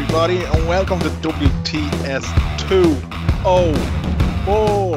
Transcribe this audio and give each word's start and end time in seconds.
everybody, 0.00 0.44
and 0.44 0.68
welcome 0.68 1.00
to 1.00 1.08
WTS 1.08 2.22
204. 2.68 4.96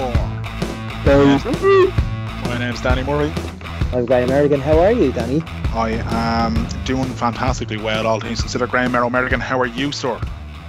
My 2.46 2.58
name's 2.60 2.84
Danny 2.84 3.02
Murray. 3.02 3.34
I'm 3.94 4.06
Graham 4.06 4.30
Merrigan. 4.30 4.60
How 4.60 4.78
are 4.78 4.92
you, 4.92 5.12
Danny? 5.12 5.42
I 5.74 6.04
am 6.06 6.68
doing 6.86 7.10
fantastically 7.16 7.78
well, 7.78 8.06
all 8.06 8.20
things 8.20 8.42
considered. 8.42 8.70
Graham 8.70 8.92
Merrigan, 8.92 9.40
how 9.40 9.60
are 9.60 9.66
you, 9.66 9.92
sir? 9.92 10.22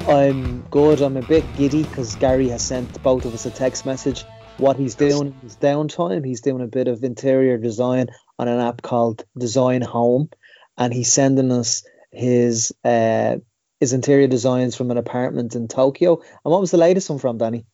I'm 0.08 0.62
good. 0.70 1.02
I'm 1.02 1.18
a 1.18 1.22
bit 1.22 1.44
giddy 1.58 1.82
because 1.82 2.14
Gary 2.14 2.48
has 2.48 2.62
sent 2.62 3.02
both 3.02 3.26
of 3.26 3.34
us 3.34 3.44
a 3.44 3.50
text 3.50 3.84
message. 3.84 4.24
What 4.56 4.78
he's 4.78 4.94
doing 4.94 5.26
in 5.26 5.34
his 5.42 5.56
downtime, 5.56 6.24
he's 6.24 6.40
doing 6.40 6.62
a 6.62 6.68
bit 6.68 6.88
of 6.88 7.04
interior 7.04 7.58
design 7.58 8.06
on 8.38 8.48
an 8.48 8.60
app 8.60 8.80
called 8.80 9.26
Design 9.36 9.82
Home, 9.82 10.30
and 10.78 10.90
he's 10.90 11.12
sending 11.12 11.52
us 11.52 11.84
his 12.10 12.72
uh, 12.82 13.36
his 13.82 13.92
interior 13.92 14.28
designs 14.28 14.76
from 14.76 14.92
an 14.92 14.96
apartment 14.96 15.56
in 15.56 15.66
Tokyo. 15.66 16.20
And 16.44 16.52
what 16.52 16.60
was 16.60 16.70
the 16.70 16.76
latest 16.76 17.10
one 17.10 17.18
from, 17.18 17.36
Danny? 17.36 17.66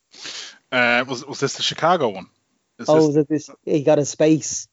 Uh, 0.73 1.05
was 1.07 1.23
was 1.27 1.39
this 1.39 1.57
the 1.57 1.63
Chicago 1.63 2.09
one? 2.09 2.29
Is 2.79 2.89
oh, 2.89 3.13
this, 3.13 3.27
this 3.27 3.51
he 3.67 3.83
got 3.83 3.99
a 3.99 4.07
space 4.07 4.69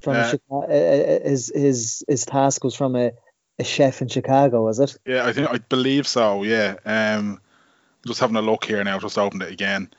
from 0.00 0.14
Uh, 0.14 0.30
Chicago. 0.30 0.66
Uh, 0.66 1.28
his 1.28 1.50
his 1.52 2.04
his 2.06 2.24
task 2.24 2.62
was 2.62 2.76
from 2.76 2.94
a, 2.94 3.10
a 3.58 3.64
chef 3.64 4.00
in 4.00 4.06
Chicago, 4.06 4.62
was 4.62 4.78
it? 4.78 4.96
yeah, 5.04 5.26
I 5.26 5.32
think 5.32 5.50
I 5.50 5.58
believe 5.58 6.06
so. 6.06 6.44
Yeah. 6.44 6.76
Um, 6.86 7.40
just 8.06 8.20
having 8.20 8.36
a 8.36 8.42
look 8.42 8.64
here 8.64 8.84
now. 8.84 9.00
Just 9.00 9.18
opened 9.18 9.42
it 9.42 9.50
again. 9.50 9.90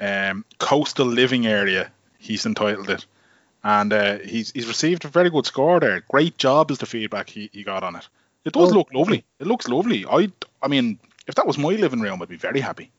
Um, 0.00 0.46
coastal 0.58 1.06
living 1.06 1.46
area. 1.46 1.92
He's 2.18 2.46
entitled 2.46 2.88
it, 2.88 3.04
and 3.62 3.92
uh, 3.92 4.18
he's 4.20 4.52
he's 4.52 4.68
received 4.68 5.04
a 5.04 5.08
very 5.08 5.28
good 5.28 5.44
score 5.44 5.80
there. 5.80 6.02
Great 6.08 6.38
job 6.38 6.70
is 6.70 6.78
the 6.78 6.86
feedback 6.86 7.28
he, 7.28 7.50
he 7.52 7.62
got 7.62 7.82
on 7.82 7.96
it. 7.96 8.08
It 8.48 8.54
does 8.54 8.72
Oh. 8.72 8.76
look 8.78 8.92
lovely. 8.94 9.24
It 9.38 9.46
looks 9.46 9.68
lovely. 9.68 10.04
I 10.06 10.30
I 10.62 10.68
mean, 10.68 10.98
if 11.26 11.34
that 11.36 11.46
was 11.46 11.58
my 11.58 11.68
living 11.84 12.00
room, 12.00 12.20
I'd 12.22 12.28
be 12.28 12.36
very 12.36 12.60
happy. 12.60 12.90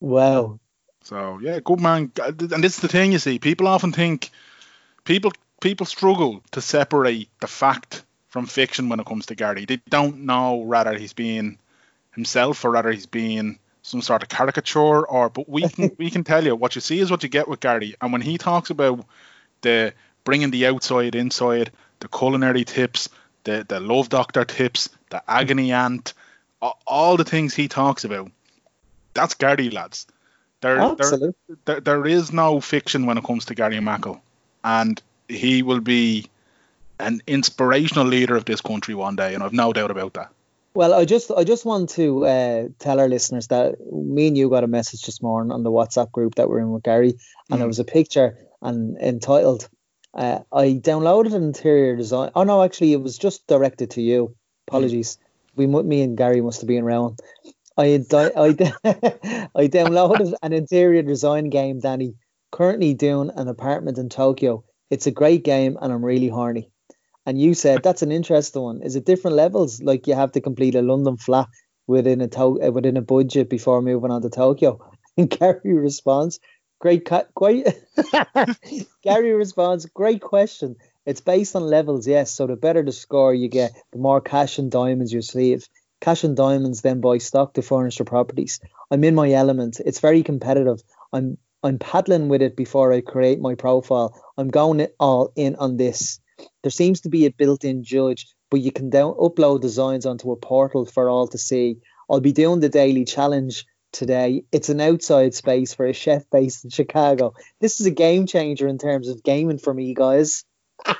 Wow. 0.00 0.58
So 1.02 1.38
yeah, 1.42 1.60
good 1.64 1.80
man. 1.80 2.12
And 2.26 2.62
this 2.64 2.74
is 2.76 2.80
the 2.80 2.88
thing 2.88 3.12
you 3.12 3.18
see. 3.18 3.38
People 3.38 3.68
often 3.68 3.92
think 3.92 4.30
people 5.04 5.32
people 5.60 5.86
struggle 5.86 6.42
to 6.52 6.60
separate 6.60 7.28
the 7.40 7.46
fact 7.46 8.02
from 8.28 8.46
fiction 8.46 8.88
when 8.88 9.00
it 9.00 9.06
comes 9.06 9.26
to 9.26 9.34
Gary. 9.34 9.64
They 9.64 9.80
don't 9.88 10.24
know 10.24 10.54
whether 10.56 10.96
he's 10.98 11.12
being 11.14 11.58
himself 12.12 12.64
or 12.64 12.70
whether 12.72 12.90
he's 12.90 13.06
being 13.06 13.58
some 13.82 14.02
sort 14.02 14.22
of 14.22 14.28
caricature 14.28 15.06
or 15.06 15.30
but 15.30 15.48
we 15.48 15.68
can 15.68 15.90
we 15.98 16.10
can 16.10 16.24
tell 16.24 16.44
you 16.44 16.54
what 16.56 16.74
you 16.74 16.80
see 16.80 16.98
is 17.00 17.10
what 17.10 17.22
you 17.22 17.28
get 17.28 17.48
with 17.48 17.60
Gary. 17.60 17.94
And 18.00 18.12
when 18.12 18.22
he 18.22 18.38
talks 18.38 18.70
about 18.70 19.04
the 19.62 19.92
bringing 20.24 20.50
the 20.50 20.66
outside 20.66 21.14
inside, 21.14 21.70
the 22.00 22.08
culinary 22.08 22.64
tips, 22.64 23.08
the 23.44 23.64
the 23.68 23.80
love 23.80 24.08
doctor 24.08 24.44
tips, 24.44 24.88
the 25.10 25.22
agony 25.28 25.72
ant, 25.72 26.14
a- 26.62 26.72
all 26.86 27.16
the 27.16 27.24
things 27.24 27.54
he 27.54 27.68
talks 27.68 28.04
about, 28.04 28.30
that's 29.14 29.34
Gary 29.34 29.70
lads. 29.70 30.06
There, 30.60 30.94
there, 30.96 31.32
there, 31.64 31.80
there 31.80 32.06
is 32.06 32.32
no 32.32 32.60
fiction 32.60 33.06
when 33.06 33.16
it 33.16 33.24
comes 33.24 33.46
to 33.46 33.54
Gary 33.54 33.80
Mackle, 33.80 34.20
and 34.62 35.00
he 35.28 35.62
will 35.62 35.80
be 35.80 36.26
an 36.98 37.22
inspirational 37.26 38.04
leader 38.06 38.36
of 38.36 38.44
this 38.44 38.60
country 38.60 38.94
one 38.94 39.16
day, 39.16 39.34
and 39.34 39.42
I've 39.42 39.54
no 39.54 39.72
doubt 39.72 39.90
about 39.90 40.12
that. 40.14 40.30
Well, 40.74 40.92
I 40.94 41.04
just 41.04 41.30
I 41.30 41.44
just 41.44 41.64
want 41.64 41.88
to 41.90 42.26
uh, 42.26 42.68
tell 42.78 43.00
our 43.00 43.08
listeners 43.08 43.48
that 43.48 43.80
me 43.90 44.28
and 44.28 44.36
you 44.38 44.50
got 44.50 44.64
a 44.64 44.68
message 44.68 45.02
this 45.06 45.20
morning 45.22 45.50
on 45.50 45.62
the 45.64 45.70
WhatsApp 45.70 46.12
group 46.12 46.34
that 46.36 46.48
we're 46.48 46.60
in 46.60 46.70
with 46.72 46.82
Gary, 46.84 47.10
and 47.48 47.56
Mm. 47.56 47.58
there 47.58 47.66
was 47.66 47.78
a 47.80 47.84
picture 47.84 48.36
and 48.62 48.96
entitled. 48.98 49.68
Uh, 50.12 50.40
I 50.52 50.80
downloaded 50.82 51.34
an 51.34 51.44
interior 51.44 51.96
design. 51.96 52.30
Oh 52.34 52.42
no, 52.42 52.62
actually, 52.62 52.92
it 52.92 53.02
was 53.02 53.16
just 53.18 53.46
directed 53.46 53.92
to 53.92 54.02
you. 54.02 54.34
Apologies. 54.68 55.18
We 55.56 55.66
me 55.66 56.02
and 56.02 56.16
Gary 56.16 56.40
must 56.40 56.60
have 56.60 56.68
been 56.68 56.84
around. 56.84 57.20
I 57.76 58.04
I, 58.12 58.26
I 59.54 59.68
downloaded 59.68 60.34
an 60.42 60.52
interior 60.52 61.02
design 61.02 61.50
game, 61.50 61.80
Danny. 61.80 62.14
Currently 62.52 62.94
doing 62.94 63.30
an 63.36 63.48
apartment 63.48 63.98
in 63.98 64.08
Tokyo. 64.08 64.64
It's 64.90 65.06
a 65.06 65.12
great 65.12 65.44
game, 65.44 65.78
and 65.80 65.92
I'm 65.92 66.04
really 66.04 66.28
horny. 66.28 66.70
And 67.26 67.40
you 67.40 67.54
said 67.54 67.82
that's 67.82 68.02
an 68.02 68.10
interesting 68.10 68.62
one. 68.62 68.82
Is 68.82 68.96
it 68.96 69.04
different 69.04 69.36
levels? 69.36 69.80
Like 69.80 70.06
you 70.06 70.14
have 70.14 70.32
to 70.32 70.40
complete 70.40 70.74
a 70.74 70.82
London 70.82 71.16
flat 71.16 71.48
within 71.86 72.20
a 72.20 72.28
to- 72.28 72.70
within 72.72 72.96
a 72.96 73.02
budget 73.02 73.48
before 73.48 73.82
moving 73.82 74.10
on 74.10 74.22
to 74.22 74.30
Tokyo. 74.30 74.80
And 75.16 75.28
Gary 75.28 75.74
responds, 75.74 76.38
"Great, 76.80 77.08
quite." 77.34 77.66
Gary 79.02 79.32
responds, 79.32 79.86
"Great 79.86 80.20
question. 80.20 80.76
It's 81.06 81.20
based 81.20 81.54
on 81.54 81.62
levels, 81.62 82.06
yes. 82.06 82.32
So 82.32 82.46
the 82.46 82.56
better 82.56 82.82
the 82.82 82.92
score 82.92 83.32
you 83.32 83.48
get, 83.48 83.72
the 83.92 83.98
more 83.98 84.20
cash 84.20 84.58
and 84.58 84.70
diamonds 84.70 85.12
you 85.12 85.18
receive. 85.18 85.68
Cash 86.00 86.24
and 86.24 86.36
diamonds 86.36 86.80
then 86.80 87.00
buy 87.00 87.18
stock 87.18 87.54
to 87.54 87.62
furnish 87.62 87.98
the 87.98 88.04
properties. 88.04 88.60
I'm 88.90 89.04
in 89.04 89.14
my 89.14 89.30
element. 89.30 89.80
It's 89.84 90.00
very 90.00 90.22
competitive. 90.22 90.82
I'm 91.12 91.38
I'm 91.62 91.78
paddling 91.78 92.28
with 92.28 92.40
it 92.40 92.56
before 92.56 92.92
I 92.92 93.02
create 93.02 93.40
my 93.40 93.54
profile. 93.54 94.18
I'm 94.38 94.48
going 94.48 94.80
it 94.80 94.96
all 94.98 95.32
in 95.36 95.56
on 95.56 95.76
this. 95.76 96.18
There 96.62 96.70
seems 96.70 97.02
to 97.02 97.10
be 97.10 97.26
a 97.26 97.30
built-in 97.30 97.84
judge, 97.84 98.26
but 98.50 98.60
you 98.60 98.72
can 98.72 98.88
down 98.88 99.12
upload 99.14 99.60
designs 99.60 100.06
onto 100.06 100.32
a 100.32 100.36
portal 100.36 100.86
for 100.86 101.10
all 101.10 101.28
to 101.28 101.38
see. 101.38 101.76
I'll 102.08 102.20
be 102.20 102.32
doing 102.32 102.60
the 102.60 102.70
daily 102.70 103.04
challenge 103.04 103.66
today. 103.92 104.44
It's 104.52 104.68
an 104.68 104.80
outside 104.80 105.34
space 105.34 105.74
for 105.74 105.86
a 105.86 105.92
chef 105.92 106.28
based 106.30 106.64
in 106.64 106.70
Chicago. 106.70 107.34
This 107.60 107.80
is 107.80 107.86
a 107.86 107.90
game 107.90 108.26
changer 108.26 108.66
in 108.68 108.78
terms 108.78 109.08
of 109.08 109.22
gaming 109.22 109.58
for 109.58 109.72
me, 109.74 109.94
guys. 109.94 110.44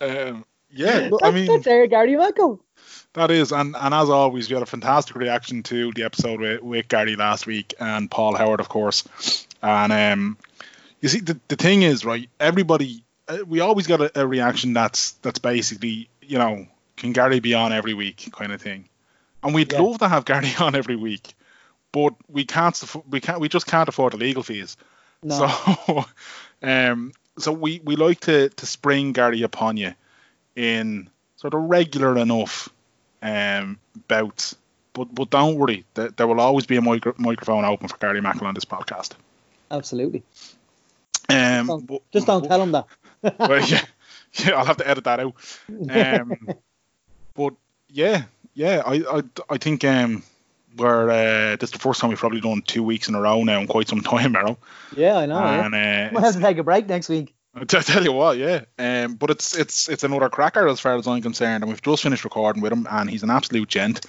Um, 0.00 0.44
yeah, 0.70 1.08
look, 1.10 1.22
I 1.24 1.30
That's- 1.30 1.34
mean 1.48 1.62
that's 1.62 1.90
Gary 1.90 2.16
Michael. 2.16 2.62
that 3.14 3.30
is, 3.32 3.50
and, 3.52 3.74
and 3.76 3.92
as 3.92 4.08
always, 4.08 4.48
we 4.48 4.54
had 4.54 4.62
a 4.62 4.66
fantastic 4.66 5.16
reaction 5.16 5.62
to 5.64 5.90
the 5.92 6.04
episode 6.04 6.40
with, 6.40 6.62
with 6.62 6.86
Gary 6.88 7.16
last 7.16 7.46
week 7.48 7.74
and 7.80 8.08
Paul 8.10 8.36
Howard, 8.36 8.60
of 8.60 8.68
course. 8.68 9.46
And 9.60 9.92
um, 9.92 10.38
you 11.00 11.08
see, 11.08 11.18
the, 11.20 11.38
the 11.48 11.56
thing 11.56 11.82
is, 11.82 12.04
right? 12.04 12.28
Everybody, 12.38 13.02
uh, 13.26 13.38
we 13.46 13.58
always 13.60 13.88
got 13.88 14.00
a, 14.00 14.20
a 14.20 14.26
reaction 14.26 14.72
that's 14.72 15.12
that's 15.22 15.40
basically, 15.40 16.08
you 16.22 16.38
know, 16.38 16.68
can 16.96 17.12
Gary 17.12 17.40
be 17.40 17.54
on 17.54 17.72
every 17.72 17.94
week, 17.94 18.28
kind 18.32 18.52
of 18.52 18.62
thing. 18.62 18.88
And 19.42 19.54
we'd 19.54 19.72
Yeah. 19.72 19.80
love 19.80 19.98
to 19.98 20.08
have 20.08 20.24
Gary 20.24 20.52
on 20.60 20.74
every 20.74 20.96
week, 20.96 21.34
but 21.92 22.14
we 22.28 22.44
can't, 22.44 22.80
we 23.08 23.20
can't, 23.20 23.40
we 23.40 23.48
just 23.48 23.66
can't 23.66 23.88
afford 23.88 24.12
the 24.14 24.16
legal 24.18 24.42
fees. 24.42 24.76
No. 25.22 25.48
So, 25.86 26.04
um, 26.62 27.12
so 27.38 27.52
we, 27.52 27.80
we 27.84 27.96
like 27.96 28.20
to, 28.20 28.48
to 28.48 28.66
spring 28.66 29.12
Gary 29.12 29.42
upon 29.42 29.76
you 29.76 29.94
in 30.56 31.08
sort 31.36 31.54
of 31.54 31.62
regular 31.62 32.18
enough 32.18 32.68
um, 33.22 33.78
bouts. 34.08 34.56
But 34.92 35.14
but 35.14 35.30
don't 35.30 35.54
worry, 35.56 35.84
there, 35.94 36.08
there 36.08 36.26
will 36.26 36.40
always 36.40 36.66
be 36.66 36.76
a 36.76 36.80
micro- 36.82 37.14
microphone 37.18 37.64
open 37.64 37.86
for 37.86 37.96
Gary 37.98 38.20
Mackle 38.20 38.48
on 38.48 38.54
this 38.54 38.64
podcast. 38.64 39.12
Absolutely. 39.70 40.24
Um, 41.28 41.66
Don't- 41.66 42.02
Just 42.12 42.26
don't 42.26 42.42
tell 42.48 42.60
him 42.62 42.72
that. 42.72 42.86
well, 43.38 43.60
yeah, 43.64 43.84
yeah, 44.32 44.56
I'll 44.56 44.64
have 44.64 44.78
to 44.78 44.88
edit 44.88 45.04
that 45.04 45.20
out. 45.20 45.34
Um, 45.68 46.36
but 47.34 47.54
yeah, 47.90 48.24
yeah, 48.58 48.82
I 48.84 48.96
I, 49.18 49.22
I 49.50 49.56
think 49.58 49.84
um, 49.84 50.24
we're 50.76 51.08
uh, 51.08 51.56
this 51.56 51.68
is 51.68 51.70
the 51.70 51.78
first 51.78 52.00
time 52.00 52.10
we've 52.10 52.18
probably 52.18 52.40
done 52.40 52.60
two 52.62 52.82
weeks 52.82 53.08
in 53.08 53.14
a 53.14 53.20
row 53.20 53.44
now 53.44 53.60
in 53.60 53.68
quite 53.68 53.88
some 53.88 54.00
time, 54.12 54.32
Merrill. 54.32 54.58
yeah, 54.96 55.16
I 55.16 55.26
know. 55.26 55.38
yeah. 55.38 55.64
And 55.66 55.74
uh, 55.74 56.12
Might 56.12 56.24
have 56.24 56.34
to 56.34 56.40
take 56.40 56.58
a 56.58 56.64
break 56.64 56.88
next 56.88 57.08
week. 57.08 57.34
I 57.54 57.64
tell 57.64 58.02
you 58.02 58.12
what, 58.12 58.36
yeah. 58.36 58.64
Um, 58.78 59.14
but 59.14 59.30
it's 59.30 59.56
it's 59.56 59.88
it's 59.88 60.02
another 60.02 60.28
cracker 60.28 60.66
as 60.66 60.80
far 60.80 60.96
as 60.96 61.06
I'm 61.06 61.22
concerned, 61.22 61.62
and 61.62 61.68
we've 61.68 61.80
just 61.80 62.02
finished 62.02 62.24
recording 62.24 62.60
with 62.60 62.72
him, 62.72 62.86
and 62.90 63.08
he's 63.08 63.22
an 63.22 63.30
absolute 63.30 63.68
gent. 63.68 64.04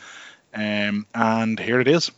Um, 0.54 1.06
and 1.14 1.60
here 1.60 1.80
it 1.80 1.88
is. 1.88 2.12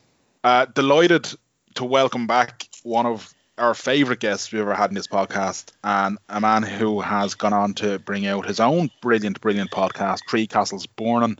Uh, 0.43 0.65
delighted 0.65 1.27
to 1.75 1.83
welcome 1.83 2.27
back 2.27 2.67
one 2.83 3.05
of 3.05 3.33
our 3.57 3.73
favourite 3.73 4.21
guests 4.21 4.51
we've 4.51 4.61
ever 4.61 4.73
had 4.73 4.89
in 4.89 4.95
this 4.95 5.07
podcast, 5.07 5.73
and 5.83 6.17
a 6.29 6.39
man 6.39 6.63
who 6.63 7.01
has 7.01 7.35
gone 7.35 7.53
on 7.53 7.73
to 7.75 7.99
bring 7.99 8.25
out 8.25 8.45
his 8.47 8.61
own 8.61 8.89
brilliant, 9.01 9.41
brilliant 9.41 9.69
podcast, 9.69 10.21
Three 10.29 10.47
Castles 10.47 10.87
Burning. 10.87 11.37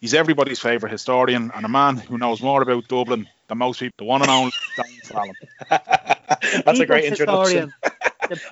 He's 0.00 0.14
everybody's 0.14 0.58
favourite 0.58 0.92
historian, 0.92 1.50
and 1.54 1.64
a 1.66 1.68
man 1.68 1.96
who 1.96 2.16
knows 2.16 2.40
more 2.40 2.62
about 2.62 2.88
Dublin 2.88 3.28
than 3.48 3.58
most 3.58 3.80
people. 3.80 3.94
The 3.98 4.04
one 4.04 4.22
and 4.22 4.30
only 4.30 4.52
Donal 4.76 4.92
Fallon. 5.04 5.34
That's 6.64 6.80
a 6.80 6.86
great 6.86 7.04
introduction. 7.04 7.72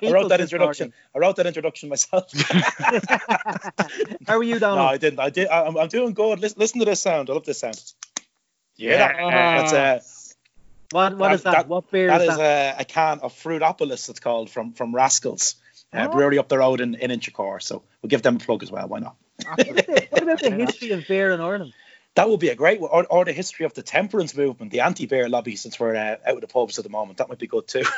I 0.03 0.11
wrote 0.11 0.29
that 0.29 0.41
introduction. 0.41 0.87
historian. 0.91 0.93
I 1.15 1.19
wrote 1.19 1.35
that 1.37 1.47
introduction 1.47 1.89
myself. 1.89 2.31
How 4.27 4.37
are 4.37 4.43
you, 4.43 4.59
no, 4.59 4.77
I 4.77 4.97
didn't. 4.97 5.19
I 5.19 5.29
did. 5.29 5.47
I, 5.47 5.65
I'm, 5.65 5.77
I'm 5.77 5.87
doing 5.87 6.13
good. 6.13 6.39
Listen, 6.39 6.59
listen 6.59 6.79
to 6.79 6.85
this 6.85 7.01
sound. 7.01 7.29
I 7.29 7.33
love 7.33 7.45
this 7.45 7.59
sound. 7.59 7.81
Yeah, 8.75 8.91
Yeah. 9.29 9.61
that's 9.69 9.73
uh, 9.73 9.99
what 10.91 11.17
what 11.17 11.29
that- 11.29 11.35
is 11.35 11.43
that? 11.43 11.51
that- 11.53 11.67
What 11.67 11.89
beer 11.91 12.07
that 12.07 12.21
is 12.21 12.29
is 12.29 12.37
that? 12.37 12.77
a, 12.77 12.81
a 12.81 12.85
can 12.85 13.19
of 13.21 13.33
Fruitopolis. 13.33 14.09
It's 14.09 14.19
called 14.19 14.49
from 14.49 14.73
from 14.73 14.93
Rascals, 14.93 15.55
uh, 15.93 16.07
Oh. 16.09 16.11
brewery 16.11 16.37
up 16.39 16.47
the 16.49 16.57
road 16.57 16.81
in 16.81 16.95
in 16.95 17.11
Inchicore. 17.11 17.61
So 17.61 17.83
we'll 18.01 18.09
give 18.09 18.21
them 18.21 18.35
a 18.37 18.39
plug 18.39 18.63
as 18.63 18.71
well. 18.71 18.87
Why 18.87 18.99
not? 18.99 19.15
what 19.45 20.23
about 20.23 20.41
the 20.41 20.51
history 20.65 20.91
of 20.91 21.07
beer 21.07 21.31
in 21.31 21.41
Ireland? 21.41 21.73
That 22.15 22.29
would 22.29 22.39
be 22.39 22.49
a 22.49 22.55
great 22.55 22.81
one. 22.81 22.89
Or, 22.91 23.05
or 23.05 23.23
the 23.25 23.31
history 23.33 23.65
of 23.65 23.73
the 23.73 23.83
temperance 23.83 24.35
movement, 24.35 24.71
the 24.71 24.81
anti-beer 24.81 25.29
lobby, 25.29 25.55
since 25.55 25.79
we're 25.79 25.95
uh, 25.95 26.15
out 26.25 26.35
of 26.35 26.41
the 26.41 26.47
pubs 26.47 26.77
at 26.77 26.83
the 26.83 26.89
moment. 26.89 27.17
That 27.19 27.29
might 27.29 27.39
be 27.39 27.47
good 27.47 27.67
too. 27.67 27.83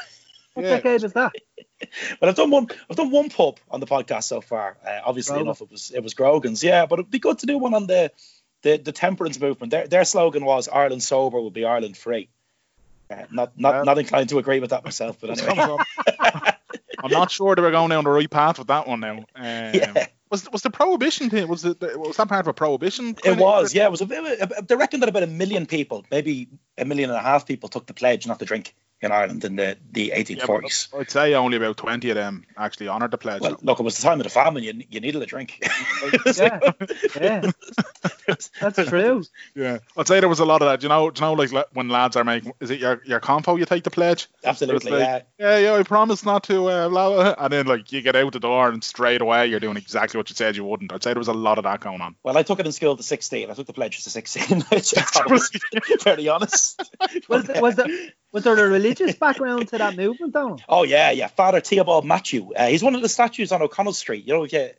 What 0.54 0.66
Yeah. 0.66 0.76
decade 0.78 1.04
is 1.06 1.14
that? 1.14 1.32
But 2.20 2.28
I've 2.30 2.36
done 2.36 2.52
one. 2.52 2.68
I've 2.90 2.98
done 2.98 3.10
one 3.10 3.30
pub 3.30 3.58
on 3.72 3.80
the 3.80 3.88
podcast 3.88 4.24
so 4.26 4.42
far. 4.42 4.76
Uh, 4.86 5.00
obviously 5.06 5.36
Grogan. 5.36 5.48
enough, 5.48 5.62
it 5.62 5.72
was 5.72 5.92
it 5.92 6.04
was 6.04 6.14
Grogan's. 6.14 6.62
Yeah, 6.62 6.86
but 6.88 7.00
it'd 7.00 7.10
be 7.10 7.20
good 7.20 7.40
to 7.40 7.46
do 7.46 7.58
one 7.58 7.74
on 7.74 7.88
the 7.88 8.12
the 8.64 8.76
the 8.78 8.92
temperance 8.92 9.40
movement. 9.40 9.72
Their 9.72 9.88
their 9.88 10.04
slogan 10.06 10.44
was 10.44 10.68
Ireland 10.68 11.02
sober 11.04 11.40
will 11.40 11.52
be 11.52 11.64
Ireland 11.66 11.96
free. 11.98 12.28
Uh, 13.10 13.24
not 13.32 13.58
not 13.58 13.86
not 13.86 13.98
inclined 13.98 14.28
to 14.30 14.40
agree 14.40 14.60
with 14.60 14.72
that 14.72 14.84
myself, 14.84 15.18
but 15.22 15.42
anyway. 15.42 15.78
Come 16.98 17.10
from- 17.10 17.16
I'm 17.16 17.20
not 17.22 17.32
sure 17.32 17.56
they 17.56 17.62
were 17.62 17.72
going 17.72 17.90
down 17.90 18.04
the 18.04 18.10
right 18.10 18.30
path 18.30 18.58
with 18.60 18.68
that 18.68 18.88
one 18.88 19.00
now. 19.00 19.18
Um, 19.36 19.74
Yeah. 19.74 20.08
Was 20.30 20.50
was 20.50 20.62
the 20.62 20.70
prohibition 20.70 21.30
thing? 21.30 21.50
Was 21.50 21.66
it 21.66 21.82
was 22.00 22.16
that 22.16 22.30
part 22.30 22.40
of 22.40 22.48
a 22.48 22.54
prohibition? 22.54 23.18
It 23.26 23.38
was, 23.38 23.74
yeah. 23.76 23.84
It 23.84 23.92
was 23.92 24.00
a 24.00 24.06
bit. 24.06 24.68
They 24.68 24.76
reckon 24.78 25.02
that 25.02 25.10
about 25.10 25.24
a 25.24 25.28
million 25.28 25.66
people, 25.66 26.06
maybe 26.10 26.48
a 26.78 26.86
million 26.86 27.10
and 27.10 27.20
a 27.20 27.22
half 27.22 27.46
people, 27.46 27.68
took 27.68 27.86
the 27.86 27.94
pledge 27.94 28.26
not 28.28 28.40
to 28.40 28.46
drink 28.46 28.74
in 29.02 29.12
Ireland 29.12 29.44
in 29.44 29.58
the 29.58 29.78
the 29.92 30.14
1840s. 30.16 30.90
but 30.92 31.00
I'd 31.02 31.12
say 31.12 31.34
only 31.34 31.58
about 31.58 31.76
twenty 31.76 32.12
of 32.12 32.16
them 32.16 32.46
actually 32.56 32.88
honoured 32.88 33.12
the 33.12 33.18
pledge. 33.18 33.42
Well, 33.42 33.58
look, 33.62 33.82
it 33.82 33.84
was 33.84 33.98
the 33.98 34.04
time 34.04 34.22
of 34.22 34.24
the 34.24 34.30
famine. 34.30 34.64
You, 34.64 34.82
you 34.90 35.02
needed 35.02 35.22
a 35.22 35.26
drink. 35.26 35.60
Yeah, 36.38 36.72
yeah, 37.20 37.52
that's 38.28 38.50
true. 38.90 39.24
yeah, 39.56 39.80
I'd 39.98 40.08
say 40.08 40.20
there 40.20 40.30
was 40.30 40.40
a 40.40 40.46
lot 40.46 40.62
of 40.62 40.68
that. 40.68 40.80
Do 40.80 40.86
you 40.86 40.90
know, 40.90 41.10
do 41.12 41.24
you 41.24 41.28
know, 41.28 41.34
like 41.34 41.68
when 41.74 41.90
lads 41.90 42.16
are 42.16 42.24
making, 42.24 42.54
is 42.60 42.72
it 42.72 42.80
your 42.80 43.02
your 43.06 43.20
confo 43.20 43.58
you 43.58 43.66
take 43.66 43.84
the 43.84 43.92
pledge? 43.92 44.28
Absolutely, 44.44 44.92
It's 44.92 45.02
yeah. 45.02 45.22
yeah, 45.38 45.58
yeah, 45.58 45.74
I 45.76 45.84
promise 45.84 46.26
not 46.26 46.44
to, 46.46 46.68
uh, 46.68 46.90
blah, 46.90 47.10
blah, 47.34 47.36
and 47.38 47.54
then 47.54 47.66
like 47.66 47.92
you 47.92 48.02
get 48.02 48.16
out 48.16 48.34
the 48.34 48.40
door 48.40 48.70
and 48.70 48.84
straight 48.84 49.22
away 49.22 49.48
you're 49.48 49.60
doing 49.60 49.78
exactly 49.78 50.18
what 50.18 50.30
you 50.30 50.36
said 50.36 50.56
you 50.56 50.64
wouldn't. 50.64 50.92
I'd 50.92 51.04
say 51.04 51.14
there 51.14 51.20
was 51.20 51.28
a 51.28 51.34
lot 51.34 51.58
of 51.58 51.64
that 51.66 51.80
going 51.80 52.02
on. 52.02 52.16
Well, 52.24 52.38
I 52.38 52.44
took 52.44 52.60
it 52.60 52.66
in 52.66 52.72
school 52.72 52.98
to 52.98 53.04
16. 53.04 53.50
I 53.50 53.54
took 53.54 53.68
the 53.68 53.74
pledge 53.74 54.04
to 54.04 54.10
16, 54.10 54.62
which 54.70 54.98
I 54.98 55.02
thought 55.02 56.04
very 56.04 56.28
honest. 56.28 56.82
Was 57.28 57.46
there, 57.46 57.62
was 57.62 57.76
there 57.76 57.88
was 58.32 58.44
there 58.46 58.66
a 58.66 58.70
religious 58.70 59.16
background 59.16 59.68
to 59.70 59.78
that 59.78 59.96
movement, 59.96 60.34
though? 60.34 60.58
Oh 60.70 60.84
yeah, 60.84 61.12
yeah. 61.12 61.28
Father 61.28 61.60
Theobald 61.60 62.06
Mathew. 62.06 62.54
Uh, 62.54 62.68
he's 62.68 62.84
one 62.84 62.96
of 62.96 63.02
the 63.02 63.10
statues 63.10 63.52
on 63.52 63.62
O'Connell 63.62 63.94
Street. 63.94 64.26
You 64.26 64.34
know, 64.34 64.44
if 64.44 64.54
you, 64.54 64.70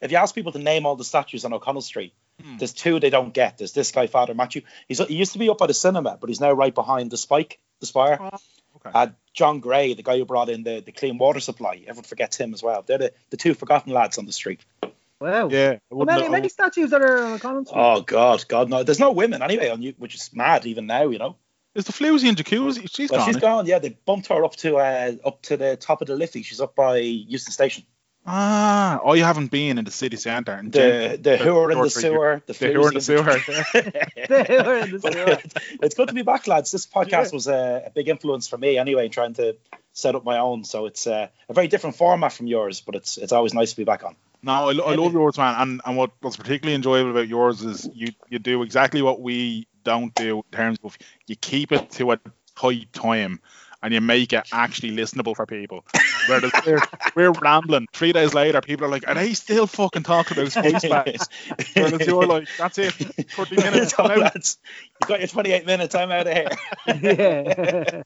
if 0.00 0.10
you 0.10 0.16
ask 0.16 0.34
people 0.34 0.52
to 0.52 0.58
name 0.58 0.86
all 0.86 0.96
the 0.96 1.04
statues 1.04 1.44
on 1.44 1.52
O'Connell 1.52 1.82
Street, 1.82 2.14
Hmm. 2.42 2.56
there's 2.58 2.72
two 2.72 3.00
they 3.00 3.10
don't 3.10 3.32
get. 3.32 3.58
There's 3.58 3.72
this 3.72 3.90
guy, 3.92 4.06
Father 4.06 4.34
Mathew. 4.34 4.62
He's 4.88 4.98
he 4.98 5.14
used 5.14 5.32
to 5.32 5.38
be 5.38 5.48
up 5.48 5.58
by 5.58 5.66
the 5.66 5.74
cinema, 5.74 6.18
but 6.20 6.28
he's 6.28 6.40
now 6.40 6.52
right 6.52 6.74
behind 6.74 7.10
the 7.10 7.16
spike, 7.16 7.58
the 7.80 7.86
spire. 7.86 8.18
Oh, 8.20 8.38
okay. 8.76 8.90
Uh, 8.94 9.06
John 9.32 9.60
Gray, 9.60 9.94
the 9.94 10.02
guy 10.02 10.18
who 10.18 10.24
brought 10.24 10.48
in 10.48 10.62
the, 10.62 10.80
the 10.80 10.92
clean 10.92 11.18
water 11.18 11.40
supply. 11.40 11.76
Everyone 11.86 12.04
forgets 12.04 12.36
him 12.36 12.54
as 12.54 12.62
well. 12.62 12.82
They're 12.82 12.98
the, 12.98 13.12
the 13.30 13.36
two 13.36 13.54
forgotten 13.54 13.92
lads 13.92 14.18
on 14.18 14.26
the 14.26 14.32
street. 14.32 14.64
Wow. 15.20 15.48
Yeah, 15.50 15.76
I 15.92 16.04
many, 16.04 16.28
many 16.28 16.48
statues 16.48 16.90
that 16.90 17.00
are 17.00 17.18
on 17.18 17.38
Collins 17.38 17.68
Street? 17.68 17.80
Oh 17.80 18.00
God, 18.00 18.44
God 18.48 18.68
no. 18.68 18.82
There's 18.82 18.98
no 18.98 19.12
women 19.12 19.40
anyway 19.40 19.70
on 19.70 19.80
you, 19.80 19.94
which 19.96 20.16
is 20.16 20.30
mad 20.34 20.66
even 20.66 20.86
now. 20.86 21.08
You 21.08 21.18
know. 21.18 21.36
Is 21.74 21.84
the 21.84 21.92
Floozy 21.92 22.28
and 22.28 22.36
Jacuzzi? 22.36 22.90
She's 22.92 23.10
Well, 23.10 23.20
gone. 23.20 23.28
she's 23.28 23.36
eh? 23.36 23.40
gone. 23.40 23.66
Yeah, 23.66 23.78
they 23.78 23.90
bumped 24.04 24.26
her 24.26 24.44
up 24.44 24.56
to 24.56 24.78
uh, 24.78 25.12
up 25.24 25.42
to 25.42 25.56
the 25.56 25.76
top 25.76 26.02
of 26.02 26.08
the 26.08 26.16
Liffey. 26.16 26.42
She's 26.42 26.60
up 26.60 26.74
by 26.74 27.00
Heuston 27.00 27.50
Station. 27.50 27.84
Ah, 28.24 29.00
oh, 29.02 29.14
you 29.14 29.24
haven't 29.24 29.50
been 29.50 29.78
in 29.78 29.84
the 29.84 29.90
city 29.90 30.16
centre. 30.16 30.52
and 30.52 30.70
The 30.72 31.18
the 31.20 31.36
who 31.36 31.56
are 31.58 31.72
in 31.72 31.80
the 31.80 31.90
sewer, 31.90 32.40
the, 32.46 32.52
The 32.52 32.72
who 32.72 32.84
are 32.84 32.88
in 32.88 32.94
the 32.94 33.00
sewer. 33.00 33.22
They 34.28 34.62
were 34.62 34.76
in 34.76 34.90
the 34.92 35.00
sewer. 35.02 35.38
it's 35.82 35.96
good 35.96 36.08
to 36.08 36.14
be 36.14 36.22
back, 36.22 36.46
lads. 36.46 36.70
This 36.70 36.86
podcast 36.86 37.10
Yeah. 37.10 37.28
was 37.32 37.46
a, 37.48 37.82
a 37.86 37.90
big 37.90 38.08
influence 38.08 38.46
for 38.46 38.56
me 38.56 38.78
anyway, 38.78 39.08
trying 39.08 39.34
to 39.34 39.56
set 39.92 40.14
up 40.14 40.24
my 40.24 40.38
own. 40.38 40.62
So 40.62 40.86
it's 40.86 41.06
uh, 41.08 41.28
a 41.48 41.52
very 41.52 41.66
different 41.66 41.96
format 41.96 42.32
from 42.32 42.46
yours, 42.46 42.80
but 42.80 42.94
it's 42.94 43.18
it's 43.18 43.32
always 43.32 43.54
nice 43.54 43.70
to 43.72 43.76
be 43.76 43.84
back 43.84 44.04
on. 44.04 44.14
No, 44.44 44.52
I, 44.70 44.92
I 44.92 44.94
love 44.94 45.12
yours, 45.12 45.36
man. 45.36 45.54
And 45.60 45.80
and 45.84 45.96
what, 45.96 46.12
what's 46.20 46.36
particularly 46.36 46.76
enjoyable 46.76 47.10
about 47.10 47.26
yours 47.28 47.62
is 47.62 47.88
you 47.92 48.08
you 48.28 48.38
do 48.38 48.62
exactly 48.62 49.02
what 49.02 49.20
we 49.20 49.66
don't 49.82 50.14
do 50.14 50.36
in 50.38 50.56
terms 50.56 50.78
of 50.84 50.96
you 51.26 51.34
keep 51.34 51.72
it 51.72 51.90
to 51.92 52.12
a 52.12 52.20
tight 52.56 52.92
time 52.92 53.40
and 53.82 53.92
you 53.92 54.00
make 54.00 54.32
it 54.32 54.48
actually 54.52 54.90
listenable 54.96 55.34
for 55.34 55.46
people. 55.46 55.84
Whereas 56.28 56.52
we're, 56.66 56.80
we're 57.16 57.32
rambling. 57.32 57.88
Three 57.92 58.12
days 58.12 58.32
later, 58.34 58.60
people 58.60 58.86
are 58.86 58.90
like, 58.90 59.06
are 59.08 59.14
they 59.14 59.34
still 59.34 59.66
fucking 59.66 60.04
talking 60.04 60.38
about 60.38 60.52
spice 60.52 60.88
bags? 60.88 61.28
Whereas 61.74 62.06
you're 62.06 62.26
like, 62.26 62.48
that's 62.58 62.78
it, 62.78 62.92
30 62.92 63.56
minutes. 63.62 63.94
So, 63.96 64.04
I'm 64.04 64.10
out. 64.12 64.18
lads, 64.18 64.58
you've 65.00 65.08
got 65.08 65.18
your 65.20 65.28
28 65.28 65.66
minutes. 65.66 65.94
I'm 65.94 66.12
out 66.12 66.26
of 66.26 66.32
here. 66.32 68.02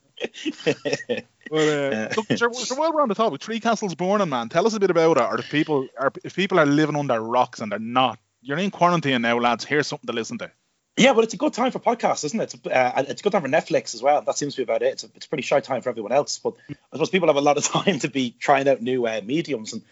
yeah. 1.07 1.21
But, 1.49 1.69
uh, 1.69 2.09
look, 2.17 2.27
so, 2.39 2.51
so 2.51 2.75
while 2.75 2.93
we're 2.93 3.03
on 3.03 3.09
the 3.09 3.15
topic, 3.15 3.41
Three 3.41 3.61
Castles 3.61 3.95
Burning, 3.95 4.29
man, 4.29 4.49
tell 4.49 4.67
us 4.67 4.75
a 4.75 4.81
bit 4.81 4.91
about 4.91 5.17
it. 5.17 5.23
Or 5.23 5.39
if 5.39 5.49
people 5.49 5.87
are 5.97 6.13
if 6.25 6.35
people 6.35 6.59
are 6.59 6.67
living 6.67 6.97
under 6.97 7.21
rocks 7.21 7.61
and 7.61 7.71
they're 7.71 7.79
not, 7.79 8.19
you're 8.43 8.59
in 8.59 8.73
quarantine 8.73 9.23
now, 9.23 9.39
lads. 9.39 9.65
Here's 9.65 9.87
something 9.87 10.09
to 10.09 10.13
listen 10.13 10.39
to. 10.39 10.51
Yeah, 10.97 11.13
but 11.13 11.25
it's 11.25 11.35
a 11.35 11.37
good 11.37 11.53
time 11.53 11.73
for 11.73 11.79
podcasts, 11.79 12.25
isn't 12.25 12.41
it? 12.41 12.55
It's, 12.55 12.67
uh, 12.67 13.05
it's 13.09 13.21
a 13.21 13.23
good 13.23 13.33
time 13.33 13.43
for 13.43 13.49
Netflix 13.49 13.95
as 13.95 14.03
well. 14.03 14.23
That 14.23 14.39
seems 14.39 14.55
to 14.55 14.61
be 14.61 14.63
about 14.63 14.83
it. 14.83 14.95
It's 14.95 15.05
a, 15.05 15.09
it's 15.15 15.27
a 15.27 15.29
pretty 15.29 15.43
shy 15.43 15.61
time 15.61 15.83
for 15.83 15.91
everyone 15.91 16.13
else, 16.13 16.39
but 16.39 16.55
I 16.71 16.75
suppose 16.93 17.11
people 17.11 17.29
have 17.29 17.37
a 17.37 17.43
lot 17.43 17.59
of 17.59 17.65
time 17.85 17.99
to 17.99 18.09
be 18.09 18.35
trying 18.39 18.67
out 18.67 18.81
new 18.81 19.07
uh, 19.07 19.21
mediums. 19.23 19.75
And 19.75 19.83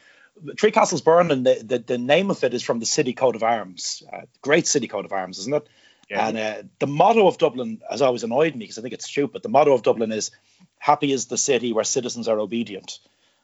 Three 0.59 0.71
Castles 0.71 1.03
Burning, 1.03 1.43
the, 1.43 1.63
the, 1.63 1.79
the 1.79 1.99
name 1.99 2.31
of 2.31 2.43
it 2.43 2.55
is 2.55 2.63
from 2.63 2.81
the 2.81 2.87
city 2.87 3.13
coat 3.13 3.37
of 3.37 3.43
arms. 3.43 4.03
Uh, 4.11 4.23
great 4.41 4.67
city 4.67 4.89
coat 4.89 5.05
of 5.05 5.13
arms, 5.13 5.39
isn't 5.39 5.55
it? 5.55 5.69
Yeah. 6.09 6.29
And 6.29 6.39
uh, 6.39 6.63
the 6.79 6.87
motto 6.87 7.27
of 7.27 7.39
Dublin 7.39 7.81
has 7.91 8.03
always 8.03 8.25
annoyed 8.25 8.55
me 8.55 8.61
because 8.61 8.79
I 8.79 8.83
think 8.83 8.95
it's 8.95 9.07
stupid. 9.07 9.43
The 9.43 9.49
motto 9.49 9.73
of 9.73 9.83
Dublin 9.83 10.13
is 10.13 10.31
"Happy 10.79 11.13
is 11.13 11.27
the 11.27 11.39
city 11.39 11.73
where 11.73 11.85
citizens 11.85 12.29
are 12.29 12.39
obedient," 12.39 12.99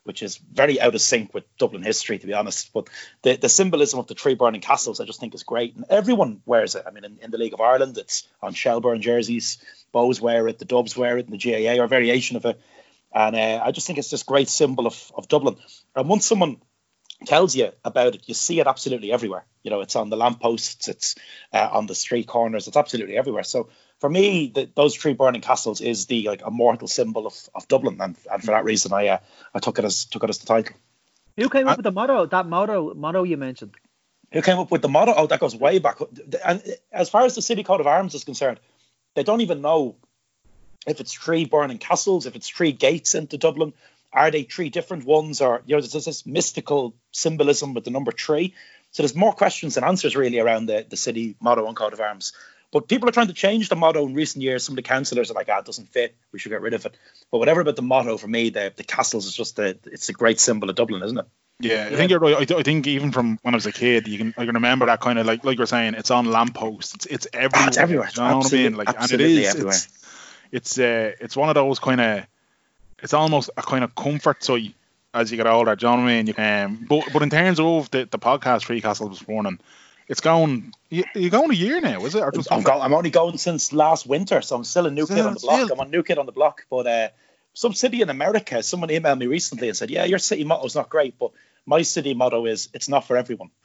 which 0.05 0.23
is 0.23 0.39
very 0.39 0.81
out 0.81 0.95
of 0.95 1.01
sync 1.01 1.35
with 1.35 1.45
Dublin 1.59 1.83
history, 1.83 2.19
to 2.19 2.27
be 2.27 2.33
honest. 2.33 2.73
But 2.73 2.89
the, 3.23 3.37
the 3.37 3.49
symbolism 3.49 3.99
of 3.99 4.07
the 4.07 4.15
three 4.15 4.35
burning 4.35 4.61
castles, 4.61 5.01
I 5.01 5.05
just 5.05 5.21
think 5.21 5.35
is 5.35 5.43
great, 5.43 5.77
and 5.77 5.85
everyone 5.91 6.43
wears 6.47 6.75
it. 6.75 6.85
I 6.87 6.91
mean, 6.91 7.05
in, 7.05 7.19
in 7.23 7.31
the 7.31 7.39
League 7.39 7.55
of 7.55 7.61
Ireland, 7.61 7.99
it's 7.99 8.27
on 8.43 8.55
Shelburne 8.55 9.03
jerseys. 9.03 9.59
Bohs 9.95 10.21
wear 10.21 10.49
it, 10.49 10.59
the 10.59 10.65
Dubs 10.65 10.97
wear 10.97 11.19
it, 11.19 11.29
and 11.29 11.39
the 11.39 11.39
GAA 11.39 11.83
or 11.83 11.87
variation 11.87 12.37
of 12.37 12.45
it. 12.45 12.61
And 13.13 13.35
uh, 13.35 13.63
I 13.65 13.73
just 13.73 13.87
think 13.87 13.99
it's 13.99 14.11
this 14.11 14.23
great 14.23 14.49
symbol 14.49 14.87
of, 14.87 15.13
of 15.17 15.29
Dublin. 15.29 15.57
And 15.97 16.09
once 16.09 16.27
someone 16.27 16.59
tells 17.27 17.55
you 17.55 17.71
about 17.85 18.15
it, 18.15 18.23
you 18.27 18.35
see 18.35 18.61
it 18.61 18.67
absolutely 18.67 19.13
everywhere. 19.13 19.45
You 19.63 19.71
know, 19.71 19.81
it's 19.81 19.97
on 19.97 20.11
the 20.11 20.17
lampposts, 20.17 20.89
it's 20.89 21.17
uh, 21.53 21.69
on 21.73 21.87
the 21.87 21.95
street 21.95 22.27
corners, 22.27 22.69
it's 22.69 22.77
absolutely 22.77 23.17
everywhere. 23.17 23.43
So 23.43 23.69
for 24.01 24.09
me, 24.09 24.51
the, 24.53 24.69
those 24.75 24.97
three 24.97 25.13
burning 25.13 25.43
castles 25.43 25.81
is 25.81 26.07
the 26.07 26.27
like 26.29 26.43
immortal 26.47 26.89
symbol 26.89 27.27
of, 27.27 27.35
of 27.55 27.69
Dublin, 27.69 27.99
and, 28.01 28.17
and 28.33 28.43
for 28.43 28.51
that 28.53 28.65
reason, 28.65 28.93
I 28.93 29.09
uh, 29.09 29.19
I 29.55 29.59
took 29.61 29.79
it 29.79 29.85
as 29.85 30.07
took 30.07 30.25
it 30.25 30.31
as 30.31 30.39
the 30.39 30.47
title. 30.47 30.75
Who 31.37 31.49
came 31.49 31.69
up 31.69 31.77
with 31.77 31.85
the 31.85 31.93
motto? 31.93 32.27
That 32.27 32.47
motto 32.47 32.95
motto 32.95 33.23
you 33.23 33.37
mentioned. 33.37 33.75
Who 34.33 34.43
came 34.43 34.59
up 34.59 34.71
with 34.71 34.83
the 34.83 34.89
motto? 34.89 35.13
Oh, 35.17 35.27
that 35.27 35.41
goes 35.41 35.55
way 35.55 35.79
back. 35.79 35.99
And 36.45 36.63
as 36.93 37.11
far 37.11 37.25
as 37.25 37.35
the 37.35 37.43
city 37.43 37.63
coat 37.63 37.81
of 37.81 37.87
arms 37.87 38.15
is 38.15 38.25
concerned, 38.25 38.61
they 39.15 39.23
don't 39.23 39.41
even 39.41 39.61
know 39.61 39.97
if 40.87 41.01
it's 41.01 41.13
three 41.13 41.45
burning 41.45 41.79
castles, 41.79 42.27
if 42.27 42.37
it's 42.37 42.49
three 42.49 42.73
gates 42.73 43.15
into 43.15 43.39
Dublin. 43.39 43.73
Are 44.13 44.31
they 44.31 44.43
three 44.43 44.71
different 44.71 45.05
ones, 45.05 45.41
or 45.41 45.63
you 45.67 45.77
know, 45.77 45.81
there's 45.83 46.05
this 46.05 46.27
mystical 46.27 46.95
symbolism 47.13 47.75
with 47.75 47.85
the 47.85 47.91
number 47.91 48.13
three. 48.13 48.55
So 48.93 49.03
there's 49.03 49.15
more 49.15 49.33
questions 49.33 49.77
than 49.77 49.85
answers 49.85 50.17
really 50.17 50.41
around 50.41 50.67
the, 50.67 50.85
the 50.89 50.97
city 50.97 51.37
motto 51.41 51.67
and 51.67 51.77
coat 51.77 51.93
of 51.93 52.01
arms. 52.01 52.33
But 52.73 52.89
people 52.89 53.09
are 53.09 53.13
trying 53.13 53.27
to 53.27 53.33
change 53.33 53.69
the 53.69 53.77
motto 53.77 54.07
in 54.07 54.15
recent 54.15 54.43
years. 54.43 54.65
Some 54.65 54.75
of 54.75 54.77
the 54.77 54.83
councillors 54.83 55.31
are 55.31 55.35
like, 55.35 55.49
ah, 55.51 55.59
it 55.59 55.65
doesn't 55.65 55.89
fit. 55.89 56.15
We 56.33 56.39
should 56.39 56.51
get 56.51 56.61
rid 56.61 56.75
of 56.75 56.87
it. 56.87 56.97
But 57.31 57.39
whatever 57.39 57.61
about 57.61 57.77
the 57.77 57.83
motto, 57.83 58.17
for 58.17 58.29
me, 58.29 58.51
the, 58.51 58.73
the 58.75 58.85
castles 58.85 59.27
is 59.27 59.35
just 59.35 59.59
a, 59.59 59.77
it's 59.87 60.09
a 60.09 60.13
great 60.13 60.39
symbol 60.39 60.71
of 60.71 60.77
Dublin, 60.77 61.03
isn't 61.03 61.19
it? 61.19 61.27
Yeah, 61.61 61.89
I 61.93 61.97
think 61.97 62.11
you're 62.11 62.21
right. 62.21 62.37
I, 62.37 62.45
th- 62.45 62.59
I 62.59 62.63
think 62.63 62.87
even 62.87 63.13
from 63.13 63.39
when 63.43 63.53
I 63.53 63.57
was 63.57 63.67
a 63.67 63.73
kid, 63.73 64.09
you 64.09 64.17
can 64.17 64.35
I 64.39 64.47
can 64.47 64.55
remember 64.55 64.87
that 64.87 65.01
kind 65.01 65.19
of 65.19 65.27
like 65.27 65.45
like 65.45 65.59
you're 65.59 65.67
saying, 65.67 65.93
it's 65.93 66.11
on 66.11 66.25
lampposts. 66.25 66.95
It's 66.95 67.07
it's 67.07 67.27
everywhere. 67.35 67.65
Ah, 67.65 67.69
it's 67.69 67.77
everywhere. 67.77 68.09
You 68.17 68.23
know 68.23 68.39
what 68.39 68.53
I 68.53 68.57
mean? 68.57 68.77
Like, 68.77 68.89
and 68.89 68.97
it 68.97 69.03
absolutely 69.03 69.47
everywhere. 69.47 69.75
It's 69.75 69.89
it's 70.53 70.79
uh, 70.79 71.13
it's 71.21 71.37
one 71.37 71.51
of 71.51 71.55
those 71.55 71.79
kind 71.79 72.01
of 72.01 72.27
it's 73.03 73.13
almost 73.13 73.51
a 73.59 73.63
kind 73.63 73.85
of 73.85 73.95
comfort 73.95 74.43
sight 74.43 74.75
as 75.13 75.31
you 75.31 75.37
get 75.37 75.47
older. 75.47 75.77
Do 75.77 75.87
you 75.87 75.91
know 75.93 76.03
what 76.03 76.11
I 76.11 76.23
mean? 76.23 76.27
You, 76.29 76.35
um, 76.39 76.87
but 76.89 77.13
but 77.13 77.23
in 77.23 77.29
terms 77.29 77.61
of 77.61 77.91
the, 77.91 78.09
the 78.11 78.19
podcast, 78.19 78.65
Free 78.65 78.81
Castle 78.81 79.11
this 79.11 79.29
morning, 79.29 79.59
it's 80.11 80.21
going. 80.21 80.75
You, 80.91 81.05
you 81.15 81.31
going 81.31 81.51
a 81.51 81.55
year 81.55 81.81
now, 81.81 82.05
is 82.05 82.15
it? 82.15 82.21
Or 82.23 82.33
just 82.33 82.53
I'm, 82.53 82.63
go- 82.63 82.81
I'm 82.81 82.93
only 82.93 83.11
going 83.11 83.39
since 83.39 83.73
last 83.73 84.07
winter, 84.07 84.43
so 84.43 84.57
I'm 84.57 84.65
still 84.65 84.87
a 84.87 84.91
new 84.91 85.07
kid 85.07 85.21
on 85.21 85.35
the 85.35 85.41
block. 85.41 85.65
Still. 85.67 85.81
I'm 85.81 85.87
a 85.87 85.91
new 85.91 86.03
kid 86.03 86.19
on 86.19 86.27
the 86.27 86.33
block, 86.33 86.67
but 86.69 86.87
uh, 86.87 87.09
some 87.55 87.73
city 87.73 88.03
in 88.03 88.11
America, 88.11 88.63
someone 88.63 88.91
emailed 88.91 89.19
me 89.19 89.27
recently 89.27 89.69
and 89.69 89.77
said, 89.77 89.89
"Yeah, 89.89 90.05
your 90.05 90.19
city 90.19 90.45
motto's 90.45 90.75
not 90.75 90.89
great, 90.91 91.19
but 91.19 91.31
my 91.65 91.83
city 91.83 92.13
motto 92.15 92.47
is 92.47 92.69
it's 92.75 92.89
not 92.89 93.07
for 93.07 93.17
everyone." 93.17 93.51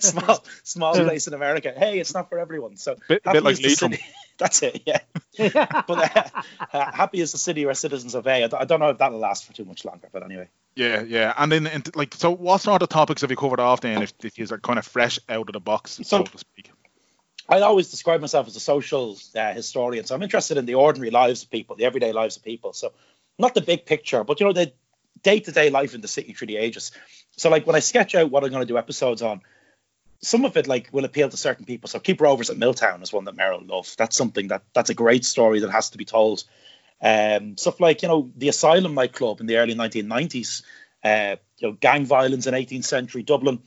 Small, 0.00 0.44
small 0.64 0.94
place 0.94 1.26
in 1.26 1.34
America. 1.34 1.72
Hey, 1.76 1.98
it's 1.98 2.14
not 2.14 2.30
for 2.30 2.38
everyone. 2.38 2.76
So 2.76 2.96
Bit- 3.08 3.22
happy 3.24 3.36
bit 3.36 3.44
like 3.44 3.60
is 3.64 3.82
Leitrim. 3.82 4.00
That's 4.38 4.62
it. 4.62 4.82
Yeah. 4.86 5.00
But 5.86 5.90
uh, 5.90 6.42
uh, 6.72 6.90
happy 6.92 7.20
is 7.20 7.32
the 7.32 7.38
city 7.38 7.64
where 7.66 7.74
citizens 7.74 8.14
obey. 8.14 8.44
I, 8.44 8.46
d- 8.48 8.56
I 8.58 8.64
don't 8.64 8.80
know 8.80 8.88
if 8.90 8.98
that'll 8.98 9.18
last 9.18 9.44
for 9.46 9.52
too 9.52 9.64
much 9.66 9.84
longer, 9.84 10.08
but 10.12 10.22
anyway. 10.22 10.48
Yeah, 10.76 11.02
yeah. 11.02 11.32
And 11.36 11.50
then 11.50 11.66
and 11.66 11.96
like 11.96 12.14
so, 12.14 12.30
what 12.30 12.60
sort 12.60 12.82
of 12.82 12.90
topics 12.90 13.22
have 13.22 13.30
you 13.30 13.36
covered 13.36 13.60
off 13.60 13.80
then? 13.80 14.02
If, 14.02 14.12
if 14.22 14.38
you 14.38 14.46
are 14.50 14.58
kind 14.58 14.78
of 14.78 14.86
fresh 14.86 15.18
out 15.28 15.48
of 15.48 15.54
the 15.54 15.60
box, 15.60 15.92
so, 15.92 16.02
So- 16.02 16.22
to 16.24 16.38
speak. 16.38 16.70
I 17.48 17.60
always 17.60 17.92
describe 17.92 18.20
myself 18.20 18.48
as 18.48 18.56
a 18.56 18.60
social 18.60 19.16
uh, 19.36 19.52
historian, 19.52 20.04
so 20.04 20.16
I'm 20.16 20.22
interested 20.24 20.56
in 20.56 20.66
the 20.66 20.74
ordinary 20.74 21.12
lives 21.12 21.44
of 21.44 21.50
people, 21.50 21.76
the 21.76 21.84
everyday 21.84 22.10
lives 22.12 22.36
of 22.36 22.42
people. 22.42 22.72
So, 22.72 22.92
not 23.38 23.54
the 23.54 23.60
big 23.60 23.86
picture, 23.86 24.24
but 24.24 24.40
you 24.40 24.46
know 24.46 24.52
the 24.52 24.72
day-to-day 25.22 25.70
life 25.70 25.94
in 25.94 26.00
the 26.00 26.08
city 26.08 26.32
through 26.32 26.48
the 26.48 26.56
ages. 26.56 26.90
So, 27.36 27.48
like 27.48 27.64
when 27.64 27.76
I 27.76 27.80
sketch 27.80 28.16
out 28.16 28.32
what 28.32 28.42
I'm 28.42 28.50
going 28.50 28.62
to 28.62 28.66
do 28.66 28.76
episodes 28.76 29.22
on, 29.22 29.42
some 30.20 30.44
of 30.44 30.56
it 30.56 30.66
like 30.66 30.88
will 30.90 31.04
appeal 31.04 31.28
to 31.28 31.36
certain 31.36 31.64
people. 31.64 31.88
So, 31.88 32.00
Keep 32.00 32.20
Rovers 32.20 32.50
at 32.50 32.58
Milltown 32.58 33.00
is 33.00 33.12
one 33.12 33.24
that 33.26 33.36
Merrill 33.36 33.64
loved. 33.64 33.96
That's 33.96 34.16
something 34.16 34.48
that 34.48 34.64
that's 34.74 34.90
a 34.90 34.94
great 34.94 35.24
story 35.24 35.60
that 35.60 35.70
has 35.70 35.90
to 35.90 35.98
be 35.98 36.04
told. 36.04 36.42
Um, 37.02 37.56
stuff 37.58 37.80
like 37.80 38.02
you 38.02 38.08
know 38.08 38.30
the 38.36 38.48
Asylum 38.48 38.94
nightclub 38.94 39.40
in 39.40 39.46
the 39.46 39.56
early 39.56 39.74
1990s, 39.74 40.62
uh, 41.04 41.36
you 41.58 41.68
know 41.68 41.72
gang 41.74 42.06
violence 42.06 42.46
in 42.46 42.54
18th 42.54 42.84
century 42.84 43.22
Dublin 43.22 43.60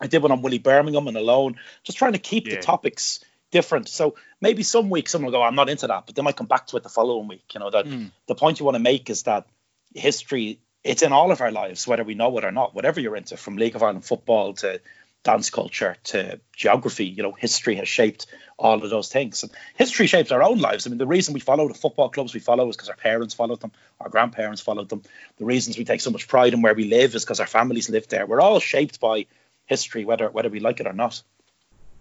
I 0.00 0.06
did 0.06 0.22
one 0.22 0.32
on 0.32 0.42
Willie 0.42 0.58
Birmingham 0.58 1.06
and 1.08 1.16
alone, 1.16 1.56
just 1.84 1.98
trying 1.98 2.12
to 2.14 2.18
keep 2.18 2.46
Yeah. 2.46 2.56
the 2.56 2.62
topics 2.62 3.20
different. 3.52 3.88
So 3.88 4.16
maybe 4.40 4.62
some 4.64 4.90
weeks 4.90 5.12
someone 5.12 5.30
will 5.32 5.38
go, 5.38 5.42
I'm 5.42 5.54
not 5.54 5.70
into 5.70 5.86
that, 5.86 6.06
but 6.06 6.14
they 6.16 6.22
might 6.22 6.36
come 6.36 6.48
back 6.48 6.66
to 6.68 6.76
it 6.76 6.82
the 6.82 6.88
following 6.88 7.28
week. 7.28 7.54
You 7.54 7.60
know, 7.60 7.70
that 7.70 7.86
Mm. 7.86 8.10
the 8.26 8.34
point 8.34 8.58
you 8.58 8.64
want 8.64 8.74
to 8.74 8.80
make 8.82 9.08
is 9.08 9.22
that 9.22 9.46
history, 9.94 10.58
it's 10.82 11.02
in 11.02 11.12
all 11.12 11.30
of 11.30 11.40
our 11.40 11.52
lives, 11.52 11.86
whether 11.86 12.02
we 12.02 12.14
know 12.14 12.36
it 12.38 12.44
or 12.44 12.50
not, 12.50 12.74
whatever 12.74 13.00
you're 13.00 13.16
into, 13.16 13.36
from 13.36 13.56
League 13.56 13.76
of 13.76 13.82
Ireland 13.82 14.04
football 14.04 14.52
to 14.54 14.80
dance 15.24 15.50
culture 15.50 15.96
to 16.04 16.38
geography, 16.54 17.06
you 17.06 17.22
know, 17.22 17.32
history 17.32 17.74
has 17.76 17.88
shaped 17.88 18.26
all 18.58 18.82
of 18.82 18.88
those 18.90 19.08
things. 19.08 19.42
And 19.42 19.50
history 19.74 20.06
shapes 20.06 20.30
our 20.30 20.42
own 20.42 20.58
lives. 20.58 20.86
I 20.86 20.90
mean, 20.90 20.98
the 20.98 21.06
reason 21.06 21.34
we 21.34 21.40
follow 21.40 21.66
the 21.66 21.74
football 21.74 22.10
clubs 22.10 22.34
we 22.34 22.40
follow 22.40 22.68
is 22.68 22.76
because 22.76 22.90
our 22.90 22.96
parents 22.96 23.34
followed 23.34 23.60
them, 23.60 23.72
our 24.00 24.08
grandparents 24.08 24.60
followed 24.60 24.88
them. 24.90 25.02
The 25.38 25.44
reasons 25.44 25.76
we 25.76 25.84
take 25.84 26.00
so 26.02 26.10
much 26.10 26.28
pride 26.28 26.54
in 26.54 26.62
where 26.62 26.74
we 26.74 26.84
live 26.84 27.14
is 27.14 27.24
because 27.24 27.40
our 27.40 27.46
families 27.46 27.90
lived 27.90 28.10
there. 28.10 28.26
We're 28.26 28.40
all 28.40 28.60
shaped 28.60 29.00
by 29.00 29.26
history, 29.66 30.04
whether 30.04 30.30
whether 30.30 30.50
we 30.50 30.60
like 30.60 30.80
it 30.80 30.86
or 30.86 30.92
not. 30.92 31.22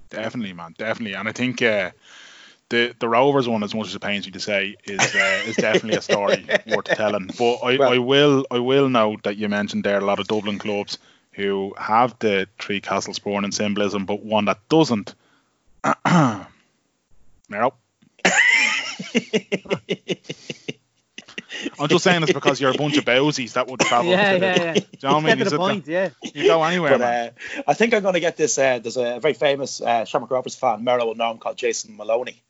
Definitely, 0.09 0.53
man, 0.53 0.75
definitely. 0.77 1.15
And 1.15 1.27
I 1.27 1.31
think 1.31 1.61
uh, 1.61 1.91
the 2.69 2.93
the 2.99 3.09
Rovers 3.09 3.47
one, 3.47 3.63
as 3.63 3.73
much 3.73 3.87
as 3.87 3.95
it 3.95 4.01
pains 4.01 4.25
me 4.25 4.33
to 4.33 4.39
say, 4.39 4.75
is 4.83 5.15
uh, 5.15 5.43
is 5.47 5.55
definitely 5.55 5.95
a 5.95 6.01
story 6.01 6.45
worth 6.67 6.85
telling. 6.85 7.31
But 7.37 7.55
I, 7.63 7.77
Well- 7.77 7.93
I 7.93 7.97
will 7.97 8.45
I 8.51 8.59
will 8.59 8.89
note 8.89 9.23
that 9.23 9.37
you 9.37 9.49
mentioned 9.49 9.85
there 9.85 9.97
a 9.97 10.05
lot 10.05 10.19
of 10.19 10.27
Dublin 10.27 10.59
clubs 10.59 10.99
who 11.33 11.73
have 11.77 12.17
the 12.19 12.47
three 12.59 12.81
castles 12.81 13.19
born 13.19 13.45
in 13.45 13.51
symbolism, 13.51 14.05
but 14.05 14.23
one 14.23 14.45
that 14.45 14.59
doesn't. 14.69 15.15
Merrill. 17.49 17.75
I'm 21.79 21.87
just 21.87 22.03
saying 22.03 22.21
this 22.21 22.33
because 22.33 22.59
you're 22.59 22.71
a 22.71 22.77
bunch 22.77 22.97
of 22.97 23.05
bowsies 23.05 23.53
that 23.53 23.67
would 23.67 23.79
travel. 23.79 24.11
Yeah, 24.11 24.33
to 24.33 24.39
the, 24.39 24.45
yeah, 24.45 24.55
yeah. 24.55 24.73
Do 24.73 24.79
you 24.79 24.85
know 25.03 25.13
what 25.15 25.23
I 25.23 25.27
mean? 25.27 25.37
Get 25.37 25.37
to 25.37 25.43
You 25.43 25.49
the 25.49 25.57
point, 25.57 25.87
yeah. 25.87 26.09
You 26.33 26.47
go 26.47 26.63
anywhere, 26.63 26.91
But 26.91 26.99
man. 26.99 27.31
uh, 27.57 27.61
I 27.67 27.73
think 27.73 27.93
I'm 27.93 28.01
going 28.01 28.15
to 28.15 28.19
get 28.19 28.37
this. 28.37 28.57
Uh, 28.57 28.79
there's 28.79 28.97
a 28.97 29.19
very 29.19 29.33
famous 29.33 29.81
uh, 29.81 30.05
Shamrock 30.05 30.31
Rovers 30.31 30.55
fan, 30.55 30.83
Merrill 30.83 31.07
will 31.07 31.15
know 31.15 31.31
him, 31.31 31.37
called 31.37 31.57
Jason 31.57 31.95
Maloney. 31.95 32.41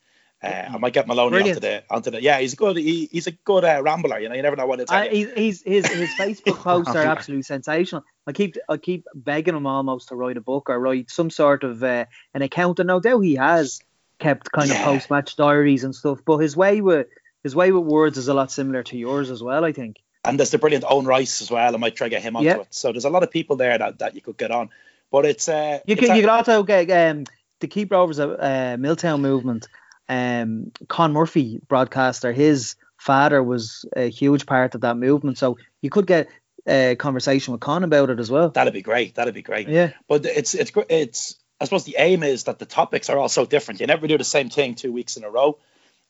Uh, 0.43 0.69
I 0.73 0.77
might 0.77 0.91
get 0.93 1.07
Maloney 1.07 1.37
onto 1.37 1.59
Brilliant. 1.59 1.61
the 1.61 1.83
onto 1.93 2.11
the. 2.11 2.21
Yeah, 2.21 2.39
he's 2.39 2.53
a 2.53 2.55
good. 2.57 2.75
He, 2.77 3.07
he's 3.11 3.27
a 3.27 3.31
good 3.31 3.63
uh, 3.63 3.81
rambler. 3.81 4.19
You 4.19 4.27
know, 4.29 4.35
you 4.35 4.41
never 4.41 4.55
know 4.57 4.65
what 4.67 4.79
it's. 4.81 4.91
I, 4.91 5.07
he's, 5.07 5.31
he's, 5.33 5.61
his 5.63 5.87
his 5.87 6.09
Facebook 6.19 6.57
posts 6.57 6.93
are 6.95 7.05
absolutely 7.05 7.43
sensational. 7.43 8.03
I 8.27 8.33
keep 8.33 8.57
I 8.67 8.77
keep 8.77 9.05
begging 9.15 9.55
him 9.55 9.65
almost 9.65 10.09
to 10.09 10.15
write 10.15 10.35
a 10.37 10.41
book 10.41 10.69
or 10.69 10.77
write 10.79 11.09
some 11.09 11.29
sort 11.29 11.63
of 11.63 11.81
uh, 11.83 12.05
an 12.33 12.41
account, 12.41 12.79
and 12.79 12.87
no 12.87 12.99
doubt 12.99 13.21
he 13.21 13.35
has 13.35 13.79
kept 14.19 14.51
kind 14.51 14.69
Yeah. 14.69 14.79
of 14.79 14.83
post 14.83 15.09
match 15.09 15.35
diaries 15.37 15.83
and 15.85 15.95
stuff. 15.95 16.19
But 16.25 16.37
his 16.39 16.57
way 16.57 16.81
with 16.81 17.07
his 17.43 17.55
way 17.55 17.71
with 17.71 17.83
words 17.85 18.17
is 18.17 18.27
a 18.27 18.33
lot 18.33 18.51
similar 18.51 18.83
to 18.83 18.97
yours 18.97 19.31
as 19.31 19.41
well. 19.41 19.63
I 19.63 19.71
think. 19.71 19.97
and 20.25 20.37
there's 20.39 20.51
the 20.51 20.57
brilliant 20.57 20.85
Owen 20.89 21.05
Rice 21.05 21.41
as 21.41 21.51
well. 21.51 21.73
I 21.73 21.77
might 21.77 21.95
try 21.95 22.07
to 22.07 22.09
get 22.09 22.21
him 22.21 22.35
onto 22.35 22.47
Yeah. 22.47 22.59
it. 22.59 22.67
So 22.71 22.91
there's 22.91 23.05
a 23.05 23.09
lot 23.09 23.23
of 23.23 23.31
people 23.31 23.55
there 23.55 23.77
that, 23.77 23.99
that 23.99 24.15
you 24.15 24.21
could 24.21 24.37
get 24.37 24.51
on. 24.51 24.69
But 25.11 25.25
it's 25.25 25.47
uh, 25.47 25.79
You 25.85 25.95
can 25.95 26.15
you 26.15 26.21
could 26.21 26.29
also 26.29 26.63
get 26.63 26.89
um 26.91 27.25
the 27.59 27.67
Keep 27.67 27.91
Rovers 27.91 28.19
uh, 28.19 28.75
Milltown 28.79 29.21
movement. 29.21 29.67
Um, 30.09 30.71
Con 30.87 31.13
Murphy, 31.13 31.59
broadcaster, 31.67 32.31
his 32.31 32.75
father 32.97 33.41
was 33.41 33.85
a 33.95 34.09
huge 34.09 34.45
part 34.45 34.75
of 34.75 34.81
that 34.81 34.97
movement. 34.97 35.37
So 35.37 35.57
you 35.81 35.89
could 35.89 36.07
get 36.07 36.29
a 36.67 36.95
conversation 36.95 37.51
with 37.51 37.61
Con 37.61 37.83
about 37.83 38.09
it 38.09 38.19
as 38.19 38.31
well. 38.31 38.49
that'd 38.49 38.73
be 38.73 38.81
great. 38.81 39.15
That'd 39.15 39.33
be 39.33 39.41
great. 39.41 39.67
Yeah. 39.67 39.91
But 40.07 40.25
it's 40.25 40.53
it's 40.53 40.71
it's 40.89 41.35
I 41.59 41.65
suppose 41.65 41.83
the 41.83 41.95
aim 41.97 42.23
is 42.23 42.45
that 42.45 42.59
the 42.59 42.65
topics 42.65 43.09
are 43.09 43.17
all 43.17 43.29
so 43.29 43.45
different. 43.45 43.79
You 43.79 43.87
never 43.87 44.07
do 44.07 44.17
the 44.17 44.23
same 44.23 44.49
thing 44.49 44.75
two 44.75 44.91
weeks 44.91 45.17
in 45.17 45.23
a 45.23 45.29
row, 45.29 45.57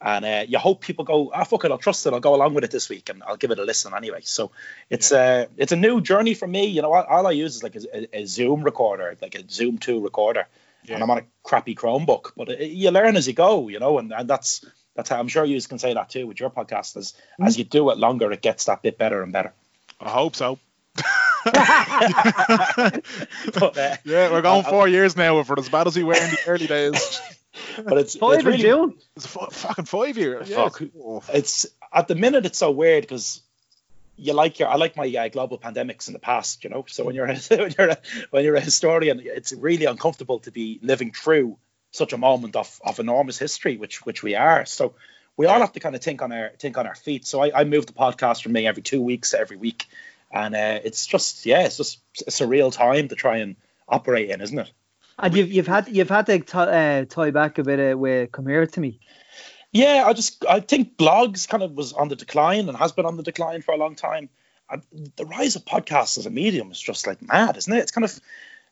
and 0.01 0.25
uh, 0.25 0.45
you 0.47 0.57
hope 0.57 0.81
people 0.81 1.05
go, 1.05 1.31
ah, 1.33 1.43
fuck 1.43 1.65
it, 1.65 1.71
I'll 1.71 1.77
trust 1.77 2.05
it. 2.05 2.13
I'll 2.13 2.19
go 2.19 2.35
along 2.35 2.53
with 2.53 2.63
it 2.63 2.71
this 2.71 2.89
week, 2.89 3.09
and 3.09 3.23
I'll 3.23 3.37
give 3.37 3.51
it 3.51 3.59
a 3.59 3.63
listen 3.63 3.93
anyway. 3.95 4.21
So 4.23 4.51
it's 4.89 5.11
uh 5.11 5.47
it's 5.57 5.71
a 5.71 5.75
new 5.77 6.01
journey 6.01 6.33
for 6.33 6.47
me. 6.47 6.65
You 6.67 6.81
know, 6.81 6.93
all, 6.93 7.03
all 7.03 7.27
I 7.27 7.31
use 7.31 7.55
is 7.55 7.63
like 7.63 7.75
a, 7.75 7.81
a, 7.93 8.21
a 8.21 8.25
Zoom 8.25 8.63
recorder, 8.63 9.17
like 9.21 9.35
a 9.35 9.43
Zoom 9.49 9.77
two 9.77 10.03
recorder, 10.03 10.47
Yeah. 10.85 10.95
and 10.95 11.03
I'm 11.03 11.09
on 11.11 11.19
a 11.19 11.23
crappy 11.43 11.75
Chromebook. 11.75 12.31
But 12.35 12.49
it, 12.49 12.71
you 12.71 12.91
learn 12.91 13.15
as 13.15 13.27
you 13.27 13.33
go, 13.33 13.67
you 13.69 13.79
know, 13.79 13.97
and, 13.99 14.11
and 14.13 14.29
that's 14.29 14.65
that's 14.95 15.09
how 15.09 15.19
I'm 15.19 15.27
sure 15.27 15.43
you 15.45 15.59
can 15.61 15.79
say 15.79 15.93
that 15.93 16.09
too 16.09 16.27
with 16.27 16.39
your 16.39 16.49
podcast. 16.49 16.97
As 16.97 17.13
as 17.39 17.57
you 17.57 17.63
do 17.63 17.89
it 17.89 17.97
longer, 17.97 18.31
it 18.31 18.41
gets 18.41 18.65
that 18.65 18.81
bit 18.83 18.97
better 18.97 19.21
and 19.23 19.31
better. 19.33 19.53
I 19.99 20.09
hope 20.09 20.35
so. 20.35 20.59
But, 23.53 23.77
uh, 23.77 23.97
Yeah, 24.05 24.31
we're 24.31 24.41
going 24.41 24.65
I- 24.65 24.67
I- 24.67 24.71
four 24.71 24.87
years 24.87 25.15
now 25.15 25.41
for 25.43 25.59
as 25.59 25.69
bad 25.69 25.87
as 25.87 25.95
we 25.95 26.03
were 26.03 26.13
in 26.15 26.29
the 26.31 26.37
early 26.47 26.67
days. 26.67 27.21
but 27.83 27.97
it's 27.97 28.15
Five 28.15 28.35
it's 28.37 28.45
really 28.45 28.57
June. 28.63 28.97
It's 29.15 29.25
fu- 29.27 29.45
fucking 29.51 29.85
five 29.85 30.17
years. 30.17 30.49
Fuck. 30.53 30.81
Oh, 30.97 31.23
it's 31.33 31.65
at 31.91 32.07
the 32.07 32.15
minute 32.15 32.45
it's 32.45 32.57
so 32.57 32.71
weird 32.71 33.03
because 33.03 33.41
you 34.17 34.33
like 34.33 34.59
your 34.59 34.69
I 34.69 34.75
like 34.75 34.95
my 34.95 35.07
uh, 35.07 35.27
global 35.29 35.57
pandemics 35.57 36.07
in 36.07 36.13
the 36.13 36.19
past, 36.19 36.63
you 36.63 36.69
know. 36.69 36.85
So 36.87 37.03
when 37.03 37.15
you're 37.15 37.25
a, 37.25 37.35
when 37.49 37.73
you're 37.77 37.89
a, 37.89 37.97
when 38.31 38.43
you're 38.43 38.55
a 38.55 38.61
historian, 38.61 39.21
it's 39.23 39.53
really 39.53 39.85
uncomfortable 39.85 40.39
to 40.39 40.51
be 40.51 40.79
living 40.81 41.11
through 41.11 41.57
such 41.91 42.13
a 42.13 42.17
moment 42.17 42.55
of, 42.55 42.79
of 42.83 42.99
enormous 42.99 43.37
history, 43.37 43.77
which 43.77 44.05
which 44.05 44.23
we 44.23 44.35
are. 44.35 44.65
So 44.65 44.95
we 45.37 45.45
all 45.45 45.59
have 45.59 45.73
to 45.73 45.79
kind 45.79 45.95
of 45.95 46.01
think 46.01 46.21
on 46.21 46.31
our 46.31 46.51
think 46.59 46.77
on 46.77 46.87
our 46.87 46.95
feet. 46.95 47.25
So 47.25 47.41
I, 47.41 47.61
I 47.61 47.63
moved 47.63 47.89
the 47.89 47.93
podcast 47.93 48.43
from 48.43 48.53
me 48.53 48.67
every 48.67 48.83
two 48.83 49.01
weeks 49.01 49.33
every 49.33 49.57
week, 49.57 49.87
and 50.31 50.55
uh, 50.55 50.79
it's 50.83 51.05
just 51.05 51.45
yeah, 51.45 51.63
it's 51.63 51.77
just 51.77 51.99
a 52.27 52.31
surreal 52.31 52.71
time 52.71 53.07
to 53.07 53.15
try 53.15 53.37
and 53.37 53.55
operate 53.87 54.29
in, 54.29 54.41
isn't 54.41 54.59
it? 54.59 54.71
And 55.17 55.35
you've 55.35 55.51
you've 55.51 55.67
had 55.67 55.87
you've 55.89 56.09
had 56.09 56.25
to 56.27 56.39
t- 56.39 56.57
uh, 56.57 57.05
tie 57.05 57.31
back 57.31 57.57
a 57.57 57.63
bit 57.63 57.93
uh, 57.93 57.97
with 57.97 58.31
come 58.31 58.47
here 58.47 58.65
to 58.65 58.79
me. 58.79 58.99
Yeah, 59.73 60.03
I 60.05 60.13
just 60.13 60.45
I 60.45 60.59
think 60.59 60.97
blogs 60.97 61.49
kind 61.49 61.63
of 61.63 61.71
was 61.73 61.93
on 61.93 62.07
the 62.07 62.15
decline 62.15 62.69
and 62.69 62.77
has 62.77 62.91
been 62.91 63.05
on 63.05 63.17
the 63.17 63.23
decline 63.23 63.61
for 63.63 63.73
a 63.73 63.77
long 63.77 63.95
time. 63.95 64.29
And 64.69 64.81
the 65.17 65.25
rise 65.25 65.55
of 65.55 65.65
podcasts 65.65 66.17
as 66.17 66.25
a 66.25 66.29
medium 66.29 66.71
is 66.71 66.79
just 66.79 67.05
like 67.07 67.21
mad, 67.21 67.57
isn't 67.57 67.73
it? 67.73 67.79
It's 67.79 67.91
kind 67.91 68.05
of 68.05 68.19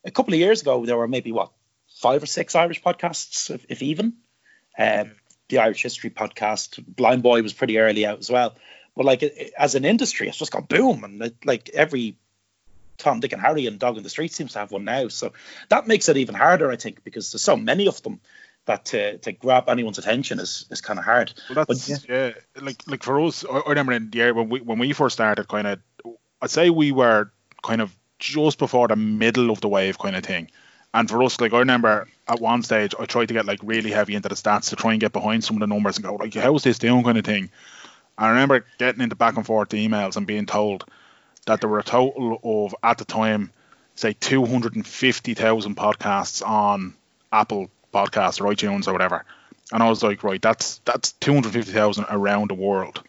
a 0.05 0.11
couple 0.11 0.33
of 0.33 0.39
years 0.39 0.61
ago 0.61 0.85
there 0.85 0.97
were 0.97 1.07
maybe 1.07 1.31
what 1.31 1.51
five 1.99 2.23
or 2.23 2.27
six 2.27 2.55
Irish 2.55 2.81
podcasts, 2.81 3.49
if, 3.53 3.65
if 3.67 3.81
even. 3.81 4.13
Uh, 4.77 5.05
the 5.49 5.57
Irish 5.59 5.83
History 5.83 6.09
podcast, 6.09 6.83
Blind 6.87 7.23
Boy 7.23 7.41
was 7.41 7.51
pretty 7.53 7.77
early 7.77 8.05
out 8.05 8.19
as 8.19 8.29
well. 8.29 8.55
But 8.95 9.05
like 9.05 9.23
it, 9.23 9.33
it- 9.37 9.53
as 9.57 9.75
an 9.75 9.85
industry, 9.85 10.27
it's 10.29 10.37
just 10.37 10.51
gone 10.51 10.63
boom, 10.63 11.03
and 11.03 11.21
it, 11.21 11.35
like 11.45 11.69
every 11.73 12.15
Tom, 12.97 13.19
Dick, 13.19 13.33
and 13.33 13.41
Harry 13.41 13.65
and 13.65 13.79
Dog 13.79 13.97
in 13.97 14.03
the 14.03 14.09
Street 14.09 14.31
seems 14.33 14.53
to 14.53 14.59
have 14.59 14.71
one 14.71 14.85
now. 14.85 15.07
So 15.07 15.33
that 15.69 15.87
makes 15.87 16.07
it 16.09 16.17
even 16.17 16.35
harder, 16.35 16.71
I 16.71 16.75
think, 16.75 17.03
because 17.03 17.31
there's 17.31 17.41
so 17.41 17.57
many 17.57 17.87
of 17.87 18.01
them 18.03 18.21
that 18.65 18.85
to, 18.85 19.17
to 19.19 19.31
grab 19.31 19.69
anyone's 19.69 19.97
attention 19.97 20.39
is, 20.39 20.65
is 20.69 20.81
kind 20.81 20.99
of 20.99 21.05
hard. 21.05 21.33
Well, 21.49 21.65
that's 21.65 22.07
yeah. 22.07 22.31
Like 22.59 22.83
like 22.87 23.03
for 23.03 23.19
us, 23.21 23.43
I, 23.43 23.57
I 23.57 23.69
remember 23.69 23.93
in 23.93 24.09
the 24.09 24.17
year 24.17 24.33
when 24.33 24.49
we 24.49 24.61
when 24.61 24.79
we 24.79 24.93
first 24.93 25.13
started, 25.13 25.47
kind 25.47 25.67
of, 25.67 25.79
I'd 26.41 26.49
say 26.49 26.69
we 26.69 26.91
were 26.91 27.31
kind 27.63 27.81
of 27.81 27.95
just 28.19 28.59
before 28.59 28.87
the 28.87 28.95
middle 28.95 29.49
of 29.49 29.61
the 29.61 29.67
wave 29.67 29.97
kind 29.97 30.15
of 30.15 30.23
thing. 30.23 30.49
And 30.93 31.09
for 31.09 31.23
us, 31.23 31.39
like 31.39 31.53
I 31.53 31.59
remember 31.59 32.07
at 32.27 32.41
one 32.41 32.63
stage, 32.63 32.93
I 32.99 33.05
tried 33.05 33.29
to 33.29 33.33
get 33.33 33.45
like 33.45 33.59
really 33.63 33.91
heavy 33.91 34.13
into 34.13 34.29
the 34.29 34.35
stats 34.35 34.69
to 34.69 34.75
try 34.75 34.91
and 34.91 35.01
get 35.01 35.13
behind 35.13 35.43
some 35.43 35.55
of 35.55 35.61
the 35.61 35.67
numbers 35.67 35.97
and 35.97 36.05
go 36.05 36.15
like, 36.15 36.33
how's 36.33 36.63
this 36.63 36.79
doing 36.79 37.03
kind 37.03 37.17
of 37.17 37.25
thing. 37.25 37.49
I 38.17 38.29
remember 38.29 38.65
getting 38.77 39.01
into 39.01 39.15
back 39.15 39.37
and 39.37 39.45
forth 39.45 39.69
emails 39.69 40.17
and 40.17 40.27
being 40.27 40.45
told 40.45 40.85
that 41.47 41.61
there 41.61 41.69
were 41.69 41.79
a 41.79 41.83
total 41.83 42.39
of 42.43 42.75
at 42.83 42.97
the 42.97 43.05
time, 43.05 43.51
say, 43.95 44.13
two 44.13 44.45
hundred 44.45 44.75
and 44.75 44.85
fifty 44.85 45.33
thousand 45.33 45.77
podcasts 45.77 46.45
on 46.45 46.93
Apple 47.31 47.71
Podcasts 47.91 48.41
or 48.41 48.45
iTunes 48.45 48.87
or 48.87 48.93
whatever. 48.93 49.25
And 49.71 49.81
I 49.81 49.89
was 49.89 50.03
like, 50.03 50.23
right, 50.23 50.41
that's 50.41 50.79
that's 50.85 51.13
two 51.13 51.33
hundred 51.33 51.53
fifty 51.53 51.71
thousand 51.71 52.05
around 52.09 52.49
the 52.49 52.55
world. 52.55 53.03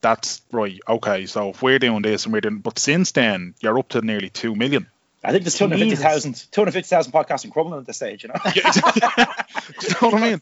That's 0.00 0.42
right. 0.52 0.80
Okay, 0.88 1.26
so 1.26 1.50
if 1.50 1.62
we're 1.62 1.78
doing 1.78 2.02
this 2.02 2.24
and 2.24 2.32
we're 2.32 2.40
doing, 2.40 2.58
but 2.58 2.78
since 2.78 3.12
then 3.12 3.54
you're 3.60 3.78
up 3.78 3.88
to 3.90 4.00
nearly 4.00 4.30
two 4.30 4.54
million. 4.54 4.86
I 5.24 5.32
think 5.32 5.42
there's 5.42 5.56
250,000 5.56 6.46
250,000 6.52 7.12
podcasts 7.12 7.44
in 7.44 7.50
Crumlin 7.50 7.80
at 7.80 7.86
this 7.86 7.96
stage, 7.96 8.22
you 8.22 8.28
know. 8.28 8.34
Do 8.44 8.52
you 8.54 8.62
know 9.90 10.08
what 10.08 10.14
I 10.14 10.20
mean? 10.30 10.40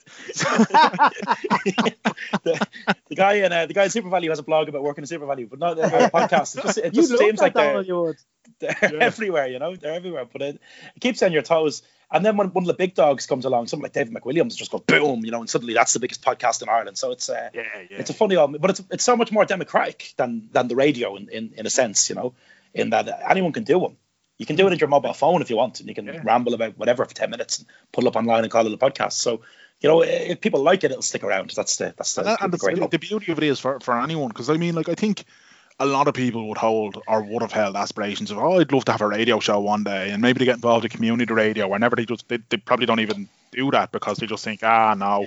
the, 2.44 2.66
the 3.08 3.14
guy 3.14 3.34
in 3.34 3.52
uh, 3.52 3.66
the 3.66 3.74
guy 3.74 3.84
in 3.84 3.90
SuperValu 3.90 4.28
has 4.28 4.38
a 4.38 4.42
blog 4.42 4.68
about 4.68 4.82
working 4.82 5.02
in 5.02 5.08
SuperValu, 5.08 5.48
but 5.48 5.58
not 5.58 5.78
a 5.78 6.10
podcast. 6.10 6.58
It 6.58 6.62
just, 6.62 6.78
it 6.78 6.92
just 6.94 7.16
seems 7.18 7.40
like 7.40 7.54
they're, 7.54 7.68
Donald, 7.68 7.86
you 7.86 8.00
would. 8.00 8.16
they're 8.60 8.76
Yeah. 8.82 8.98
everywhere, 9.00 9.46
you 9.46 9.58
know, 9.58 9.76
they're 9.76 9.94
everywhere. 9.94 10.26
But 10.30 10.42
it, 10.42 10.60
it 10.94 11.00
keeps 11.00 11.22
on 11.22 11.32
your 11.32 11.42
toes. 11.42 11.82
And 12.10 12.24
then 12.24 12.36
when 12.36 12.48
one 12.48 12.62
of 12.62 12.68
the 12.68 12.74
big 12.74 12.94
dogs 12.94 13.26
comes 13.26 13.46
along, 13.46 13.66
something 13.66 13.82
like 13.82 13.92
David 13.92 14.14
McWilliams, 14.14 14.56
just 14.56 14.70
go 14.70 14.78
boom, 14.78 15.24
you 15.24 15.32
know, 15.32 15.40
and 15.40 15.50
suddenly 15.50 15.74
that's 15.74 15.92
the 15.92 15.98
biggest 15.98 16.22
podcast 16.22 16.62
in 16.62 16.68
Ireland. 16.68 16.96
So 16.98 17.10
it's 17.10 17.28
uh, 17.28 17.50
Yeah, 17.52 17.62
yeah. 17.90 17.96
it's 17.98 18.10
a 18.10 18.14
funny 18.14 18.36
old, 18.36 18.60
but 18.60 18.70
it's 18.70 18.82
it's 18.90 19.04
so 19.04 19.16
much 19.16 19.32
more 19.32 19.44
democratic 19.44 20.12
than 20.16 20.48
than 20.52 20.68
the 20.68 20.76
radio 20.76 21.16
in, 21.16 21.28
in, 21.30 21.54
in 21.56 21.66
a 21.66 21.70
sense, 21.70 22.08
you 22.08 22.14
know, 22.14 22.34
in 22.74 22.90
that 22.90 23.08
anyone 23.28 23.52
can 23.52 23.64
do 23.64 23.78
one. 23.78 23.96
You 24.38 24.46
can 24.46 24.56
do 24.56 24.66
it 24.66 24.72
in 24.72 24.78
your 24.78 24.88
mobile 24.88 25.14
phone 25.14 25.40
if 25.42 25.50
you 25.50 25.56
want, 25.56 25.80
and 25.80 25.88
you 25.88 25.94
can 25.94 26.06
Yeah. 26.06 26.22
ramble 26.22 26.54
about 26.54 26.76
whatever 26.76 27.04
for 27.04 27.14
ten 27.14 27.30
minutes 27.30 27.58
and 27.58 27.66
put 27.92 28.04
it 28.04 28.08
up 28.08 28.16
online 28.16 28.42
and 28.42 28.50
call 28.50 28.66
it 28.66 28.72
a 28.72 28.76
podcast. 28.76 29.12
So, 29.12 29.42
you 29.80 29.88
know, 29.88 30.02
if 30.02 30.40
people 30.40 30.62
like 30.62 30.84
it, 30.84 30.90
it'll 30.90 31.02
stick 31.02 31.24
around. 31.24 31.50
That's 31.56 31.76
the 31.76 31.94
that's 31.96 32.14
the, 32.14 32.20
and, 32.20 32.28
that- 32.28 32.42
and 32.42 32.52
the 32.52 32.58
great 32.58 32.90
the 32.90 32.98
beauty 32.98 33.32
of 33.32 33.38
it 33.38 33.44
is 33.44 33.60
for, 33.60 33.80
for 33.80 33.98
anyone 34.00 34.28
because 34.28 34.50
I 34.50 34.56
mean 34.56 34.74
like 34.74 34.88
I 34.88 34.94
think 34.94 35.24
a 35.78 35.86
lot 35.86 36.08
of 36.08 36.14
people 36.14 36.48
would 36.48 36.58
hold 36.58 37.02
or 37.06 37.22
would 37.22 37.42
have 37.42 37.52
held 37.52 37.76
aspirations 37.76 38.30
of 38.30 38.38
oh 38.38 38.58
I'd 38.60 38.72
love 38.72 38.84
to 38.86 38.92
have 38.92 39.02
a 39.02 39.08
radio 39.08 39.40
show 39.40 39.60
one 39.60 39.84
day 39.84 40.10
and 40.10 40.22
maybe 40.22 40.38
they 40.38 40.44
get 40.46 40.54
involved 40.54 40.84
in 40.86 40.90
community 40.90 41.32
radio 41.34 41.68
whenever 41.68 41.96
they 41.96 42.06
just 42.06 42.26
they, 42.28 42.38
they 42.48 42.56
probably 42.56 42.86
don't 42.86 43.00
even 43.00 43.28
do 43.52 43.70
that 43.72 43.92
because 43.92 44.16
they 44.18 44.26
just 44.26 44.42
think 44.42 44.62
ah 44.62 44.94
no 44.94 45.26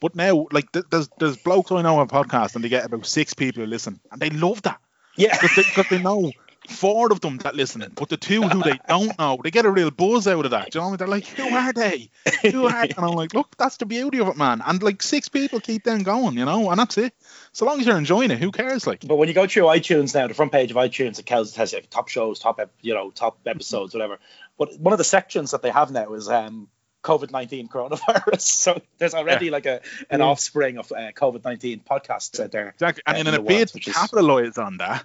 but 0.00 0.14
now 0.16 0.46
like 0.52 0.72
th- 0.72 0.86
there's 0.90 1.08
there's 1.18 1.36
blokes 1.36 1.70
I 1.70 1.82
know 1.82 1.98
on 1.98 2.08
podcast, 2.08 2.54
and 2.54 2.64
they 2.64 2.70
get 2.70 2.86
about 2.86 3.04
six 3.06 3.34
people 3.34 3.62
who 3.62 3.66
listen 3.68 4.00
and 4.10 4.20
they 4.20 4.30
love 4.30 4.62
that 4.62 4.80
Yeah, 5.16 5.38
because 5.38 5.74
they, 5.74 5.96
they 5.96 6.02
know 6.02 6.32
four 6.68 7.12
of 7.12 7.20
them 7.20 7.38
that 7.38 7.54
listen, 7.54 7.84
but 7.94 8.08
the 8.08 8.16
two 8.16 8.42
who 8.42 8.62
they 8.62 8.78
don't 8.88 9.18
know, 9.18 9.38
they 9.42 9.50
get 9.50 9.64
a 9.64 9.70
real 9.70 9.90
buzz 9.90 10.28
out 10.28 10.44
of 10.44 10.50
that. 10.50 10.70
Do 10.70 10.78
you 10.78 10.82
know 10.82 10.90
what 10.90 11.02
I 11.02 11.06
mean? 11.06 11.08
They're 11.08 11.08
like, 11.08 11.26
who 11.26 11.56
are 11.56 11.72
they? 11.72 12.10
Who 12.50 12.66
are 12.66 12.86
they? 12.86 12.94
And 13.00 13.06
I'm 13.06 13.14
like, 13.14 13.34
look, 13.34 13.56
that's 13.56 13.78
the 13.78 13.86
beauty 13.86 14.18
of 14.20 14.28
it, 14.28 14.36
man. 14.36 14.62
And 14.64 14.82
like 14.82 15.02
six 15.02 15.28
people 15.28 15.60
keep 15.60 15.84
them 15.84 16.02
going, 16.02 16.36
you 16.36 16.44
know, 16.44 16.70
and 16.70 16.78
that's 16.78 16.98
it. 16.98 17.14
So 17.52 17.64
long 17.64 17.80
as 17.80 17.86
you're 17.86 17.96
enjoying 17.96 18.30
it, 18.30 18.38
who 18.38 18.50
cares? 18.50 18.86
Like, 18.86 19.06
but 19.06 19.16
when 19.16 19.28
you 19.28 19.34
go 19.34 19.46
through 19.46 19.64
iTunes 19.64 20.14
now, 20.14 20.26
the 20.26 20.34
front 20.34 20.52
page 20.52 20.70
of 20.70 20.76
iTunes, 20.76 21.18
it 21.18 21.26
tells, 21.26 21.52
tells 21.52 21.72
you 21.72 21.80
top 21.82 22.08
shows, 22.08 22.38
top 22.38 22.60
you 22.82 22.94
know, 22.94 23.10
top 23.10 23.38
episodes, 23.46 23.94
whatever. 23.94 24.18
But 24.58 24.78
one 24.78 24.92
of 24.92 24.98
the 24.98 25.04
sections 25.04 25.52
that 25.52 25.62
they 25.62 25.70
have 25.70 25.90
now 25.90 26.12
is 26.12 26.28
um, 26.28 26.68
COVID 27.02 27.30
nineteen 27.30 27.68
coronavirus. 27.68 28.40
So 28.60 28.80
there's 28.98 29.14
already 29.14 29.46
yeah. 29.46 29.52
like 29.52 29.66
a 29.66 29.80
an 30.10 30.20
yeah. 30.20 30.26
offspring 30.26 30.78
of 30.78 30.92
uh, 30.92 31.12
COVID 31.12 31.44
nineteen 31.44 31.80
podcasts 31.80 32.38
out 32.40 32.52
there. 32.52 32.68
Exactly, 32.68 33.02
and 33.06 33.16
uh, 33.16 33.20
in, 33.20 33.26
in 33.28 33.34
a 33.34 33.42
bid 33.42 33.68
to 33.68 33.80
capitalize 33.80 34.58
on 34.58 34.78
that, 34.78 35.04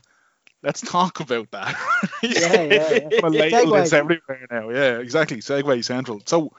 let's 0.66 0.82
talk 0.82 1.20
about 1.20 1.52
that. 1.52 1.78
yeah, 2.24 2.64
yeah, 2.64 3.00
yeah. 3.32 3.82
is 3.82 3.94
everywhere 3.94 4.48
now. 4.50 4.70
Yeah, 4.70 4.98
exactly. 4.98 5.38
Segue 5.38 5.86
central. 5.86 6.22
So, 6.26 6.52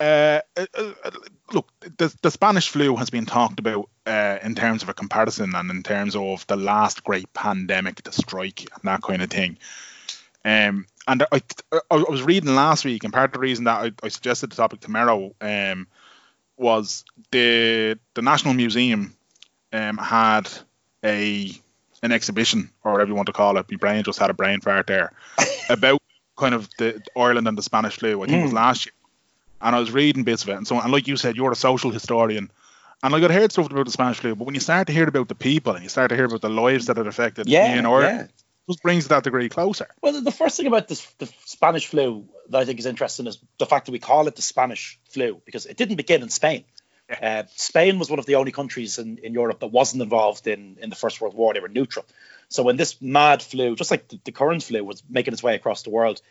uh, 0.00 0.40
uh, 0.56 0.66
uh, 0.74 1.10
look, 1.52 1.70
the, 1.80 2.14
the 2.20 2.30
Spanish 2.30 2.68
flu 2.68 2.96
has 2.96 3.10
been 3.10 3.26
talked 3.26 3.60
about 3.60 3.88
uh, 4.06 4.38
in 4.42 4.56
terms 4.56 4.82
of 4.82 4.88
a 4.88 4.94
comparison 4.94 5.54
and 5.54 5.70
in 5.70 5.82
terms 5.82 6.16
of 6.16 6.46
the 6.48 6.56
last 6.56 7.04
great 7.04 7.32
pandemic, 7.32 8.02
the 8.02 8.12
strike, 8.12 8.60
and 8.60 8.82
that 8.82 9.02
kind 9.02 9.22
of 9.22 9.30
thing. 9.30 9.56
Um, 10.44 10.86
and 11.06 11.22
I, 11.32 11.40
I, 11.90 11.96
was 11.96 12.22
reading 12.22 12.54
last 12.54 12.84
week, 12.84 13.04
and 13.04 13.12
part 13.12 13.30
of 13.30 13.34
the 13.34 13.38
reason 13.38 13.64
that 13.64 13.80
I, 13.80 13.92
I 14.02 14.08
suggested 14.08 14.50
the 14.50 14.56
topic 14.56 14.80
tomorrow 14.80 15.34
um, 15.40 15.86
was 16.56 17.04
the 17.30 17.98
the 18.14 18.22
National 18.22 18.52
Museum 18.52 19.14
um, 19.72 19.96
had 19.96 20.50
a 21.02 21.50
an 22.04 22.12
exhibition 22.12 22.70
or 22.84 22.92
whatever 22.92 23.08
you 23.08 23.14
want 23.14 23.26
to 23.26 23.32
call 23.32 23.56
it. 23.56 23.66
My 23.70 23.76
brain 23.76 24.04
just 24.04 24.18
had 24.18 24.30
a 24.30 24.34
brain 24.34 24.60
fart 24.60 24.86
there 24.86 25.12
about 25.70 26.00
kind 26.36 26.54
of 26.54 26.68
the 26.78 27.02
Ireland 27.16 27.48
and 27.48 27.58
the 27.58 27.62
Spanish 27.62 27.96
flu. 27.96 28.22
I 28.22 28.26
think 28.26 28.36
mm. 28.36 28.40
it 28.40 28.44
was 28.44 28.52
mm. 28.52 28.56
last 28.56 28.86
year, 28.86 28.92
and 29.60 29.74
I 29.74 29.80
was 29.80 29.90
reading 29.90 30.22
bits 30.22 30.42
of 30.42 30.50
it. 30.50 30.56
And 30.56 30.66
so, 30.66 30.78
and 30.78 30.92
like 30.92 31.08
you 31.08 31.16
said, 31.16 31.36
you're 31.36 31.52
a 31.52 31.56
social 31.56 31.90
historian. 31.90 32.50
And 33.02 33.12
like 33.12 33.22
I'd 33.22 33.30
heard 33.30 33.52
stuff 33.52 33.70
about 33.70 33.86
the 33.86 33.92
Spanish 33.92 34.18
flu, 34.18 34.34
but 34.34 34.44
when 34.44 34.54
you 34.54 34.60
start 34.60 34.86
to 34.86 34.92
hear 34.92 35.08
about 35.08 35.28
the 35.28 35.34
people 35.34 35.74
and 35.74 35.82
you 35.82 35.88
start 35.88 36.10
to 36.10 36.16
hear 36.16 36.24
about 36.26 36.40
the 36.40 36.48
lives 36.48 36.86
that 36.86 36.96
it 36.98 37.06
affected 37.06 37.48
yeah, 37.48 37.74
in 37.74 37.84
Ireland, 37.84 38.28
yeah 38.30 38.44
just 38.68 38.82
brings 38.82 39.08
that 39.08 39.24
degree 39.24 39.48
closer. 39.48 39.88
Well, 40.00 40.20
the 40.20 40.30
first 40.30 40.56
thing 40.56 40.66
about 40.66 40.88
this, 40.88 41.04
the 41.18 41.30
Spanish 41.44 41.86
flu 41.86 42.26
that 42.48 42.62
I 42.62 42.64
think 42.64 42.78
is 42.78 42.86
interesting 42.86 43.26
is 43.26 43.38
the 43.58 43.66
fact 43.66 43.86
that 43.86 43.92
we 43.92 43.98
call 43.98 44.26
it 44.26 44.36
the 44.36 44.42
Spanish 44.42 44.98
flu 45.10 45.40
because 45.44 45.66
it 45.66 45.76
didn't 45.76 45.96
begin 45.96 46.22
in 46.22 46.30
Spain. 46.30 46.64
Uh, 47.22 47.42
Spain 47.54 47.98
was 47.98 48.08
one 48.08 48.18
of 48.18 48.26
the 48.26 48.36
only 48.36 48.50
countries 48.50 48.98
in, 48.98 49.18
in 49.18 49.34
Europe 49.34 49.60
that 49.60 49.66
wasn't 49.66 50.02
involved 50.02 50.46
in, 50.46 50.78
in 50.80 50.88
the 50.88 50.96
First 50.96 51.20
World 51.20 51.34
War. 51.34 51.52
They 51.52 51.60
were 51.60 51.68
neutral. 51.68 52.06
So 52.48 52.62
when 52.62 52.76
this 52.76 53.00
mad 53.00 53.42
flu, 53.42 53.76
just 53.76 53.90
like 53.90 54.08
the, 54.08 54.18
the 54.24 54.32
current 54.32 54.62
flu, 54.62 54.82
was 54.82 55.02
making 55.08 55.34
its 55.34 55.42
way 55.42 55.54
across 55.54 55.82
the 55.82 55.90
world, 55.90 56.22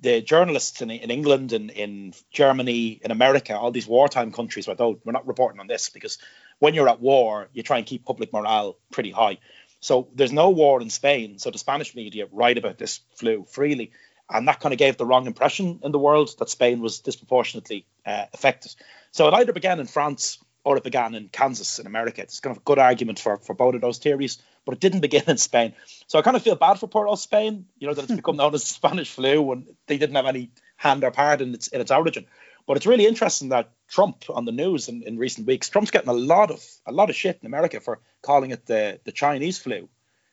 the 0.00 0.20
journalists 0.22 0.82
in, 0.82 0.90
in 0.90 1.10
England 1.10 1.52
and 1.52 1.70
in 1.70 2.14
Germany, 2.30 3.00
in 3.02 3.10
America, 3.10 3.56
all 3.56 3.70
these 3.70 3.86
wartime 3.86 4.32
countries 4.32 4.66
were, 4.66 4.76
oh, 4.78 4.98
we're 5.04 5.12
not 5.12 5.26
reporting 5.26 5.60
on 5.60 5.66
this 5.66 5.90
because 5.90 6.18
when 6.58 6.74
you're 6.74 6.88
at 6.88 7.00
war, 7.00 7.48
you 7.52 7.62
try 7.62 7.78
and 7.78 7.86
keep 7.86 8.04
public 8.04 8.32
morale 8.32 8.76
pretty 8.92 9.10
high. 9.10 9.38
So 9.80 10.08
there's 10.14 10.32
no 10.32 10.50
war 10.50 10.80
in 10.80 10.90
Spain. 10.90 11.38
So 11.38 11.50
the 11.50 11.58
Spanish 11.58 11.94
media 11.94 12.26
write 12.30 12.58
about 12.58 12.78
this 12.78 13.00
flu 13.14 13.44
freely. 13.48 13.92
And 14.30 14.46
that 14.48 14.60
kind 14.60 14.72
of 14.72 14.78
gave 14.78 14.96
the 14.96 15.06
wrong 15.06 15.26
impression 15.26 15.80
in 15.82 15.92
the 15.92 15.98
world 15.98 16.34
that 16.38 16.48
Spain 16.48 16.80
was 16.80 17.00
disproportionately 17.00 17.86
uh, 18.06 18.26
affected. 18.32 18.74
So 19.10 19.26
it 19.28 19.34
either 19.34 19.52
began 19.52 19.80
in 19.80 19.86
France 19.86 20.38
or 20.64 20.76
it 20.76 20.84
began 20.84 21.14
in 21.14 21.28
Kansas 21.28 21.78
in 21.78 21.86
America. 21.86 22.22
It's 22.22 22.40
kind 22.40 22.56
of 22.56 22.62
a 22.62 22.64
good 22.64 22.78
argument 22.78 23.18
for, 23.18 23.38
for 23.38 23.54
both 23.54 23.74
of 23.74 23.80
those 23.80 23.98
theories, 23.98 24.38
but 24.64 24.74
it 24.74 24.80
didn't 24.80 25.00
begin 25.08 25.24
in 25.26 25.36
Spain. 25.36 25.74
So 26.06 26.18
I 26.18 26.22
kind 26.22 26.36
of 26.36 26.42
feel 26.42 26.54
bad 26.54 26.78
for 26.78 26.86
poor 26.86 27.06
old 27.06 27.18
Spain, 27.18 27.66
you 27.78 27.88
know, 27.88 27.94
that 27.94 28.04
it's 28.04 28.14
become 28.14 28.36
known 28.36 28.54
as 28.54 28.62
the 28.62 28.74
Spanish 28.74 29.10
flu 29.10 29.42
when 29.42 29.66
they 29.86 29.98
didn't 29.98 30.16
have 30.16 30.26
any 30.26 30.50
hand 30.76 31.02
or 31.02 31.10
part 31.10 31.40
in 31.40 31.54
its, 31.54 31.68
in 31.68 31.80
its 31.80 31.90
origin. 31.90 32.26
But 32.66 32.76
it's 32.76 32.86
really 32.86 33.06
interesting 33.06 33.48
that 33.48 33.70
Trump 33.88 34.24
on 34.30 34.44
the 34.44 34.52
news 34.52 34.88
in, 34.88 35.02
in 35.02 35.18
recent 35.18 35.46
weeks, 35.46 35.68
Trump's 35.68 35.90
getting 35.90 36.08
a 36.08 36.12
lot 36.12 36.52
of 36.52 36.64
a 36.86 36.92
lot 36.92 37.10
of 37.10 37.16
shit 37.16 37.38
in 37.42 37.46
America 37.46 37.80
for 37.80 37.98
calling 38.22 38.52
it 38.52 38.66
the 38.66 39.00
the 39.02 39.10
Chinese 39.10 39.58
flu. 39.58 39.88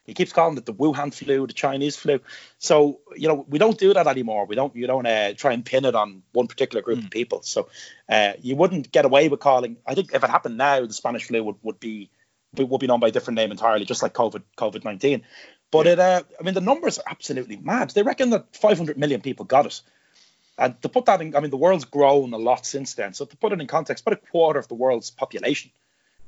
He 0.07 0.13
keeps 0.13 0.31
calling 0.31 0.57
it 0.57 0.65
the 0.65 0.73
Wuhan 0.73 1.13
flu, 1.13 1.45
the 1.45 1.53
Chinese 1.53 1.97
flu. 1.97 2.21
So 2.59 3.01
you 3.15 3.27
know 3.27 3.45
we 3.47 3.59
don't 3.59 3.77
do 3.77 3.93
that 3.93 4.07
anymore. 4.07 4.45
We 4.45 4.55
don't 4.55 4.73
you 4.75 4.87
don't 4.87 5.05
uh, 5.05 5.33
try 5.33 5.51
and 5.51 5.65
pin 5.65 5.83
it 5.83 5.95
on 5.95 6.23
one 6.31 6.47
particular 6.47 6.81
group 6.81 6.99
mm. 6.99 7.05
of 7.05 7.11
people. 7.11 7.41
So 7.43 7.67
uh, 8.09 8.33
you 8.41 8.55
wouldn't 8.55 8.91
get 8.91 9.03
away 9.03 9.27
with 9.27 9.41
calling. 9.41 9.77
I 9.85 9.93
think 9.95 10.13
if 10.13 10.23
it 10.23 10.29
happened 10.29 10.57
now, 10.57 10.85
the 10.85 10.93
Spanish 10.93 11.25
flu 11.25 11.43
would, 11.43 11.57
would 11.61 11.79
be 11.79 12.09
would 12.57 12.79
be 12.79 12.87
known 12.87 13.01
by 13.01 13.09
a 13.09 13.11
different 13.11 13.35
name 13.35 13.51
entirely, 13.51 13.83
just 13.85 14.01
like 14.01 14.13
COVID 14.13 14.43
COVID 14.57 14.85
nineteen. 14.85 15.23
But 15.69 15.85
yeah. 15.85 15.91
it, 15.91 15.99
uh, 15.99 16.23
I 16.39 16.43
mean, 16.43 16.53
the 16.53 16.61
numbers 16.61 16.97
are 16.97 17.11
absolutely 17.11 17.57
mad. 17.57 17.89
They 17.89 18.03
reckon 18.03 18.29
that 18.29 18.55
500 18.55 18.97
million 18.97 19.19
people 19.19 19.43
got 19.43 19.65
it. 19.65 19.81
And 20.57 20.81
to 20.81 20.87
put 20.87 21.05
that 21.05 21.21
in, 21.21 21.35
I 21.35 21.41
mean, 21.41 21.51
the 21.51 21.57
world's 21.57 21.83
grown 21.83 22.31
a 22.31 22.37
lot 22.37 22.65
since 22.65 22.93
then. 22.93 23.13
So 23.13 23.25
to 23.25 23.35
put 23.35 23.51
it 23.51 23.59
in 23.59 23.67
context, 23.67 24.07
about 24.07 24.17
a 24.23 24.31
quarter 24.31 24.59
of 24.59 24.69
the 24.69 24.75
world's 24.75 25.11
population 25.11 25.71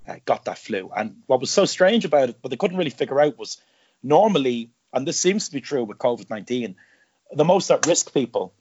uh, 0.10 0.15
got 0.26 0.45
that 0.45 0.58
flu. 0.58 0.91
And 0.95 1.22
what 1.28 1.39
was 1.39 1.52
so 1.52 1.65
strange 1.65 2.06
about 2.06 2.30
it, 2.30 2.38
but 2.41 2.50
they 2.50 2.58
couldn't 2.58 2.78
really 2.78 2.89
figure 2.89 3.19
out, 3.22 3.38
was 3.38 3.62
normally, 4.04 4.72
and 4.93 5.08
this 5.08 5.19
seems 5.19 5.48
to 5.48 5.54
be 5.54 5.62
true 5.62 5.84
with 5.84 5.98
COVID 5.98 6.30
19, 6.30 6.76
the 7.32 7.45
most 7.45 7.69
at 7.69 7.86
risk 7.86 8.13
people 8.13 8.54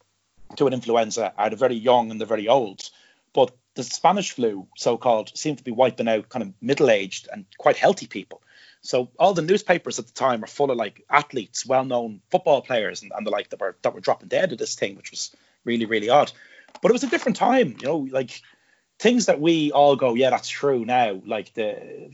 to 0.56 0.66
an 0.66 0.72
influenza 0.72 1.32
are 1.37 1.50
the 1.50 1.56
very 1.56 1.74
young 1.74 2.11
and 2.11 2.20
the 2.20 2.26
very 2.26 2.48
old. 2.48 2.90
But 3.32 3.54
the 3.74 3.82
Spanish 3.82 4.32
flu, 4.32 4.66
so 4.76 4.96
called, 4.96 5.37
seemed 5.37 5.58
to 5.58 5.64
be 5.64 5.70
wiping 5.70 6.08
out 6.08 6.28
kind 6.28 6.42
of 6.42 6.52
middle 6.61 6.90
aged 6.90 7.28
and 7.32 7.46
quite 7.58 7.76
healthy 7.76 8.06
people. 8.06 8.42
So 8.80 9.11
all 9.18 9.34
the 9.34 9.42
newspapers 9.42 9.98
at 9.98 10.06
the 10.06 10.12
time 10.12 10.42
are 10.44 10.48
full 10.48 10.70
of 10.70 10.76
like 10.76 11.04
athletes, 11.11 11.66
well 11.66 11.84
known 11.84 12.20
football 12.30 12.62
players 12.62 13.02
and, 13.02 13.12
and 13.14 13.26
the 13.26 13.30
like 13.30 13.50
that 13.50 13.61
were 13.61 13.76
that 13.82 13.94
were 13.94 14.00
dropping 14.00 14.28
dead 14.28 14.52
of 14.52 14.58
this 14.58 14.76
thing, 14.76 14.96
which 14.96 15.11
was 15.11 15.34
really, 15.64 15.84
really 15.84 16.08
odd. 16.08 16.32
But 16.80 16.90
it 16.90 16.92
was 16.92 17.04
a 17.04 17.08
different 17.11 17.37
time, 17.37 17.76
you 17.80 17.87
know, 17.87 18.08
like 18.11 18.42
things 18.98 19.26
that 19.26 19.40
we 19.40 19.72
all 19.72 19.96
go, 19.96 20.14
yeah, 20.14 20.30
that's 20.30 20.48
true 20.48 20.84
now. 20.84 21.20
Like 21.24 21.54
the 21.54 22.11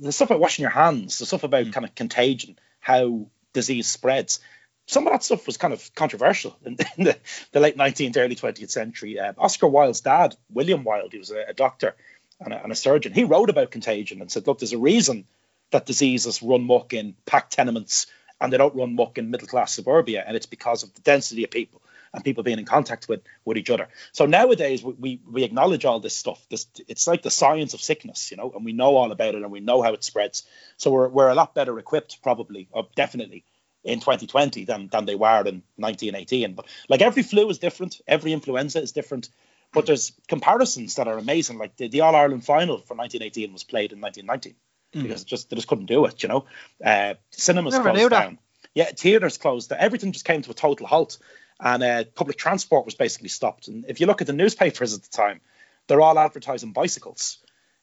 the 0.00 0.12
stuff 0.12 0.30
about 0.30 0.40
washing 0.40 0.62
your 0.62 0.70
hands, 0.70 1.18
the 1.18 1.26
stuff 1.26 1.44
about 1.44 1.66
mm. 1.66 1.72
kind 1.72 1.84
of 1.84 1.94
contagion, 1.94 2.58
how 2.78 3.26
disease 3.52 3.86
spreads. 3.86 4.40
Some 4.86 5.06
of 5.06 5.12
that 5.12 5.22
stuff 5.22 5.46
was 5.46 5.56
kind 5.56 5.72
of 5.72 5.94
controversial 5.94 6.56
in, 6.64 6.76
in 6.96 7.04
the, 7.04 7.18
the, 7.52 7.60
late 7.60 7.76
19th, 7.76 8.16
early 8.16 8.34
20th 8.34 8.70
century. 8.70 9.18
Uh, 9.18 9.32
Oscar 9.38 9.68
Wilde's 9.68 10.00
dad, 10.00 10.36
William 10.50 10.82
Wilde, 10.82 11.12
he 11.12 11.18
was 11.18 11.30
a, 11.30 11.44
a 11.48 11.54
doctor 11.54 11.94
and 12.40 12.52
a, 12.52 12.62
and 12.62 12.72
a 12.72 12.76
surgeon. 12.76 13.12
He 13.12 13.24
wrote 13.24 13.50
about 13.50 13.70
contagion 13.70 14.20
and 14.20 14.30
said, 14.30 14.46
look, 14.46 14.58
there's 14.58 14.72
a 14.72 14.78
reason 14.78 15.26
that 15.70 15.86
diseases 15.86 16.42
run 16.42 16.66
muck 16.66 16.92
in 16.92 17.14
packed 17.24 17.52
tenements 17.52 18.08
and 18.40 18.52
they 18.52 18.56
don't 18.56 18.74
run 18.74 18.96
muck 18.96 19.18
in 19.18 19.30
middle 19.30 19.46
class 19.46 19.72
suburbia, 19.72 20.24
and 20.26 20.36
it's 20.36 20.46
because 20.46 20.82
of 20.82 20.94
the 20.94 21.02
density 21.02 21.44
of 21.44 21.50
people 21.50 21.82
and 22.12 22.24
people 22.24 22.42
being 22.42 22.58
in 22.58 22.64
contact 22.64 23.08
with 23.08 23.20
with 23.44 23.56
each 23.56 23.70
other. 23.70 23.88
So 24.12 24.26
nowadays 24.26 24.82
we 24.82 25.20
we 25.30 25.44
acknowledge 25.44 25.84
all 25.84 26.00
this 26.00 26.16
stuff. 26.16 26.44
This 26.48 26.66
it's 26.88 27.06
like 27.06 27.22
the 27.22 27.30
science 27.30 27.74
of 27.74 27.80
sickness, 27.80 28.30
you 28.30 28.36
know, 28.36 28.52
and 28.54 28.64
we 28.64 28.72
know 28.72 28.96
all 28.96 29.12
about 29.12 29.34
it 29.34 29.42
and 29.42 29.50
we 29.50 29.60
know 29.60 29.82
how 29.82 29.92
it 29.92 30.04
spreads. 30.04 30.44
So 30.76 30.90
we're 30.90 31.08
we're 31.08 31.28
a 31.28 31.34
lot 31.34 31.54
better 31.54 31.78
equipped, 31.78 32.22
probably, 32.22 32.68
or 32.72 32.88
definitely 32.96 33.44
in 33.84 34.00
2020 34.00 34.64
than 34.64 34.88
than 34.88 35.06
they 35.06 35.14
were 35.14 35.46
in 35.46 35.62
1918. 35.76 36.54
But 36.54 36.66
like 36.88 37.02
every 37.02 37.22
flu 37.22 37.48
is 37.48 37.58
different, 37.58 38.00
every 38.06 38.32
influenza 38.32 38.80
is 38.80 38.92
different. 38.92 39.28
But 39.72 39.86
there's 39.86 40.12
comparisons 40.26 40.96
that 40.96 41.06
are 41.06 41.16
amazing. 41.16 41.58
Like 41.58 41.76
the, 41.76 41.86
the 41.86 42.00
All 42.00 42.16
Ireland 42.16 42.44
final 42.44 42.78
for 42.78 42.96
1918 42.96 43.52
was 43.52 43.62
played 43.62 43.92
in 43.92 44.00
1919 44.00 44.54
mm. 44.94 45.02
because 45.02 45.22
just 45.22 45.48
they 45.48 45.54
just 45.54 45.68
couldn't 45.68 45.86
do 45.86 46.04
it. 46.06 46.22
You 46.24 46.28
know, 46.28 46.46
uh, 46.84 47.14
cinemas 47.30 47.74
Never 47.74 47.92
closed 47.92 48.10
down. 48.10 48.38
Yeah, 48.74 48.90
theaters 48.96 49.38
closed. 49.38 49.72
Everything 49.72 50.12
just 50.12 50.24
came 50.24 50.42
to 50.42 50.50
a 50.50 50.54
total 50.54 50.86
halt 50.86 51.18
and 51.60 51.82
uh, 51.82 52.04
public 52.14 52.36
transport 52.36 52.84
was 52.84 52.94
basically 52.94 53.28
stopped. 53.28 53.68
And 53.68 53.84
if 53.88 54.00
you 54.00 54.06
look 54.06 54.20
at 54.20 54.26
the 54.26 54.32
newspapers 54.32 54.94
at 54.94 55.02
the 55.02 55.10
time, 55.10 55.40
they're 55.86 56.00
all 56.00 56.18
advertising 56.18 56.72
bicycles 56.72 57.38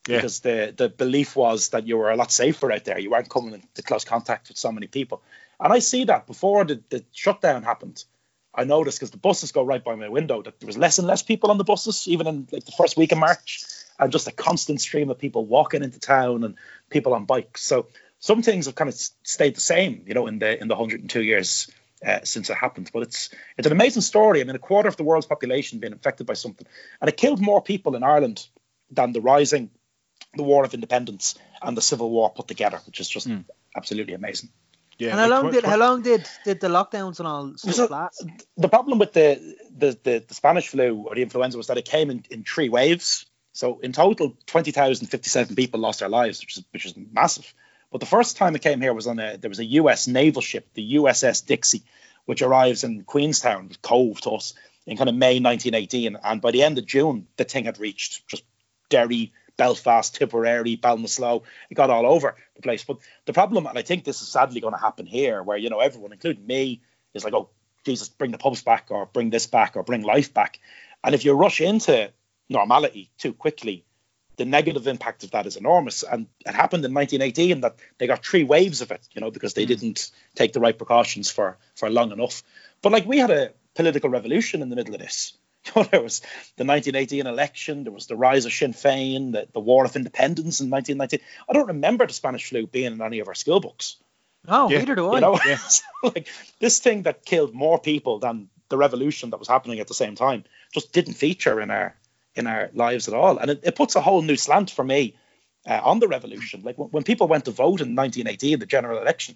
yeah. 0.08 0.18
because 0.18 0.40
the 0.40 0.74
the 0.76 0.90
belief 0.90 1.36
was 1.36 1.70
that 1.70 1.88
you 1.88 1.98
were 1.98 2.10
a 2.10 2.16
lot 2.16 2.32
safer 2.32 2.72
out 2.72 2.86
there. 2.86 3.00
You 3.00 3.12
weren't 3.12 3.30
coming 3.30 3.54
into 3.54 3.84
close 3.84 4.06
contact 4.06 4.48
with 4.48 4.58
so 4.58 4.72
many 4.72 4.88
people. 4.88 5.22
And 5.60 5.72
I 5.74 5.80
see 5.80 6.06
that 6.06 6.28
before 6.28 6.66
the, 6.66 6.82
the 6.90 7.04
shutdown 7.12 7.64
happened. 7.64 8.04
I 8.54 8.64
noticed 8.64 9.00
because 9.00 9.12
the 9.12 9.18
buses 9.18 9.52
go 9.52 9.64
right 9.64 9.84
by 9.84 9.96
my 9.96 10.10
window 10.10 10.42
that 10.42 10.60
there 10.60 10.68
was 10.68 10.78
less 10.78 10.98
and 10.98 11.08
less 11.08 11.22
people 11.22 11.52
on 11.52 11.60
the 11.60 11.64
buses, 11.64 12.08
even 12.08 12.26
in 12.26 12.48
like 12.52 12.66
the 12.66 12.72
first 12.72 12.98
week 12.98 13.12
of 13.12 13.20
March, 13.20 13.66
and 14.00 14.12
just 14.12 14.28
a 14.28 14.32
constant 14.32 14.82
stream 14.82 15.12
of 15.12 15.20
people 15.20 15.46
walking 15.46 15.84
into 15.84 16.00
town 16.00 16.44
and 16.44 16.56
people 16.90 17.14
on 17.14 17.26
bikes. 17.26 17.62
So 17.64 17.88
some 18.20 18.42
things 18.42 18.66
have 18.66 18.74
kind 18.74 18.90
of 18.90 18.96
stayed 18.96 19.56
the 19.56 19.62
same, 19.62 20.04
you 20.08 20.16
know, 20.16 20.26
in 20.26 20.40
the 20.40 20.60
in 20.60 20.68
the 20.68 20.76
102 20.76 21.22
years 21.22 21.70
uh, 22.06 22.20
since 22.24 22.50
it 22.50 22.58
happened. 22.58 22.90
But 22.94 23.04
it's 23.04 23.30
it's 23.58 23.68
an 23.68 23.74
amazing 23.74 24.02
story. 24.02 24.42
I 24.42 24.44
mean, 24.44 24.56
a 24.56 24.60
quarter 24.60 24.90
of 24.90 24.98
the 24.98 25.04
world's 25.04 25.28
population 25.28 25.80
being 25.80 25.94
infected 25.94 26.28
by 26.28 26.34
something, 26.34 26.68
and 27.02 27.10
it 27.10 27.18
killed 27.18 27.42
more 27.42 27.62
people 27.62 27.96
in 27.96 28.04
Ireland 28.04 28.48
than 28.92 29.12
the 29.12 29.22
Rising, 29.22 29.70
the 30.36 30.44
War 30.44 30.64
of 30.64 30.74
Independence, 30.74 31.36
and 31.62 31.76
the 31.76 31.82
Civil 31.82 32.10
War 32.10 32.32
put 32.32 32.48
together, 32.48 32.80
which 32.86 33.00
is 33.00 33.10
just 33.10 33.28
mm. 33.28 33.46
absolutely 33.76 34.14
amazing. 34.14 34.50
Yeah, 35.00 35.12
and 35.12 35.20
how 35.20 35.30
long 35.30 35.52
did 35.52 35.64
how 35.64 35.78
long 35.78 36.02
did 36.02 36.28
did 36.44 36.60
the 36.60 36.70
lockdowns 36.70 37.20
and 37.20 37.28
all 37.28 37.54
stuff 37.56 37.92
last? 37.92 38.26
The 38.58 38.70
problem 38.70 38.98
with 38.98 39.14
the, 39.14 39.56
the 39.78 39.98
the, 40.04 40.26
the 40.28 40.34
Spanish 40.34 40.70
flu 40.70 41.06
or 41.08 41.14
the 41.14 41.22
influenza 41.22 41.58
was 41.58 41.68
that 41.68 41.78
it 41.78 41.86
came 41.86 42.10
in, 42.10 42.24
in 42.32 42.44
three 42.44 42.70
waves. 42.70 43.28
So 43.54 43.80
in 43.80 43.92
total, 43.92 44.36
twenty 44.48 44.72
thousand 44.72 45.08
fifty 45.08 45.30
seven 45.30 45.56
people 45.56 45.80
lost 45.80 46.00
their 46.00 46.10
lives, 46.10 46.42
which 46.42 46.58
is 46.58 46.64
which 46.72 46.86
is 46.86 46.96
massive. 47.12 47.54
But 47.92 48.00
the 48.00 48.06
first 48.06 48.38
time 48.38 48.56
it 48.56 48.62
came 48.62 48.82
here 48.82 48.94
was 48.94 49.08
on 49.08 49.20
a 49.20 49.38
there 49.38 49.50
was 49.50 49.60
a 49.60 49.66
U.S. 49.66 50.08
naval 50.08 50.42
ship, 50.42 50.68
the 50.74 50.96
USS 50.96 51.46
Dixie, 51.46 51.84
which 52.26 52.42
arrives 52.42 52.84
in 52.84 53.04
Queenstown, 53.04 53.72
Cobh 53.82 54.20
to 54.22 54.32
us 54.32 54.54
in 54.86 54.98
kind 54.98 55.10
of 55.10 55.16
May 55.16 55.40
1918, 55.40 56.18
and 56.24 56.42
by 56.42 56.52
the 56.52 56.64
end 56.64 56.78
of 56.78 56.86
June, 56.86 57.28
the 57.36 57.44
thing 57.44 57.66
had 57.66 57.80
reached 57.80 58.28
just 58.28 58.44
Derry, 58.90 59.34
Belfast, 59.58 60.16
Tipperary, 60.16 60.78
Ballinasloe. 60.78 61.44
It 61.70 61.76
got 61.76 61.90
all 61.90 62.06
over 62.06 62.36
the 62.56 62.62
place. 62.62 62.84
But 62.84 63.00
the 63.26 63.34
problem, 63.34 63.66
and 63.66 63.78
I 63.78 63.82
think 63.82 64.04
this 64.04 64.22
is 64.22 64.30
sadly 64.30 64.62
going 64.62 64.74
to 64.74 64.80
happen 64.80 65.06
here, 65.06 65.44
where 65.44 65.58
you 65.58 65.70
know 65.70 65.80
everyone, 65.80 66.14
including 66.14 66.46
me, 66.46 66.82
is 67.14 67.24
like, 67.24 67.34
oh 67.34 67.50
Jesus, 67.86 68.10
bring 68.10 68.32
the 68.32 68.38
pubs 68.38 68.62
back, 68.62 68.88
or 68.90 69.06
bring 69.06 69.30
this 69.30 69.48
back, 69.48 69.76
or 69.76 69.84
bring 69.84 70.04
life 70.04 70.34
back. 70.34 70.60
And 71.04 71.16
if 71.16 71.26
you 71.26 71.34
rush 71.34 71.62
into 71.62 72.12
normality 72.50 73.10
too 73.18 73.34
quickly, 73.34 73.86
the 74.38 74.46
negative 74.46 74.88
impact 74.88 75.24
of 75.24 75.32
that 75.32 75.46
is 75.46 75.58
enormous. 75.58 76.04
And 76.04 76.28
it 76.46 76.54
happened 76.54 76.86
in 76.86 76.94
1918 76.94 77.62
that 77.62 77.76
they 77.98 78.08
got 78.08 78.26
three 78.26 78.44
waves 78.44 78.82
of 78.82 78.92
it, 78.92 79.06
you 79.12 79.22
know, 79.22 79.32
because 79.32 79.54
they 79.54 79.66
mm. 79.66 79.70
didn't 79.70 80.12
take 80.36 80.54
the 80.54 80.60
right 80.60 80.78
precautions 80.78 81.30
for 81.30 81.58
for 81.76 81.90
long 81.90 82.12
enough. 82.12 82.44
But 82.82 82.92
like 82.92 83.06
we 83.06 83.18
had 83.18 83.32
a 83.32 83.52
political 83.76 84.10
revolution 84.10 84.62
in 84.62 84.70
the 84.70 84.76
middle 84.76 84.94
of 84.94 85.02
this. 85.02 85.34
You 85.76 85.82
know, 85.82 85.84
there 85.92 86.02
was 86.02 86.22
the 86.56 86.64
1918 86.64 87.28
election, 87.28 87.84
there 87.84 87.92
was 87.92 88.08
the 88.08 88.16
rise 88.16 88.46
of 88.46 88.54
Sinn 88.54 88.72
Féin, 88.72 89.34
the, 89.34 89.50
the 89.52 89.60
War 89.60 89.84
of 89.84 89.98
Independence 89.98 90.62
in 90.62 90.70
1919. 90.70 91.20
I 91.50 91.52
don't 91.52 91.68
remember 91.68 92.08
the 92.08 92.14
Spanish 92.14 92.48
flu 92.48 92.68
being 92.68 92.94
in 92.94 93.02
any 93.02 93.20
of 93.20 93.28
our 93.28 93.34
school 93.34 93.60
books. 93.60 93.98
No, 94.48 94.70
yeah. 94.70 94.78
neither 94.78 94.96
do 94.96 95.10
I. 95.10 95.16
You 95.16 95.22
know, 95.22 95.40
yeah. 95.46 95.58
so, 95.58 95.84
like 96.04 96.30
this 96.60 96.80
thing 96.80 97.02
that 97.02 97.26
killed 97.26 97.54
more 97.54 97.80
people 97.80 98.20
than 98.20 98.48
the 98.70 98.78
revolution 98.78 99.32
that 99.32 99.40
was 99.40 99.50
happening 99.50 99.82
at 99.82 99.88
the 99.88 99.94
same 99.94 100.16
time 100.16 100.46
just 100.74 100.94
didn't 100.94 101.16
feature 101.16 101.60
in 101.60 101.70
our 101.70 101.98
in 102.38 102.48
our 102.48 102.70
lives 102.74 103.08
at 103.08 103.14
all, 103.14 103.38
and 103.38 103.52
it, 103.52 103.62
it 103.64 103.76
puts 103.76 103.96
a 103.96 104.02
whole 104.02 104.22
new 104.22 104.36
slant 104.36 104.72
for 104.72 104.84
me 104.84 105.16
uh, 105.68 105.82
on 105.84 106.00
the 106.00 106.08
revolution. 106.08 106.62
Like 106.64 106.78
when, 106.78 106.90
when 106.90 107.04
people 107.04 107.28
went 107.28 107.46
to 107.46 107.52
vote 107.52 107.82
in 107.82 107.96
1918, 107.96 108.60
the 108.60 108.66
general 108.66 109.02
election, 109.02 109.36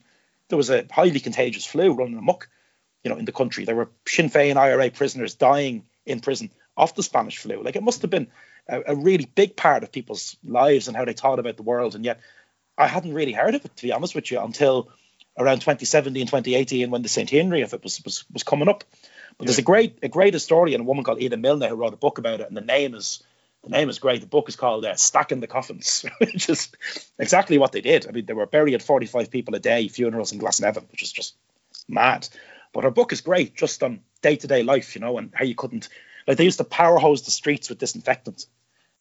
there 0.50 0.58
was 0.58 0.70
a 0.70 0.86
highly 0.90 1.20
contagious 1.20 1.66
flu 1.66 1.94
running 1.94 2.18
amok, 2.18 2.50
you 3.04 3.10
know, 3.10 3.18
in 3.18 3.26
the 3.26 3.32
country. 3.32 3.66
There 3.66 3.76
were 3.76 3.90
Sinn 4.08 4.30
Féin 4.30 4.58
IRA 4.58 4.92
prisoners 4.92 5.36
dying 5.36 5.84
in 6.06 6.20
prison 6.20 6.52
off 6.78 6.96
the 6.96 7.04
Spanish 7.04 7.38
flu. 7.38 7.62
Like 7.62 7.76
it 7.76 7.84
must 7.84 8.02
have 8.02 8.12
been 8.12 8.28
a, 8.68 8.82
a 8.88 8.96
really 8.96 9.26
big 9.26 9.56
part 9.56 9.84
of 9.84 9.92
people's 9.92 10.38
lives 10.44 10.88
and 10.88 10.96
how 10.96 11.06
they 11.06 11.14
thought 11.14 11.40
about 11.40 11.58
the 11.58 11.64
world, 11.64 11.96
and 11.96 12.06
yet 12.06 12.20
I 12.78 12.88
hadn't 12.88 13.14
really 13.14 13.34
heard 13.34 13.56
of 13.56 13.66
it 13.66 13.76
to 13.76 13.84
be 13.84 13.92
honest 13.92 14.16
with 14.16 14.32
you 14.32 14.40
until 14.40 14.90
around 15.38 15.60
2017, 15.60 16.22
and 16.22 16.30
2018 16.30 16.90
when 16.90 17.02
the 17.02 17.10
centenary 17.10 17.62
of 17.62 17.74
it 17.74 17.84
was 17.84 18.02
was, 18.04 18.26
was 18.32 18.44
coming 18.44 18.70
up. 18.70 18.84
But 19.38 19.46
yeah. 19.46 19.48
there's 19.48 19.60
a 19.60 19.64
great 19.64 20.00
a 20.04 20.10
great 20.10 20.34
historian, 20.34 20.82
a 20.82 20.84
woman 20.84 21.04
called 21.04 21.24
Ida 21.24 21.38
Milne, 21.38 21.62
who 21.62 21.76
wrote 21.76 21.94
a 21.94 21.98
book 21.98 22.18
about 22.18 22.42
it, 22.42 22.48
and 22.48 22.58
the 22.58 22.62
name 22.62 22.96
is 22.96 23.24
the 23.64 23.70
name 23.70 23.90
is 23.90 24.00
great. 24.00 24.22
The 24.22 24.28
book 24.28 24.50
is 24.50 24.56
called 24.56 24.86
uh, 24.86 24.96
Stacking 24.96 25.40
the 25.40 25.48
Coffins, 25.48 26.06
which 26.18 26.50
is 26.50 26.70
exactly 27.20 27.58
what 27.58 27.72
they 27.72 27.82
did. 27.82 28.08
I 28.08 28.12
mean, 28.12 28.26
they 28.26 28.34
were 28.34 28.48
buried 28.48 28.82
45 28.82 29.30
people 29.30 29.56
a 29.56 29.60
day, 29.60 29.88
funerals 29.88 30.32
in 30.32 30.40
Glasnevin, 30.40 30.90
which 30.92 31.04
is 31.04 31.12
just 31.12 31.36
mad. 31.88 32.28
But 32.74 32.86
her 32.86 32.92
book 32.92 33.12
is 33.12 33.22
great, 33.22 33.56
just 33.56 33.84
on 33.84 34.02
day 34.22 34.36
to 34.38 34.48
day 34.48 34.64
life, 34.64 34.96
you 34.96 35.02
know, 35.02 35.18
and 35.18 35.32
how 35.34 35.46
you 35.46 35.56
couldn't 35.56 35.90
like 36.28 36.38
they 36.38 36.44
used 36.44 36.60
to 36.60 36.64
power 36.64 36.98
hose 36.98 37.24
the 37.24 37.32
streets 37.32 37.70
with 37.70 37.80
disinfectant. 37.80 38.46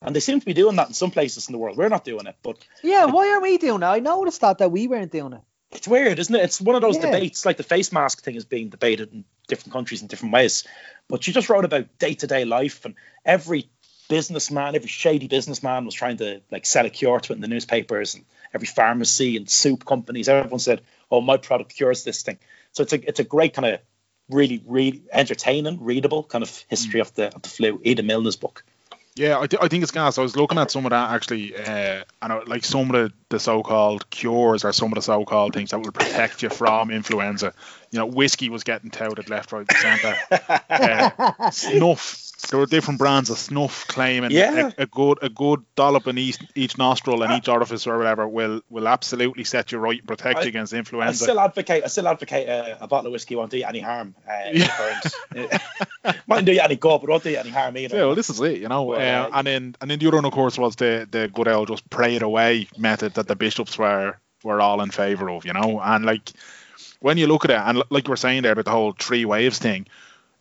And 0.01 0.15
they 0.15 0.19
seem 0.19 0.39
to 0.39 0.45
be 0.45 0.53
doing 0.53 0.77
that 0.77 0.87
in 0.87 0.93
some 0.93 1.11
places 1.11 1.47
in 1.47 1.53
the 1.53 1.59
world. 1.59 1.77
We're 1.77 1.89
not 1.89 2.03
doing 2.03 2.25
it, 2.25 2.35
but 2.41 2.57
yeah, 2.81 3.05
why 3.05 3.29
are 3.31 3.41
we 3.41 3.57
doing 3.57 3.83
it? 3.83 3.85
I 3.85 3.99
noticed 3.99 4.41
that 4.41 4.57
that 4.57 4.71
we 4.71 4.87
weren't 4.87 5.11
doing 5.11 5.33
it. 5.33 5.41
It's 5.71 5.87
weird, 5.87 6.19
isn't 6.19 6.35
it? 6.35 6.43
It's 6.43 6.59
one 6.59 6.75
of 6.75 6.81
those 6.81 6.97
yeah. 6.97 7.11
debates, 7.11 7.45
like 7.45 7.57
the 7.57 7.63
face 7.63 7.91
mask 7.91 8.23
thing 8.23 8.35
is 8.35 8.43
being 8.43 8.69
debated 8.69 9.13
in 9.13 9.23
different 9.51 9.73
countries 9.73 10.01
in 10.01 10.07
different 10.07 10.33
ways. 10.33 10.63
But 11.07 11.23
she 11.23 11.31
just 11.31 11.49
wrote 11.49 11.65
about 11.65 11.99
day 11.99 12.15
to 12.15 12.27
day 12.27 12.45
life, 12.45 12.85
and 12.85 12.95
every 13.23 13.69
businessman, 14.09 14.75
every 14.75 14.87
shady 14.87 15.27
businessman 15.27 15.85
was 15.85 15.93
trying 15.93 16.17
to 16.17 16.41
like 16.51 16.65
sell 16.65 16.85
a 16.85 16.89
cure 16.89 17.19
to 17.19 17.33
it 17.33 17.35
in 17.35 17.41
the 17.41 17.47
newspapers, 17.47 18.15
and 18.15 18.25
every 18.53 18.67
pharmacy 18.67 19.37
and 19.37 19.49
soup 19.49 19.85
companies, 19.85 20.27
everyone 20.29 20.59
said, 20.59 20.81
"Oh, 21.11 21.21
my 21.21 21.37
product 21.37 21.75
cures 21.75 22.03
this 22.03 22.23
thing." 22.23 22.39
So 22.71 22.83
it's 22.83 22.93
a 22.93 23.07
it's 23.07 23.19
a 23.19 23.23
great 23.23 23.53
kind 23.53 23.67
of 23.73 23.81
really 24.29 24.63
really 24.65 25.03
entertaining, 25.11 25.83
readable 25.83 26.23
kind 26.23 26.43
of 26.43 26.65
history 26.69 26.99
mm. 26.99 27.07
of 27.07 27.13
the 27.13 27.35
of 27.35 27.41
the 27.41 27.49
flu. 27.49 27.81
Ida 27.85 28.03
Milner's 28.03 28.37
book. 28.37 28.63
Yeah, 29.15 29.39
I, 29.39 29.47
th- 29.47 29.61
I 29.61 29.67
think 29.67 29.83
it's 29.83 29.91
gas. 29.91 30.17
I 30.17 30.21
was 30.21 30.37
looking 30.37 30.57
at 30.57 30.71
some 30.71 30.85
of 30.85 30.91
that 30.91 31.11
actually, 31.11 31.53
uh, 31.55 32.03
and 32.21 32.47
like 32.47 32.63
some 32.63 32.93
of 32.93 32.93
the, 32.93 33.13
the 33.27 33.39
so-called 33.39 34.09
cures 34.09 34.63
or 34.63 34.71
some 34.71 34.87
of 34.87 34.95
the 34.95 35.01
so-called 35.01 35.53
things 35.53 35.71
that 35.71 35.79
will 35.79 35.91
protect 35.91 36.41
you 36.43 36.49
from 36.49 36.91
influenza. 36.91 37.53
You 37.91 37.99
know, 37.99 38.05
whiskey 38.05 38.49
was 38.49 38.63
getting 38.63 38.89
touted 38.89 39.29
left, 39.29 39.51
right, 39.51 39.65
and 39.69 39.77
centre. 39.77 40.17
uh, 40.69 41.09
snuff 41.51 42.30
there 42.49 42.59
were 42.59 42.65
different 42.65 42.97
brands 42.97 43.29
of 43.29 43.37
snuff 43.37 43.85
claiming 43.87 44.31
yeah. 44.31 44.71
a, 44.77 44.83
a, 44.83 44.85
good 44.85 45.19
a 45.21 45.29
good 45.29 45.63
dollop 45.75 46.07
in 46.07 46.17
each 46.17 46.39
each 46.55 46.77
nostril 46.77 47.23
and 47.23 47.33
each 47.33 47.47
orifice 47.47 47.85
or 47.87 47.97
whatever 47.97 48.27
will 48.27 48.61
will 48.69 48.87
absolutely 48.87 49.43
set 49.43 49.71
you 49.71 49.77
right 49.77 49.99
and 49.99 50.07
protect 50.07 50.39
I, 50.39 50.41
you 50.43 50.47
against 50.49 50.73
influenza. 50.73 51.23
I 51.23 51.27
still 51.27 51.39
advocate 51.39 51.83
I 51.83 51.87
still 51.87 52.07
advocate 52.07 52.49
uh, 52.49 52.77
a 52.79 52.87
bottle 52.87 53.07
of 53.07 53.13
whiskey 53.13 53.35
won't 53.35 53.51
do 53.51 53.57
you 53.57 53.65
any 53.65 53.79
harm. 53.79 54.15
Uh, 54.27 54.31
yeah. 54.53 55.59
Mightn't 56.27 56.45
do 56.45 56.53
you 56.53 56.61
any 56.61 56.75
good, 56.75 56.99
but 57.01 57.09
won't 57.09 57.23
do 57.23 57.29
you 57.29 57.37
any 57.37 57.49
harm 57.49 57.77
either. 57.77 57.95
Yeah, 57.95 58.05
well, 58.05 58.15
this 58.15 58.29
is 58.29 58.39
it, 58.41 58.59
you 58.59 58.67
know. 58.67 58.93
uh, 58.93 59.29
and 59.33 59.47
then 59.47 59.75
and 59.81 59.91
then 59.91 59.99
the 59.99 60.07
other 60.07 60.17
one, 60.17 60.25
of 60.25 60.31
course, 60.31 60.57
was 60.57 60.75
the 60.77 61.07
the 61.09 61.29
good 61.33 61.47
old 61.47 61.67
just 61.67 61.89
pray 61.89 62.15
it 62.15 62.23
away 62.23 62.67
method 62.77 63.13
that 63.15 63.27
the 63.27 63.35
bishops 63.35 63.77
were 63.77 64.17
were 64.43 64.61
all 64.61 64.81
in 64.81 64.91
favour 64.91 65.29
of, 65.29 65.45
you 65.45 65.53
know. 65.53 65.79
And 65.79 66.05
like 66.05 66.31
when 66.99 67.17
you 67.17 67.27
look 67.27 67.45
at 67.45 67.51
it, 67.51 67.57
and 67.57 67.83
like 67.89 68.07
you 68.07 68.11
were 68.11 68.17
saying 68.17 68.43
there 68.43 68.53
about 68.53 68.65
the 68.65 68.71
whole 68.71 68.93
three 68.93 69.25
waves 69.25 69.59
thing, 69.59 69.87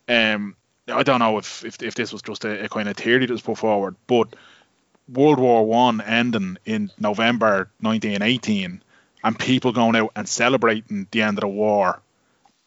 um, 0.08 0.56
I 0.90 1.02
don't 1.02 1.18
know 1.18 1.38
if, 1.38 1.64
if, 1.64 1.82
if 1.82 1.94
this 1.94 2.12
was 2.12 2.22
just 2.22 2.44
a, 2.44 2.64
a 2.64 2.68
kind 2.68 2.88
of 2.88 2.96
theory 2.96 3.26
that 3.26 3.32
was 3.32 3.42
put 3.42 3.58
forward, 3.58 3.96
but 4.06 4.34
World 5.08 5.38
War 5.38 5.66
One 5.66 6.00
ending 6.00 6.58
in 6.64 6.90
November 6.98 7.70
1918, 7.80 8.82
and 9.22 9.38
people 9.38 9.72
going 9.72 9.96
out 9.96 10.12
and 10.16 10.28
celebrating 10.28 11.06
the 11.10 11.22
end 11.22 11.38
of 11.38 11.42
the 11.42 11.48
war 11.48 12.00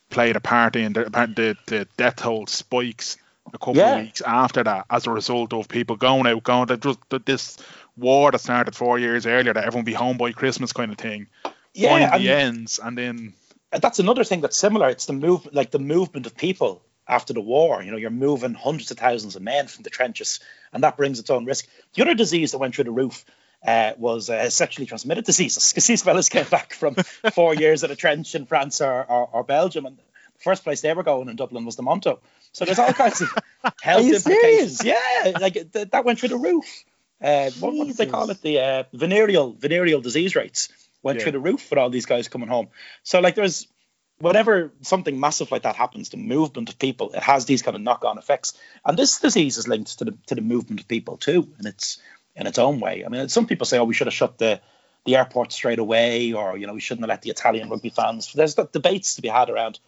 played 0.10 0.36
a 0.36 0.40
part 0.40 0.76
in 0.76 0.94
the, 0.94 1.04
the, 1.04 1.58
the 1.66 1.88
death 1.98 2.18
toll 2.18 2.46
spikes 2.46 3.18
a 3.48 3.58
couple 3.58 3.78
yeah. 3.78 3.96
of 3.96 4.02
weeks 4.04 4.22
after 4.22 4.64
that 4.64 4.86
as 4.90 5.08
a 5.08 5.12
result 5.12 5.54
of 5.54 5.68
people 5.68 5.96
going 5.96 6.28
out, 6.28 6.44
going 6.44 6.68
to 6.68 6.78
just 6.78 7.00
this 7.26 7.58
war 7.98 8.32
that 8.32 8.40
started 8.40 8.76
four 8.76 9.00
years 9.00 9.26
earlier 9.26 9.54
that 9.54 9.66
everyone 9.66 9.86
be 9.86 9.94
home 9.94 10.18
by 10.18 10.32
Christmas 10.32 10.74
kind 10.74 10.92
of 10.92 10.98
thing. 10.98 11.28
Yeah, 11.74 11.90
finally 11.90 12.30
ends, 12.30 12.80
and 12.82 12.98
then 12.98 13.34
that's 13.72 13.98
another 13.98 14.24
thing 14.24 14.42
that's 14.42 14.58
similar. 14.58 14.90
It's 14.90 15.08
the 15.08 15.14
move, 15.14 15.48
like 15.52 15.72
the 15.72 15.80
movement 15.80 16.28
of 16.28 16.38
people 16.38 16.84
after 17.08 17.34
the 17.34 17.42
war. 17.42 17.82
You 17.84 17.92
know, 17.92 17.98
you're 17.98 18.10
moving 18.10 18.54
hundreds 18.54 18.92
of 18.92 18.98
thousands 18.98 19.36
of 19.36 19.42
men 19.42 19.68
from 19.68 19.84
the 19.84 19.90
trenches, 19.90 20.40
and 20.72 20.84
that 20.84 20.98
brings 20.98 21.20
its 21.20 21.30
own 21.30 21.46
risk. 21.46 21.68
The 21.94 22.02
other 22.02 22.16
disease 22.16 22.52
that 22.52 22.58
went 22.58 22.76
through 22.76 22.86
the 22.86 22.92
roof 22.92 23.26
uh, 23.66 23.94
was 23.98 24.30
a 24.30 24.50
sexually 24.52 24.86
transmitted 24.86 25.26
diseases 25.26 25.70
because 25.72 25.88
These 25.88 26.04
fellas 26.04 26.30
came 26.30 26.46
back 26.46 26.74
from 26.74 26.96
four 27.34 27.56
years 27.56 27.84
at 27.84 27.92
a 27.92 27.96
trench 27.96 28.36
in 28.36 28.46
France 28.46 28.82
or, 28.82 29.04
or, 29.04 29.30
or, 29.32 29.44
Belgium, 29.44 29.86
and 29.86 29.98
the 29.98 30.04
first 30.40 30.64
place 30.64 30.82
they 30.82 30.94
were 30.94 31.04
going 31.04 31.30
in 31.30 31.36
Dublin 31.36 31.66
was 31.66 31.76
the 31.76 31.84
Monto. 31.84 32.20
So 32.52 32.66
there's 32.66 32.80
all 32.80 32.94
kinds 32.94 33.22
of 33.22 33.30
health 33.82 34.06
implications. 34.06 34.80
Serious? 34.80 34.84
Yeah, 34.84 35.38
like 35.40 35.54
th- 35.72 35.90
that 35.90 36.06
went 36.06 36.20
through 36.20 36.30
the 36.30 36.38
roof. 36.38 36.84
Uh, 37.22 37.50
what, 37.60 37.74
what, 37.74 37.88
did 37.88 37.96
they 37.96 38.06
call 38.06 38.30
it? 38.30 38.42
The 38.42 38.60
uh, 38.60 38.84
venereal 38.92 39.54
venereal 39.54 40.02
disease 40.02 40.36
rates 40.36 40.68
went 41.02 41.20
yeah. 41.20 41.24
through 41.24 41.32
the 41.34 41.40
roof 41.40 41.70
with 41.70 41.80
all 41.80 41.90
these 41.90 42.06
guys 42.06 42.28
coming 42.28 42.50
home. 42.50 42.68
So 43.04 43.22
like 43.22 43.36
there's 43.36 43.68
whenever 44.24 44.72
something 44.82 45.20
massive 45.20 45.52
like 45.52 45.64
that 45.64 45.76
happens, 45.76 46.10
the 46.10 46.18
movement 46.18 46.70
of 46.70 46.80
people, 46.80 47.12
it 47.12 47.22
has 47.22 47.46
these 47.46 47.62
kind 47.62 47.76
of 47.76 47.82
knock-on 47.82 48.18
effects. 48.18 48.54
And 48.86 48.98
this 48.98 49.20
disease 49.20 49.58
is 49.58 49.68
linked 49.68 50.00
to 50.00 50.06
the 50.06 50.18
to 50.28 50.36
the 50.36 50.42
movement 50.42 50.80
of 50.82 50.88
people 50.88 51.18
too, 51.18 51.50
and 51.58 51.68
it's 51.68 52.02
in 52.36 52.48
its 52.48 52.58
own 52.58 52.80
way. 52.80 53.04
I 53.06 53.10
mean, 53.10 53.30
some 53.30 53.46
people 53.46 53.66
say, 53.66 53.78
"Oh, 53.78 53.84
we 53.84 53.94
should 53.94 54.08
have 54.08 54.14
shut 54.14 54.38
the 54.38 54.62
the 55.06 55.18
airport 55.18 55.52
straight 55.52 55.80
away," 55.80 56.34
or 56.34 56.58
you 56.58 56.68
know, 56.68 56.74
we 56.74 56.80
shouldn't 56.80 57.04
have 57.04 57.10
let 57.10 57.22
the 57.22 57.32
Italian 57.32 57.70
rugby 57.70 57.90
fans. 57.90 58.32
There's 58.34 58.56
debates 58.56 59.16
to 59.16 59.22
be 59.22 59.28
had 59.28 59.50
around 59.50 59.80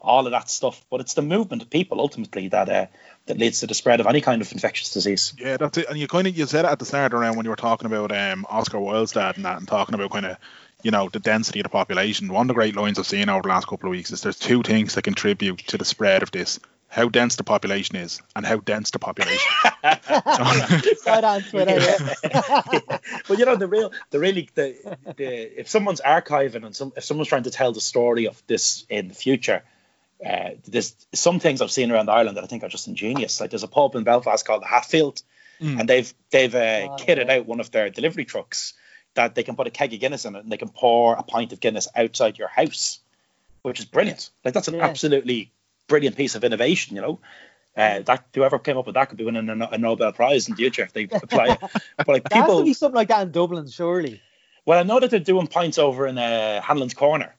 all 0.00 0.26
of 0.26 0.32
that 0.32 0.48
stuff, 0.48 0.82
but 0.90 1.00
it's 1.00 1.14
the 1.14 1.22
movement 1.22 1.62
of 1.62 1.68
people 1.68 2.00
ultimately 2.00 2.48
that 2.48 2.68
uh, 2.68 2.86
that 3.26 3.38
leads 3.38 3.60
to 3.60 3.66
the 3.66 3.74
spread 3.74 4.00
of 4.00 4.06
any 4.06 4.20
kind 4.20 4.40
of 4.40 4.50
infectious 4.52 4.92
disease. 4.92 5.34
Yeah, 5.38 5.56
that's 5.56 5.76
it. 5.78 5.88
And 5.88 5.98
you 5.98 6.06
kind 6.06 6.26
of 6.26 6.38
you 6.38 6.46
said 6.46 6.64
it 6.64 6.70
at 6.70 6.78
the 6.78 6.86
start 6.86 7.12
around 7.12 7.36
when 7.36 7.44
you 7.44 7.50
were 7.50 7.56
talking 7.56 7.86
about 7.86 8.12
um, 8.12 8.46
Oscar 8.48 8.80
Wilde's 8.80 9.12
dad 9.12 9.36
and 9.36 9.44
that, 9.44 9.58
and 9.58 9.68
talking 9.68 9.94
about 9.94 10.10
kind 10.10 10.26
of 10.26 10.36
you 10.82 10.90
know, 10.90 11.08
the 11.08 11.20
density 11.20 11.60
of 11.60 11.64
the 11.64 11.70
population. 11.70 12.32
One 12.32 12.44
of 12.44 12.48
the 12.48 12.54
great 12.54 12.76
lines 12.76 12.98
I've 12.98 13.06
seen 13.06 13.28
over 13.28 13.42
the 13.42 13.48
last 13.48 13.66
couple 13.66 13.88
of 13.88 13.90
weeks 13.90 14.10
is 14.10 14.22
there's 14.22 14.38
two 14.38 14.62
things 14.62 14.94
that 14.94 15.02
contribute 15.02 15.58
to 15.68 15.78
the 15.78 15.84
spread 15.84 16.22
of 16.22 16.30
this. 16.30 16.60
How 16.88 17.08
dense 17.08 17.36
the 17.36 17.44
population 17.44 17.94
is, 17.94 18.20
and 18.34 18.44
how 18.44 18.56
dense 18.56 18.90
the 18.90 18.98
population. 18.98 19.52
Right 21.06 21.24
on 21.24 21.42
Twitter. 21.42 21.78
Yeah. 22.24 22.98
But 23.28 23.38
you 23.38 23.44
know 23.44 23.54
the 23.54 23.68
real, 23.68 23.92
the 24.10 24.18
really, 24.18 24.48
the, 24.54 24.96
the 25.16 25.60
if 25.60 25.68
someone's 25.68 26.00
archiving 26.00 26.66
and 26.66 26.74
some, 26.74 26.92
if 26.96 27.04
someone's 27.04 27.28
trying 27.28 27.44
to 27.44 27.50
tell 27.50 27.72
the 27.72 27.80
story 27.80 28.26
of 28.26 28.42
this 28.48 28.84
in 28.88 29.06
the 29.06 29.14
future, 29.14 29.62
uh, 30.24 30.50
there's 30.66 30.96
some 31.14 31.38
things 31.38 31.62
I've 31.62 31.70
seen 31.70 31.92
around 31.92 32.10
Ireland 32.10 32.36
that 32.36 32.44
I 32.44 32.48
think 32.48 32.64
are 32.64 32.68
just 32.68 32.88
ingenious. 32.88 33.40
Like 33.40 33.50
there's 33.50 33.62
a 33.62 33.68
pub 33.68 33.94
in 33.94 34.02
Belfast 34.02 34.44
called 34.44 34.62
the 34.62 34.66
Hatfield, 34.66 35.22
mm. 35.60 35.78
and 35.78 35.88
they've 35.88 36.12
they've 36.30 36.54
uh, 36.54 36.88
oh, 36.90 36.96
kitted 36.98 37.26
yeah. 37.28 37.36
out 37.36 37.46
one 37.46 37.60
of 37.60 37.70
their 37.70 37.88
delivery 37.90 38.24
trucks 38.24 38.74
that 39.20 39.34
they 39.34 39.42
can 39.42 39.56
put 39.56 39.66
a 39.66 39.70
keg 39.70 39.92
of 39.92 40.00
Guinness 40.00 40.24
in 40.24 40.34
it 40.34 40.42
and 40.42 40.50
they 40.50 40.56
can 40.56 40.70
pour 40.70 41.14
a 41.14 41.22
pint 41.22 41.52
of 41.52 41.60
Guinness 41.60 41.88
outside 41.94 42.38
your 42.38 42.48
house, 42.48 43.00
which 43.62 43.78
is 43.78 43.84
brilliant. 43.84 44.30
Like 44.44 44.54
that's 44.54 44.68
an 44.68 44.74
yeah. 44.74 44.84
absolutely 44.84 45.52
brilliant 45.88 46.16
piece 46.16 46.34
of 46.34 46.44
innovation, 46.44 46.96
you 46.96 47.02
know. 47.02 47.20
Uh, 47.76 48.00
that 48.00 48.24
whoever 48.34 48.58
came 48.58 48.76
up 48.76 48.86
with 48.86 48.94
that 48.94 49.08
could 49.08 49.18
be 49.18 49.24
winning 49.24 49.48
a, 49.48 49.68
a 49.72 49.78
Nobel 49.78 50.12
Prize 50.12 50.48
in 50.48 50.54
the 50.54 50.56
future 50.56 50.82
if 50.82 50.92
they 50.92 51.04
apply 51.12 51.52
it. 51.52 51.58
But 51.96 52.08
like 52.08 52.24
people, 52.24 52.30
there 52.30 52.42
has 52.42 52.58
to 52.58 52.64
be 52.64 52.74
something 52.74 52.96
like 52.96 53.08
that 53.08 53.22
in 53.22 53.30
Dublin, 53.30 53.68
surely. 53.68 54.20
Well, 54.64 54.78
I 54.78 54.82
know 54.82 55.00
that 55.00 55.10
they're 55.10 55.20
doing 55.20 55.46
pints 55.46 55.78
over 55.78 56.06
in 56.06 56.18
uh, 56.18 56.60
Hanlon's 56.62 56.94
Corner, 56.94 57.34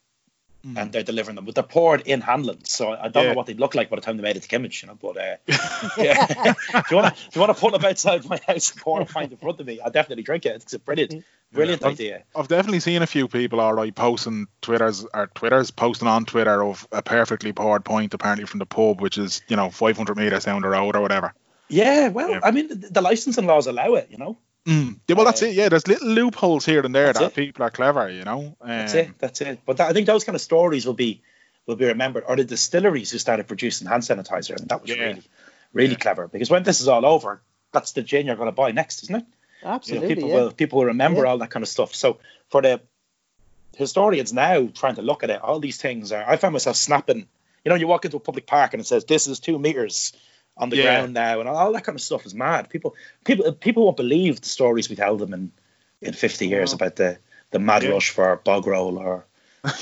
Mm. 0.66 0.78
and 0.80 0.92
they're 0.92 1.02
delivering 1.02 1.36
them, 1.36 1.46
but 1.46 1.56
they're 1.56 1.64
poured 1.64 2.02
in 2.02 2.22
Hanlon, 2.22 2.64
so 2.66 2.92
I 2.92 3.08
don't 3.08 3.24
Yeah. 3.24 3.30
know 3.32 3.36
what 3.36 3.48
they'd 3.48 3.60
look 3.60 3.74
like 3.74 3.90
by 3.90 3.96
the 3.96 4.02
time 4.04 4.18
they 4.18 4.22
made 4.22 4.38
it 4.38 4.44
to 4.44 4.48
Kimmage, 4.48 4.84
you 4.84 4.90
know. 4.90 4.94
But 5.02 5.18
uh, 5.18 5.36
yeah, 5.98 6.28
if 6.76 6.92
you 6.92 6.98
want 6.98 7.16
to, 7.16 7.22
if 7.28 7.36
you 7.36 7.42
want 7.42 7.56
to 7.56 7.60
pull 7.60 7.72
them 7.72 7.84
outside 7.84 8.24
my 8.30 8.40
house 8.46 8.72
and 8.72 8.80
pour 8.80 9.02
a 9.02 9.06
pint 9.06 9.32
in 9.32 9.40
front 9.40 9.60
of 9.60 9.66
me, 9.66 9.80
I'll 9.80 9.90
definitely 9.90 10.22
drink 10.24 10.46
it. 10.46 10.58
It's 10.58 10.74
a 10.74 10.78
brilliant, 10.80 11.26
brilliant 11.52 11.82
Yeah. 11.82 11.88
idea. 11.88 12.24
I've 12.36 12.48
definitely 12.48 12.80
seen 12.80 13.02
a 13.02 13.08
few 13.08 13.28
people, 13.28 13.60
all 13.60 13.74
right, 13.74 13.94
posting 13.96 14.46
Twitters 14.62 15.04
or 15.12 15.28
Twitters 15.34 15.72
posting 15.72 16.08
on 16.08 16.26
Twitter 16.26 16.64
of 16.64 16.88
a 16.92 17.02
perfectly 17.02 17.54
poured 17.54 17.84
pint 17.84 18.14
apparently 18.14 18.46
from 18.46 18.60
the 18.60 18.68
pub, 18.68 19.02
which 19.02 19.18
is 19.18 19.42
you 19.48 19.56
know 19.56 19.72
500 19.72 20.16
meters 20.16 20.46
down 20.46 20.62
the 20.62 20.68
road 20.70 20.96
or 20.96 21.02
whatever. 21.02 21.34
Yeah, 21.70 22.10
well, 22.10 22.30
Yeah. 22.30 22.40
I 22.44 22.52
mean, 22.52 22.68
the, 22.68 22.76
the 22.76 23.02
licensing 23.02 23.48
laws 23.48 23.66
allow 23.66 23.96
it, 23.96 24.10
you 24.12 24.18
know. 24.18 24.38
Mm. 24.66 25.00
Yeah, 25.08 25.16
well, 25.16 25.26
that's 25.26 25.42
Uh, 25.42 25.48
it. 25.48 25.56
Yeah, 25.56 25.70
there's 25.70 25.88
little 25.88 26.08
loopholes 26.08 26.66
here 26.66 26.82
and 26.86 26.94
there 26.94 27.12
that 27.12 27.22
it. 27.22 27.34
people 27.34 27.66
are 27.66 27.72
clever, 27.72 28.10
you 28.10 28.24
know. 28.24 28.56
Um, 28.62 28.68
That's 28.68 28.94
it. 28.94 29.10
That's 29.18 29.42
it. 29.42 29.60
But 29.66 29.78
that, 29.78 29.90
I 29.90 29.94
think 29.94 30.06
those 30.06 30.24
kind 30.24 30.36
of 30.36 30.42
stories 30.42 30.86
will 30.86 30.94
be 30.94 31.22
will 31.66 31.76
be 31.76 31.86
remembered. 31.86 32.24
Or 32.28 32.36
the 32.36 32.44
distilleries 32.44 33.12
who 33.12 33.18
started 33.18 33.48
producing 33.48 33.88
hand 33.88 34.04
sanitizer, 34.04 34.56
and 34.60 34.68
that 34.70 34.82
was 34.82 34.92
Yeah. 34.92 35.04
really, 35.04 35.24
really 35.74 35.92
Yeah. 35.94 35.98
clever. 35.98 36.28
Because 36.28 36.50
when 36.50 36.64
this 36.64 36.82
is 36.82 36.88
all 36.88 37.06
over, 37.06 37.42
that's 37.72 37.92
the 37.94 38.02
gin 38.04 38.26
you're 38.28 38.36
going 38.36 38.48
to 38.48 38.52
buy 38.52 38.72
next, 38.72 39.04
isn't 39.04 39.16
it? 39.16 39.26
You 39.62 39.68
know, 39.68 39.74
Absolutely, 39.76 40.08
people 40.16 40.30
yeah. 40.30 40.36
will 40.36 40.52
people 40.52 40.80
will 40.80 40.86
remember 40.88 41.22
Yeah. 41.24 41.30
all 41.30 41.38
that 41.40 41.50
kind 41.50 41.64
of 41.64 41.70
stuff. 41.70 41.96
So 41.96 42.20
for 42.50 42.62
the 42.62 42.82
historians 43.78 44.34
now 44.34 44.68
trying 44.74 44.96
to 44.96 45.02
look 45.02 45.24
at 45.24 45.30
it, 45.30 45.42
all 45.42 45.60
these 45.60 45.78
things 45.78 46.12
are. 46.12 46.24
I 46.28 46.38
find 46.38 46.54
myself 46.54 46.76
snapping. 46.76 47.28
You 47.64 47.70
know, 47.70 47.76
you 47.76 47.88
walk 47.88 48.06
into 48.06 48.18
a 48.18 48.20
public 48.20 48.46
park 48.48 48.74
and 48.74 48.82
it 48.82 48.86
says 48.86 49.06
this 49.06 49.28
is 49.28 49.40
two 49.40 49.58
meters 49.60 50.14
on 50.62 50.70
the 50.70 50.78
Yeah. 50.78 50.84
ground 50.84 51.14
now, 51.14 51.40
and 51.42 51.50
all 51.50 51.74
that 51.74 51.84
kind 51.84 51.96
of 51.98 52.02
stuff 52.02 52.26
is 52.26 52.34
mad. 52.34 52.70
People, 52.70 52.96
people, 53.26 53.52
people 53.52 53.84
won't 53.84 53.98
believe 53.98 54.40
the 54.40 54.48
stories 54.48 54.90
we 54.90 54.96
tell 54.96 55.18
them 55.18 55.34
in 55.34 55.52
in 56.02 56.14
50 56.14 56.48
years 56.48 56.72
Wow. 56.72 56.76
about 56.76 56.96
the 56.96 57.18
the 57.52 57.60
mad 57.60 57.84
Yeah. 57.84 57.90
rush 57.92 58.12
for 58.12 58.38
bog 58.38 58.66
roll 58.68 58.98
or 58.98 59.26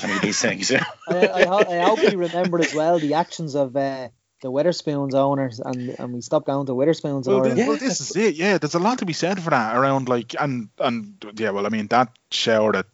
any 0.02 0.14
of 0.14 0.22
these 0.22 0.40
things. 0.40 0.70
Yeah. 0.70 0.84
I, 1.08 1.28
I, 1.28 1.44
ho- 1.46 1.64
I 1.70 1.78
hope 1.88 2.02
you 2.02 2.18
remember 2.18 2.58
as 2.60 2.74
well 2.74 2.98
the 2.98 3.14
actions 3.14 3.54
of 3.54 3.76
uh, 3.76 4.08
the 4.42 4.50
Wetherspoons 4.50 5.14
owners, 5.14 5.60
and, 5.60 5.94
and 5.98 6.12
we 6.12 6.20
stopped 6.20 6.46
going 6.46 6.66
to 6.66 6.72
Wetherspoons. 6.72 7.26
in 7.26 7.32
Well, 7.32 7.42
Ireland. 7.42 7.58
this, 7.58 7.68
well, 7.68 7.76
this 7.78 8.00
is 8.00 8.16
it. 8.16 8.34
Yeah, 8.34 8.58
there's 8.58 8.74
a 8.74 8.78
lot 8.78 8.98
to 8.98 9.06
be 9.06 9.12
said 9.12 9.40
for 9.42 9.50
that 9.50 9.76
around 9.76 10.08
like 10.08 10.34
and 10.40 10.68
and 10.78 11.14
yeah, 11.36 11.50
well, 11.50 11.66
I 11.66 11.68
mean 11.68 11.86
that 11.88 12.08
shower 12.30 12.72
that 12.72 12.86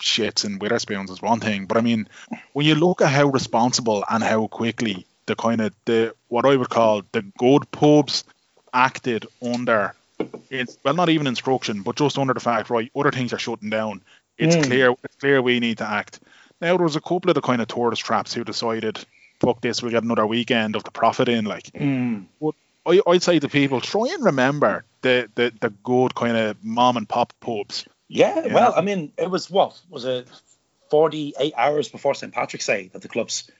shits 0.00 0.44
in 0.44 0.58
Wetherspoons 0.58 1.10
is 1.10 1.22
one 1.22 1.40
thing, 1.40 1.66
but 1.66 1.76
I 1.76 1.80
mean 1.82 2.08
when 2.52 2.66
you 2.66 2.74
look 2.74 3.00
at 3.00 3.08
how 3.12 3.26
responsible 3.26 4.04
and 4.10 4.22
how 4.22 4.46
quickly 4.48 5.06
the 5.26 5.36
kind 5.36 5.60
of 5.60 5.74
the 5.84 6.14
what 6.28 6.46
I 6.46 6.56
would 6.56 6.68
call 6.68 7.02
the 7.12 7.22
good 7.38 7.70
pubs 7.70 8.24
acted 8.72 9.26
under 9.42 9.94
it's 10.50 10.78
well 10.84 10.94
not 10.94 11.08
even 11.08 11.26
instruction, 11.26 11.82
but 11.82 11.96
just 11.96 12.18
under 12.18 12.32
the 12.34 12.40
fact 12.40 12.70
right 12.70 12.90
other 12.96 13.10
things 13.10 13.32
are 13.32 13.38
shutting 13.38 13.70
down. 13.70 14.00
It's 14.38 14.56
Mm. 14.56 14.64
clear 14.64 14.90
it's 15.04 15.16
clear 15.16 15.42
we 15.42 15.60
need 15.60 15.78
to 15.78 15.88
act. 15.88 16.20
Now 16.60 16.76
there 16.76 16.84
was 16.84 16.96
a 16.96 17.00
couple 17.00 17.30
of 17.30 17.34
the 17.34 17.42
kind 17.42 17.60
of 17.60 17.68
tourist 17.68 18.02
traps 18.02 18.32
who 18.32 18.44
decided, 18.44 18.98
fuck 19.40 19.60
this, 19.60 19.82
we'll 19.82 19.92
get 19.92 20.04
another 20.04 20.26
weekend 20.26 20.76
of 20.76 20.84
the 20.84 20.90
profit 20.90 21.28
in 21.28 21.44
like. 21.44 21.64
Mm. 21.72 22.26
I, 22.86 23.00
I'd 23.06 23.22
say 23.22 23.38
to 23.40 23.48
people, 23.48 23.80
try 23.80 24.08
and 24.14 24.24
remember 24.24 24.84
the, 25.02 25.28
the, 25.34 25.52
the 25.60 25.70
good 25.70 26.14
kind 26.14 26.36
of 26.36 26.64
mom 26.64 26.96
and 26.96 27.08
pop 27.08 27.32
pubs. 27.40 27.84
Yeah, 28.08 28.54
well, 28.54 28.72
I 28.76 28.82
mean, 28.82 29.12
it 29.18 29.28
was 29.28 29.50
what 29.50 29.78
was 29.90 30.04
it, 30.04 30.28
forty-eight 30.90 31.54
hours 31.56 31.88
before 31.88 32.14
St 32.14 32.32
Patrick's 32.32 32.66
Day 32.66 32.88
that 32.92 33.02
the 33.02 33.08
clubs, 33.08 33.50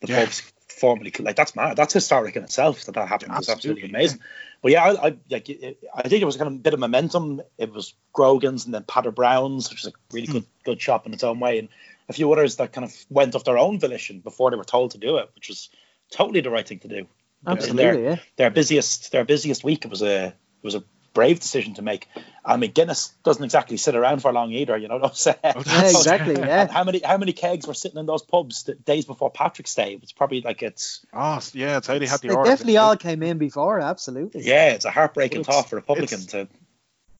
the 0.00 0.06
Yeah. 0.08 0.20
pubs 0.24 0.52
formally 0.76 1.12
like 1.20 1.36
that's 1.36 1.56
mad. 1.56 1.76
That's 1.76 1.94
historic 1.94 2.36
in 2.36 2.44
itself 2.44 2.84
that 2.84 2.92
that 2.92 3.08
happened. 3.08 3.32
It's 3.36 3.48
absolutely 3.48 3.84
Absolutely, 3.84 3.98
amazing. 3.98 4.20
But 4.62 4.72
yeah, 4.72 4.84
I, 4.84 5.06
I 5.06 5.16
like 5.30 5.48
it, 5.48 5.78
I 5.94 6.08
think 6.08 6.22
it 6.22 6.26
was 6.26 6.36
kind 6.36 6.48
of 6.48 6.54
a 6.54 6.58
bit 6.58 6.74
of 6.74 6.80
momentum. 6.80 7.40
It 7.58 7.72
was 7.72 7.94
Grogan's 8.12 8.66
and 8.66 8.74
then 8.74 8.82
Peadar 8.82 9.14
Brown's, 9.14 9.70
which 9.70 9.84
is 9.84 9.86
a 9.86 9.92
really 10.12 10.26
hmm. 10.26 10.32
good 10.32 10.46
good 10.64 10.82
shop 10.82 11.06
in 11.06 11.14
its 11.14 11.24
own 11.24 11.40
way, 11.40 11.58
and 11.58 11.68
a 12.08 12.12
few 12.12 12.30
others 12.32 12.56
that 12.56 12.72
kind 12.72 12.84
of 12.84 12.94
went 13.08 13.34
off 13.34 13.44
their 13.44 13.58
own 13.58 13.80
volition 13.80 14.20
before 14.20 14.50
they 14.50 14.56
were 14.56 14.64
told 14.64 14.92
to 14.92 14.98
do 14.98 15.16
it, 15.18 15.30
which 15.34 15.48
was 15.48 15.70
totally 16.10 16.40
the 16.40 16.50
right 16.50 16.66
thing 16.66 16.80
to 16.80 16.88
do. 16.88 17.06
Absolutely, 17.46 18.04
yeah. 18.04 18.16
Their 18.36 18.50
busiest 18.50 19.12
their 19.12 19.24
busiest 19.24 19.64
week 19.64 19.84
it 19.84 19.90
was 19.90 20.02
a 20.02 20.26
it 20.26 20.34
was 20.62 20.74
a 20.74 20.84
brave 21.16 21.40
decision 21.40 21.74
to 21.74 21.82
make. 21.82 22.06
I 22.44 22.56
mean, 22.58 22.70
Guinness 22.72 23.08
doesn't 23.24 23.42
exactly 23.42 23.76
sit 23.78 23.96
around 23.96 24.20
for 24.22 24.32
long 24.32 24.52
either, 24.52 24.76
you 24.76 24.86
know 24.88 24.98
what 24.98 25.10
I'm 25.10 25.14
saying? 25.14 25.36
Yeah, 25.44 25.88
exactly. 25.88 26.34
Yeah. 26.38 26.62
And 26.62 26.70
how 26.70 26.84
many 26.84 27.00
how 27.00 27.16
many 27.18 27.32
kegs 27.32 27.66
were 27.66 27.74
sitting 27.74 27.98
in 27.98 28.06
those 28.06 28.22
pubs 28.22 28.62
the 28.64 28.74
days 28.74 29.04
before 29.06 29.30
Patrick's 29.30 29.74
Day? 29.74 29.98
It's 30.02 30.12
probably 30.12 30.42
like 30.42 30.62
it's 30.62 31.04
Oh, 31.12 31.40
yeah, 31.54 31.78
it's 31.78 31.86
how 31.88 31.98
they 31.98 32.06
had 32.06 32.20
the 32.20 32.28
They 32.28 32.34
order. 32.34 32.50
definitely 32.50 32.76
all 32.76 32.96
came 32.96 33.22
in 33.22 33.38
before, 33.38 33.80
absolutely. 33.80 34.42
yeah, 34.42 34.72
it's 34.72 34.84
a 34.84 34.90
heartbreaking 34.90 35.40
It's- 35.40 35.54
thought 35.56 35.68
for 35.70 35.78
a 35.78 35.82
publican 35.82 36.20
to 36.32 36.48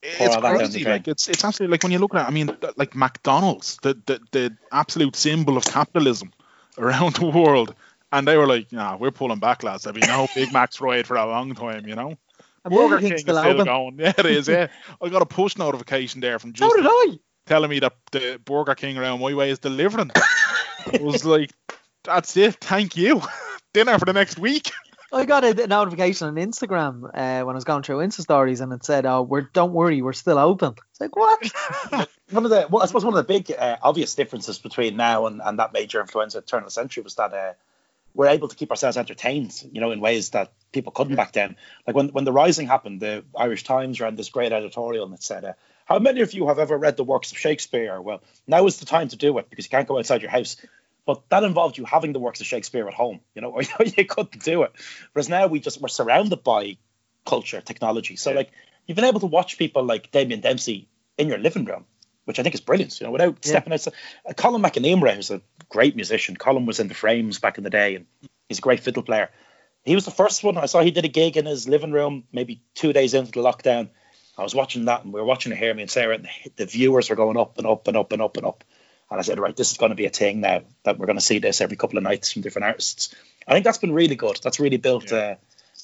It's 0.02 0.20
all 0.20 0.40
that 0.40 0.42
down 0.42 0.52
the 0.58 0.58
crazy. 0.58 0.84
Like 0.84 1.08
it's 1.08 1.28
it's 1.28 1.44
absolutely 1.44 1.72
like 1.74 1.82
when 1.82 1.92
you 1.92 1.98
look 1.98 2.14
at 2.14 2.22
it. 2.22 2.28
I 2.28 2.30
mean, 2.30 2.56
like 2.76 2.94
McDonald's, 2.94 3.78
the, 3.82 3.94
the 4.06 4.20
the 4.30 4.56
absolute 4.70 5.16
symbol 5.16 5.56
of 5.56 5.64
capitalism 5.64 6.32
around 6.78 7.16
the 7.16 7.26
world, 7.26 7.74
and 8.12 8.28
they 8.28 8.36
were 8.36 8.46
like, 8.46 8.70
"Nah, 8.72 8.96
we're 9.00 9.10
pulling 9.10 9.40
back, 9.40 9.62
lads. 9.64 9.82
There'll 9.84 9.98
be 10.00 10.06
no 10.06 10.28
Big 10.34 10.52
Macs 10.52 10.80
ride 10.80 11.06
for 11.06 11.16
a 11.16 11.26
long 11.26 11.54
time, 11.54 11.88
you 11.88 11.96
know." 11.96 12.16
And 12.66 12.74
Burger 12.74 12.98
King's 12.98 13.10
King 13.10 13.18
still 13.18 13.36
is 13.36 13.42
still 13.42 13.52
open. 13.54 13.64
going. 13.64 13.98
Yeah, 14.00 14.12
it 14.18 14.26
is. 14.26 14.48
Yeah, 14.48 14.66
I 15.00 15.08
got 15.08 15.22
a 15.22 15.26
push 15.26 15.56
notification 15.56 16.20
there 16.20 16.38
from 16.38 16.50
So 16.56 16.66
just 16.68 16.76
did 16.76 16.86
I. 16.86 17.18
telling 17.46 17.70
me 17.70 17.78
that 17.78 17.94
the 18.10 18.40
Burger 18.44 18.74
King 18.74 18.98
around 18.98 19.20
my 19.20 19.34
way 19.34 19.50
is 19.50 19.58
delivering. 19.60 20.10
I 20.14 20.98
was 21.00 21.24
like, 21.36 21.52
"That's 22.04 22.36
it. 22.36 22.56
Thank 22.56 22.96
you." 22.96 23.22
Dinner 23.72 23.98
for 23.98 24.04
the 24.04 24.12
next 24.12 24.38
week. 24.38 24.72
I 25.12 25.24
got 25.24 25.44
a 25.44 25.62
a 25.62 25.66
notification 25.68 26.26
on 26.26 26.34
Instagram 26.34 27.04
uh, 27.04 27.44
when 27.44 27.54
I 27.54 27.56
was 27.56 27.64
going 27.64 27.84
through 27.84 27.98
Insta 27.98 28.22
stories, 28.22 28.60
and 28.60 28.72
it 28.72 28.84
said, 28.84 29.06
"Oh, 29.06 29.22
we're 29.22 29.42
don't 29.42 29.72
worry, 29.72 30.02
we're 30.02 30.12
still 30.12 30.38
open." 30.38 30.74
It's 30.90 31.00
like 31.00 31.14
what? 31.14 31.40
one 32.30 32.44
of 32.44 32.50
the 32.50 32.66
well, 32.68 32.82
I 32.82 32.86
suppose 32.86 33.04
one 33.04 33.14
of 33.14 33.24
the 33.24 33.32
big 33.32 33.52
uh, 33.56 33.76
obvious 33.82 34.16
differences 34.16 34.58
between 34.58 34.96
now 34.96 35.26
and, 35.26 35.40
and 35.44 35.60
that 35.60 35.72
major 35.72 36.00
influenza 36.00 36.40
turn 36.42 36.60
of 36.60 36.64
the 36.66 36.70
century 36.72 37.04
was 37.04 37.14
that 37.14 37.32
uh, 37.32 37.52
we're 38.16 38.28
able 38.28 38.48
to 38.48 38.56
keep 38.56 38.70
ourselves 38.70 38.96
entertained, 38.96 39.62
you 39.72 39.80
know, 39.80 39.90
in 39.90 40.00
ways 40.00 40.30
that 40.30 40.52
people 40.72 40.90
couldn't 40.90 41.16
back 41.16 41.32
then. 41.32 41.56
Like 41.86 41.94
when 41.94 42.08
when 42.08 42.24
the 42.24 42.32
Rising 42.32 42.66
happened, 42.66 43.00
the 43.00 43.24
Irish 43.38 43.62
Times 43.64 44.00
ran 44.00 44.16
this 44.16 44.30
great 44.30 44.52
editorial 44.52 45.06
that 45.08 45.22
said, 45.22 45.44
uh, 45.44 45.52
"How 45.84 45.98
many 45.98 46.22
of 46.22 46.32
you 46.32 46.48
have 46.48 46.58
ever 46.58 46.76
read 46.76 46.96
the 46.96 47.04
works 47.04 47.30
of 47.30 47.38
Shakespeare?" 47.38 48.00
Well, 48.00 48.22
now 48.46 48.66
is 48.66 48.78
the 48.78 48.86
time 48.86 49.08
to 49.08 49.16
do 49.16 49.36
it 49.38 49.50
because 49.50 49.66
you 49.66 49.70
can't 49.70 49.86
go 49.86 49.98
outside 49.98 50.22
your 50.22 50.30
house. 50.30 50.56
But 51.04 51.28
that 51.28 51.44
involved 51.44 51.78
you 51.78 51.84
having 51.84 52.12
the 52.12 52.18
works 52.18 52.40
of 52.40 52.46
Shakespeare 52.46 52.88
at 52.88 52.94
home, 52.94 53.20
you 53.34 53.42
know, 53.42 53.50
or 53.78 53.84
you 53.84 54.04
couldn't 54.06 54.42
do 54.42 54.62
it. 54.62 54.72
Whereas 55.12 55.28
now 55.28 55.46
we 55.46 55.60
just 55.60 55.80
we're 55.80 55.88
surrounded 55.88 56.42
by 56.42 56.78
culture, 57.26 57.60
technology. 57.60 58.16
So 58.16 58.32
like 58.32 58.50
you've 58.86 58.96
been 58.96 59.04
able 59.04 59.20
to 59.20 59.26
watch 59.26 59.58
people 59.58 59.84
like 59.84 60.10
Damien 60.10 60.40
Dempsey 60.40 60.88
in 61.18 61.28
your 61.28 61.38
living 61.38 61.66
room, 61.66 61.84
which 62.26 62.38
I 62.38 62.42
think 62.42 62.54
is 62.54 62.60
brilliant. 62.60 63.00
You 63.00 63.06
know, 63.06 63.12
without 63.12 63.38
Yeah. 63.42 63.48
stepping 63.50 63.72
outside. 63.72 63.94
Uh, 64.28 64.34
Colm 64.34 64.60
Mac 64.60 64.74
Con 64.74 64.84
Iomaire, 64.84 65.14
who's 65.14 65.30
a 65.30 65.40
great 65.68 65.96
musician. 65.96 66.36
Colm 66.36 66.66
was 66.66 66.78
in 66.78 66.88
the 66.88 66.94
Frames 66.94 67.38
back 67.38 67.56
in 67.58 67.64
the 67.64 67.70
day, 67.70 67.94
and 67.96 68.06
he's 68.48 68.58
a 68.58 68.62
great 68.62 68.80
fiddle 68.80 69.02
player. 69.02 69.30
He 69.84 69.94
was 69.94 70.04
the 70.04 70.10
first 70.10 70.44
one 70.44 70.58
I 70.58 70.66
saw. 70.66 70.82
He 70.82 70.90
did 70.90 71.04
a 71.04 71.08
gig 71.08 71.36
in 71.36 71.46
his 71.46 71.68
living 71.68 71.92
room, 71.92 72.24
maybe 72.32 72.60
two 72.74 72.92
days 72.92 73.14
into 73.14 73.30
the 73.30 73.40
lockdown. 73.40 73.88
I 74.36 74.42
was 74.42 74.54
watching 74.54 74.84
that, 74.86 75.04
and 75.04 75.14
we 75.14 75.20
were 75.20 75.26
watching 75.26 75.52
it 75.52 75.58
here, 75.58 75.72
me 75.72 75.82
and 75.82 75.90
Sarah, 75.90 76.16
and 76.16 76.24
the, 76.44 76.50
the 76.56 76.66
viewers 76.66 77.08
were 77.08 77.16
going 77.16 77.38
up 77.38 77.56
and 77.56 77.66
up 77.66 77.88
and 77.88 77.96
up 77.96 78.12
and 78.12 78.20
up 78.20 78.36
and 78.36 78.44
up. 78.46 78.64
And 79.10 79.20
I 79.20 79.22
said, 79.22 79.38
right, 79.38 79.56
this 79.56 79.70
is 79.70 79.78
going 79.78 79.90
to 79.90 79.96
be 79.96 80.06
a 80.06 80.10
thing 80.10 80.40
now 80.40 80.62
that 80.82 80.98
we're 80.98 81.06
going 81.06 81.16
to 81.18 81.24
see 81.24 81.38
this 81.38 81.60
every 81.60 81.76
couple 81.76 81.96
of 81.96 82.02
nights 82.04 82.32
from 82.32 82.42
different 82.42 82.66
artists. 82.66 83.14
I 83.46 83.52
think 83.52 83.64
that's 83.64 83.78
been 83.78 83.94
really 83.94 84.16
good. 84.16 84.40
That's 84.42 84.58
really 84.58 84.78
built 84.78 85.10
Yeah. 85.10 85.18
uh, 85.18 85.34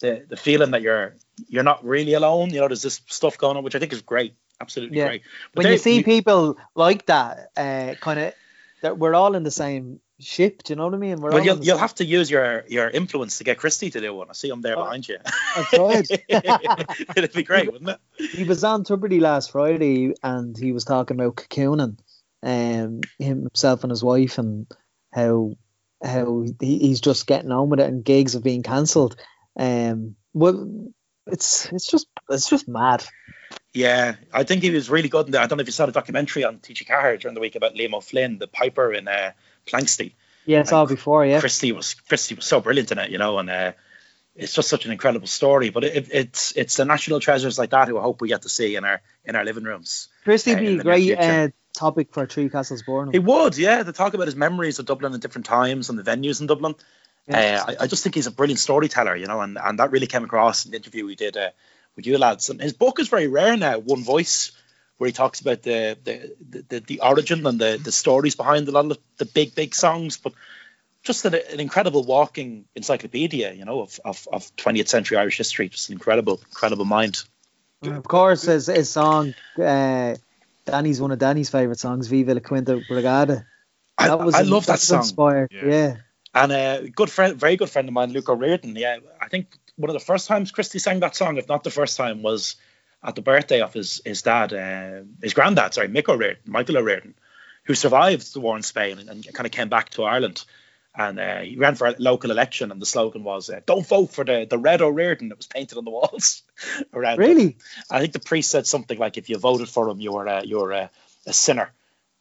the 0.00 0.24
the 0.28 0.36
feeling 0.36 0.72
that 0.72 0.82
you're 0.82 1.14
you're 1.48 1.62
not 1.62 1.84
really 1.84 2.14
alone. 2.14 2.50
You 2.50 2.60
know, 2.60 2.68
there's 2.68 2.82
this 2.82 3.00
stuff 3.06 3.38
going 3.38 3.56
on, 3.56 3.62
which 3.62 3.76
I 3.76 3.78
think 3.78 3.92
is 3.92 4.02
great, 4.02 4.34
absolutely 4.62 4.98
Yeah. 4.98 5.08
great. 5.08 5.22
But 5.54 5.64
when 5.64 5.72
you 5.72 5.78
see 5.78 5.98
we- 5.98 6.02
people 6.04 6.56
like 6.74 7.06
that, 7.06 7.50
uh, 7.56 7.94
kind 8.00 8.18
of, 8.20 8.34
that 8.82 8.96
we're 8.98 9.14
all 9.14 9.34
in 9.36 9.42
the 9.42 9.50
same 9.50 10.00
ship. 10.18 10.62
Do 10.62 10.72
you 10.72 10.76
know 10.76 10.84
what 10.86 10.94
I 10.94 10.98
mean? 10.98 11.20
We're 11.20 11.30
well, 11.32 11.44
you'll, 11.44 11.64
you'll 11.64 11.78
have 11.78 11.94
to 11.96 12.04
use 12.04 12.30
your 12.30 12.64
your 12.68 12.88
influence 12.88 13.38
to 13.38 13.44
get 13.44 13.58
Christy 13.58 13.90
to 13.90 14.00
do 14.00 14.14
one. 14.14 14.28
I 14.30 14.34
see 14.34 14.48
him 14.48 14.60
there 14.62 14.78
Oh. 14.78 14.84
behind 14.84 15.08
you. 15.08 15.18
I 15.24 15.62
tried. 15.74 16.06
It'd 17.16 17.32
be 17.32 17.42
great, 17.42 17.72
wouldn't 17.72 17.90
it? 17.90 18.30
he 18.30 18.44
was 18.44 18.62
on 18.64 18.84
Tubridy 18.84 19.20
last 19.20 19.50
Friday 19.52 20.14
and 20.22 20.56
he 20.56 20.72
was 20.72 20.84
talking 20.84 21.18
about 21.18 21.36
cocooning, 21.36 21.98
um, 22.42 23.00
himself 23.18 23.82
and 23.84 23.90
his 23.90 24.02
wife, 24.04 24.38
and 24.38 24.66
how 25.12 25.54
how 26.02 26.44
he, 26.60 26.78
he's 26.78 27.00
just 27.00 27.26
getting 27.26 27.52
on 27.52 27.68
with 27.68 27.80
it, 27.80 27.88
and 27.88 28.04
gigs 28.04 28.32
have 28.34 28.42
been 28.44 28.62
cancelled. 28.62 29.16
Um, 29.56 30.16
well, 30.34 30.68
it's 31.26 31.70
it's 31.72 31.86
just 31.86 32.06
it's 32.30 32.48
just 32.48 32.66
mad. 32.68 33.04
Yeah, 33.74 34.16
I 34.32 34.44
think 34.44 34.62
he 34.62 34.70
was 34.70 34.90
really 34.90 35.08
good 35.08 35.26
in 35.26 35.32
there. 35.32 35.40
I 35.40 35.46
don't 35.46 35.56
know 35.56 35.62
if 35.62 35.68
you 35.68 35.72
saw 35.72 35.86
the 35.86 35.92
documentary 35.92 36.44
on 36.44 36.58
TG 36.58 36.86
Carr 36.86 37.16
during 37.16 37.34
the 37.34 37.40
week 37.40 37.56
about 37.56 37.74
Liam 37.74 37.94
O'Flynn, 37.94 38.38
the 38.38 38.46
piper 38.46 38.92
in 38.92 39.08
uh, 39.08 39.32
Planxty. 39.66 40.12
Yeah, 40.44 40.60
I 40.60 40.62
saw 40.64 40.82
it 40.82 40.88
before. 40.88 41.24
Yeah, 41.24 41.40
Christy 41.40 41.72
was 41.72 41.94
Christy 41.94 42.34
was 42.34 42.44
so 42.44 42.60
brilliant 42.60 42.92
in 42.92 42.98
it, 42.98 43.10
you 43.10 43.18
know, 43.18 43.38
and 43.38 43.48
uh, 43.48 43.72
it's 44.34 44.52
just 44.52 44.68
such 44.68 44.84
an 44.84 44.92
incredible 44.92 45.26
story. 45.26 45.70
But 45.70 45.84
it, 45.84 46.08
it's 46.12 46.52
it's 46.56 46.76
the 46.76 46.84
national 46.84 47.20
treasures 47.20 47.58
like 47.58 47.70
that 47.70 47.88
who 47.88 47.98
I 47.98 48.02
hope 48.02 48.20
we 48.20 48.28
get 48.28 48.42
to 48.42 48.48
see 48.48 48.76
in 48.76 48.84
our 48.84 49.00
in 49.24 49.36
our 49.36 49.44
living 49.44 49.64
rooms. 49.64 50.08
Christy 50.24 50.54
uh, 50.54 50.58
be 50.58 50.78
a 50.78 50.82
great 50.82 51.18
uh, 51.18 51.48
topic 51.72 52.08
for 52.12 52.26
Three 52.26 52.48
Castles 52.48 52.82
Burning. 52.82 53.12
He 53.12 53.18
would, 53.18 53.56
yeah, 53.56 53.82
to 53.82 53.92
talk 53.92 54.14
about 54.14 54.26
his 54.26 54.36
memories 54.36 54.78
of 54.78 54.86
Dublin 54.86 55.14
at 55.14 55.20
different 55.20 55.46
times 55.46 55.88
and 55.88 55.98
the 55.98 56.02
venues 56.02 56.40
in 56.40 56.46
Dublin. 56.46 56.74
Yeah. 57.26 57.64
Uh, 57.66 57.72
I, 57.72 57.84
I 57.84 57.86
just 57.86 58.02
think 58.02 58.14
he's 58.14 58.26
a 58.26 58.32
brilliant 58.32 58.58
storyteller, 58.58 59.14
you 59.14 59.26
know, 59.26 59.40
and, 59.40 59.56
and 59.56 59.78
that 59.78 59.92
really 59.92 60.08
came 60.08 60.24
across 60.24 60.64
in 60.64 60.72
the 60.72 60.76
interview 60.76 61.06
we 61.06 61.14
did 61.14 61.36
uh, 61.36 61.50
with 61.96 62.06
you 62.06 62.18
lads. 62.18 62.50
And 62.50 62.60
his 62.60 62.72
book 62.72 62.98
is 62.98 63.08
very 63.08 63.28
rare 63.28 63.56
now, 63.56 63.78
One 63.78 64.02
Voice, 64.02 64.52
where 64.98 65.08
he 65.08 65.12
talks 65.12 65.40
about 65.40 65.62
the 65.62 65.98
the, 66.02 66.64
the, 66.68 66.80
the 66.80 67.00
origin 67.00 67.46
and 67.46 67.60
the, 67.60 67.80
the 67.82 67.92
stories 67.92 68.34
behind 68.34 68.68
a 68.68 68.72
lot 68.72 68.90
of 68.90 68.98
the 69.18 69.24
big 69.24 69.54
big 69.54 69.74
songs, 69.74 70.16
but 70.16 70.32
just 71.02 71.24
an, 71.24 71.34
an 71.34 71.60
incredible 71.60 72.04
walking 72.04 72.64
encyclopedia, 72.76 73.52
you 73.52 73.64
know, 73.64 73.80
of, 73.80 73.98
of, 74.04 74.28
of 74.32 74.54
20th 74.56 74.88
century 74.88 75.16
Irish 75.16 75.36
history. 75.36 75.68
Just 75.68 75.88
an 75.88 75.94
incredible, 75.94 76.40
incredible 76.50 76.84
mind. 76.84 77.24
And 77.82 77.96
of 77.96 78.04
course, 78.04 78.42
his, 78.42 78.66
his 78.66 78.90
song, 78.90 79.34
uh, 79.60 80.14
Danny's 80.64 81.00
one 81.00 81.10
of 81.10 81.18
Danny's 81.18 81.50
favorite 81.50 81.80
songs, 81.80 82.06
Viva 82.06 82.34
la 82.34 82.40
Quinta 82.40 82.80
Brigada. 82.88 83.44
That 83.98 84.10
I, 84.10 84.14
was, 84.14 84.34
I 84.34 84.42
love 84.42 84.66
that 84.66 84.78
song. 84.78 85.00
Inspired. 85.00 85.50
Yeah. 85.52 85.66
yeah. 85.66 85.96
And 86.34 86.52
a 86.52 86.88
good 86.88 87.10
friend, 87.10 87.36
very 87.36 87.56
good 87.56 87.68
friend 87.68 87.88
of 87.88 87.94
mine, 87.94 88.12
Luke 88.12 88.28
O'Riordan. 88.28 88.74
Yeah, 88.76 88.98
I 89.20 89.28
think 89.28 89.58
one 89.82 89.90
of 89.90 89.94
the 89.94 90.00
first 90.00 90.28
times 90.28 90.52
Christy 90.52 90.78
sang 90.78 91.00
that 91.00 91.16
song, 91.16 91.36
if 91.36 91.48
not 91.48 91.64
the 91.64 91.70
first 91.70 91.96
time, 91.96 92.22
was 92.22 92.56
at 93.02 93.16
the 93.16 93.20
birthday 93.22 93.60
of 93.60 93.74
his 93.74 94.00
his 94.04 94.22
dad, 94.22 94.52
uh, 94.52 95.02
his 95.20 95.34
granddad, 95.34 95.74
sorry, 95.74 95.88
Mick 95.88 96.08
O'Riordan, 96.08 96.42
Michael 96.46 96.78
O'Riordan, 96.78 97.14
who 97.64 97.74
survived 97.74 98.32
the 98.32 98.40
war 98.40 98.56
in 98.56 98.62
Spain 98.62 99.00
and, 99.00 99.10
and 99.10 99.34
kind 99.34 99.44
of 99.44 99.52
came 99.52 99.68
back 99.68 99.90
to 99.90 100.04
Ireland. 100.04 100.44
And 100.94 101.18
uh, 101.18 101.40
he 101.40 101.56
ran 101.56 101.74
for 101.74 101.86
a 101.86 101.94
local 101.98 102.30
election, 102.30 102.70
and 102.70 102.80
the 102.80 102.86
slogan 102.86 103.24
was 103.24 103.50
uh, 103.50 103.60
"Don't 103.66 103.86
vote 103.86 104.12
for 104.12 104.24
the 104.24 104.46
the 104.48 104.58
red 104.58 104.82
O'Riordan" 104.82 105.30
that 105.30 105.38
was 105.38 105.46
painted 105.46 105.78
on 105.78 105.84
the 105.84 105.90
walls 105.90 106.42
around. 106.94 107.18
Really? 107.18 107.42
Him. 107.42 107.54
I 107.90 108.00
think 108.00 108.12
the 108.12 108.20
priest 108.20 108.50
said 108.50 108.66
something 108.66 108.98
like, 108.98 109.16
"If 109.16 109.30
you 109.30 109.38
voted 109.38 109.68
for 109.68 109.88
him, 109.88 110.00
you're 110.00 110.28
uh, 110.28 110.42
you're 110.44 110.72
uh, 110.72 110.88
a 111.26 111.32
sinner." 111.32 111.72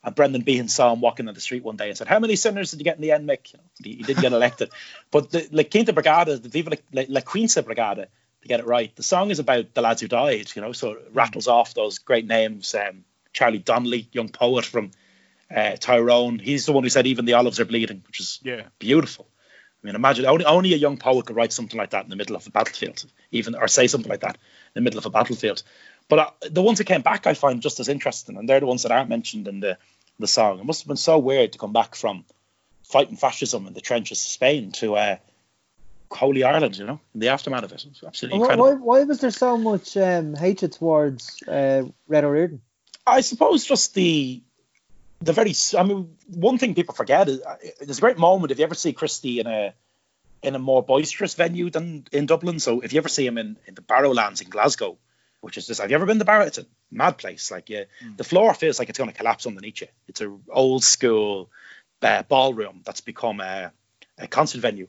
And 0.04 0.16
Brendan 0.16 0.42
Behan 0.42 0.68
saw 0.68 0.92
him 0.92 1.02
walking 1.02 1.28
on 1.28 1.36
the 1.36 1.42
street 1.42 1.64
one 1.64 1.78
day 1.78 1.90
and 1.90 1.98
said, 1.98 2.08
"How 2.08 2.20
many 2.20 2.36
sinners 2.36 2.72
did 2.72 2.80
you 2.80 2.84
get 2.84 2.96
in 2.96 3.02
the 3.02 3.12
end, 3.12 3.30
Mick?" 3.30 3.54
You 3.54 3.60
know, 3.60 3.64
he, 3.84 3.96
he, 3.98 4.04
did 4.04 4.18
get 4.18 4.34
elected, 4.34 4.72
but 5.12 5.30
the 5.30 5.48
La 5.52 5.64
Quinta 5.64 5.94
Brigada, 5.94 6.42
the 6.42 6.50
Viva 6.50 6.72
La, 6.92 7.04
La 7.08 7.22
Quinta 7.22 7.62
Brigada, 7.62 8.08
to 8.42 8.48
get 8.48 8.60
it 8.60 8.66
right. 8.66 8.96
The 8.96 9.04
song 9.04 9.30
is 9.30 9.40
about 9.40 9.74
the 9.74 9.82
lads 9.82 10.02
who 10.02 10.08
died, 10.08 10.52
you 10.56 10.62
know, 10.62 10.72
so 10.72 10.94
it 10.94 11.12
rattles 11.14 11.48
off 11.48 11.74
those 11.74 12.00
great 12.00 12.26
names. 12.26 12.74
Um, 12.74 13.06
Charlie 13.34 13.60
Donnelly, 13.60 14.10
young 14.12 14.30
poet 14.30 14.66
from 14.66 14.92
uh, 15.56 15.76
Tyrone. 15.80 16.40
He's 16.40 16.66
the 16.66 16.72
one 16.72 16.84
who 16.84 16.90
said 16.90 17.08
even 17.08 17.26
the 17.26 17.34
olives 17.34 17.60
are 17.60 17.66
bleeding, 17.66 18.04
which 18.08 18.20
is 18.20 18.40
yeah 18.44 18.64
beautiful. 18.80 19.28
I 19.84 19.88
mean, 19.88 19.96
imagine 19.96 20.26
only 20.26 20.46
only 20.46 20.74
a 20.74 20.78
young 20.78 20.98
poet 20.98 21.26
could 21.26 21.36
write 21.36 21.54
something 21.54 21.78
like 21.78 21.92
that 21.92 22.04
in 22.04 22.10
the 22.10 22.16
middle 22.16 22.36
of 22.36 22.46
a 22.46 22.52
battlefield, 22.52 23.04
even 23.32 23.56
or 23.56 23.68
say 23.68 23.88
something 23.88 24.10
like 24.10 24.22
that 24.22 24.36
in 24.36 24.72
the 24.76 24.82
middle 24.82 25.00
of 25.00 25.06
a 25.06 25.10
battlefield. 25.10 25.64
But 26.12 26.20
uh, 26.20 26.32
the 26.52 26.62
ones 26.62 26.80
that 26.80 26.88
came 26.88 27.04
back, 27.04 27.26
I 27.26 27.36
find 27.36 27.62
just 27.62 27.80
as 27.80 27.88
interesting, 27.88 28.36
and 28.36 28.48
they're 28.48 28.60
the 28.60 28.66
ones 28.66 28.84
that 28.84 28.92
aren't 28.92 29.08
mentioned 29.08 29.48
in 29.48 29.62
the 29.62 29.78
the 30.20 30.28
song. 30.28 30.60
It 30.60 30.66
must 30.66 30.82
have 30.82 30.88
been 30.90 30.98
so 30.98 31.18
weird 31.18 31.54
to 31.54 31.58
come 31.58 31.72
back 31.72 31.96
from 31.96 32.26
fighting 32.84 33.16
fascism 33.16 33.66
in 33.66 33.74
the 33.74 33.80
trenches 33.80 34.20
of 34.20 34.28
Spain 34.28 34.74
to 34.74 34.98
uh, 34.98 35.16
Holy 36.12 36.44
Ireland, 36.44 36.78
you 36.78 36.86
know, 36.86 37.00
in 37.14 37.22
the 37.22 37.30
aftermath 37.30 37.64
of 37.64 37.72
it. 37.72 37.86
It's 37.86 38.04
absolutely 38.04 38.40
why, 38.40 38.46
incredible. 38.52 38.86
Why, 38.86 39.00
why, 39.00 39.04
was 39.06 39.22
there 39.22 39.32
so 39.32 39.58
much 39.58 39.96
um, 39.96 40.36
hatred 40.36 40.74
towards 40.74 41.42
uh, 41.48 41.84
Red 42.10 42.26
O'Riordan? 42.26 42.60
I 43.08 43.22
suppose 43.22 43.64
just 43.64 43.94
the 43.94 44.44
the 45.22 45.32
very. 45.32 45.54
I 45.78 45.84
mean, 45.84 46.18
one 46.28 46.58
thing 46.58 46.76
people 46.76 46.94
forget 46.94 47.30
is 47.30 47.40
uh, 47.42 47.56
there's 47.80 48.00
a 48.00 48.02
great 48.02 48.18
moment 48.18 48.52
if 48.52 48.60
you 48.60 48.66
ever 48.66 48.76
see 48.76 48.92
Christy 48.92 49.40
in 49.40 49.48
a 49.48 49.74
in 50.44 50.56
a 50.56 50.60
more 50.60 50.84
boisterous 50.84 51.36
venue 51.36 51.70
than 51.70 52.06
in 52.12 52.26
Dublin. 52.26 52.60
So 52.60 52.82
if 52.82 52.92
you 52.92 52.98
ever 52.98 53.08
see 53.08 53.26
him 53.26 53.38
in, 53.38 53.56
in 53.66 53.76
the 53.76 53.82
Barrowlands 53.82 54.42
in 54.42 54.50
Glasgow, 54.50 54.98
which 55.42 55.58
is 55.58 55.68
just 55.68 55.82
have 55.82 55.90
you 55.90 55.96
ever 55.96 56.06
been 56.06 56.20
to 56.20 56.26
Barrow? 56.26 56.46
It's 56.46 56.58
a 56.58 56.66
mad 56.92 57.18
place. 57.18 57.52
Like 57.52 57.70
yeah, 57.70 57.84
mm. 58.04 58.16
the 58.16 58.24
floor 58.24 58.54
feels 58.54 58.80
like 58.80 58.90
it's 58.90 58.98
going 58.98 59.10
to 59.10 59.16
collapse 59.16 59.46
underneath 59.46 59.82
you. 59.82 59.88
It's 60.08 60.22
a 60.22 60.36
old 60.50 60.84
school 60.84 61.50
uh, 62.02 62.24
ballroom 62.24 62.82
that's 62.86 63.02
become 63.02 63.42
a, 63.42 63.72
a 64.18 64.28
concert 64.28 64.62
venue. 64.62 64.88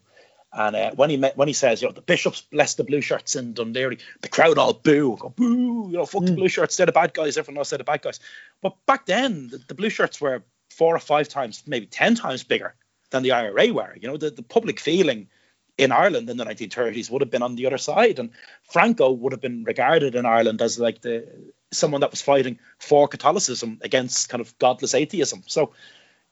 And 0.55 0.77
uh, 0.77 0.91
when 0.93 1.09
he 1.09 1.17
met, 1.17 1.37
when 1.37 1.49
he 1.49 1.55
says, 1.55 1.81
you 1.81 1.89
know, 1.89 1.95
the 1.95 2.03
bishops 2.03 2.43
bless 2.43 2.75
the 2.75 2.85
blue 2.85 3.01
shirts 3.01 3.37
in 3.37 3.55
Dún 3.55 3.73
the 4.21 4.29
crowd 4.29 4.59
all 4.59 4.75
boo, 4.75 5.17
go 5.19 5.31
boo, 5.31 5.89
you 5.91 5.97
know, 5.97 6.05
fuck 6.05 6.23
mm. 6.23 6.27
the 6.27 6.33
blue 6.33 6.49
shirts, 6.49 6.77
they're 6.77 6.87
the 6.87 6.93
bad 6.93 7.15
guys. 7.15 7.39
Everyone 7.39 7.59
else 7.59 7.71
they're 7.71 7.79
the 7.79 7.85
bad 7.85 8.03
guys. 8.03 8.21
But 8.61 8.77
back 8.85 9.07
then, 9.07 9.49
the, 9.49 9.59
the, 9.69 9.75
blue 9.75 9.89
shirts 9.89 10.21
were 10.21 10.43
four 10.69 10.95
or 10.95 10.99
five 10.99 11.29
times, 11.29 11.63
maybe 11.67 11.87
ten 11.87 12.15
times 12.15 12.45
bigger 12.45 12.75
than 13.11 13.23
the 13.23 13.33
IRA 13.33 13.73
were. 13.73 13.97
You 13.99 14.09
know, 14.09 14.19
the, 14.19 14.29
the 14.29 14.43
public 14.43 14.79
feeling 14.79 15.29
in 15.79 15.93
Ireland 15.93 16.29
in 16.29 16.37
the 16.37 16.45
1930s 16.45 17.11
would 17.11 17.23
have 17.23 17.31
been 17.31 17.43
on 17.43 17.57
the 17.57 17.67
other 17.67 17.79
side, 17.79 18.19
and 18.19 18.31
Franco 18.71 19.11
would 19.11 19.33
have 19.33 19.41
been 19.41 19.65
regarded 19.65 20.15
in 20.15 20.27
Ireland 20.27 20.61
as 20.63 20.79
like 20.79 21.01
the 21.01 21.29
someone 21.73 22.03
that 22.03 22.11
was 22.11 22.21
fighting 22.21 22.59
for 22.79 23.09
Catholicism 23.09 23.79
against 23.83 24.29
kind 24.29 24.41
of 24.41 24.59
godless 24.59 24.95
atheism. 24.95 25.43
So 25.47 25.73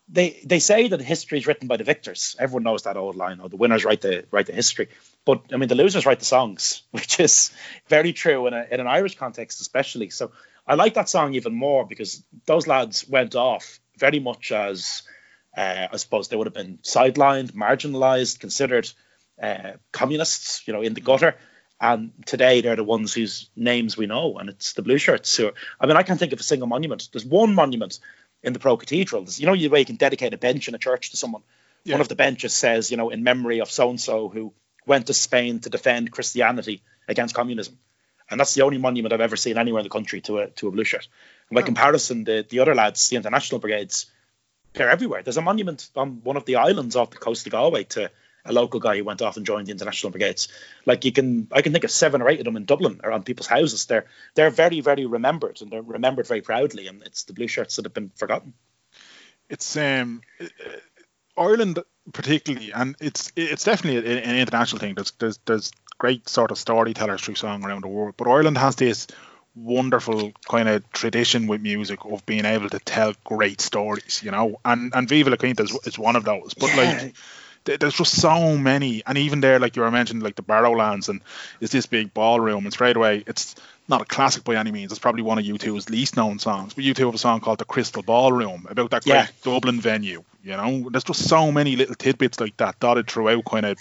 they 0.08 0.40
they 0.44 0.58
say 0.58 0.88
that 0.88 1.00
history 1.00 1.38
is 1.38 1.46
written 1.46 1.68
by 1.68 1.76
the 1.76 1.84
victors. 1.84 2.36
Everyone 2.38 2.64
knows 2.64 2.82
that 2.82 2.96
old 2.96 3.16
line, 3.16 3.40
"Oh, 3.42 3.48
the 3.48 3.56
winners 3.56 3.84
write 3.84 4.02
the 4.02 4.24
write 4.30 4.46
the 4.46 4.52
history." 4.52 4.88
But 5.24 5.44
I 5.52 5.56
mean, 5.56 5.68
the 5.68 5.74
losers 5.74 6.04
write 6.04 6.18
the 6.18 6.24
songs, 6.24 6.82
which 6.90 7.20
is 7.20 7.50
very 7.88 8.12
true 8.12 8.46
in, 8.46 8.54
a, 8.54 8.66
in 8.70 8.80
an 8.80 8.86
Irish 8.86 9.16
context, 9.16 9.60
especially. 9.60 10.10
So 10.10 10.32
I 10.66 10.74
like 10.74 10.94
that 10.94 11.08
song 11.08 11.34
even 11.34 11.54
more 11.54 11.86
because 11.86 12.22
those 12.46 12.66
lads 12.66 13.08
went 13.08 13.34
off 13.34 13.80
very 13.96 14.20
much 14.20 14.52
as 14.52 15.02
uh, 15.56 15.88
I 15.92 15.96
suppose 15.96 16.28
they 16.28 16.36
would 16.36 16.46
have 16.46 16.54
been 16.54 16.78
sidelined, 16.78 17.52
marginalised, 17.52 18.40
considered 18.40 18.90
uh, 19.42 19.72
communists, 19.92 20.66
you 20.66 20.72
know, 20.72 20.82
in 20.82 20.94
the 20.94 21.00
gutter. 21.00 21.36
And 21.80 22.12
today 22.26 22.60
they're 22.60 22.76
the 22.76 22.84
ones 22.84 23.14
whose 23.14 23.48
names 23.56 23.96
we 23.96 24.06
know, 24.06 24.36
and 24.38 24.50
it's 24.50 24.74
the 24.74 24.82
blue 24.82 24.98
shirts. 24.98 25.30
So 25.30 25.52
I 25.80 25.86
mean, 25.86 25.96
I 25.96 26.02
can't 26.02 26.18
think 26.18 26.32
of 26.32 26.40
a 26.40 26.42
single 26.42 26.68
monument. 26.68 27.08
There's 27.10 27.24
one 27.24 27.54
monument 27.54 28.00
in 28.42 28.52
the 28.52 28.58
Pro 28.58 28.76
Cathedral. 28.76 29.26
You 29.30 29.46
know, 29.46 29.54
you 29.54 29.70
way 29.70 29.80
you 29.80 29.86
can 29.86 29.96
dedicate 29.96 30.34
a 30.34 30.38
bench 30.38 30.68
in 30.68 30.74
a 30.74 30.78
church 30.78 31.10
to 31.10 31.16
someone. 31.16 31.42
Yeah. 31.84 31.94
One 31.94 32.02
of 32.02 32.08
the 32.08 32.16
benches 32.16 32.52
says, 32.52 32.90
you 32.90 32.98
know, 32.98 33.08
in 33.08 33.24
memory 33.24 33.60
of 33.60 33.70
so 33.70 33.88
and 33.88 34.00
so 34.00 34.28
who 34.28 34.52
went 34.86 35.06
to 35.06 35.14
Spain 35.14 35.60
to 35.60 35.70
defend 35.70 36.10
Christianity 36.10 36.82
against 37.08 37.34
communism. 37.34 37.78
And 38.30 38.38
that's 38.38 38.54
the 38.54 38.62
only 38.62 38.78
monument 38.78 39.12
I've 39.12 39.20
ever 39.20 39.36
seen 39.36 39.58
anywhere 39.58 39.80
in 39.80 39.84
the 39.84 39.90
country 39.90 40.20
to 40.22 40.38
a 40.38 40.50
to 40.50 40.68
a 40.68 40.70
blue 40.70 40.84
shirt. 40.84 41.08
And 41.48 41.54
by 41.54 41.62
oh. 41.62 41.64
comparison, 41.64 42.24
the, 42.24 42.46
the 42.48 42.60
other 42.60 42.74
lads, 42.74 43.08
the 43.08 43.16
international 43.16 43.58
brigades, 43.58 44.06
they're 44.74 44.90
everywhere. 44.90 45.22
There's 45.22 45.36
a 45.36 45.42
monument 45.42 45.90
on 45.96 46.20
one 46.22 46.36
of 46.36 46.44
the 46.44 46.56
islands 46.56 46.94
off 46.94 47.10
the 47.10 47.16
coast 47.16 47.46
of 47.46 47.52
Galway 47.52 47.84
to 47.84 48.10
a 48.44 48.52
local 48.52 48.80
guy 48.80 48.96
who 48.96 49.04
went 49.04 49.22
off 49.22 49.36
and 49.36 49.46
joined 49.46 49.66
the 49.66 49.72
international 49.72 50.10
brigades. 50.10 50.48
Like 50.86 51.04
you 51.04 51.12
can, 51.12 51.48
I 51.52 51.62
can 51.62 51.72
think 51.72 51.84
of 51.84 51.90
seven 51.90 52.22
or 52.22 52.28
eight 52.28 52.40
of 52.40 52.44
them 52.44 52.56
in 52.56 52.64
Dublin 52.64 53.00
around 53.02 53.24
people's 53.24 53.46
houses. 53.46 53.86
They're 53.86 54.06
they're 54.34 54.50
very 54.50 54.80
very 54.80 55.06
remembered 55.06 55.60
and 55.60 55.70
they're 55.70 55.82
remembered 55.82 56.26
very 56.26 56.40
proudly. 56.40 56.86
And 56.86 57.02
it's 57.02 57.24
the 57.24 57.32
blue 57.32 57.48
shirts 57.48 57.76
that 57.76 57.84
have 57.84 57.94
been 57.94 58.10
forgotten. 58.16 58.54
It's 59.48 59.76
um 59.76 60.22
Ireland 61.36 61.80
particularly, 62.12 62.72
and 62.72 62.96
it's 63.00 63.32
it's 63.36 63.64
definitely 63.64 64.12
an 64.12 64.36
international 64.36 64.80
thing. 64.80 64.94
There's 64.94 65.12
there's 65.12 65.38
there's 65.44 65.72
great 65.98 66.28
sort 66.28 66.50
of 66.50 66.58
storytellers 66.58 67.22
through 67.22 67.34
song 67.34 67.64
around 67.64 67.82
the 67.82 67.88
world, 67.88 68.14
but 68.16 68.28
Ireland 68.28 68.58
has 68.58 68.76
this 68.76 69.06
wonderful 69.54 70.32
kind 70.48 70.68
of 70.68 70.88
tradition 70.92 71.46
with 71.46 71.60
music 71.60 72.04
of 72.04 72.24
being 72.24 72.44
able 72.44 72.70
to 72.70 72.78
tell 72.78 73.14
great 73.24 73.60
stories, 73.60 74.22
you 74.22 74.30
know, 74.30 74.60
and 74.64 74.92
and 74.94 75.08
Viva 75.08 75.30
la 75.30 75.36
Quinta 75.36 75.62
is, 75.62 75.78
is 75.84 75.98
one 75.98 76.16
of 76.16 76.24
those. 76.24 76.54
But 76.54 76.74
yeah. 76.74 76.76
like 76.76 77.14
there's 77.78 77.94
just 77.94 78.20
so 78.20 78.56
many, 78.56 79.02
and 79.06 79.18
even 79.18 79.40
there, 79.40 79.58
like 79.58 79.76
you 79.76 79.82
were 79.82 79.90
mentioning, 79.90 80.22
like 80.22 80.36
the 80.36 80.42
Barrowlands, 80.42 81.08
and 81.08 81.20
is 81.60 81.70
this 81.70 81.86
big 81.86 82.12
ballroom, 82.14 82.64
and 82.64 82.72
straight 82.72 82.96
away, 82.96 83.22
it's 83.26 83.54
not 83.88 84.02
a 84.02 84.04
classic 84.04 84.44
by 84.44 84.56
any 84.56 84.70
means. 84.70 84.92
It's 84.92 84.98
probably 84.98 85.22
one 85.22 85.38
of 85.38 85.44
U2's 85.44 85.90
least 85.90 86.16
known 86.16 86.38
songs, 86.38 86.74
but 86.74 86.84
U2 86.84 87.06
have 87.06 87.14
a 87.14 87.18
song 87.18 87.40
called 87.40 87.58
the 87.58 87.64
Crystal 87.64 88.02
Ballroom 88.02 88.66
about 88.70 88.90
that 88.90 89.04
great 89.04 89.14
yeah. 89.14 89.26
Dublin 89.42 89.80
venue. 89.80 90.22
You 90.42 90.56
know, 90.56 90.88
there's 90.90 91.04
just 91.04 91.28
so 91.28 91.52
many 91.52 91.76
little 91.76 91.94
tidbits 91.94 92.40
like 92.40 92.56
that 92.58 92.80
dotted 92.80 93.08
throughout 93.08 93.44
kind 93.44 93.66
of 93.66 93.78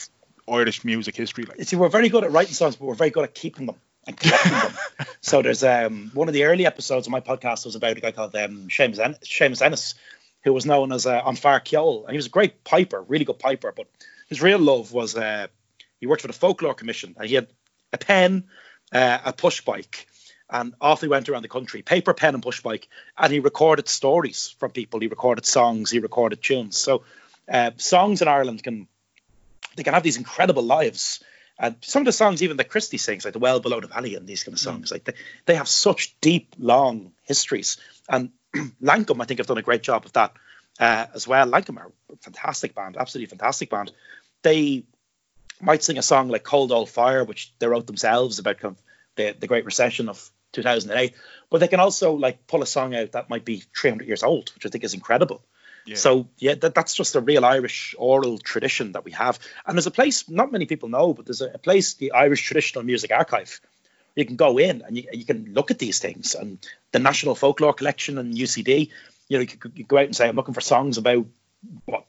Irish 0.49 0.84
music 0.84 1.15
history. 1.15 1.45
Like, 1.45 1.63
see, 1.63 1.75
we're 1.75 1.89
very 1.89 2.10
good 2.10 2.23
at 2.23 2.32
writing 2.32 2.54
songs, 2.54 2.75
but 2.75 2.86
we're 2.86 2.95
very 2.95 3.12
good 3.12 3.23
at 3.23 3.34
keeping 3.34 3.67
them 3.67 3.75
and 4.08 4.17
collecting 4.17 4.52
them. 4.52 4.73
So 5.21 5.41
there's 5.41 5.63
um 5.63 6.12
one 6.13 6.30
of 6.30 6.34
the 6.34 6.45
early 6.45 6.65
episodes 6.65 7.06
of 7.06 7.12
my 7.12 7.19
podcast 7.19 7.65
was 7.65 7.75
about 7.75 7.97
a 7.97 8.02
guy 8.02 8.12
called 8.12 8.36
um 8.36 8.69
Seamus, 8.69 8.99
en- 8.99 9.15
Seamus 9.15 9.62
Ennis 9.62 9.95
who 10.43 10.54
was 10.54 10.65
known 10.65 10.91
as 10.91 11.06
uh, 11.06 11.21
An 11.25 11.36
Fear 11.36 11.62
And 11.65 12.12
he 12.12 12.17
was 12.17 12.28
a 12.28 12.30
great 12.30 12.63
piper, 12.63 13.02
really 13.02 13.25
good 13.25 13.39
piper. 13.39 13.73
But 13.75 13.88
his 14.28 14.41
real 14.41 14.60
love 14.60 14.91
was 14.91 15.15
uh, 15.15 15.47
he 16.00 16.08
worked 16.08 16.21
for 16.21 16.27
the 16.27 16.33
Folklore 16.33 16.73
Commission 16.73 17.15
and 17.17 17.27
he 17.27 17.35
had 17.35 17.48
a 17.92 17.98
pen, 17.98 18.46
uh, 18.94 19.19
a 19.25 19.33
push 19.33 19.62
bike, 19.62 20.08
and 20.50 20.73
off 20.79 21.02
he 21.02 21.08
went 21.08 21.29
around 21.29 21.44
the 21.44 21.50
country, 21.50 21.81
paper, 21.81 22.13
pen, 22.13 22.33
and 22.33 22.44
push 22.44 22.62
bike. 22.62 22.87
And 23.17 23.31
he 23.31 23.40
recorded 23.40 23.87
stories 23.87 24.56
from 24.60 24.71
people. 24.71 25.00
He 25.00 25.08
recorded 25.08 25.46
songs. 25.46 25.92
He 25.92 26.00
recorded 26.00 26.42
tunes. 26.42 26.77
So 26.77 27.04
uh, 27.48 27.71
songs 27.77 28.21
in 28.21 28.27
Ireland 28.27 28.63
can 28.63 28.87
they 29.75 29.83
can 29.83 29.94
have 29.94 30.04
these 30.04 30.17
incredible 30.17 30.63
lives. 30.63 31.23
And 31.58 31.75
some 31.81 32.02
of 32.02 32.06
the 32.06 32.13
songs, 32.13 32.42
even 32.42 32.58
that 32.58 32.69
Christy 32.69 32.98
sings, 32.98 33.25
like 33.25 33.33
the 33.33 33.40
Well 33.40 33.60
Below 33.60 33.81
the 33.81 33.87
Valley 33.87 34.15
and 34.15 34.25
these 34.25 34.44
kind 34.44 34.54
of 34.54 34.60
songs, 34.60 34.90
mm. 34.90 34.92
like 34.94 35.04
they, 35.04 35.13
they 35.46 35.56
have 35.56 35.67
such 35.67 36.15
deep, 36.21 36.56
long 36.58 37.12
histories. 37.23 37.77
And 38.08 38.31
Lankum, 38.81 39.21
I 39.21 39.25
think, 39.25 39.39
have 39.39 39.47
done 39.47 39.58
a 39.58 39.63
great 39.63 39.83
job 39.83 40.06
of 40.06 40.13
that 40.13 40.33
uh, 40.79 41.06
as 41.13 41.27
well. 41.27 41.47
Lankum 41.47 41.77
are 41.77 41.91
a 42.12 42.17
fantastic 42.17 42.75
band, 42.75 42.97
absolutely 42.97 43.29
fantastic 43.29 43.69
band. 43.69 43.91
They 44.41 44.85
might 45.62 45.83
sing 45.83 45.97
a 45.97 46.04
song 46.04 46.29
like 46.29 46.43
Cold 46.43 46.71
Old 46.71 46.89
Fire, 46.89 47.23
which 47.23 47.54
they 47.60 47.67
wrote 47.67 47.87
themselves 47.87 48.39
about 48.39 48.60
kind 48.60 48.75
of 48.75 48.81
the, 49.15 49.35
the 49.37 49.47
Great 49.47 49.65
Recession 49.65 50.10
of 50.10 50.29
2008, 50.54 51.13
but 51.50 51.60
they 51.60 51.67
can 51.67 51.79
also 51.79 52.13
like 52.13 52.47
pull 52.47 52.63
a 52.63 52.67
song 52.67 52.95
out 52.95 53.12
that 53.12 53.29
might 53.29 53.45
be 53.45 53.63
300 53.77 54.08
years 54.08 54.23
old, 54.23 54.50
which 54.56 54.65
I 54.65 54.69
think 54.69 54.83
is 54.83 54.93
incredible. 54.93 55.43
Yeah. 55.85 55.95
So 55.95 56.27
yeah, 56.37 56.56
that, 56.56 56.75
that's 56.75 56.93
just 56.93 57.15
a 57.15 57.21
real 57.21 57.45
Irish 57.45 57.95
oral 57.97 58.37
tradition 58.37 58.93
that 58.93 59.06
we 59.06 59.12
have. 59.12 59.39
And 59.65 59.75
there's 59.75 59.87
a 59.87 59.91
place 59.91 60.29
not 60.29 60.52
many 60.52 60.65
people 60.65 60.89
know, 60.89 61.13
but 61.13 61.25
there's 61.25 61.41
a, 61.41 61.52
a 61.54 61.58
place, 61.58 61.95
the 61.95 62.12
Irish 62.13 62.43
Traditional 62.43 62.83
Music 62.83 63.12
Archive, 63.12 63.60
you 64.15 64.25
can 64.25 64.35
go 64.35 64.57
in 64.57 64.81
and 64.85 64.97
you, 64.97 65.03
you 65.13 65.25
can 65.25 65.53
look 65.53 65.71
at 65.71 65.79
these 65.79 65.99
things 65.99 66.35
and 66.35 66.57
the 66.91 66.99
National 66.99 67.35
Folklore 67.35 67.73
Collection 67.73 68.17
and 68.17 68.33
UCD. 68.33 68.89
You 69.27 69.37
know, 69.37 69.41
you 69.41 69.47
could, 69.47 69.77
you 69.77 69.83
go 69.83 69.97
out 69.97 70.05
and 70.05 70.15
say, 70.15 70.27
I'm 70.27 70.35
looking 70.35 70.53
for 70.53 70.62
songs 70.62 70.97
about 70.97 71.25
what 71.85 72.05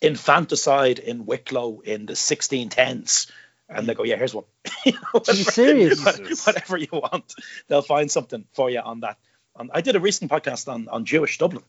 infanticide 0.00 0.98
in 0.98 1.26
Wicklow 1.26 1.80
in 1.80 2.06
the 2.06 2.12
1610s. 2.12 3.30
And 3.68 3.86
they 3.86 3.94
go, 3.94 4.04
yeah, 4.04 4.16
here's 4.16 4.34
one. 4.34 4.44
you 4.84 4.92
know, 4.92 4.98
whatever, 5.12 5.50
serious? 5.50 6.46
Whatever 6.46 6.76
you 6.76 6.88
want, 6.92 7.34
they'll 7.68 7.82
find 7.82 8.10
something 8.10 8.44
for 8.52 8.68
you 8.68 8.80
on 8.80 9.00
that. 9.00 9.16
And 9.56 9.70
I 9.72 9.80
did 9.80 9.96
a 9.96 10.00
recent 10.00 10.30
podcast 10.30 10.70
on, 10.72 10.88
on 10.88 11.04
Jewish 11.04 11.38
Dublin. 11.38 11.64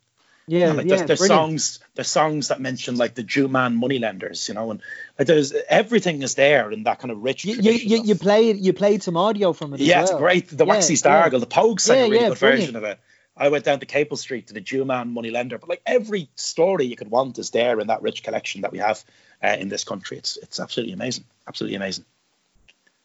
Yeah, 0.48 0.74
like 0.74 0.86
yeah, 0.86 0.98
there's, 0.98 1.20
there's 1.20 1.28
songs, 1.28 1.80
there's 1.96 2.08
songs 2.08 2.50
that 2.50 2.62
mention 2.62 2.98
like 2.98 3.16
the 3.16 3.24
Jew 3.24 3.48
man 3.48 3.76
moneylenders, 3.76 4.48
you 4.48 4.54
know, 4.54 4.70
and 4.70 4.82
like 5.18 5.28
there's 5.28 5.54
everything 5.68 6.22
is 6.22 6.36
there 6.36 6.72
in 6.72 6.84
that 6.84 7.00
kind 7.00 7.12
of 7.12 7.24
rich. 7.24 7.46
You, 7.46 7.56
you, 7.56 8.04
you, 8.04 8.16
played 8.16 8.58
you 8.58 8.72
played 8.72 9.02
some 9.02 9.18
audio 9.18 9.54
from 9.54 9.74
it. 9.74 9.80
Yeah, 9.80 9.96
well. 9.96 10.04
it's 10.04 10.14
great. 10.14 10.48
The 10.50 10.66
Waxy 10.66 10.94
yeah, 10.94 11.00
Stargle, 11.00 11.34
yeah. 11.34 11.40
the 11.40 11.48
Pogues 11.48 11.80
sang 11.80 11.98
yeah, 11.98 12.06
a 12.06 12.10
really 12.10 12.30
good 12.30 12.40
brilliant. 12.40 12.62
version 12.62 12.76
of 12.76 12.84
it. 12.84 13.00
I 13.36 13.50
went 13.50 13.66
down 13.66 13.80
to 13.80 13.86
Capel 13.86 14.18
Street 14.18 14.48
to 14.48 14.54
the 14.54 14.62
Jew 14.62 14.86
man 14.86 15.12
moneylender, 15.14 15.58
but 15.58 15.68
like 15.68 15.82
every 15.86 16.30
story 16.36 16.86
you 16.86 16.96
could 16.96 17.10
want 17.10 17.40
is 17.40 17.50
there 17.50 17.80
in 17.80 17.88
that 17.88 18.04
rich 18.04 18.22
collection 18.22 18.62
that 18.62 18.72
we 18.72 18.78
have 18.78 19.04
uh, 19.44 19.58
in 19.60 19.68
this 19.68 19.84
country. 19.84 20.18
It's 20.18 20.38
it's 20.38 20.60
absolutely 20.60 20.94
amazing, 20.94 21.26
absolutely 21.48 21.76
amazing. 21.76 22.06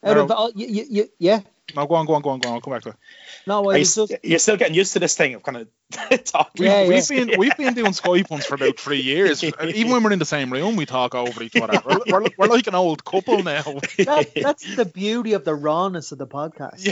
Out 0.02 0.16
of 0.16 0.30
all, 0.30 0.50
you, 0.54 0.86
you, 0.88 1.10
yeah. 1.18 1.40
No, 1.74 1.86
go 1.86 1.94
on, 1.96 2.06
go 2.06 2.14
on, 2.14 2.22
go 2.22 2.30
on, 2.30 2.40
go 2.40 2.48
on. 2.48 2.54
I'll 2.56 2.60
come 2.60 2.72
back 2.72 2.82
to 2.82 2.90
it. 2.90 2.96
No, 3.46 3.70
you, 3.72 3.84
just... 3.84 4.14
you're 4.22 4.38
still 4.38 4.56
getting 4.56 4.74
used 4.74 4.92
to 4.94 4.98
this 4.98 5.16
thing 5.16 5.34
of 5.34 5.42
kind 5.42 5.58
of 5.58 6.24
talking. 6.24 6.66
Yeah, 6.66 6.82
we've, 6.88 7.10
yeah. 7.10 7.24
been 7.24 7.38
we've 7.38 7.56
been 7.56 7.74
doing 7.74 7.92
Skype 7.92 8.30
ones 8.30 8.46
for 8.46 8.54
about 8.54 8.78
three 8.78 9.00
years. 9.00 9.42
Even 9.62 9.92
when 9.92 10.02
we're 10.02 10.12
in 10.12 10.18
the 10.18 10.24
same 10.24 10.52
room, 10.52 10.76
we 10.76 10.86
talk 10.86 11.14
over 11.14 11.42
each 11.42 11.56
other. 11.56 11.80
We're, 11.84 12.00
we're, 12.06 12.28
we're 12.36 12.46
like 12.46 12.66
an 12.66 12.74
old 12.74 13.04
couple 13.04 13.42
now. 13.42 13.62
That, 13.98 14.30
that's 14.34 14.76
the 14.76 14.84
beauty 14.84 15.34
of 15.34 15.44
the 15.44 15.54
rawness 15.54 16.12
of 16.12 16.18
the 16.18 16.26
podcast. 16.26 16.86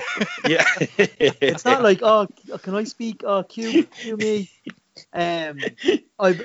Yeah, 0.47 0.65
yeah. 0.79 1.33
it's 1.41 1.65
not 1.65 1.83
like 1.83 2.01
oh, 2.03 2.29
can 2.63 2.75
I 2.75 2.85
speak? 2.85 3.23
Oh, 3.25 3.43
cue, 3.43 3.85
cue 3.85 4.17
me. 4.17 4.51
Um, 5.13 5.59
I 6.19 6.41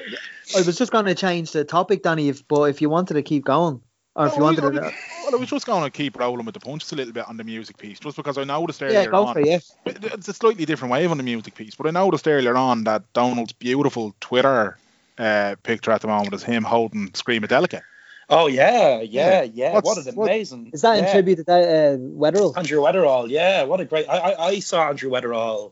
I 0.55 0.61
was 0.61 0.77
just 0.77 0.91
going 0.91 1.05
to 1.05 1.15
change 1.15 1.51
the 1.51 1.63
topic, 1.63 2.03
Danny, 2.03 2.29
if, 2.29 2.47
but 2.47 2.63
if 2.63 2.81
you 2.81 2.89
wanted 2.89 3.15
to 3.15 3.23
keep 3.23 3.45
going. 3.45 3.81
Or 4.15 4.27
if 4.27 4.35
you 4.35 4.43
wanted 4.43 4.61
to. 4.61 4.93
Well, 5.23 5.35
I 5.35 5.37
was 5.37 5.49
just 5.49 5.65
going 5.65 5.85
to 5.85 5.89
keep 5.89 6.19
rolling 6.19 6.45
with 6.45 6.53
the 6.53 6.59
punches 6.59 6.91
a 6.91 6.97
little 6.97 7.13
bit 7.13 7.27
on 7.29 7.37
the 7.37 7.45
music 7.45 7.77
piece, 7.77 7.97
just 7.97 8.17
because 8.17 8.37
I 8.37 8.43
noticed 8.43 8.83
earlier 8.83 8.99
yeah, 8.99 9.05
go 9.05 9.25
on. 9.25 9.33
For 9.33 9.39
it, 9.39 9.47
yeah. 9.47 9.59
It's 9.85 10.27
a 10.27 10.33
slightly 10.33 10.65
different 10.65 10.91
wave 10.91 11.11
on 11.11 11.17
the 11.17 11.23
music 11.23 11.55
piece, 11.55 11.75
but 11.75 11.87
I 11.87 11.91
noticed 11.91 12.27
earlier 12.27 12.57
on 12.57 12.83
that 12.83 13.13
Donal's 13.13 13.53
beautiful 13.53 14.13
Twitter 14.19 14.77
uh, 15.17 15.55
picture 15.63 15.91
at 15.91 16.01
the 16.01 16.07
moment 16.07 16.33
is 16.33 16.43
him 16.43 16.63
holding 16.63 17.11
Screamadelica. 17.11 17.83
Oh 18.29 18.47
yeah, 18.47 18.99
yeah, 18.99 19.43
yeah. 19.43 19.73
What's, 19.75 19.85
what 19.85 20.05
an 20.05 20.19
amazing! 20.19 20.65
What, 20.65 20.73
is 20.73 20.81
that 20.81 20.97
yeah. 20.97 21.05
in 21.05 21.11
tribute 21.11 21.35
to 21.37 21.43
that, 21.43 21.63
uh, 21.63 21.97
Weatherall? 21.97 22.57
Andrew 22.57 22.81
Weatherall, 22.81 23.29
yeah. 23.29 23.63
What 23.63 23.79
a 23.79 23.85
great! 23.85 24.09
I, 24.09 24.17
I, 24.17 24.45
I 24.47 24.59
saw 24.59 24.89
Andrew 24.89 25.09
Weatherall 25.09 25.71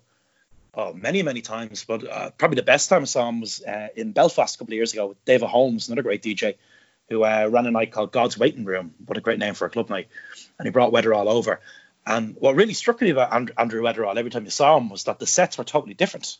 oh, 0.75 0.93
many, 0.93 1.23
many 1.23 1.41
times, 1.41 1.83
but 1.83 2.07
uh, 2.07 2.29
probably 2.31 2.55
the 2.55 2.63
best 2.63 2.89
time 2.89 3.01
I 3.01 3.05
saw 3.05 3.27
him 3.27 3.41
was 3.41 3.61
uh, 3.61 3.89
in 3.95 4.13
Belfast 4.13 4.55
a 4.55 4.57
couple 4.57 4.73
of 4.73 4.77
years 4.77 4.93
ago 4.93 5.07
with 5.07 5.25
David 5.25 5.49
Holmes, 5.49 5.87
another 5.89 6.03
great 6.03 6.21
DJ 6.21 6.55
who 7.12 7.26
uh, 7.26 7.45
ran 7.51 7.68
a 7.68 7.72
night 7.72 7.91
called 7.91 8.14
God's 8.14 8.38
Waiting 8.38 8.64
Room. 8.64 8.93
What 9.05 9.18
a 9.18 9.22
great 9.22 9.38
name 9.38 9.53
for 9.53 9.66
a 9.66 9.70
club 9.70 9.89
night. 9.89 10.07
And 10.57 10.66
he 10.66 10.72
brought 10.72 10.93
Weatherall 10.93 11.28
over. 11.28 11.59
And 12.07 12.38
what 12.39 12.55
really 12.55 12.74
struck 12.74 13.01
me 13.01 13.09
about 13.09 13.34
Andrew 13.34 13.82
Weatherall 13.84 14.16
every 14.16 14.32
time 14.32 14.45
you 14.45 14.49
saw 14.49 14.78
him 14.78 14.89
was 14.89 15.03
that 15.03 15.20
the 15.20 15.28
sets 15.28 15.57
were 15.57 15.66
totally 15.66 15.93
different. 15.93 16.38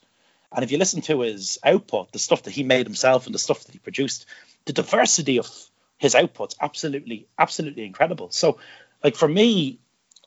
And 0.50 0.64
if 0.64 0.72
you 0.72 0.78
listen 0.78 1.02
to 1.02 1.20
his 1.20 1.60
output, 1.62 2.14
the 2.14 2.20
stuff 2.20 2.44
that 2.44 2.52
he 2.52 2.64
made 2.64 2.86
himself 2.86 3.26
and 3.26 3.36
the 3.36 3.40
stuff 3.40 3.66
that 3.66 3.74
he 3.74 3.80
produced, 3.80 4.26
the 4.64 4.74
diversity 4.74 5.40
of 5.40 5.50
his 5.98 6.16
outputs, 6.16 6.56
absolutely, 6.62 7.28
absolutely 7.38 7.84
incredible. 7.84 8.32
So, 8.32 8.60
like 9.04 9.18
for 9.18 9.28
me, 9.28 9.80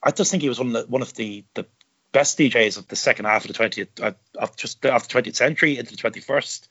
I 0.03 0.11
just 0.11 0.31
think 0.31 0.43
he 0.43 0.51
was 0.51 0.59
one 0.59 0.69
of 0.69 0.73
the, 0.75 0.91
one 0.91 1.03
of 1.03 1.15
the, 1.15 1.45
the 1.55 1.67
best 2.13 2.39
DJs 2.39 2.77
of 2.77 2.87
the 2.89 2.97
second 2.97 3.25
half 3.25 3.47
of 3.47 3.53
the 3.53 3.59
20th, 3.59 4.03
uh, 4.03 4.13
of 4.39 4.57
just 4.57 4.85
of 4.85 5.09
the 5.09 5.23
20th 5.23 5.37
century 5.37 5.79
into 5.79 5.97
the 5.97 6.03
21st. 6.03 6.69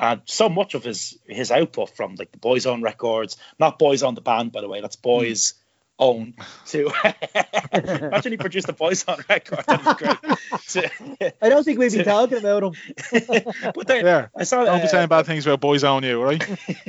And 0.00 0.22
so 0.24 0.48
much 0.48 0.72
of 0.74 0.82
his 0.82 1.18
his 1.26 1.50
output 1.50 1.94
from 1.94 2.14
like 2.14 2.32
the 2.32 2.38
Boys 2.38 2.64
Own 2.64 2.80
records, 2.80 3.36
not 3.58 3.78
Boyzone 3.78 4.14
the 4.14 4.22
band, 4.22 4.50
by 4.50 4.62
the 4.62 4.68
way, 4.68 4.80
that's 4.80 4.96
Boys. 4.96 5.52
Mm. 5.52 5.56
Own 6.02 6.32
to 6.68 6.90
imagine 7.74 8.32
he 8.32 8.38
produced 8.38 8.70
a 8.70 8.72
Boyzone 8.72 9.28
record. 9.28 9.62
That'd 9.66 9.98
be 9.98 10.04
great. 10.04 10.16
To, 10.70 11.34
I 11.42 11.48
don't 11.50 11.62
think 11.62 11.78
we'd 11.78 11.92
be 11.92 11.98
to, 11.98 12.04
talking 12.04 12.38
about 12.38 12.62
him. 12.62 12.72
but 13.74 13.86
then 13.86 14.06
yeah. 14.06 14.28
I 14.34 14.44
saw. 14.44 14.64
Don't 14.64 14.78
uh, 14.78 14.82
be 14.82 14.88
saying 14.88 15.08
bad 15.08 15.26
things 15.26 15.46
about 15.46 15.60
Boyzone, 15.60 16.04
you 16.04 16.22
right? 16.22 16.42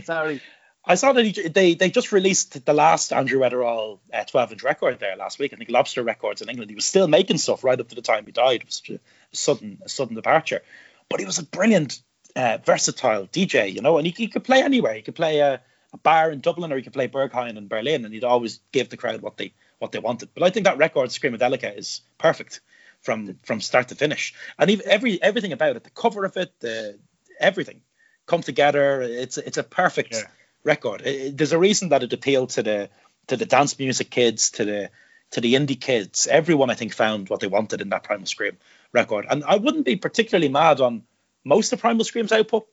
Sorry. 0.05 0.39
I 0.85 0.95
saw 0.95 1.11
that 1.11 1.25
he, 1.25 1.49
they 1.49 1.73
they 1.73 1.89
just 1.89 2.13
released 2.13 2.65
the 2.65 2.73
last 2.73 3.11
Andrew 3.11 3.41
Weatherall 3.41 3.99
uh, 4.13 4.23
12 4.23 4.53
inch 4.53 4.63
record 4.63 4.99
there 5.01 5.17
last 5.17 5.39
week. 5.39 5.51
I 5.51 5.57
think 5.57 5.69
Lobster 5.69 6.03
Records 6.03 6.41
in 6.41 6.47
England. 6.47 6.71
He 6.71 6.75
was 6.75 6.85
still 6.85 7.09
making 7.09 7.39
stuff 7.39 7.65
right 7.65 7.77
up 7.77 7.89
to 7.89 7.95
the 7.95 8.01
time 8.01 8.25
he 8.25 8.31
died. 8.31 8.61
It 8.61 8.67
was 8.67 8.75
such 8.75 8.91
a, 8.91 8.93
a 8.93 8.99
sudden 9.33 9.79
a 9.83 9.89
sudden 9.89 10.15
departure, 10.15 10.61
but 11.09 11.19
he 11.19 11.25
was 11.25 11.39
a 11.39 11.43
brilliant 11.43 11.99
uh, 12.35 12.57
versatile 12.63 13.27
DJ, 13.27 13.73
you 13.73 13.81
know, 13.81 13.97
and 13.97 14.05
he, 14.07 14.13
he 14.15 14.27
could 14.27 14.43
play 14.43 14.61
anywhere. 14.61 14.93
He 14.93 15.01
could 15.01 15.15
play 15.15 15.39
a, 15.39 15.61
a, 15.93 15.97
bar 15.97 16.31
in 16.31 16.39
Dublin 16.39 16.71
or 16.71 16.77
he 16.77 16.83
could 16.83 16.93
play 16.93 17.07
Berghain 17.07 17.57
in 17.57 17.67
Berlin, 17.67 18.05
and 18.05 18.13
he'd 18.13 18.23
always 18.23 18.59
give 18.71 18.89
the 18.89 18.97
crowd 18.97 19.21
what 19.21 19.37
they 19.37 19.53
what 19.79 19.91
they 19.91 19.99
wanted. 19.99 20.29
But 20.33 20.43
I 20.43 20.49
think 20.49 20.65
that 20.65 20.77
record, 20.77 21.09
Screamadelica, 21.09 21.77
is 21.77 22.01
perfect 22.17 22.61
from 23.01 23.39
from 23.43 23.61
start 23.61 23.89
to 23.89 23.95
finish, 23.95 24.33
and 24.57 24.69
even 24.69 24.87
every 24.87 25.21
everything 25.21 25.53
about 25.53 25.75
it, 25.75 25.83
the 25.83 25.89
cover 25.89 26.25
of 26.25 26.37
it, 26.37 26.59
the 26.59 26.99
everything 27.39 27.81
come 28.25 28.41
together. 28.41 29.01
It's 29.01 29.37
it's 29.37 29.57
a 29.57 29.63
perfect 29.63 30.13
yeah. 30.13 30.23
record. 30.63 31.01
It, 31.01 31.37
there's 31.37 31.51
a 31.51 31.59
reason 31.59 31.89
that 31.89 32.03
it 32.03 32.13
appealed 32.13 32.51
to 32.51 32.63
the 32.63 32.89
to 33.27 33.37
the 33.37 33.45
dance 33.45 33.77
music 33.77 34.09
kids, 34.09 34.51
to 34.51 34.65
the 34.65 34.89
to 35.31 35.41
the 35.41 35.55
indie 35.55 35.79
kids. 35.79 36.27
Everyone, 36.27 36.69
I 36.69 36.75
think, 36.75 36.93
found 36.93 37.29
what 37.29 37.39
they 37.39 37.47
wanted 37.47 37.81
in 37.81 37.89
that 37.89 38.03
Primal 38.03 38.25
Scream 38.25 38.57
record, 38.93 39.25
and 39.29 39.43
I 39.43 39.57
wouldn't 39.57 39.85
be 39.85 39.95
particularly 39.95 40.49
mad 40.49 40.81
on 40.81 41.03
most 41.43 41.73
of 41.73 41.79
Primal 41.79 42.05
Scream's 42.05 42.31
output. 42.31 42.67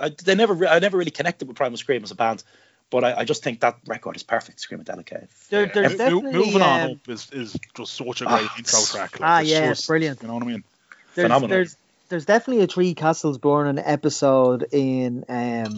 I, 0.00 0.10
they 0.24 0.34
never, 0.34 0.66
I 0.66 0.78
never 0.78 0.96
really 0.96 1.10
connected 1.10 1.48
with 1.48 1.56
Primal 1.56 1.76
Scream 1.76 2.02
as 2.02 2.10
a 2.10 2.14
band, 2.14 2.42
but 2.90 3.04
I, 3.04 3.18
I 3.18 3.24
just 3.24 3.42
think 3.42 3.60
that 3.60 3.78
record 3.86 4.16
is 4.16 4.22
perfect. 4.22 4.58
Screamadelica. 4.58 5.28
There, 5.50 5.66
there's 5.66 5.94
uh, 5.94 5.96
definitely 5.96 6.32
moving 6.32 6.62
um, 6.62 6.68
on 6.68 6.90
up 6.92 7.08
is, 7.08 7.30
is 7.32 7.56
just 7.76 7.94
such 7.94 8.22
a 8.22 8.24
great 8.24 8.48
ah, 8.48 8.54
intro 8.58 8.80
track. 8.80 9.20
Like, 9.20 9.28
ah, 9.28 9.40
yeah, 9.40 9.68
just, 9.68 9.86
brilliant. 9.86 10.22
You 10.22 10.28
know 10.28 10.34
what 10.34 10.42
I 10.44 10.46
mean? 10.46 10.64
There's, 11.14 11.26
Phenomenal. 11.26 11.48
There's, 11.48 11.76
there's 12.08 12.24
definitely 12.24 12.64
a 12.64 12.66
Three 12.66 12.94
Castles 12.94 13.38
Born 13.38 13.66
Burning 13.66 13.84
episode 13.84 14.66
in 14.72 15.24
um, 15.28 15.74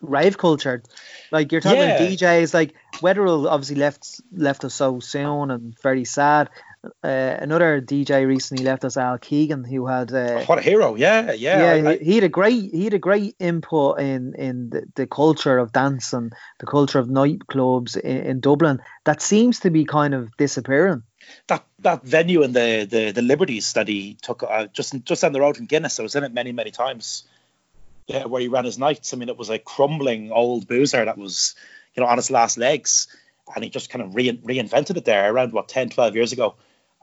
rave 0.00 0.38
culture. 0.38 0.82
Like 1.30 1.52
you're 1.52 1.60
talking 1.60 1.80
yeah. 1.80 1.98
DJs, 1.98 2.54
like 2.54 2.74
Weatherall 2.96 3.50
obviously 3.50 3.76
left 3.76 4.20
left 4.32 4.64
us 4.64 4.74
so 4.74 5.00
soon 5.00 5.50
and 5.50 5.78
very 5.80 6.04
sad 6.04 6.50
uh, 7.02 7.36
another 7.40 7.80
DJ 7.80 8.26
recently 8.26 8.64
left 8.64 8.84
us, 8.84 8.96
Al 8.96 9.18
Keegan, 9.18 9.64
who 9.64 9.86
had 9.86 10.12
uh, 10.12 10.44
what 10.44 10.58
a 10.58 10.62
hero! 10.62 10.94
Yeah, 10.94 11.32
yeah. 11.32 11.74
Yeah, 11.74 11.90
I, 11.90 11.96
he, 11.96 12.04
he, 12.04 12.14
had 12.16 12.24
a 12.24 12.28
great 12.28 12.70
he 12.72 12.84
had 12.84 12.94
a 12.94 12.98
great 12.98 13.34
input 13.38 14.00
in 14.00 14.34
in 14.34 14.70
the, 14.70 14.84
the 14.94 15.06
culture 15.06 15.58
of 15.58 15.72
dance 15.72 16.12
and 16.12 16.32
the 16.58 16.66
culture 16.66 16.98
of 16.98 17.08
nightclubs 17.08 17.96
in, 17.96 18.16
in 18.18 18.40
Dublin. 18.40 18.80
That 19.04 19.22
seems 19.22 19.60
to 19.60 19.70
be 19.70 19.84
kind 19.84 20.14
of 20.14 20.36
disappearing. 20.36 21.02
That 21.48 21.64
that 21.80 22.04
venue 22.04 22.42
and 22.42 22.54
the 22.54 22.86
the, 22.88 23.12
the 23.12 23.22
liberties 23.22 23.72
that 23.74 23.88
he 23.88 24.16
took 24.22 24.42
uh, 24.42 24.66
just 24.72 24.94
just 25.04 25.22
down 25.22 25.32
the 25.32 25.40
road 25.40 25.58
in 25.58 25.66
Guinness. 25.66 26.00
I 26.00 26.02
was 26.02 26.16
in 26.16 26.24
it 26.24 26.32
many 26.32 26.52
many 26.52 26.70
times. 26.70 27.24
Yeah, 28.06 28.26
where 28.26 28.40
he 28.40 28.48
ran 28.48 28.64
his 28.64 28.78
nights. 28.78 29.12
I 29.12 29.16
mean, 29.16 29.28
it 29.28 29.36
was 29.36 29.50
a 29.50 29.58
crumbling 29.58 30.30
old 30.30 30.68
boozer 30.68 31.04
that 31.04 31.18
was, 31.18 31.56
you 31.96 32.02
know, 32.02 32.08
on 32.08 32.18
his 32.18 32.30
last 32.30 32.56
legs, 32.56 33.08
and 33.52 33.64
he 33.64 33.70
just 33.70 33.90
kind 33.90 34.00
of 34.00 34.14
re- 34.14 34.38
reinvented 34.38 34.96
it 34.96 35.04
there 35.04 35.32
around 35.32 35.52
what 35.52 35.68
10, 35.68 35.90
12 35.90 36.14
years 36.14 36.32
ago 36.32 36.54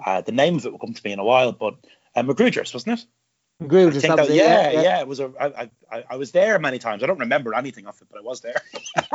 uh, 0.04 0.22
the 0.22 0.32
name 0.32 0.56
of 0.56 0.66
it 0.66 0.72
will 0.72 0.80
come 0.80 0.94
to 0.94 1.02
me 1.04 1.12
in 1.12 1.20
a 1.20 1.24
while, 1.24 1.52
but 1.52 1.76
uh, 2.16 2.24
Magruder's, 2.24 2.74
wasn't 2.74 3.00
it? 3.00 3.06
That 4.02 4.28
that, 4.28 4.36
yeah, 4.36 4.72
yeah, 4.72 4.82
yeah, 4.82 5.00
It 5.02 5.08
was 5.08 5.20
a. 5.20 5.32
I, 5.40 5.70
I, 5.92 6.04
I 6.10 6.16
was 6.18 6.32
there 6.32 6.58
many 6.60 6.80
times. 6.80 7.04
I 7.04 7.06
don't 7.06 7.20
remember 7.20 7.54
anything 7.54 7.86
of 7.86 8.02
it, 8.02 8.08
but 8.12 8.20
I 8.20 8.22
was 8.22 8.42
there. 8.42 8.62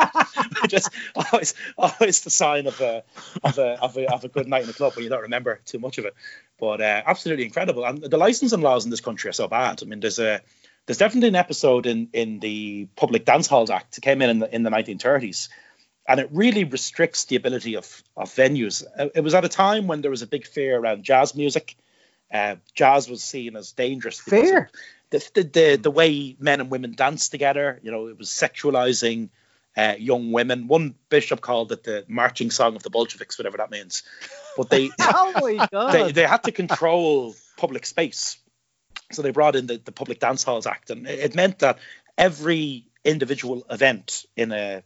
just 0.68 0.90
always, 1.14 1.54
always 1.76 2.20
the 2.22 2.30
sign 2.30 2.66
of 2.66 2.80
a, 2.80 3.02
of 3.42 3.58
a, 3.58 3.82
of 3.82 3.96
a, 3.96 4.12
of 4.12 4.24
a 4.24 4.28
good 4.28 4.48
night 4.48 4.62
in 4.62 4.68
the 4.68 4.74
club 4.74 4.94
when 4.94 5.02
you 5.02 5.10
don't 5.10 5.22
remember 5.22 5.60
too 5.64 5.78
much 5.78 5.98
of 5.98 6.04
it. 6.04 6.14
But 6.58 6.80
uh, 6.80 7.02
absolutely 7.04 7.44
incredible. 7.44 7.84
And 7.84 8.00
the 8.00 8.16
licensing 8.16 8.60
laws 8.60 8.84
in 8.84 8.90
this 8.90 9.00
country 9.00 9.28
are 9.28 9.34
so 9.34 9.48
bad. 9.48 9.82
I 9.82 9.86
mean, 9.86 10.00
there's 10.00 10.20
a, 10.20 10.40
there's 10.86 10.98
definitely 10.98 11.28
an 11.28 11.36
episode 11.36 11.86
in 11.86 12.08
in 12.12 12.38
the 12.38 12.86
Public 12.96 13.24
Dance 13.24 13.48
Halls 13.48 13.70
Act. 13.70 13.98
It 13.98 14.02
came 14.02 14.22
in 14.22 14.30
in 14.30 14.38
the 14.38 14.54
in 14.54 14.62
the 14.62 14.70
1930s 14.70 15.48
and 16.08 16.18
it 16.18 16.30
really 16.32 16.64
restricts 16.64 17.26
the 17.26 17.36
ability 17.36 17.76
of, 17.76 18.02
of 18.16 18.30
venues. 18.34 18.82
Uh, 18.98 19.08
it 19.14 19.20
was 19.20 19.34
at 19.34 19.44
a 19.44 19.48
time 19.48 19.86
when 19.86 20.00
there 20.00 20.10
was 20.10 20.22
a 20.22 20.26
big 20.26 20.46
fear 20.46 20.78
around 20.78 21.04
jazz 21.04 21.34
music. 21.34 21.76
Uh, 22.32 22.56
jazz 22.74 23.08
was 23.08 23.22
seen 23.22 23.56
as 23.56 23.72
dangerous. 23.72 24.18
Fear. 24.18 24.70
The, 25.10 25.30
the, 25.34 25.42
the, 25.42 25.76
the, 25.76 25.90
way 25.90 26.34
men 26.38 26.60
and 26.60 26.70
women 26.70 26.94
danced 26.94 27.30
together, 27.30 27.78
you 27.82 27.90
know, 27.90 28.08
it 28.08 28.18
was 28.18 28.30
sexualizing 28.30 29.28
uh, 29.76 29.94
young 29.98 30.32
women. 30.32 30.66
One 30.66 30.94
bishop 31.10 31.42
called 31.42 31.72
it 31.72 31.84
the 31.84 32.04
marching 32.08 32.50
song 32.50 32.74
of 32.74 32.82
the 32.82 32.90
Bolsheviks, 32.90 33.38
whatever 33.38 33.58
that 33.58 33.70
means. 33.70 34.02
But 34.56 34.70
they, 34.70 34.90
oh 35.00 35.32
my 35.36 35.68
God. 35.72 35.92
they, 35.92 36.12
they 36.12 36.26
had 36.26 36.44
to 36.44 36.52
control 36.52 37.34
public 37.58 37.84
space. 37.84 38.38
So 39.12 39.22
they 39.22 39.30
brought 39.30 39.56
in 39.56 39.66
the, 39.66 39.76
the 39.76 39.92
Public 39.92 40.20
Dance 40.20 40.42
Halls 40.42 40.66
Act, 40.66 40.90
and 40.90 41.06
it 41.06 41.34
meant 41.34 41.60
that 41.60 41.78
every 42.18 42.86
individual 43.04 43.64
event 43.70 44.26
in 44.36 44.52
a 44.52 44.82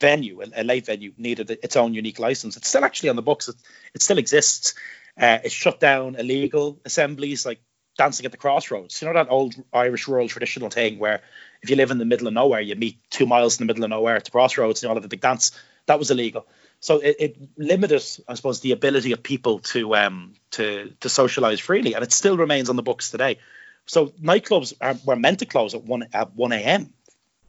venue, 0.00 0.42
a, 0.42 0.62
a 0.62 0.64
late 0.64 0.86
venue, 0.86 1.12
needed 1.16 1.50
its 1.50 1.76
own 1.76 1.94
unique 1.94 2.18
license. 2.18 2.56
It's 2.56 2.68
still 2.68 2.84
actually 2.84 3.10
on 3.10 3.16
the 3.16 3.22
books. 3.22 3.48
It, 3.48 3.56
it 3.94 4.02
still 4.02 4.18
exists. 4.18 4.74
Uh, 5.18 5.38
it 5.44 5.52
shut 5.52 5.80
down 5.80 6.16
illegal 6.16 6.78
assemblies 6.84 7.46
like 7.46 7.60
dancing 7.96 8.26
at 8.26 8.32
the 8.32 8.38
crossroads. 8.38 9.00
You 9.00 9.08
know 9.08 9.14
that 9.14 9.30
old 9.30 9.54
Irish 9.72 10.08
rural 10.08 10.28
traditional 10.28 10.70
thing 10.70 10.98
where 10.98 11.22
if 11.62 11.70
you 11.70 11.76
live 11.76 11.90
in 11.90 11.98
the 11.98 12.04
middle 12.04 12.26
of 12.26 12.34
nowhere, 12.34 12.60
you 12.60 12.74
meet 12.76 12.98
two 13.10 13.26
miles 13.26 13.58
in 13.58 13.66
the 13.66 13.72
middle 13.72 13.84
of 13.84 13.90
nowhere 13.90 14.16
at 14.16 14.24
the 14.24 14.30
crossroads 14.30 14.82
and 14.82 14.86
you 14.86 14.90
all 14.90 14.96
have 14.96 15.04
a 15.04 15.08
big 15.08 15.20
dance. 15.20 15.52
That 15.86 15.98
was 15.98 16.10
illegal. 16.10 16.46
So 16.80 16.98
it, 16.98 17.16
it 17.18 17.36
limited, 17.56 18.02
I 18.28 18.34
suppose, 18.34 18.60
the 18.60 18.72
ability 18.72 19.12
of 19.12 19.22
people 19.22 19.60
to 19.60 19.96
um, 19.96 20.34
to 20.52 20.92
to 21.00 21.08
socialize 21.08 21.60
freely, 21.60 21.94
and 21.94 22.04
it 22.04 22.12
still 22.12 22.36
remains 22.36 22.68
on 22.68 22.76
the 22.76 22.82
books 22.82 23.10
today. 23.10 23.38
So 23.86 24.08
nightclubs 24.22 24.74
are, 24.80 24.96
were 25.04 25.16
meant 25.16 25.38
to 25.38 25.46
close 25.46 25.74
at 25.74 25.84
one 25.84 26.06
at 26.12 26.34
one 26.34 26.52
a.m., 26.52 26.92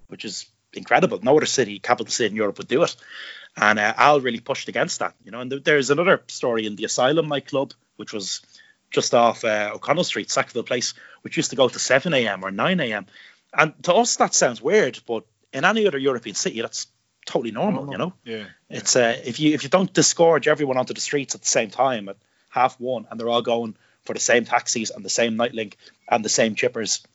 which 0.08 0.24
is 0.24 0.45
incredible. 0.78 1.19
No 1.21 1.38
other 1.38 1.45
city, 1.45 1.80
capital 1.80 2.11
city 2.11 2.30
in 2.32 2.36
Europe 2.36 2.57
would 2.57 2.67
do 2.67 2.84
it, 2.84 2.95
and 3.55 3.80
uh, 3.80 3.93
Al 3.97 4.21
really 4.21 4.39
pushed 4.39 4.67
against 4.69 4.99
that. 4.99 5.15
You 5.23 5.32
know, 5.32 5.39
and 5.41 5.49
th- 5.51 5.63
there's 5.63 5.89
another 5.89 6.21
story 6.28 6.65
in 6.65 6.75
the 6.75 6.86
Asylum 6.86 7.28
nightclub, 7.28 7.73
which 7.97 8.13
was 8.13 8.41
just 8.91 9.13
off 9.13 9.43
uh, 9.43 9.71
O'Connell 9.73 10.03
Street, 10.03 10.30
Sackville 10.32 10.63
Place, 10.63 10.93
which 11.21 11.38
used 11.38 11.49
to 11.49 11.55
go 11.57 11.67
to 11.67 11.80
7 11.80 12.13
a.m. 12.13 12.43
or 12.45 12.51
9 12.51 12.80
a.m. 12.80 13.05
And 13.53 13.73
to 13.84 13.93
us, 13.95 14.15
that 14.17 14.34
sounds 14.34 14.61
weird, 14.61 14.99
but 15.05 15.25
in 15.51 15.65
any 15.65 15.88
other 15.88 15.97
European 15.97 16.36
city, 16.36 16.61
that's 16.61 16.88
totally 17.25 17.51
normal. 17.51 17.91
You 17.91 17.97
know, 17.97 18.13
Yeah. 18.23 18.45
it's 18.69 18.95
uh, 18.95 19.19
if 19.25 19.39
you 19.39 19.53
if 19.53 19.63
you 19.63 19.69
don't 19.69 19.91
disgorge 19.91 20.47
everyone 20.47 20.78
onto 20.78 20.93
the 20.93 21.01
streets 21.01 21.36
at 21.36 21.41
the 21.41 21.47
same 21.47 21.69
time 21.69 22.07
at 22.09 22.17
half 22.49 22.80
one, 22.80 23.07
and 23.09 23.19
they're 23.19 23.30
all 23.30 23.41
going 23.41 23.75
for 24.05 24.13
the 24.13 24.19
same 24.21 24.45
taxis 24.45 24.89
and 24.91 25.03
the 25.03 25.09
same 25.09 25.36
night 25.36 25.53
link 25.53 25.75
and 26.07 26.23
the 26.23 26.30
same 26.30 26.55
chippers, 26.55 27.05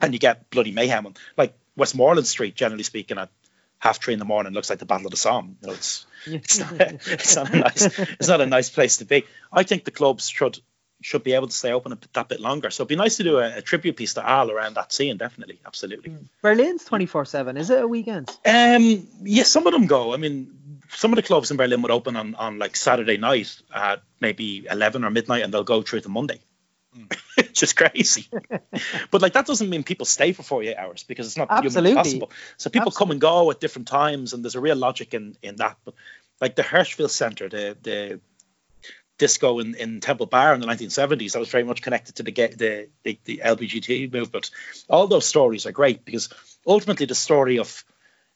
and 0.00 0.12
you 0.12 0.18
get 0.20 0.48
bloody 0.50 0.70
mayhem. 0.70 1.06
And 1.06 1.18
like 1.36 1.54
Westmoreland 1.76 2.26
Street, 2.26 2.54
generally 2.54 2.82
speaking, 2.82 3.18
at 3.18 3.30
half 3.78 4.02
three 4.02 4.12
in 4.12 4.18
the 4.18 4.24
morning, 4.24 4.52
looks 4.52 4.70
like 4.70 4.78
the 4.78 4.86
Battle 4.86 5.06
of 5.06 5.10
the 5.10 5.16
Somme. 5.16 5.56
You 5.62 5.68
know, 5.68 5.74
it's 5.74 6.06
it's 6.26 6.58
not, 6.58 6.72
it's 6.80 7.36
not 7.36 7.54
a 7.54 7.58
nice 7.58 7.98
it's 7.98 8.28
not 8.28 8.40
a 8.40 8.46
nice 8.46 8.70
place 8.70 8.98
to 8.98 9.04
be. 9.04 9.24
I 9.52 9.62
think 9.62 9.84
the 9.84 9.90
clubs 9.90 10.28
should 10.28 10.58
should 11.02 11.22
be 11.24 11.32
able 11.32 11.48
to 11.48 11.54
stay 11.54 11.72
open 11.72 11.92
a 11.92 11.96
bit- 11.96 12.12
that 12.12 12.28
bit 12.28 12.40
longer. 12.40 12.70
So 12.70 12.82
it'd 12.82 12.88
be 12.88 12.96
nice 12.96 13.16
to 13.16 13.22
do 13.22 13.38
a, 13.38 13.58
a 13.58 13.62
tribute 13.62 13.96
piece 13.96 14.14
to 14.14 14.28
Al 14.28 14.50
around 14.50 14.74
that 14.74 14.92
scene. 14.92 15.16
Definitely, 15.16 15.58
absolutely. 15.64 16.14
Berlin's 16.42 16.84
24 16.84 17.24
7. 17.24 17.56
Is 17.56 17.70
it 17.70 17.82
a 17.82 17.88
weekend? 17.88 18.28
Um, 18.44 19.06
yeah, 19.22 19.44
some 19.44 19.66
of 19.66 19.72
them 19.72 19.86
go. 19.86 20.12
I 20.12 20.18
mean, 20.18 20.82
some 20.90 21.12
of 21.12 21.16
the 21.16 21.22
clubs 21.22 21.50
in 21.50 21.56
Berlin 21.56 21.80
would 21.82 21.90
open 21.90 22.16
on, 22.16 22.34
on 22.34 22.58
like 22.58 22.76
Saturday 22.76 23.16
night 23.16 23.56
at 23.74 24.02
maybe 24.20 24.66
11 24.70 25.04
or 25.04 25.10
midnight 25.10 25.42
and 25.42 25.54
they'll 25.54 25.64
go 25.64 25.80
through 25.82 26.00
to 26.02 26.08
Monday. 26.10 26.40
it's 27.36 27.60
just 27.60 27.76
crazy. 27.76 28.28
but 29.10 29.22
like 29.22 29.34
that 29.34 29.46
doesn't 29.46 29.70
mean 29.70 29.82
people 29.82 30.06
stay 30.06 30.32
for 30.32 30.42
48 30.42 30.76
hours 30.76 31.02
because 31.04 31.26
it's 31.26 31.36
not 31.36 31.48
Absolutely. 31.50 31.90
humanly 31.90 31.94
possible. 31.94 32.30
So 32.56 32.70
people 32.70 32.90
come 32.90 33.10
and 33.10 33.20
go 33.20 33.50
at 33.50 33.60
different 33.60 33.88
times 33.88 34.32
and 34.32 34.44
there's 34.44 34.56
a 34.56 34.60
real 34.60 34.76
logic 34.76 35.14
in, 35.14 35.36
in 35.42 35.56
that. 35.56 35.76
But 35.84 35.94
like 36.40 36.56
the 36.56 36.62
Hirschfeld 36.62 37.10
Center, 37.10 37.48
the, 37.48 37.76
the 37.82 38.20
disco 39.18 39.58
in, 39.60 39.74
in 39.74 40.00
Temple 40.00 40.26
Bar 40.26 40.54
in 40.54 40.60
the 40.60 40.66
1970s, 40.66 41.32
that 41.32 41.38
was 41.38 41.50
very 41.50 41.64
much 41.64 41.82
connected 41.82 42.16
to 42.16 42.22
the, 42.22 42.32
the, 42.32 42.88
the, 43.04 43.18
the 43.24 43.42
LBGT 43.44 44.12
movement. 44.12 44.50
All 44.88 45.06
those 45.06 45.26
stories 45.26 45.66
are 45.66 45.72
great 45.72 46.04
because 46.04 46.30
ultimately 46.66 47.06
the 47.06 47.14
story 47.14 47.58
of 47.58 47.84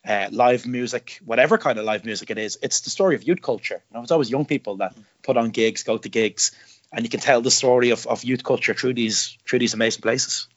uh, 0.06 0.28
live 0.30 0.66
music, 0.66 1.18
whatever 1.24 1.56
kind 1.56 1.78
of 1.78 1.84
live 1.86 2.04
music 2.04 2.30
it 2.30 2.38
is, 2.38 2.58
it's 2.62 2.82
the 2.82 2.90
story 2.90 3.14
of 3.14 3.22
youth 3.22 3.40
culture. 3.40 3.82
You 3.90 3.96
know, 3.96 4.02
it's 4.02 4.12
always 4.12 4.30
young 4.30 4.44
people 4.44 4.76
that 4.76 4.94
put 5.22 5.36
on 5.36 5.50
gigs, 5.50 5.82
go 5.82 5.96
to 5.96 6.08
gigs, 6.08 6.52
and 6.94 7.04
you 7.04 7.10
can 7.10 7.20
tell 7.20 7.40
the 7.40 7.50
story 7.50 7.90
of, 7.90 8.06
of 8.06 8.24
youth 8.24 8.44
culture 8.44 8.74
through 8.74 8.94
these 8.94 9.36
through 9.46 9.58
these 9.58 9.74
amazing 9.74 10.02
places. 10.02 10.48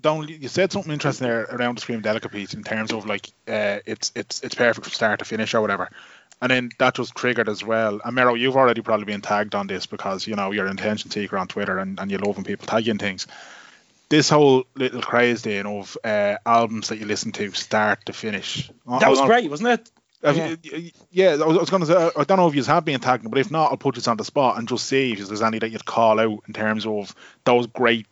Don't 0.00 0.28
you 0.28 0.48
said 0.48 0.70
something 0.70 0.92
interesting 0.92 1.26
there 1.26 1.44
around 1.44 1.78
the 1.78 1.80
Screamadelica 1.80 2.30
piece 2.30 2.52
in 2.52 2.62
terms 2.62 2.92
of 2.92 3.06
like 3.06 3.28
uh, 3.48 3.78
it's 3.86 4.12
it's 4.14 4.42
it's 4.42 4.54
perfect 4.54 4.84
from 4.84 4.92
start 4.92 5.20
to 5.20 5.24
finish 5.24 5.54
or 5.54 5.60
whatever. 5.60 5.90
And 6.40 6.50
then 6.52 6.70
that 6.78 6.98
was 6.98 7.10
triggered 7.10 7.48
as 7.48 7.64
well. 7.64 8.00
And 8.04 8.14
Mero, 8.14 8.34
you've 8.34 8.56
already 8.56 8.80
probably 8.80 9.06
been 9.06 9.22
tagged 9.22 9.56
on 9.56 9.66
this 9.66 9.86
because 9.86 10.26
you 10.26 10.36
know 10.36 10.52
you're 10.52 10.66
an 10.66 10.78
attention 10.78 11.10
seeker 11.10 11.38
on 11.38 11.48
Twitter 11.48 11.78
and, 11.78 11.98
and 11.98 12.10
you 12.10 12.18
love 12.18 12.36
when 12.36 12.44
people 12.44 12.66
tag 12.66 12.86
you 12.86 12.92
in 12.92 12.98
things. 12.98 13.26
This 14.10 14.30
whole 14.30 14.64
little 14.74 15.02
craze 15.02 15.42
then 15.42 15.66
of 15.66 15.96
uh, 16.04 16.36
albums 16.46 16.88
that 16.88 16.98
you 16.98 17.06
listen 17.06 17.32
to 17.32 17.50
start 17.52 18.06
to 18.06 18.12
finish. 18.12 18.70
That 18.86 19.10
was 19.10 19.20
great, 19.22 19.50
wasn't 19.50 19.70
it? 19.70 19.90
Have 20.24 20.36
Yeah. 20.36 20.56
you- 20.62 20.90
yeah, 21.10 21.30
I 21.40 21.46
was, 21.46 21.58
was 21.58 21.70
going 21.70 21.82
to 21.82 21.86
say, 21.86 22.10
I 22.16 22.24
don't 22.24 22.38
know 22.38 22.48
if 22.48 22.54
you 22.54 22.64
have 22.64 22.84
been 22.84 23.00
tagged, 23.00 23.28
but 23.30 23.38
if 23.38 23.50
not, 23.50 23.70
I'll 23.70 23.76
put 23.76 23.94
this 23.94 24.08
on 24.08 24.16
the 24.16 24.24
spot 24.24 24.58
and 24.58 24.68
just 24.68 24.86
see 24.86 25.12
if 25.12 25.26
there's 25.28 25.42
any 25.42 25.58
that 25.60 25.70
you'd 25.70 25.84
call 25.84 26.18
out 26.18 26.42
in 26.46 26.54
terms 26.54 26.86
of 26.86 27.14
those 27.44 27.66
great, 27.68 28.06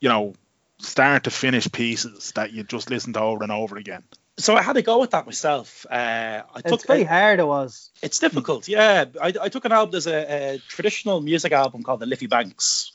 you 0.00 0.08
know, 0.08 0.34
start 0.78 1.24
to 1.24 1.30
finish 1.30 1.70
pieces 1.70 2.32
that 2.32 2.52
you 2.52 2.64
just 2.64 2.90
listen 2.90 3.12
to 3.12 3.20
over 3.20 3.44
and 3.44 3.52
over 3.52 3.76
again. 3.76 4.02
So 4.38 4.56
I 4.56 4.62
had 4.62 4.72
to 4.72 4.82
go 4.82 4.98
with 4.98 5.10
that 5.10 5.26
myself. 5.26 5.86
Uh, 5.88 5.94
I 5.94 6.58
It's 6.58 6.70
took 6.70 6.86
very 6.86 7.04
hard, 7.04 7.38
it 7.38 7.46
was. 7.46 7.90
It's 8.02 8.18
difficult, 8.18 8.66
yeah. 8.66 9.04
I, 9.20 9.32
I 9.40 9.48
took 9.48 9.64
an 9.64 9.72
album. 9.72 9.92
There's 9.92 10.06
a, 10.08 10.54
a 10.54 10.58
traditional 10.68 11.20
music 11.20 11.52
album 11.52 11.82
called 11.84 12.00
The 12.00 12.06
Liffey 12.06 12.26
Banks 12.26 12.92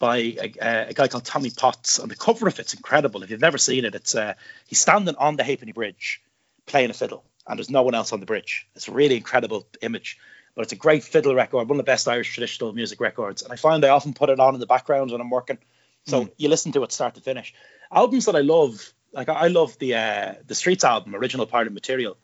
by 0.00 0.16
a, 0.16 0.52
a 0.88 0.92
guy 0.94 1.06
called 1.06 1.26
Tommy 1.26 1.50
Potts, 1.50 1.98
and 1.98 2.10
the 2.10 2.16
cover 2.16 2.48
of 2.48 2.58
it's 2.58 2.72
incredible. 2.74 3.22
If 3.22 3.30
you've 3.30 3.40
never 3.42 3.58
seen 3.58 3.84
it, 3.84 3.94
it's 3.94 4.14
uh, 4.14 4.32
he's 4.66 4.80
standing 4.80 5.14
on 5.16 5.36
the 5.36 5.44
Halfpenny 5.44 5.72
Bridge 5.72 6.22
playing 6.66 6.88
a 6.90 6.94
fiddle, 6.94 7.22
and 7.46 7.58
there's 7.58 7.70
no 7.70 7.82
one 7.82 7.94
else 7.94 8.12
on 8.12 8.20
the 8.20 8.26
bridge. 8.26 8.66
It's 8.74 8.88
a 8.88 8.92
really 8.92 9.16
incredible 9.16 9.66
image, 9.82 10.18
but 10.54 10.62
it's 10.62 10.72
a 10.72 10.76
great 10.76 11.04
fiddle 11.04 11.34
record, 11.34 11.68
one 11.68 11.72
of 11.72 11.76
the 11.78 11.82
best 11.90 12.08
Irish 12.08 12.32
traditional 12.32 12.72
music 12.72 13.00
records. 13.00 13.42
And 13.42 13.52
I 13.52 13.56
find 13.56 13.84
I 13.84 13.88
often 13.90 14.14
put 14.14 14.30
it 14.30 14.40
on 14.40 14.54
in 14.54 14.60
the 14.60 14.66
background 14.66 15.10
when 15.10 15.20
I'm 15.20 15.30
working, 15.30 15.58
so 16.06 16.28
you 16.36 16.48
listen 16.48 16.72
to 16.72 16.82
it 16.82 16.92
start 16.92 17.14
to 17.14 17.20
finish. 17.20 17.54
Albums 17.92 18.26
that 18.26 18.36
I 18.36 18.40
love, 18.40 18.92
like 19.12 19.28
I 19.28 19.48
love 19.48 19.78
the 19.78 19.94
uh, 19.94 20.34
the 20.46 20.54
Streets 20.54 20.84
album, 20.84 21.14
Original 21.14 21.46
Pirate 21.46 21.72
Material, 21.72 22.16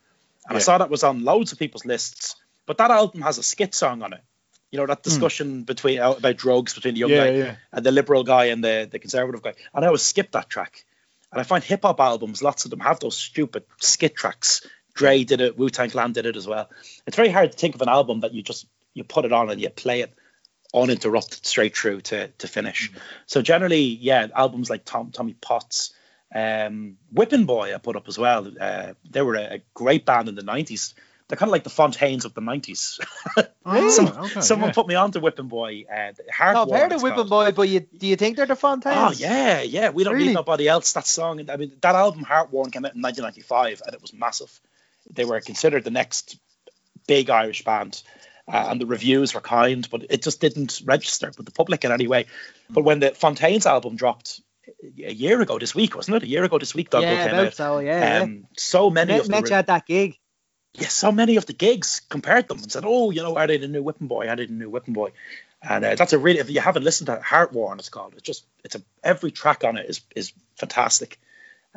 and 0.49 0.57
I 0.57 0.61
saw 0.61 0.79
that 0.79 0.91
was 0.91 1.03
on 1.05 1.25
loads 1.25 1.53
of 1.53 1.59
people's 1.59 1.85
lists. 1.85 2.37
But 2.67 2.79
that 2.79 2.91
album 2.91 3.23
has 3.23 3.39
a 3.39 3.43
skit 3.43 3.75
song 3.75 4.03
on 4.03 4.12
it. 4.12 4.21
You 4.73 4.79
know 4.81 4.87
that 4.87 5.03
discussion 5.05 5.62
between 5.62 6.01
uh, 6.01 6.12
about 6.12 6.37
drugs 6.37 6.75
between 6.75 6.95
the 6.95 7.01
young 7.01 7.11
Yeah, 7.11 7.25
guy 7.25 7.31
yeah. 7.31 7.57
and 7.73 7.87
the 7.87 7.93
liberal 7.93 8.25
guy 8.25 8.47
and 8.47 8.62
the 8.62 8.89
the 8.91 8.99
conservative 8.99 9.43
guy. 9.43 9.55
And 9.73 9.85
I 9.85 9.89
always 9.89 10.03
skip 10.03 10.33
that 10.33 10.49
track. 10.51 10.85
And 11.33 11.41
I 11.41 11.45
find 11.45 11.62
hip 11.62 11.83
hop 11.83 12.01
albums, 12.01 12.43
lots 12.43 12.64
of 12.64 12.71
them 12.71 12.81
have 12.81 12.99
those 13.01 13.17
stupid 13.17 13.64
skit 13.81 14.17
tracks. 14.17 14.67
Dre 14.97 15.23
did 15.25 15.41
it, 15.41 15.57
Wu 15.59 15.69
Tang 15.71 15.91
Clan 15.91 16.13
did 16.13 16.27
it 16.27 16.37
as 16.37 16.47
well. 16.49 16.69
It's 17.07 17.17
very 17.17 17.29
hard 17.29 17.53
to 17.53 17.59
think 17.59 17.75
of 17.77 17.83
an 17.83 17.89
album 17.89 18.21
that 18.21 18.33
you 18.35 18.43
just 18.43 18.67
you 18.95 19.05
put 19.05 19.25
it 19.25 19.33
on 19.33 19.51
and 19.51 19.61
you 19.61 19.71
play 19.71 20.01
it 20.01 20.13
uninterrupted 20.75 21.47
straight 21.47 21.77
through 21.77 22.01
to 22.03 22.29
to 22.29 22.49
finish. 22.49 22.91
So 23.27 23.43
generally, 23.43 23.83
yeah, 23.83 24.27
albums 24.35 24.69
like 24.71 24.85
Tom 24.85 25.11
Tommy 25.13 25.35
Potts, 25.35 25.93
um, 26.35 26.97
Whipping 27.13 27.45
Boy, 27.47 27.75
I 27.75 27.79
put 27.79 27.97
up 27.97 28.09
as 28.09 28.19
well. 28.19 28.51
Uh, 28.61 28.95
they 29.09 29.23
were 29.23 29.37
a, 29.37 29.55
a 29.57 29.63
great 29.75 30.05
band 30.07 30.29
in 30.29 30.35
the 30.35 30.43
'90s. 30.43 30.95
They're 31.29 31.37
kind 31.37 31.49
of 31.49 31.53
like 31.53 31.65
the 31.65 31.71
Fontaines 31.71 32.25
of 32.25 32.35
the 32.35 32.41
'90s. 32.41 32.99
Oh, 33.69 33.89
Some- 33.91 34.07
okay, 34.07 34.41
Someone 34.43 34.69
yeah. 34.69 34.75
put 34.75 34.87
me 34.87 34.95
on 34.95 35.11
to 35.11 35.19
Whipping 35.21 35.49
Boy. 35.49 35.87
Uh, 35.93 36.13
No, 36.53 36.63
I've 36.63 36.71
heard 36.71 36.93
of 36.93 37.03
Whipping. 37.03 37.27
Boy, 37.27 37.51
but 37.51 37.69
you, 37.69 37.81
do 37.81 38.07
you 38.07 38.15
think 38.15 38.37
they're 38.37 38.47
the 38.47 38.55
Fontaines? 38.55 38.97
Oh 38.97 39.11
yeah, 39.11 39.63
yeah. 39.63 39.91
We 39.91 40.05
don't 40.05 40.15
Really? 40.15 40.29
need 40.29 40.35
nobody 40.35 40.69
else. 40.69 40.93
That 40.93 41.05
song, 41.07 41.51
I 41.51 41.57
mean, 41.57 41.73
that 41.81 41.97
album 41.97 42.25
Heartworm 42.25 42.71
came 42.73 42.85
out 42.85 42.95
in 42.95 43.03
1995, 43.03 43.83
and 43.85 43.93
it 43.95 44.01
was 44.01 44.13
massive. 44.13 44.61
They 45.11 45.25
were 45.25 45.41
considered 45.41 45.85
the 45.85 45.91
next 45.91 46.39
big 47.07 47.31
Irish 47.31 47.65
band, 47.65 48.03
uh, 48.49 48.67
and 48.71 48.81
the 48.81 48.87
reviews 48.87 49.35
were 49.35 49.41
kind, 49.41 49.89
but 49.91 50.07
it 50.11 50.23
just 50.23 50.41
didn't 50.41 50.83
register 50.85 51.33
with 51.37 51.47
the 51.47 51.53
public 51.53 51.85
in 51.85 51.93
any 51.93 52.07
way. 52.07 52.27
But 52.71 52.85
when 52.85 53.01
the 53.01 53.11
Fontaines 53.11 53.67
album 53.67 53.97
dropped 53.97 54.41
a 54.83 55.13
year 55.13 55.41
ago 55.41 55.59
this 55.59 55.75
week, 55.75 55.95
wasn't 55.95 56.17
it? 56.17 56.23
A 56.25 56.29
year 56.29 56.45
ago 56.45 56.59
this 56.59 56.75
week, 56.75 56.91
Dogrel 56.91 57.03
yeah, 57.03 57.29
came 57.29 57.35
out. 57.35 57.55
so, 57.55 57.79
yeah. 57.79 58.23
Um, 58.23 58.47
so 58.57 58.91
many 58.91 59.13
Met, 59.13 59.21
of 59.21 59.29
the 59.29 59.43
re- 59.43 59.51
at 59.53 59.67
that 59.69 59.87
gig. 59.87 60.19
yeah, 60.75 60.89
so 60.89 61.13
many 61.13 61.37
of 61.37 61.47
the 61.47 61.53
gigs 61.53 62.03
compared 62.09 62.49
them 62.49 62.59
and 62.59 62.71
said, 62.71 62.85
"Oh, 62.87 63.11
you 63.11 63.23
know, 63.23 63.37
are 63.37 63.47
they 63.47 63.59
the 63.59 63.69
new 63.69 63.83
Whipping 63.83 64.09
Boy? 64.09 64.29
Are 64.29 64.37
they 64.37 64.47
the 64.47 64.53
new 64.53 64.71
Whipping 64.71 64.95
Boy?" 64.95 65.13
And 65.63 65.85
uh, 65.85 65.95
that's 65.95 66.13
a 66.13 66.19
really, 66.19 66.39
if 66.41 66.51
you 66.51 66.61
haven't 66.61 66.85
listened 66.85 67.07
to 67.07 67.17
Heartworm, 67.17 67.79
it's 67.79 67.89
called. 67.89 68.15
It's 68.15 68.23
just, 68.23 68.45
it's 68.65 68.75
a 68.75 68.83
every 69.03 69.31
track 69.31 69.65
on 69.65 69.77
it 69.77 69.89
is 69.89 70.01
is 70.15 70.33
fantastic, 70.57 71.19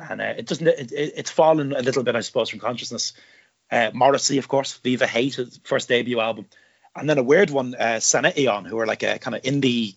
and 0.10 0.22
uh, 0.22 0.34
it 0.38 0.46
doesn't, 0.48 0.68
it, 0.68 0.92
it, 0.92 1.14
it's 1.18 1.30
fallen 1.32 1.74
a 1.74 1.82
little 1.82 2.04
bit, 2.04 2.16
I 2.16 2.22
suppose, 2.22 2.50
from 2.50 2.60
consciousness. 2.60 3.14
Uh, 3.72 3.92
Morrissey, 3.94 4.38
of 4.40 4.48
course, 4.48 4.74
Viva 4.78 5.06
Hate, 5.06 5.36
his 5.36 5.60
first 5.64 5.90
debut 5.90 6.20
album, 6.20 6.46
and 6.96 7.08
then 7.10 7.18
a 7.20 7.24
weird 7.24 7.50
one, 7.52 7.76
uh, 7.76 8.00
Saint 8.00 8.26
Etienne, 8.26 8.66
who 8.66 8.80
are 8.80 8.88
like 8.88 9.04
a 9.04 9.20
kind 9.20 9.36
of 9.36 9.44
indie 9.44 9.96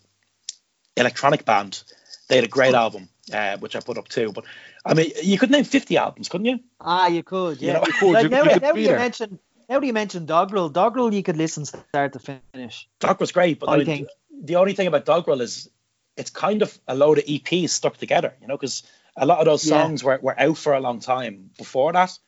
electronic 0.97 1.45
band. 1.45 1.83
They 2.29 2.37
had 2.37 2.45
a 2.45 2.49
great 2.49 2.75
album, 2.75 3.09
uh, 3.33 3.57
which 3.59 3.77
I 3.77 3.81
put 3.81 3.99
up 3.99 4.09
too. 4.09 4.33
But 4.33 4.45
I 4.85 4.95
mean, 4.95 5.11
you 5.23 5.39
could 5.39 5.51
name 5.51 5.65
fifty 5.65 5.97
albums, 5.97 6.29
couldn't 6.29 6.47
you? 6.47 6.61
Ah, 6.81 7.07
you 7.09 7.23
could, 7.23 7.61
You 7.61 7.69
yeah. 7.69 7.73
know, 7.75 7.85
you 7.87 7.93
could, 7.99 8.13
Like, 8.13 8.23
you- 8.25 8.29
now, 8.31 8.43
you 8.45 8.51
could 8.51 8.63
now 8.63 8.75
you 8.75 8.87
there. 8.89 8.99
mention, 8.99 9.39
now 9.69 9.81
that 9.81 9.87
you 9.87 9.93
mention 9.93 10.27
Dogrel, 10.27 10.73
Dogrel 10.73 11.13
you 11.13 11.23
could 11.23 11.37
listen 11.37 11.65
start 11.65 12.13
to 12.15 12.19
finish. 12.53 12.89
Doc 13.01 13.21
was 13.21 13.33
great, 13.33 13.59
but 13.59 13.69
I 13.69 13.75
I 13.75 13.77
mean, 13.79 13.87
think. 13.87 14.09
the 14.43 14.57
only 14.57 14.75
thing 14.75 14.87
about 14.87 15.07
Dogrel 15.07 15.41
is 15.41 15.71
it's 16.17 16.31
kind 16.31 16.63
of 16.63 16.79
a 16.87 16.95
load 16.95 17.19
of 17.19 17.25
EPs 17.25 17.71
stuck 17.71 17.97
together, 17.97 18.35
you 18.41 18.47
know, 18.49 18.57
because 18.57 18.83
a 19.17 19.27
lot 19.27 19.39
of 19.41 19.45
those 19.47 19.65
Yeah. 19.65 19.83
songs 19.83 20.03
were, 20.05 20.19
were 20.23 20.39
out 20.39 20.57
for 20.59 20.73
a 20.75 20.81
long 20.81 21.01
time 21.01 21.51
before 21.59 21.93
that. 21.93 22.19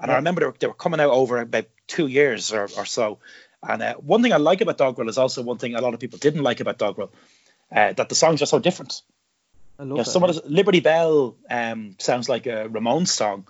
And 0.00 0.10
I 0.10 0.16
remember 0.16 0.40
they 0.40 0.46
were, 0.46 0.54
they 0.58 0.66
were 0.66 0.74
coming 0.74 0.98
out 1.00 1.10
over 1.10 1.38
about 1.38 1.66
two 1.86 2.08
years 2.08 2.52
or, 2.52 2.68
or 2.76 2.84
so. 2.84 3.18
And 3.62 3.80
uh, 3.82 3.94
one 3.94 4.22
thing 4.22 4.32
I 4.32 4.38
like 4.38 4.60
about 4.60 4.78
Dogrel 4.78 5.08
is 5.08 5.18
also 5.18 5.42
one 5.42 5.58
thing 5.58 5.74
a 5.76 5.80
lot 5.80 5.94
of 5.94 6.00
people 6.00 6.18
didn't 6.18 6.42
like 6.42 6.58
about 6.60 6.78
Dogrel, 6.78 7.10
uh, 7.70 7.92
that 7.92 8.08
the 8.08 8.14
songs 8.16 8.42
are 8.42 8.46
so 8.46 8.58
different. 8.58 9.02
I 9.78 9.84
You 9.84 9.88
love 9.90 9.96
know, 9.98 10.00
it. 10.02 10.06
some 10.06 10.24
of 10.24 10.34
the, 10.34 10.42
Liberty 10.48 10.80
Bell 10.80 11.36
um, 11.48 11.94
sounds 11.98 12.28
like 12.28 12.46
a 12.46 12.68
Ramones 12.68 13.08
song, 13.08 13.46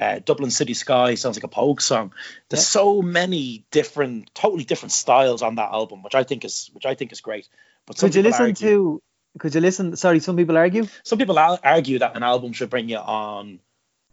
Uh, 0.00 0.20
Dublin 0.24 0.50
City 0.50 0.74
Sky 0.74 1.16
sounds 1.16 1.36
like 1.36 1.44
a 1.44 1.48
Pogue 1.48 1.80
song. 1.80 2.12
There's 2.50 2.60
Yeah. 2.62 2.80
so 2.80 3.02
many 3.02 3.64
different, 3.72 4.30
totally 4.34 4.64
different 4.64 4.92
styles 4.92 5.42
on 5.42 5.54
that 5.56 5.72
album, 5.72 6.02
which 6.02 6.14
I 6.14 6.22
think 6.22 6.44
is 6.44 6.70
which 6.74 6.84
I 6.86 6.94
think 6.94 7.12
is 7.12 7.20
great. 7.22 7.48
But 7.86 7.96
Could 7.98 8.14
you 8.14 8.22
listen 8.22 8.42
argue- 8.46 8.68
to? 8.68 9.02
Could 9.38 9.54
you 9.54 9.60
listen? 9.60 9.96
Sorry, 9.96 10.20
some 10.20 10.36
people 10.36 10.56
argue. 10.56 10.86
some 11.02 11.18
people 11.18 11.38
argue 11.38 11.98
that 11.98 12.16
an 12.16 12.22
album 12.22 12.52
should 12.52 12.70
bring 12.70 12.88
you 12.88 12.98
on 12.98 13.60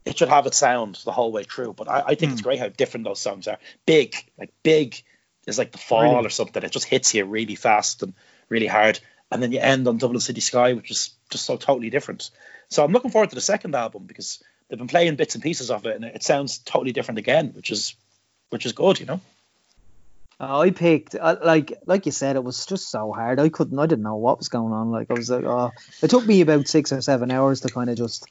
it 0.05 0.17
should 0.17 0.29
have 0.29 0.45
its 0.45 0.57
sound 0.57 0.99
the 1.05 1.11
whole 1.11 1.31
way 1.31 1.43
through 1.43 1.73
but 1.73 1.89
i, 1.89 2.03
I 2.07 2.15
think 2.15 2.31
it's 2.31 2.41
hmm. 2.41 2.45
great 2.45 2.59
how 2.59 2.69
different 2.69 3.05
those 3.05 3.19
songs 3.19 3.47
are 3.47 3.57
big 3.85 4.15
like 4.37 4.51
big 4.63 5.01
is 5.47 5.57
like 5.57 5.71
the 5.71 5.77
fall 5.77 6.15
Really? 6.15 6.25
or 6.25 6.29
something 6.29 6.63
it 6.63 6.71
just 6.71 6.85
hits 6.85 7.13
you 7.13 7.25
really 7.25 7.55
fast 7.55 8.03
and 8.03 8.13
really 8.49 8.67
hard 8.67 8.99
and 9.31 9.41
then 9.41 9.51
you 9.51 9.59
end 9.59 9.87
on 9.87 9.97
dublin 9.97 10.19
city 10.19 10.41
sky 10.41 10.73
which 10.73 10.91
is 10.91 11.11
just 11.29 11.45
so 11.45 11.57
totally 11.57 11.89
different 11.89 12.29
so 12.69 12.83
i'm 12.83 12.91
looking 12.91 13.11
forward 13.11 13.29
to 13.29 13.35
the 13.35 13.41
second 13.41 13.75
album 13.75 14.03
because 14.05 14.43
they've 14.67 14.79
been 14.79 14.87
playing 14.87 15.15
bits 15.15 15.35
and 15.35 15.43
pieces 15.43 15.71
of 15.71 15.85
it 15.85 15.95
and 15.95 16.05
it 16.05 16.23
sounds 16.23 16.59
totally 16.59 16.91
different 16.91 17.19
again 17.19 17.51
which 17.53 17.71
is 17.71 17.95
which 18.49 18.65
is 18.65 18.73
good 18.73 18.99
you 18.99 19.05
know 19.05 19.21
I 20.39 20.71
picked 20.71 21.15
uh, 21.15 21.37
like 21.43 21.73
like 21.85 22.05
you 22.05 22.11
said, 22.11 22.35
it 22.35 22.43
was 22.43 22.65
just 22.65 22.89
so 22.89 23.11
hard. 23.13 23.39
I 23.39 23.49
couldn't. 23.49 23.77
I 23.79 23.85
didn't 23.85 24.03
know 24.03 24.15
what 24.15 24.37
was 24.39 24.49
going 24.49 24.73
on. 24.73 24.91
Like 24.91 25.09
I 25.09 25.13
was 25.13 25.29
like, 25.29 25.45
oh, 25.45 25.71
it 26.01 26.09
took 26.09 26.25
me 26.25 26.41
about 26.41 26.67
six 26.67 26.91
or 26.91 27.01
seven 27.01 27.31
hours 27.31 27.61
to 27.61 27.69
kind 27.69 27.89
of 27.89 27.97
just 27.97 28.25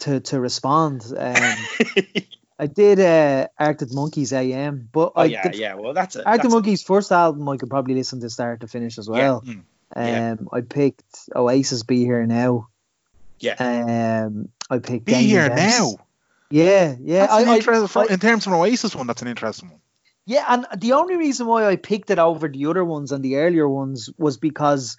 to 0.00 0.20
to 0.20 0.40
respond. 0.40 1.02
Um, 1.16 1.34
I 2.60 2.66
did 2.66 2.98
uh, 2.98 3.46
Arctic 3.58 3.92
Monkeys 3.92 4.32
AM, 4.32 4.88
but 4.92 5.12
oh 5.14 5.22
I, 5.22 5.24
yeah 5.26 5.48
the, 5.48 5.56
yeah 5.56 5.74
well 5.74 5.94
that's 5.94 6.16
it 6.16 6.26
Arctic 6.26 6.42
that's 6.42 6.54
Monkeys 6.54 6.82
first 6.82 7.12
album 7.12 7.48
I 7.48 7.56
could 7.56 7.70
probably 7.70 7.94
listen 7.94 8.20
to 8.20 8.30
start 8.30 8.60
to 8.60 8.66
finish 8.68 8.98
as 8.98 9.08
well. 9.08 9.42
Mm. 9.42 9.62
Yeah. 9.96 10.32
Um, 10.32 10.48
I 10.52 10.60
picked 10.60 11.30
Oasis 11.34 11.82
Be 11.84 12.04
Here 12.04 12.26
Now. 12.26 12.68
yeah 13.40 14.24
Um, 14.26 14.48
I 14.68 14.78
picked 14.80 15.06
Be 15.06 15.12
here 15.28 15.48
now. 15.48 15.92
Yeah, 16.50 16.96
yeah. 17.00 17.26
I, 17.30 17.42
I, 17.54 17.60
I- 18.00 18.12
in 18.12 18.18
terms 18.18 18.46
of 18.46 18.52
an 18.52 18.58
Oasis 18.58 18.94
one, 18.94 19.06
that's 19.06 19.22
an 19.22 19.28
interesting 19.28 19.70
one. 19.70 19.80
Yeah, 20.28 20.44
and 20.46 20.66
the 20.76 20.92
only 20.92 21.16
reason 21.16 21.46
why 21.46 21.64
I 21.64 21.76
picked 21.76 22.10
it 22.10 22.18
over 22.18 22.48
the 22.48 22.66
other 22.66 22.84
ones 22.84 23.12
and 23.12 23.24
the 23.24 23.36
earlier 23.36 23.66
ones 23.66 24.10
was 24.18 24.36
because 24.36 24.98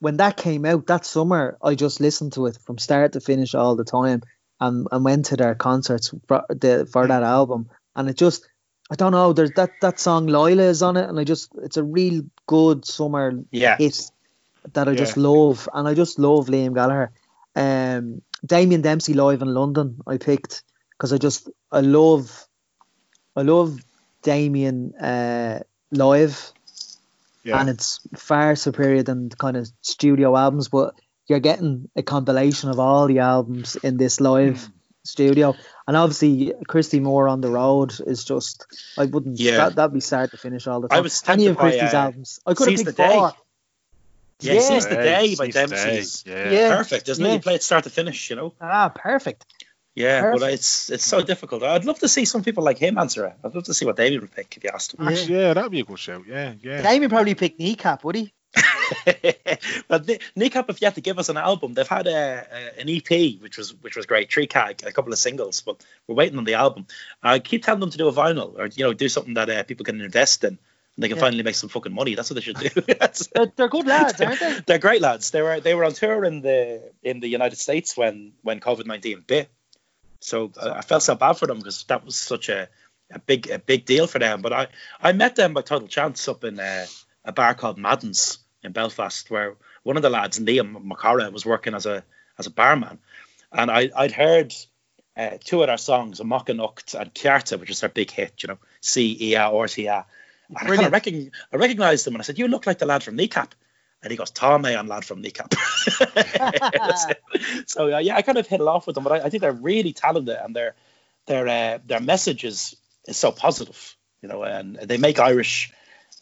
when 0.00 0.16
that 0.16 0.38
came 0.38 0.64
out 0.64 0.86
that 0.86 1.04
summer, 1.04 1.58
I 1.62 1.74
just 1.74 2.00
listened 2.00 2.32
to 2.32 2.46
it 2.46 2.56
from 2.64 2.78
start 2.78 3.12
to 3.12 3.20
finish 3.20 3.54
all 3.54 3.76
the 3.76 3.84
time 3.84 4.22
and, 4.60 4.88
and 4.90 5.04
went 5.04 5.26
to 5.26 5.36
their 5.36 5.54
concerts 5.54 6.14
for, 6.26 6.44
the, 6.48 6.88
for 6.90 7.06
that 7.06 7.22
album. 7.22 7.68
And 7.94 8.08
it 8.08 8.16
just, 8.16 8.48
I 8.90 8.94
don't 8.94 9.12
know, 9.12 9.34
there's 9.34 9.52
that, 9.52 9.78
that 9.82 10.00
song 10.00 10.26
Lyla 10.26 10.62
is 10.62 10.82
on 10.82 10.96
it, 10.96 11.06
and 11.06 11.20
I 11.20 11.24
just, 11.24 11.50
it's 11.62 11.76
a 11.76 11.84
real 11.84 12.22
good 12.46 12.86
summer 12.86 13.44
yeah 13.50 13.76
hit 13.76 14.10
that 14.72 14.88
I 14.88 14.94
just 14.94 15.18
Yeah. 15.18 15.24
love, 15.24 15.68
and 15.74 15.86
I 15.86 15.92
just 15.92 16.18
love 16.18 16.46
Liam 16.46 16.74
Gallagher. 16.74 17.12
Um, 17.54 18.22
Damien 18.46 18.80
Dempsey 18.80 19.12
live 19.12 19.42
in 19.42 19.52
London, 19.52 19.98
I 20.06 20.16
picked 20.16 20.64
because 20.92 21.12
I 21.12 21.18
just 21.18 21.50
I 21.70 21.80
love, 21.80 22.48
I 23.36 23.42
love 23.42 23.78
Damien 24.22 24.94
uh, 24.94 25.60
live, 25.90 26.52
Yeah. 27.44 27.60
and 27.60 27.68
it's 27.68 28.00
far 28.16 28.56
superior 28.56 29.02
than 29.02 29.28
kind 29.30 29.56
of 29.56 29.70
studio 29.82 30.36
albums. 30.36 30.68
But 30.68 30.94
you're 31.28 31.40
getting 31.40 31.88
a 31.96 32.02
compilation 32.02 32.70
of 32.70 32.78
all 32.78 33.06
the 33.06 33.20
albums 33.20 33.76
in 33.76 33.96
this 33.96 34.20
live 34.20 34.60
Hmm. 34.64 34.72
studio, 35.04 35.54
and 35.86 35.96
obviously 35.96 36.52
Christy 36.68 37.00
Moore 37.00 37.28
on 37.28 37.40
the 37.40 37.50
road 37.50 37.92
is 38.06 38.24
just 38.24 38.66
I 38.98 39.06
wouldn't 39.06 39.38
Yeah. 39.40 39.56
that 39.58 39.74
that'd 39.76 39.92
be 39.94 40.00
sad 40.00 40.30
to 40.30 40.36
finish 40.36 40.66
all 40.66 40.80
the 40.80 40.88
I 40.90 40.96
time. 40.96 41.02
was 41.04 41.22
Any 41.26 41.46
of 41.46 41.56
Christy's 41.58 41.94
uh, 41.94 41.96
albums, 41.96 42.40
I 42.46 42.54
could 42.54 42.68
have 42.68 42.78
Seize 42.78 42.84
the 42.86 42.92
picked 42.92 42.98
Day. 43.10 43.14
four. 43.18 43.32
yeah, 44.40 44.52
Yeah. 44.54 44.60
Seize 44.60 44.86
the 44.86 44.94
Day 44.96 45.34
by 45.36 45.50
Seize 45.50 45.54
the 45.54 45.66
Dempsey 45.66 46.30
Yeah. 46.30 46.50
Yeah. 46.50 46.76
perfect 46.76 47.06
doesn't 47.06 47.24
it 47.24 47.28
Yeah. 47.28 47.34
you 47.34 47.40
play 47.40 47.54
it 47.56 47.62
start 47.62 47.84
to 47.84 47.90
finish 47.90 48.30
you 48.30 48.36
know 48.36 48.52
Ah, 48.60 48.88
perfect. 48.94 49.46
Yeah, 49.94 50.32
but 50.32 50.42
it's 50.52 50.88
it's 50.90 51.04
so 51.04 51.22
difficult. 51.22 51.62
I'd 51.62 51.84
love 51.84 51.98
to 51.98 52.08
see 52.08 52.24
some 52.24 52.42
people 52.42 52.64
like 52.64 52.78
him 52.78 52.96
answer 52.98 53.26
it. 53.26 53.34
I'd 53.44 53.54
love 53.54 53.64
to 53.64 53.74
see 53.74 53.84
what 53.84 53.96
David 53.96 54.20
would 54.22 54.32
pick 54.32 54.56
if 54.56 54.64
you 54.64 54.70
asked 54.72 54.94
him. 54.94 55.06
Actually, 55.06 55.38
yeah, 55.38 55.52
that'd 55.54 55.70
be 55.70 55.80
a 55.80 55.84
good 55.84 55.98
show. 55.98 56.24
Yeah, 56.26 56.54
yeah. 56.62 56.80
Damien 56.82 57.10
probably 57.10 57.34
picked 57.34 57.58
kneecap, 57.60 58.02
would 58.04 58.16
he? 58.16 58.32
but 59.88 60.06
Ni- 60.06 60.18
Kneecap, 60.36 60.68
if 60.70 60.80
you 60.80 60.86
have 60.86 60.94
to 60.94 61.00
give 61.00 61.18
us 61.18 61.28
an 61.28 61.36
album, 61.36 61.74
they've 61.74 61.86
had 61.88 62.06
a, 62.06 62.46
a 62.52 62.80
an 62.80 62.88
EP 62.88 63.40
which 63.40 63.56
was 63.58 63.74
which 63.82 63.96
was 63.96 64.06
great, 64.06 64.28
Tree 64.28 64.46
Cag, 64.46 64.82
a 64.86 64.92
couple 64.92 65.12
of 65.12 65.18
singles, 65.18 65.60
but 65.62 65.84
we're 66.06 66.14
waiting 66.14 66.38
on 66.38 66.44
the 66.44 66.54
album. 66.54 66.86
I 67.22 67.38
keep 67.38 67.64
telling 67.64 67.80
them 67.80 67.90
to 67.90 67.98
do 67.98 68.08
a 68.08 68.12
vinyl 68.12 68.58
or 68.58 68.66
you 68.66 68.84
know 68.84 68.92
do 68.92 69.08
something 69.08 69.34
that 69.34 69.50
uh, 69.50 69.62
people 69.64 69.84
can 69.84 70.00
invest 70.00 70.44
in. 70.44 70.58
And 70.96 71.02
they 71.02 71.08
can 71.08 71.16
Yeah. 71.16 71.22
finally 71.22 71.42
make 71.42 71.54
some 71.54 71.70
fucking 71.70 71.94
money. 71.94 72.14
That's 72.14 72.28
what 72.28 72.34
they 72.34 72.42
should 72.42 72.58
do. 72.58 72.68
They're, 73.34 73.46
they're 73.56 73.68
good 73.68 73.86
lads, 73.86 74.20
aren't 74.20 74.40
they? 74.40 74.60
They're 74.66 74.78
great 74.78 75.00
lads. 75.00 75.30
They 75.30 75.40
were 75.40 75.58
they 75.58 75.74
were 75.74 75.84
on 75.84 75.92
tour 75.94 76.22
in 76.22 76.42
the 76.42 76.82
in 77.02 77.20
the 77.20 77.28
United 77.28 77.56
States 77.58 77.96
when 77.96 78.32
when 78.42 78.60
COVID 78.60 78.84
nineteen 78.86 79.24
bit. 79.26 79.48
So 80.22 80.52
uh, 80.56 80.74
I 80.76 80.82
felt 80.82 81.02
so 81.02 81.14
bad 81.14 81.34
for 81.34 81.46
them 81.46 81.58
because 81.58 81.84
that 81.84 82.04
was 82.04 82.16
such 82.16 82.48
a, 82.48 82.68
a 83.10 83.18
big 83.18 83.50
a 83.50 83.58
big 83.58 83.84
deal 83.84 84.06
for 84.06 84.18
them. 84.18 84.42
But 84.42 84.52
I 84.52 84.66
I 85.00 85.12
met 85.12 85.36
them 85.36 85.54
by 85.54 85.62
total 85.62 85.88
chance 85.88 86.26
up 86.28 86.44
in 86.44 86.58
uh, 86.58 86.86
a 87.24 87.32
bar 87.32 87.54
called 87.54 87.78
Madden's 87.78 88.38
in 88.62 88.72
Belfast, 88.72 89.30
where 89.30 89.56
one 89.82 89.96
of 89.96 90.02
the 90.02 90.10
lads, 90.10 90.38
Liam 90.38 90.82
Mo 90.82 90.96
Chara, 91.00 91.30
was 91.30 91.44
working 91.44 91.74
as 91.74 91.86
a 91.86 92.04
as 92.38 92.46
a 92.46 92.50
barman, 92.50 92.98
and 93.52 93.70
I 93.70 93.90
I'd 93.96 94.12
heard. 94.12 94.54
Uh, 95.14 95.36
two 95.44 95.60
of 95.60 95.66
their 95.66 95.76
songs, 95.76 96.20
a 96.20 96.24
Mockanocht 96.24 96.98
and 96.98 97.12
CEARTA, 97.12 97.58
which 97.60 97.68
is 97.68 97.80
their 97.80 97.90
big 97.90 98.10
hit, 98.10 98.42
you 98.42 98.46
know, 98.48 98.56
C 98.80 99.14
E 99.20 99.34
A 99.34 99.48
or 99.48 99.68
T 99.68 99.86
A. 99.86 100.06
And 100.48 100.56
I 100.56 100.64
kind 100.64 100.86
of 100.86 100.90
recogn- 100.90 101.30
I 101.52 101.56
recognized 101.56 102.06
them 102.06 102.14
and 102.14 102.22
I 102.22 102.24
said, 102.24 102.38
You 102.38 102.48
look 102.48 102.66
like 102.66 102.78
the 102.78 102.86
lad 102.86 103.02
from 103.02 103.16
Kneecap. 103.16 103.54
And 104.02 104.10
he 104.10 104.16
goes, 104.16 104.30
Tom 104.30 104.64
on 104.64 104.86
lad 104.88 105.04
from 105.04 105.20
Kneecap. 105.20 105.54
so 107.66 107.94
uh, 107.94 107.98
yeah, 107.98 108.16
I 108.16 108.22
kind 108.22 108.38
of 108.38 108.46
hit 108.46 108.60
it 108.60 108.66
off 108.66 108.86
with 108.86 108.94
them, 108.94 109.04
but 109.04 109.12
I, 109.12 109.26
I 109.26 109.30
think 109.30 109.42
they're 109.42 109.52
really 109.52 109.92
talented 109.92 110.36
and 110.36 110.56
their 110.56 110.74
their 111.26 111.46
uh, 111.46 111.78
their 111.86 112.00
message 112.00 112.44
is, 112.44 112.76
is 113.06 113.16
so 113.16 113.30
positive, 113.30 113.96
you 114.20 114.28
know, 114.28 114.42
and 114.42 114.76
they 114.76 114.96
make 114.96 115.20
Irish 115.20 115.72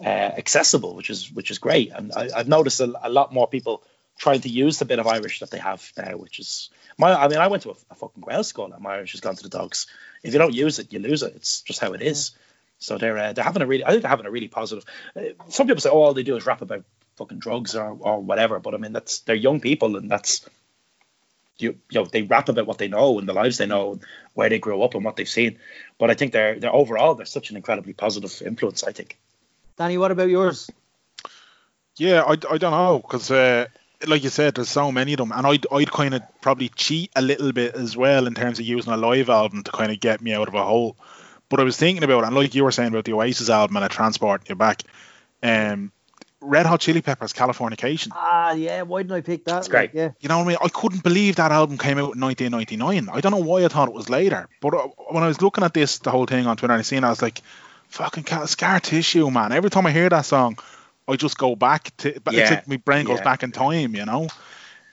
uh, 0.01 0.09
accessible, 0.09 0.95
which 0.95 1.11
is 1.11 1.33
which 1.33 1.51
is 1.51 1.59
great. 1.59 1.91
And 1.91 2.13
I, 2.15 2.29
I've 2.37 2.49
noticed 2.49 2.81
a, 2.81 2.93
a 3.03 3.09
lot 3.09 3.33
more 3.33 3.49
people 3.49 3.83
trying 4.19 4.41
to 4.43 4.49
use 4.49 4.79
the 4.79 4.85
bit 4.85 4.99
of 4.99 5.07
Irish 5.07 5.41
that 5.41 5.51
they 5.51 5.59
have 5.59 5.91
now, 5.97 6.17
which 6.17 6.39
is 6.39 6.71
my. 6.99 7.15
I 7.15 7.29
mean, 7.29 7.39
I 7.39 7.49
went 7.49 7.63
to 7.65 7.71
a, 7.71 7.75
a 7.91 7.95
fucking 7.95 8.23
Welsh 8.27 8.47
school, 8.47 8.73
and 8.73 8.83
my 8.83 8.97
Irish 8.97 9.13
has 9.13 9.21
gone 9.21 9.37
to 9.37 9.43
the 9.43 9.49
dogs. 9.49 9.87
If 10.23 10.33
you 10.33 10.39
don't 10.39 10.55
use 10.55 10.79
it, 10.79 10.93
you 10.93 10.99
lose 10.99 11.23
it. 11.23 11.35
It's 11.37 11.63
just 11.63 11.81
how 11.81 11.93
it 11.93 12.03
is. 12.03 12.33
So 12.79 12.99
they're 12.99 13.17
uh, 13.17 13.33
they're 13.33 13.45
having 13.45 13.63
a 13.63 13.67
really. 13.67 13.85
I 13.85 13.91
think 13.91 14.03
they're 14.03 14.11
having 14.11 14.27
a 14.27 14.31
really 14.31 14.49
positive. 14.49 14.85
Uh, 15.17 15.21
some 15.49 15.67
people 15.67 15.81
say, 15.81 15.91
oh, 15.91 16.03
all 16.03 16.15
they 16.15 16.23
do 16.23 16.37
is 16.37 16.47
rap 16.47 16.63
about 16.63 16.85
fucking 17.21 17.39
drugs 17.39 17.77
or, 17.77 17.97
or 18.01 18.21
whatever. 18.21 18.59
But 18.59 18.75
I 18.75 18.79
mean, 18.79 18.93
that's 18.93 19.21
they're 19.21 19.37
young 19.37 19.61
people, 19.61 19.97
and 19.97 20.11
that's 20.11 20.49
you, 21.59 21.77
you 21.91 22.01
know 22.01 22.07
they 22.07 22.23
rap 22.23 22.49
about 22.49 22.67
what 22.67 22.79
they 22.79 22.89
know 22.89 23.19
and 23.19 23.29
the 23.29 23.35
lives 23.35 23.59
they 23.59 23.67
know 23.67 23.93
and 23.93 24.01
where 24.33 24.49
they 24.49 24.59
grew 24.59 24.83
up 24.83 24.95
and 24.95 25.05
what 25.05 25.17
they've 25.17 25.29
seen. 25.29 25.59
But 25.99 26.11
I 26.11 26.15
think 26.15 26.33
they're 26.33 26.59
they're 26.59 26.75
overall 26.75 27.15
they're 27.15 27.27
such 27.27 27.51
an 27.51 27.57
incredibly 27.57 27.93
positive 27.93 28.43
influence. 28.45 28.83
I 28.83 28.93
think. 28.93 29.19
Danny, 29.77 29.99
what 29.99 30.11
about 30.11 30.31
yours? 30.31 30.71
Yeah, 31.97 32.23
I, 32.23 32.33
I 32.33 32.59
don't 32.59 32.73
know 32.73 32.99
because, 32.99 33.31
uh, 33.31 33.67
like 34.07 34.25
you 34.25 34.31
said, 34.31 34.55
there's 34.55 34.71
so 34.71 34.91
many 34.91 35.13
of 35.13 35.19
them, 35.19 35.33
and 35.33 35.47
I'd 35.47 35.67
I'd 35.71 35.93
kind 35.93 36.15
of 36.15 36.23
probably 36.41 36.71
cheat 36.71 37.11
a 37.15 37.21
little 37.21 37.53
bit 37.53 37.75
as 37.75 37.97
well 37.97 38.27
in 38.27 38.35
terms 38.35 38.59
of 38.59 38.65
using 38.65 38.93
a 38.93 38.97
live 38.97 39.29
album 39.29 39.63
to 39.65 39.71
kind 39.71 39.93
of 39.93 40.01
get 40.01 40.23
me 40.23 40.33
out 40.33 40.49
of 40.49 40.55
a 40.55 40.65
hole. 40.65 40.97
But 41.51 41.61
I 41.61 41.65
was 41.65 41.77
thinking 41.77 42.05
about, 42.05 42.23
it, 42.23 42.29
and 42.29 42.37
like 42.37 42.55
you 42.55 42.65
were 42.65 42.71
saying 42.71 42.91
about 42.91 43.05
the 43.05 43.13
Oasis 43.13 43.51
album 43.51 43.77
and 43.77 43.85
a 43.85 43.89
transport 43.89 44.49
you 44.49 44.55
back, 44.55 44.85
um, 45.43 45.91
Red 46.43 46.67
Hot 46.67 46.81
Chili 46.81 47.03
Peppers, 47.03 47.33
Californication. 47.33 48.09
Ah, 48.13 48.53
yeah. 48.53 48.83
Why 48.83 49.03
didn't 49.03 49.17
I 49.17 49.21
pick 49.21 49.45
that? 49.45 49.59
It's 49.59 49.69
great. 49.69 49.91
Like, 49.91 49.95
yeah. 49.95 50.11
You 50.21 50.29
know 50.29 50.39
what 50.39 50.45
I 50.45 50.49
mean? 50.49 50.57
I 50.63 50.69
couldn't 50.69 51.03
believe 51.03 51.37
that 51.37 51.53
album 51.53 51.77
came 51.79 51.99
out 51.99 52.15
in 52.15 52.21
1999. 52.21 53.09
I 53.15 53.21
don't 53.21 53.33
know 53.33 53.39
why 53.39 53.65
I 53.65 53.69
thought 53.69 53.89
it 53.89 53.95
was 53.95 54.09
later, 54.09 54.49
but 54.61 54.75
uh, 54.75 54.89
when 55.11 55.23
I 55.23 55.29
was 55.29 55.43
looking 55.43 55.65
at 55.65 55.75
this, 55.75 55.99
the 55.99 56.11
whole 56.11 56.27
thing 56.27 56.47
on 56.47 56.57
Twitter, 56.57 56.73
and 56.73 56.81
I 56.81 56.83
seen, 56.83 57.05
it, 57.05 57.07
I 57.07 57.11
was 57.11 57.21
like, 57.23 57.43
"Fucking 57.89 58.25
scar 58.47 58.81
tissue, 58.81 59.31
man!" 59.31 59.53
Every 59.53 59.71
time 59.71 59.87
I 59.87 59.91
hear 59.93 60.09
that 60.09 60.25
song, 60.25 60.59
I 61.07 61.17
just 61.17 61.37
go 61.37 61.57
back 61.57 61.95
to. 61.99 62.19
but 62.25 62.35
It's 62.35 62.51
Yeah, 62.51 62.57
like 62.57 62.69
my 62.69 62.77
brain 62.79 63.05
goes 63.05 63.19
yeah. 63.19 63.25
back 63.25 63.43
in 63.43 63.53
time, 63.53 63.95
you 63.95 64.07
know. 64.07 64.29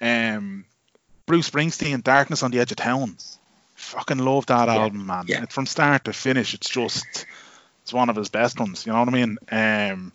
Um, 0.02 0.66
Bruce 1.26 1.50
Springsteen, 1.50 2.04
"Darkness 2.04 2.44
on 2.44 2.52
the 2.52 2.60
Edge 2.60 2.72
of 2.72 2.78
Town." 2.78 3.18
Fucking 3.76 4.18
love 4.18 4.48
that 4.48 4.68
Yeah, 4.68 4.76
album, 4.76 5.06
man. 5.06 5.26
yeah. 5.28 5.44
It's 5.44 5.54
from 5.54 5.66
start 5.66 6.06
to 6.06 6.14
finish. 6.14 6.54
It's 6.54 6.68
just, 6.70 7.26
it's 7.84 7.94
one 7.94 8.10
of 8.10 8.16
his 8.16 8.30
best 8.30 8.60
ones. 8.60 8.86
You 8.86 8.92
know 8.92 9.00
what 9.00 9.10
I 9.10 9.12
mean? 9.12 9.38
Um, 9.52 10.12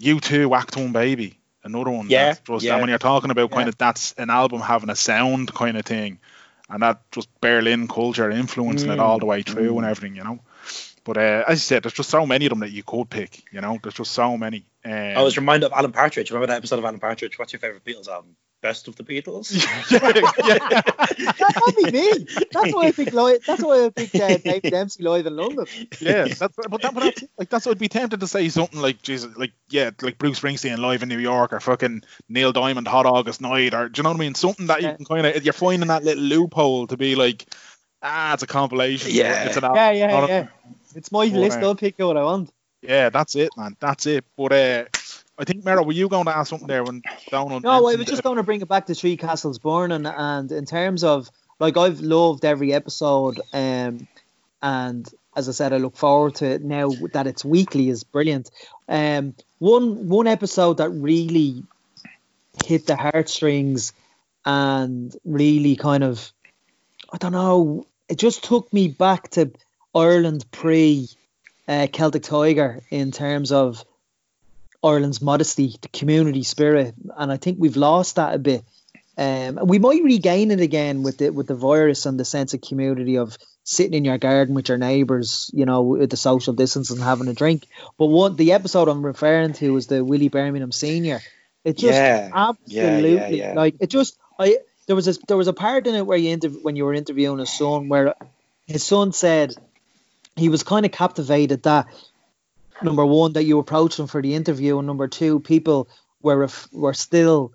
U2, 0.00 0.56
Act 0.56 0.76
One 0.76 0.92
Baby, 0.92 1.38
another 1.64 1.90
one. 1.90 2.08
Yeah, 2.08 2.26
that's 2.26 2.40
just, 2.40 2.64
yeah. 2.64 2.72
And 2.72 2.82
when 2.82 2.88
you're 2.90 2.98
talking 2.98 3.30
about 3.30 3.50
kind 3.50 3.62
Yeah. 3.66 3.68
of 3.68 3.78
that's 3.78 4.12
an 4.12 4.30
album 4.30 4.60
having 4.60 4.90
a 4.90 4.96
sound 4.96 5.52
kind 5.54 5.76
of 5.76 5.84
thing, 5.84 6.18
and 6.68 6.82
that 6.82 7.00
just 7.12 7.28
Berlin 7.40 7.88
culture 7.88 8.30
influencing 8.30 8.90
it 8.90 8.98
Mm, 8.98 9.02
all 9.02 9.18
the 9.18 9.26
way 9.26 9.42
through 9.42 9.74
mm. 9.74 9.78
and 9.78 9.86
everything, 9.86 10.16
you 10.16 10.24
know. 10.24 10.40
But 11.04 11.18
uh, 11.18 11.44
as 11.46 11.58
you 11.58 11.60
said, 11.60 11.84
there's 11.84 11.92
just 11.92 12.10
so 12.10 12.26
many 12.26 12.46
of 12.46 12.50
them 12.50 12.60
that 12.60 12.72
you 12.72 12.82
could 12.82 13.08
pick. 13.08 13.44
You 13.52 13.60
know, 13.60 13.78
there's 13.80 13.94
just 13.94 14.10
so 14.12 14.36
many. 14.36 14.66
Um, 14.84 14.92
I 14.92 15.22
was 15.22 15.36
reminded 15.36 15.66
of 15.66 15.72
Alan 15.72 15.92
Partridge. 15.92 16.30
Remember 16.30 16.48
that 16.48 16.56
episode 16.56 16.80
of 16.80 16.84
Alan 16.84 16.98
Partridge? 16.98 17.38
What's 17.38 17.52
your 17.52 17.60
favorite 17.60 17.84
Beatles 17.84 18.08
album? 18.08 18.36
Best 18.62 18.88
of 18.88 18.96
the 18.96 19.04
Beatles. 19.04 19.52
yeah, 19.90 20.32
yeah. 20.46 20.80
That'd 21.38 21.76
be 21.76 21.90
me. 21.92 22.26
That's 22.52 22.72
why 22.74 22.86
I 22.86 22.92
picked 22.92 23.12
live. 23.12 23.44
That's 23.46 23.62
why 23.62 23.84
I 23.84 23.90
picked 23.90 24.14
uh, 24.16 24.38
Dave 24.38 24.62
Dempsey 24.70 25.02
live 25.02 25.26
in 25.26 25.36
London. 25.36 25.66
yeah, 26.00 26.24
that's, 26.24 26.56
but 26.56 26.80
that, 26.82 26.94
but 26.94 27.00
that's, 27.00 27.24
like 27.38 27.48
that's 27.50 27.66
I'd 27.66 27.78
be 27.78 27.88
tempted 27.88 28.20
to 28.20 28.26
say 28.26 28.48
something 28.48 28.80
like 28.80 29.02
Jesus, 29.02 29.36
like 29.36 29.52
yeah, 29.68 29.90
like 30.02 30.18
Bruce 30.18 30.40
Springsteen 30.40 30.78
live 30.78 31.02
in 31.02 31.08
New 31.08 31.18
York 31.18 31.52
or 31.52 31.60
fucking 31.60 32.02
Neil 32.28 32.52
Diamond 32.52 32.88
Hot 32.88 33.06
August 33.06 33.40
Night 33.40 33.74
or 33.74 33.88
do 33.88 33.98
you 33.98 34.02
know 34.02 34.10
what 34.10 34.16
I 34.16 34.20
mean? 34.20 34.34
Something 34.34 34.66
that 34.68 34.80
you 34.82 34.88
Yeah. 34.88 34.96
can 34.96 35.04
kind 35.04 35.26
of 35.26 35.44
you're 35.44 35.52
finding 35.52 35.88
that 35.88 36.02
little 36.04 36.24
loophole 36.24 36.86
to 36.88 36.96
be 36.96 37.14
like, 37.14 37.44
Ah, 38.02 38.34
it's 38.34 38.42
a 38.42 38.46
compilation. 38.46 39.10
Yeah. 39.12 39.44
It's 39.44 39.56
an 39.56 39.64
Yeah, 39.64 39.90
yeah, 39.90 40.26
yeah. 40.26 40.46
It's 40.94 41.12
my 41.12 41.26
Well, 41.26 41.40
list. 41.40 41.58
uh, 41.58 41.66
I'll 41.66 41.74
pick 41.76 41.98
what 41.98 42.16
I 42.16 42.22
want. 42.24 42.50
Yeah, 42.82 43.10
that's 43.10 43.36
it, 43.36 43.50
man. 43.56 43.76
That's 43.80 44.06
it. 44.06 44.24
But 44.36 44.52
uh, 44.52 44.84
I 45.38 45.44
think, 45.44 45.64
Mero, 45.64 45.82
were 45.82 45.92
you 45.92 46.08
going 46.08 46.24
to 46.24 46.36
ask 46.36 46.50
something 46.50 46.68
there 46.68 46.82
when 46.82 47.02
Donal 47.30 47.60
No, 47.60 47.88
I 47.88 47.96
was 47.96 48.06
just 48.06 48.20
it? 48.20 48.24
going 48.24 48.36
to 48.36 48.42
bring 48.42 48.62
it 48.62 48.68
back 48.68 48.86
to 48.86 48.94
Three 48.94 49.16
Castles 49.16 49.58
Burning, 49.58 50.06
and, 50.06 50.06
and 50.06 50.52
in 50.52 50.64
terms 50.64 51.04
of 51.04 51.30
like 51.58 51.76
I've 51.76 52.00
loved 52.00 52.44
every 52.44 52.72
episode, 52.72 53.40
um, 53.52 54.06
and 54.62 55.06
as 55.36 55.48
I 55.48 55.52
said, 55.52 55.72
I 55.72 55.76
look 55.76 55.96
forward 55.96 56.36
to 56.36 56.46
it 56.46 56.62
now 56.62 56.90
that 57.12 57.26
it's 57.26 57.44
weekly 57.44 57.90
is 57.90 58.04
brilliant. 58.04 58.50
Um, 58.88 59.34
one 59.58 60.08
one 60.08 60.26
episode 60.26 60.78
that 60.78 60.88
really 60.90 61.64
hit 62.64 62.86
the 62.86 62.96
heartstrings 62.96 63.92
and 64.46 65.14
really 65.24 65.76
kind 65.76 66.02
of, 66.04 66.32
I 67.12 67.18
don't 67.18 67.32
know, 67.32 67.86
it 68.08 68.18
just 68.18 68.44
took 68.44 68.72
me 68.72 68.88
back 68.88 69.30
to 69.30 69.52
Ireland 69.94 70.50
pre 70.50 71.08
uh, 71.68 71.88
Celtic 71.92 72.22
Tiger 72.22 72.82
in 72.90 73.10
terms 73.12 73.52
of 73.52 73.84
Ireland's 74.82 75.22
modesty, 75.22 75.76
the 75.80 75.88
community 75.88 76.42
spirit, 76.42 76.94
and 77.16 77.32
I 77.32 77.36
think 77.36 77.58
we've 77.58 77.76
lost 77.76 78.16
that 78.16 78.34
a 78.34 78.38
bit. 78.38 78.64
Um, 79.18 79.58
and 79.58 79.68
we 79.68 79.78
might 79.78 80.02
regain 80.02 80.50
it 80.50 80.60
again 80.60 81.02
with 81.02 81.18
the 81.18 81.30
with 81.30 81.46
the 81.46 81.54
virus 81.54 82.04
and 82.04 82.20
the 82.20 82.24
sense 82.24 82.52
of 82.52 82.60
community 82.60 83.16
of 83.16 83.36
sitting 83.64 83.94
in 83.94 84.04
your 84.04 84.18
garden 84.18 84.54
with 84.54 84.68
your 84.68 84.78
neighbours, 84.78 85.50
you 85.54 85.64
know, 85.64 85.82
with 85.82 86.10
the 86.10 86.16
social 86.16 86.52
distance 86.52 86.90
and 86.90 87.00
having 87.00 87.28
a 87.28 87.34
drink. 87.34 87.66
But 87.98 88.06
what 88.06 88.36
the 88.36 88.52
episode 88.52 88.88
I'm 88.88 89.04
referring 89.04 89.54
to 89.54 89.72
was 89.72 89.86
the 89.86 90.04
Willie 90.04 90.28
Birmingham 90.28 90.70
Senior. 90.70 91.20
It 91.64 91.78
just 91.78 91.98
Yeah, 91.98 92.30
absolutely 92.32 93.38
yeah, 93.38 93.48
yeah. 93.48 93.52
like 93.54 93.76
it 93.80 93.88
just 93.88 94.18
I 94.38 94.58
there 94.86 94.94
was 94.94 95.08
a 95.08 95.14
there 95.26 95.36
was 95.36 95.48
a 95.48 95.52
part 95.52 95.86
in 95.86 95.94
it 95.94 96.06
where 96.06 96.18
you 96.18 96.30
inter- 96.30 96.50
when 96.50 96.76
you 96.76 96.84
were 96.84 96.94
interviewing 96.94 97.38
his 97.38 97.50
son 97.50 97.88
where 97.88 98.14
his 98.66 98.84
son 98.84 99.12
said 99.12 99.54
he 100.36 100.48
was 100.48 100.62
kind 100.62 100.86
of 100.86 100.92
captivated 100.92 101.62
that 101.64 101.86
number 102.82 103.04
one 103.04 103.32
that 103.34 103.44
you 103.44 103.58
approached 103.58 103.98
him 103.98 104.06
for 104.06 104.22
the 104.22 104.34
interview. 104.34 104.78
And 104.78 104.86
number 104.86 105.08
two 105.08 105.40
people 105.40 105.88
were 106.22 106.38
ref- 106.38 106.68
were 106.72 106.94
still 106.94 107.52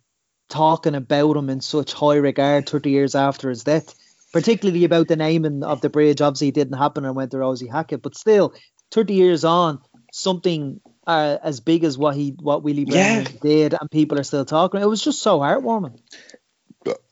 talking 0.50 0.96
about 0.96 1.38
him 1.38 1.50
in 1.50 1.62
such 1.62 1.94
high 1.94 2.16
regard 2.16 2.68
30 2.68 2.90
years 2.90 3.16
after 3.16 3.50
his 3.50 3.64
death 3.64 3.96
particularly 4.32 4.86
about 4.86 5.08
the 5.08 5.16
naming 5.16 5.64
of 5.64 5.82
the 5.82 5.90
bridge. 5.90 6.22
Obviously 6.22 6.50
it 6.50 6.56
didn't 6.56 6.78
happen 6.78 7.06
and 7.06 7.16
went 7.16 7.32
to 7.32 7.38
Rosie 7.38 7.68
Hackett. 7.68 8.02
But 8.02 8.16
still 8.16 8.54
30 8.92 9.14
years 9.14 9.44
on 9.44 9.80
something 10.12 10.80
uh, 11.08 11.38
as 11.44 11.60
big 11.60 11.84
as 11.84 11.98
what 11.98 12.16
he 12.16 12.36
what 12.40 12.64
Willie 12.64 12.86
Yeah. 12.88 13.26
Did 13.42 13.76
and 13.80 13.90
people 13.92 14.20
are 14.20 14.24
still 14.24 14.46
talking 14.46 14.82
it 14.82 14.90
was 14.90 15.04
just 15.04 15.22
so 15.22 15.40
heartwarming. 15.40 16.00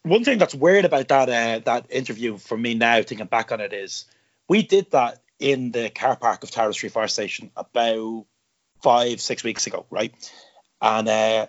One 0.03 0.23
thing 0.23 0.39
that's 0.39 0.55
weird 0.55 0.85
about 0.85 1.09
that 1.09 1.29
uh, 1.29 1.59
that 1.65 1.87
interview 1.89 2.37
for 2.37 2.57
me 2.57 2.73
now, 2.73 3.01
thinking 3.01 3.27
back 3.27 3.51
on 3.51 3.61
it, 3.61 3.73
is 3.73 4.05
we 4.47 4.63
did 4.63 4.91
that 4.91 5.21
in 5.39 5.71
the 5.71 5.89
car 5.89 6.15
park 6.15 6.43
of 6.43 6.51
Tara 6.51 6.73
Street 6.73 6.91
Fire 6.91 7.07
Station 7.07 7.51
about 7.55 8.25
five, 8.83 9.21
six 9.21 9.43
weeks 9.43 9.67
ago, 9.67 9.85
right? 9.89 10.13
And 10.81 11.07
uh, 11.07 11.47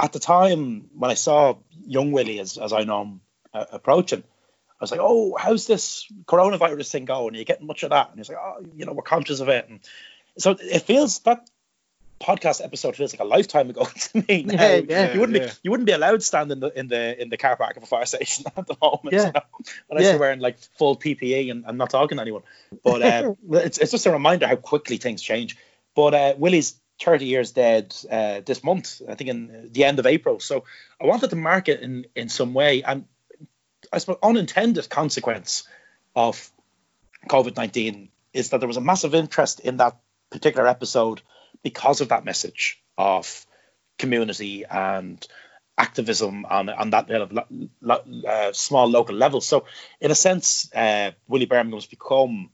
at 0.00 0.12
the 0.12 0.18
time 0.18 0.90
when 0.94 1.10
I 1.10 1.14
saw 1.14 1.58
young 1.86 2.12
Willie, 2.12 2.40
as, 2.40 2.58
as 2.58 2.72
I 2.72 2.84
know 2.84 3.02
him, 3.02 3.20
uh, 3.52 3.64
approaching, 3.72 4.22
I 4.80 4.84
was 4.84 4.90
like, 4.90 5.00
"Oh, 5.02 5.36
how's 5.38 5.66
this 5.66 6.06
coronavirus 6.24 6.90
thing 6.90 7.04
going? 7.04 7.34
Are 7.34 7.38
you 7.38 7.44
getting 7.44 7.66
much 7.66 7.82
of 7.82 7.90
that?" 7.90 8.10
And 8.10 8.18
he's 8.18 8.28
like, 8.28 8.38
"Oh, 8.38 8.64
you 8.74 8.86
know, 8.86 8.92
we're 8.92 9.02
conscious 9.02 9.40
of 9.40 9.48
it." 9.48 9.68
And 9.68 9.80
so 10.38 10.56
it 10.58 10.82
feels 10.82 11.18
that 11.20 11.48
podcast 12.20 12.62
episode 12.62 12.96
feels 12.96 13.12
like 13.14 13.20
a 13.20 13.24
lifetime 13.24 13.70
ago 13.70 13.84
to 13.96 14.24
me. 14.28 14.42
Now. 14.42 14.54
Yeah, 14.62 14.80
yeah. 14.88 15.12
you 15.14 15.20
wouldn't 15.20 15.38
Yeah. 15.38 15.46
be 15.46 15.52
you 15.62 15.70
wouldn't 15.70 15.86
be 15.86 15.92
allowed 15.92 16.22
standing 16.22 16.56
in 16.56 16.60
the 16.60 16.78
in 16.78 16.88
the 16.88 17.22
in 17.22 17.28
the 17.30 17.36
car 17.36 17.56
park 17.56 17.76
of 17.76 17.82
a 17.82 17.86
fire 17.86 18.04
station 18.14 18.44
at 18.56 18.66
the 18.66 18.76
moment. 18.80 19.12
Yeah. 19.12 19.26
You 19.26 19.32
know? 19.32 19.40
When 19.88 19.98
I 19.98 20.00
Yeah. 20.02 20.08
started 20.08 20.20
wearing 20.20 20.40
like 20.40 20.58
full 20.78 20.96
PPE 20.96 21.50
and, 21.50 21.64
and 21.66 21.78
not 21.78 21.90
talking 21.90 22.16
to 22.18 22.22
anyone. 22.22 22.42
But 22.84 23.02
uh, 23.02 23.34
it's 23.50 23.78
it's 23.78 23.90
just 23.90 24.06
a 24.06 24.12
reminder 24.12 24.46
how 24.46 24.56
quickly 24.56 24.98
things 24.98 25.22
change. 25.22 25.56
But 25.96 26.14
uh, 26.14 26.34
Willie's 26.38 26.76
30 27.00 27.24
years 27.24 27.52
dead 27.52 27.96
uh, 28.10 28.40
this 28.44 28.62
month, 28.62 29.00
I 29.08 29.14
think 29.14 29.30
in 29.30 29.70
the 29.72 29.84
end 29.84 29.98
of 29.98 30.06
April. 30.06 30.38
So 30.38 30.64
I 31.00 31.06
wanted 31.06 31.30
to 31.30 31.36
mark 31.36 31.68
it 31.68 31.80
in 31.80 32.06
in 32.14 32.28
some 32.28 32.52
way, 32.52 32.82
and 32.82 33.06
I 33.92 33.98
suppose 33.98 34.18
unintended 34.22 34.88
consequence 34.90 35.64
of 36.14 36.50
COVID 37.28 37.56
19 37.56 38.10
is 38.32 38.50
that 38.50 38.58
there 38.58 38.68
was 38.68 38.76
a 38.76 38.80
massive 38.82 39.14
interest 39.14 39.60
in 39.60 39.78
that 39.78 39.96
particular 40.30 40.68
episode 40.68 41.22
because 41.62 42.00
of 42.00 42.08
that 42.08 42.24
message 42.24 42.82
of 42.96 43.46
community 43.98 44.64
and 44.64 45.26
activism 45.76 46.44
on, 46.44 46.68
on 46.68 46.90
that 46.90 47.10
uh, 47.10 48.52
small 48.52 48.88
local 48.88 49.14
level. 49.14 49.40
So, 49.40 49.64
in 50.00 50.10
a 50.10 50.14
sense, 50.14 50.70
uh, 50.74 51.12
Willie 51.28 51.46
Birmingham's 51.46 51.86
become, 51.86 52.50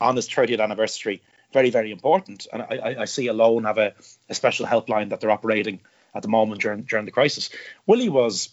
on 0.00 0.16
his 0.16 0.28
30th 0.28 0.60
anniversary, 0.60 1.22
very, 1.52 1.70
very 1.70 1.90
important. 1.92 2.46
And 2.52 2.62
I, 2.62 2.76
I, 2.76 3.00
I 3.02 3.04
see 3.04 3.28
Alone 3.28 3.64
have 3.64 3.78
a, 3.78 3.94
a 4.28 4.34
special 4.34 4.66
helpline 4.66 5.10
that 5.10 5.20
they're 5.20 5.30
operating 5.30 5.80
at 6.14 6.22
the 6.22 6.28
moment 6.28 6.60
during, 6.60 6.82
during 6.82 7.04
the 7.04 7.12
crisis. 7.12 7.50
Willie 7.86 8.08
was 8.08 8.50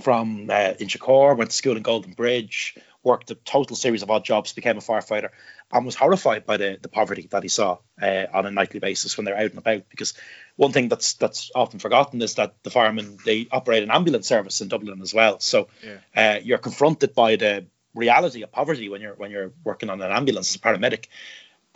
from 0.00 0.50
uh, 0.50 0.74
Inchicore, 0.80 1.36
went 1.36 1.50
to 1.50 1.56
school 1.56 1.76
in 1.76 1.82
Golden 1.82 2.12
Bridge, 2.12 2.76
worked 3.04 3.30
a 3.30 3.34
total 3.34 3.76
series 3.76 4.02
of 4.02 4.10
odd 4.10 4.24
jobs, 4.24 4.52
became 4.52 4.78
a 4.78 4.80
firefighter, 4.80 5.28
and 5.72 5.86
was 5.86 5.94
horrified 5.94 6.46
by 6.46 6.56
the, 6.56 6.78
the 6.80 6.88
poverty 6.88 7.28
that 7.30 7.42
he 7.42 7.48
saw 7.48 7.78
uh, 8.00 8.24
on 8.32 8.46
a 8.46 8.50
nightly 8.50 8.80
basis 8.80 9.16
when 9.16 9.24
they're 9.24 9.36
out 9.36 9.50
and 9.50 9.58
about. 9.58 9.88
Because 9.90 10.14
one 10.56 10.72
thing 10.72 10.88
that's 10.88 11.14
that's 11.14 11.50
often 11.54 11.78
forgotten 11.78 12.22
is 12.22 12.34
that 12.34 12.54
the 12.62 12.70
firemen 12.70 13.18
they 13.24 13.46
operate 13.52 13.82
an 13.82 13.90
ambulance 13.90 14.26
service 14.26 14.60
in 14.60 14.68
Dublin 14.68 15.02
as 15.02 15.14
well. 15.14 15.38
So 15.40 15.68
uh, 16.16 16.40
you're 16.42 16.58
confronted 16.58 17.14
by 17.14 17.36
the 17.36 17.66
reality 17.94 18.42
of 18.42 18.50
poverty 18.50 18.88
when 18.88 19.00
you're 19.00 19.14
when 19.14 19.30
you're 19.30 19.52
working 19.62 19.90
on 19.90 20.00
an 20.00 20.10
ambulance 20.10 20.50
as 20.50 20.56
a 20.56 20.58
paramedic. 20.58 21.06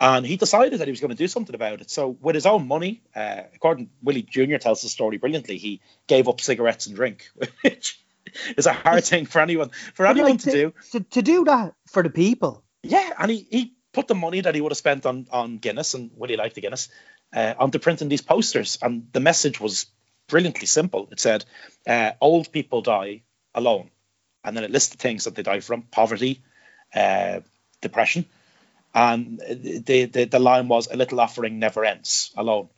And 0.01 0.25
he 0.25 0.37
decided 0.37 0.79
that 0.79 0.87
he 0.87 0.91
was 0.91 1.01
going 1.01 1.09
to 1.09 1.15
do 1.15 1.27
something 1.27 1.55
about 1.55 1.81
it. 1.81 1.91
So, 1.91 2.07
with 2.21 2.33
his 2.33 2.45
own 2.45 2.67
money, 2.67 3.01
uh, 3.13 3.41
according 3.53 3.89
Willie 4.01 4.21
Jr. 4.21 4.55
tells 4.55 4.81
the 4.81 4.87
story 4.87 5.17
brilliantly, 5.17 5.57
he 5.57 5.81
gave 6.07 6.29
up 6.29 6.39
cigarettes 6.39 6.87
and 6.87 6.95
drink, 6.95 7.29
which 7.61 7.99
is 8.57 8.65
a 8.65 8.73
hard 8.73 9.03
thing 9.03 9.25
for 9.25 9.41
anyone 9.41 9.69
for 9.93 10.05
But, 10.05 10.11
anyone 10.11 10.31
like, 10.31 10.41
to 10.41 10.51
do. 10.51 10.73
to, 10.91 10.99
to 10.99 11.21
do 11.21 11.45
that 11.45 11.73
for 11.87 12.03
the 12.03 12.09
people 12.09 12.63
Yeah, 12.83 13.09
and 13.19 13.31
he, 13.31 13.47
he 13.51 13.73
put 13.93 14.07
the 14.07 14.15
money 14.15 14.41
that 14.41 14.55
he 14.55 14.61
would 14.61 14.71
have 14.71 14.77
spent 14.77 15.05
on 15.05 15.27
on 15.31 15.57
Guinness 15.57 15.93
and 15.93 16.11
Willie 16.15 16.37
liked 16.37 16.55
the 16.55 16.61
Guinness 16.61 16.89
uh, 17.35 17.53
onto 17.57 17.79
printing 17.79 18.09
these 18.09 18.21
posters, 18.23 18.77
and 18.81 19.07
the 19.13 19.19
message 19.19 19.59
was 19.61 19.85
brilliantly 20.27 20.67
simple. 20.67 21.07
It 21.11 21.19
said, 21.19 21.45
uh, 21.87 22.11
"Old 22.21 22.51
people 22.51 22.81
die 22.81 23.21
alone," 23.53 23.89
and 24.43 24.55
then 24.55 24.63
it 24.63 24.71
listed 24.71 24.99
things 24.99 25.23
that 25.23 25.35
they 25.35 25.43
die 25.43 25.59
from: 25.61 25.83
poverty, 25.83 26.41
uh, 26.95 27.41
depression, 27.81 28.25
and 28.93 29.39
the, 29.39 30.05
the 30.05 30.25
the 30.25 30.39
line 30.39 30.67
was, 30.67 30.87
"A 30.87 30.95
little 30.95 31.19
offering 31.19 31.59
never 31.59 31.85
ends 31.85 32.31
alone." 32.35 32.69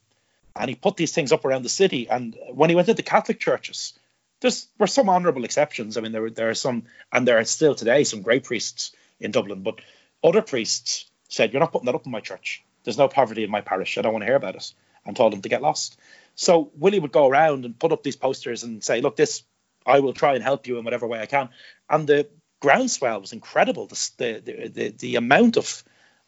And 0.56 0.70
he 0.70 0.76
put 0.76 0.98
these 0.98 1.14
things 1.14 1.32
up 1.32 1.46
around 1.46 1.64
the 1.64 1.70
city, 1.70 2.10
and 2.10 2.36
when 2.54 2.70
he 2.70 2.76
went 2.76 2.90
into 2.90 3.04
Catholic 3.04 3.40
churches, 3.40 3.94
there's 4.42 4.68
were 4.78 4.88
some 4.88 5.10
honourable 5.10 5.46
exceptions. 5.46 5.98
I 5.98 6.02
mean, 6.02 6.12
there 6.12 6.30
there 6.30 6.50
are 6.50 6.56
some, 6.56 6.84
and 7.12 7.28
there 7.28 7.38
are 7.38 7.46
still 7.46 7.76
today 7.76 8.04
some 8.04 8.22
great 8.22 8.44
priests 8.44 8.92
in 9.20 9.32
Dublin, 9.32 9.62
but 9.62 9.80
other 10.24 10.42
priests 10.42 11.06
said, 11.30 11.54
"You're 11.54 11.60
not 11.60 11.72
putting 11.72 11.86
that 11.86 11.96
up 11.96 12.06
in 12.06 12.12
my 12.12 12.20
church. 12.20 12.64
There's 12.84 12.98
no 12.98 13.08
poverty 13.08 13.44
in 13.44 13.52
my 13.52 13.62
parish. 13.62 13.98
I 13.98 14.02
don't 14.02 14.14
want 14.14 14.24
to 14.24 14.28
hear 14.28 14.36
about 14.36 14.56
it," 14.56 14.74
and 15.06 15.16
told 15.16 15.34
them 15.34 15.44
to 15.44 15.50
get 15.50 15.62
lost. 15.62 15.98
So 16.36 16.72
Willie 16.76 17.00
would 17.00 17.12
go 17.12 17.28
around 17.28 17.66
and 17.66 17.80
put 17.80 17.92
up 17.92 18.04
these 18.04 18.16
posters 18.16 18.64
and 18.64 18.84
say, 18.84 19.02
"Look, 19.02 19.16
this 19.16 19.44
I 19.86 20.00
will 20.00 20.14
try 20.14 20.34
and 20.34 20.44
help 20.44 20.68
you 20.68 20.78
in 20.78 20.84
whatever 20.84 21.08
way 21.08 21.20
I 21.20 21.28
can." 21.28 21.50
And 21.90 22.08
the 22.08 22.28
groundswell 22.60 23.22
was 23.22 23.34
incredible. 23.34 23.88
The 23.88 24.10
the 24.18 24.40
the, 24.40 24.68
the, 24.68 24.90
the 24.90 25.16
amount 25.16 25.58
of 25.58 25.84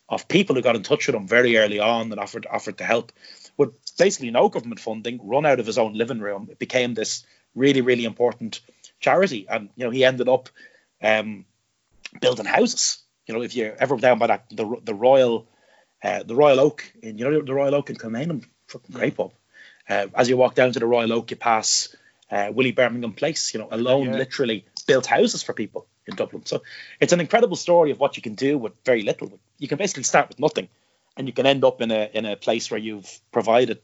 of 0.07 0.27
people 0.27 0.55
who 0.55 0.61
got 0.61 0.75
in 0.75 0.83
touch 0.83 1.07
with 1.07 1.15
him 1.15 1.27
very 1.27 1.57
early 1.57 1.79
on 1.79 2.11
and 2.11 2.19
offered 2.19 2.45
offered 2.49 2.77
to 2.77 2.83
help 2.83 3.11
with 3.57 3.73
basically 3.97 4.31
no 4.31 4.49
government 4.49 4.79
funding, 4.79 5.19
run 5.27 5.45
out 5.45 5.59
of 5.59 5.65
his 5.65 5.77
own 5.77 5.93
living 5.93 6.19
room. 6.19 6.47
It 6.51 6.59
became 6.59 6.93
this 6.93 7.23
really 7.55 7.81
really 7.81 8.05
important 8.05 8.61
charity, 8.99 9.45
and 9.49 9.69
you 9.75 9.85
know 9.85 9.91
he 9.91 10.03
ended 10.05 10.29
up 10.29 10.49
um, 11.01 11.45
building 12.21 12.45
houses. 12.45 12.99
You 13.27 13.33
know, 13.35 13.41
if 13.41 13.55
you're 13.55 13.75
ever 13.79 13.97
down 13.97 14.19
by 14.19 14.27
that 14.27 14.45
the 14.49 14.77
the 14.83 14.93
Royal 14.93 15.47
uh, 16.03 16.23
the 16.23 16.35
Royal 16.35 16.59
Oak 16.59 16.91
in 17.01 17.17
you 17.17 17.29
know 17.29 17.41
the 17.41 17.53
Royal 17.53 17.75
Oak 17.75 17.89
in 17.89 17.95
Kilmainham, 17.95 18.45
fucking 18.67 18.95
great 18.95 19.15
pub. 19.15 19.31
Uh, 19.89 20.07
as 20.15 20.29
you 20.29 20.37
walk 20.37 20.55
down 20.55 20.71
to 20.71 20.79
the 20.79 20.85
Royal 20.87 21.11
Oak, 21.13 21.31
you 21.31 21.37
pass 21.37 21.95
uh, 22.31 22.51
Willie 22.53 22.71
Birmingham 22.71 23.13
Place. 23.13 23.53
You 23.53 23.59
know, 23.59 23.67
alone 23.71 24.07
Yeah. 24.07 24.17
literally 24.17 24.65
built 24.87 25.05
houses 25.05 25.43
for 25.43 25.53
people 25.53 25.87
in 26.07 26.15
Dublin. 26.15 26.45
So 26.45 26.63
it's 26.99 27.13
an 27.13 27.19
incredible 27.21 27.55
story 27.55 27.91
of 27.91 27.99
what 27.99 28.17
you 28.17 28.21
can 28.23 28.35
do 28.35 28.57
with 28.57 28.73
very 28.85 29.03
little. 29.03 29.39
You 29.57 29.67
can 29.67 29.77
basically 29.77 30.03
start 30.03 30.27
with 30.29 30.39
nothing, 30.39 30.67
and 31.15 31.27
you 31.27 31.33
can 31.33 31.45
end 31.45 31.63
up 31.63 31.81
in 31.81 31.91
a 31.91 32.09
in 32.13 32.25
a 32.25 32.35
place 32.35 32.69
where 32.71 32.79
you've 32.79 33.19
provided 33.31 33.79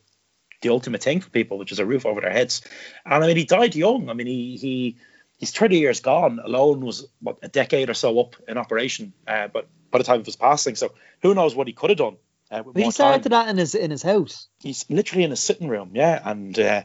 the 0.62 0.70
ultimate 0.70 1.02
thing 1.04 1.22
for 1.22 1.30
people, 1.30 1.58
which 1.58 1.72
is 1.72 1.80
a 1.80 1.86
roof 1.86 2.06
over 2.06 2.22
their 2.22 2.32
heads. 2.32 2.62
And 3.06 3.24
I 3.24 3.28
mean, 3.28 3.38
he 3.38 3.46
died 3.46 3.76
young. 3.76 4.10
I 4.10 4.14
mean, 4.14 4.28
he 4.28 4.58
he 4.58 4.98
he's 5.38 5.52
30 5.52 5.78
years 5.78 6.00
gone. 6.02 6.40
Alone 6.44 6.82
was 6.82 7.08
what 7.22 7.38
a 7.42 7.48
decade 7.48 7.90
or 7.90 7.94
so 7.94 8.20
up 8.20 8.36
in 8.48 8.58
operation, 8.58 9.14
uh, 9.28 9.48
but 9.48 9.68
by 9.92 9.98
the 9.98 10.04
time 10.04 10.20
of 10.20 10.26
his 10.26 10.36
passing, 10.36 10.76
so 10.76 10.94
who 11.22 11.34
knows 11.34 11.56
what 11.56 11.68
he 11.68 11.74
could 11.74 11.90
have 11.92 11.98
done. 11.98 12.18
Uh, 12.52 12.64
he 12.76 12.90
started 12.92 13.24
time. 13.24 13.30
that 13.32 13.50
in 13.50 13.58
his 13.58 13.76
in 13.76 13.92
his 13.92 14.02
house. 14.04 14.48
He's 14.60 14.86
literally 14.90 15.24
in 15.24 15.32
a 15.32 15.36
sitting 15.36 15.68
room, 15.68 15.92
yeah, 15.94 16.20
and 16.24 16.58
uh, 16.58 16.84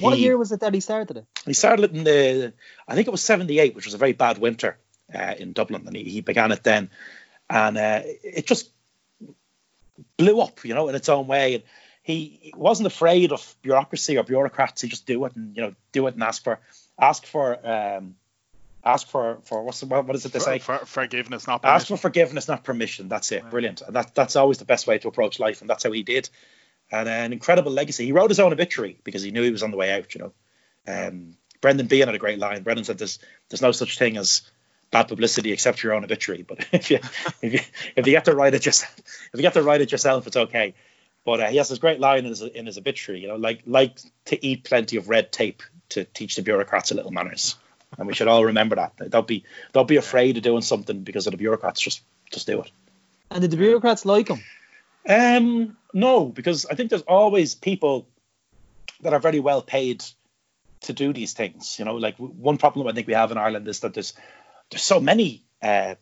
What 0.00 0.16
he- 0.16 0.22
year 0.22 0.38
was 0.38 0.52
it 0.52 0.60
that 0.60 0.72
he 0.72 0.80
started 0.80 1.16
it? 1.16 1.26
he 1.46 1.52
started 1.52 1.84
it 1.86 1.96
in 1.96 2.04
the, 2.04 2.52
I 2.86 2.94
think 2.94 3.08
it 3.08 3.10
was 3.10 3.22
78, 3.22 3.74
which 3.74 3.86
was 3.86 3.94
a 3.94 3.98
very 3.98 4.12
bad 4.12 4.38
winter 4.38 4.78
uh, 5.12 5.34
in 5.38 5.52
Dublin, 5.52 5.82
and 5.86 5.96
he, 5.96 6.04
he 6.04 6.20
began 6.20 6.52
it 6.52 6.62
then, 6.62 6.90
and 7.48 7.76
uh, 7.76 8.02
it 8.04 8.46
just 8.46 8.70
blew 10.16 10.40
up, 10.40 10.64
you 10.64 10.74
know, 10.74 10.88
in 10.88 10.94
its 10.94 11.08
own 11.08 11.26
way. 11.26 11.54
And 11.56 11.64
he 12.02 12.52
wasn't 12.56 12.86
afraid 12.86 13.32
of 13.32 13.56
bureaucracy 13.62 14.16
or 14.16 14.24
bureaucrats. 14.24 14.82
He 14.82 14.88
just 14.88 15.06
do 15.06 15.24
it 15.24 15.36
and 15.36 15.56
you 15.56 15.62
know 15.62 15.74
do 15.92 16.06
it 16.06 16.14
and 16.14 16.22
ask 16.22 16.42
for 16.42 16.58
ask 16.98 17.26
for 17.26 17.58
um, 17.66 18.14
ask 18.84 19.06
for 19.08 19.38
for 19.44 19.62
what's 19.62 19.80
the, 19.80 19.86
what 19.86 20.14
is 20.14 20.24
it 20.24 20.32
they 20.32 20.38
For, 20.38 20.44
say? 20.44 20.58
for, 20.58 20.78
forgiveness, 20.78 21.46
not 21.46 21.64
ask 21.64 21.88
for 21.88 21.96
forgiveness, 21.96 22.48
not 22.48 22.64
permission. 22.64 23.08
That's 23.08 23.30
it. 23.32 23.48
Brilliant. 23.50 23.82
And 23.82 23.96
that 23.96 24.14
that's 24.14 24.36
always 24.36 24.58
the 24.58 24.64
best 24.64 24.86
way 24.86 24.98
to 24.98 25.08
approach 25.08 25.38
life, 25.38 25.60
and 25.60 25.68
that's 25.68 25.84
how 25.84 25.92
he 25.92 26.02
did. 26.02 26.28
And 26.92 27.08
an 27.08 27.32
incredible 27.32 27.70
legacy. 27.70 28.06
He 28.06 28.12
wrote 28.12 28.30
his 28.30 28.40
own 28.40 28.52
obituary 28.52 28.98
because 29.04 29.22
he 29.22 29.30
knew 29.30 29.42
he 29.42 29.52
was 29.52 29.62
on 29.62 29.70
the 29.70 29.76
way 29.76 29.92
out. 29.92 30.14
You 30.14 30.22
know, 30.22 30.32
um, 30.88 31.36
Brendan 31.60 31.86
Behan 31.86 32.08
had 32.08 32.14
a 32.14 32.18
great 32.18 32.38
line. 32.38 32.62
Brendan 32.62 32.84
said, 32.84 32.98
"There's 32.98 33.18
there's 33.48 33.62
no 33.62 33.72
such 33.72 33.98
thing 33.98 34.16
as 34.16 34.42
bad 34.90 35.06
publicity 35.06 35.52
except 35.52 35.84
your 35.84 35.92
own 35.92 36.02
obituary. 36.02 36.42
But 36.42 36.66
if 36.72 36.90
you 36.90 36.98
if 37.42 37.52
you 37.52 37.60
if 37.94 38.06
you 38.06 38.12
get 38.12 38.24
to 38.24 38.34
write 38.34 38.54
it 38.54 38.66
yourself, 38.66 38.98
if 38.98 39.30
you 39.34 39.42
get 39.42 39.52
to 39.54 39.62
write 39.62 39.82
it 39.82 39.92
yourself, 39.92 40.26
it's 40.26 40.36
okay." 40.36 40.74
But 41.24 41.40
uh, 41.40 41.48
he 41.48 41.58
has 41.58 41.68
this 41.68 41.78
great 41.78 42.00
line 42.00 42.20
in 42.20 42.26
his 42.26 42.42
in 42.42 42.66
his 42.66 42.78
obituary. 42.78 43.20
You 43.20 43.28
know, 43.28 43.36
like 43.36 43.62
like 43.66 43.98
to 44.26 44.46
eat 44.46 44.64
plenty 44.64 44.96
of 44.96 45.08
red 45.08 45.32
tape 45.32 45.62
to 45.90 46.04
teach 46.04 46.36
the 46.36 46.42
bureaucrats 46.42 46.90
a 46.90 46.94
little 46.94 47.10
manners. 47.10 47.56
And 47.98 48.06
we 48.06 48.14
should 48.14 48.28
all 48.28 48.44
remember 48.44 48.76
that. 48.76 49.10
Don't 49.10 49.26
be 49.26 49.44
don't 49.72 49.88
be 49.88 49.96
afraid 49.96 50.36
of 50.36 50.42
doing 50.42 50.62
something 50.62 51.00
because 51.02 51.26
of 51.26 51.32
the 51.32 51.36
bureaucrats. 51.36 51.80
Just 51.80 52.02
just 52.30 52.46
do 52.46 52.62
it. 52.62 52.70
And 53.30 53.42
did 53.42 53.50
the 53.50 53.56
bureaucrats 53.56 54.04
like 54.04 54.28
him? 54.28 54.42
Um, 55.08 55.76
no, 55.92 56.26
because 56.26 56.66
I 56.66 56.74
think 56.74 56.90
there's 56.90 57.02
always 57.02 57.54
people 57.54 58.06
that 59.02 59.12
are 59.12 59.20
very 59.20 59.40
well 59.40 59.62
paid 59.62 60.04
to 60.82 60.92
do 60.92 61.12
these 61.12 61.32
things. 61.32 61.78
You 61.78 61.84
know, 61.84 61.96
like 61.96 62.16
one 62.16 62.58
problem 62.58 62.86
I 62.86 62.92
think 62.92 63.06
we 63.06 63.14
have 63.14 63.30
in 63.30 63.38
Ireland 63.38 63.68
is 63.68 63.80
that 63.80 63.94
there's 63.94 64.14
there's 64.70 64.82
so 64.82 65.00
many 65.00 65.44
uh, 65.62 65.96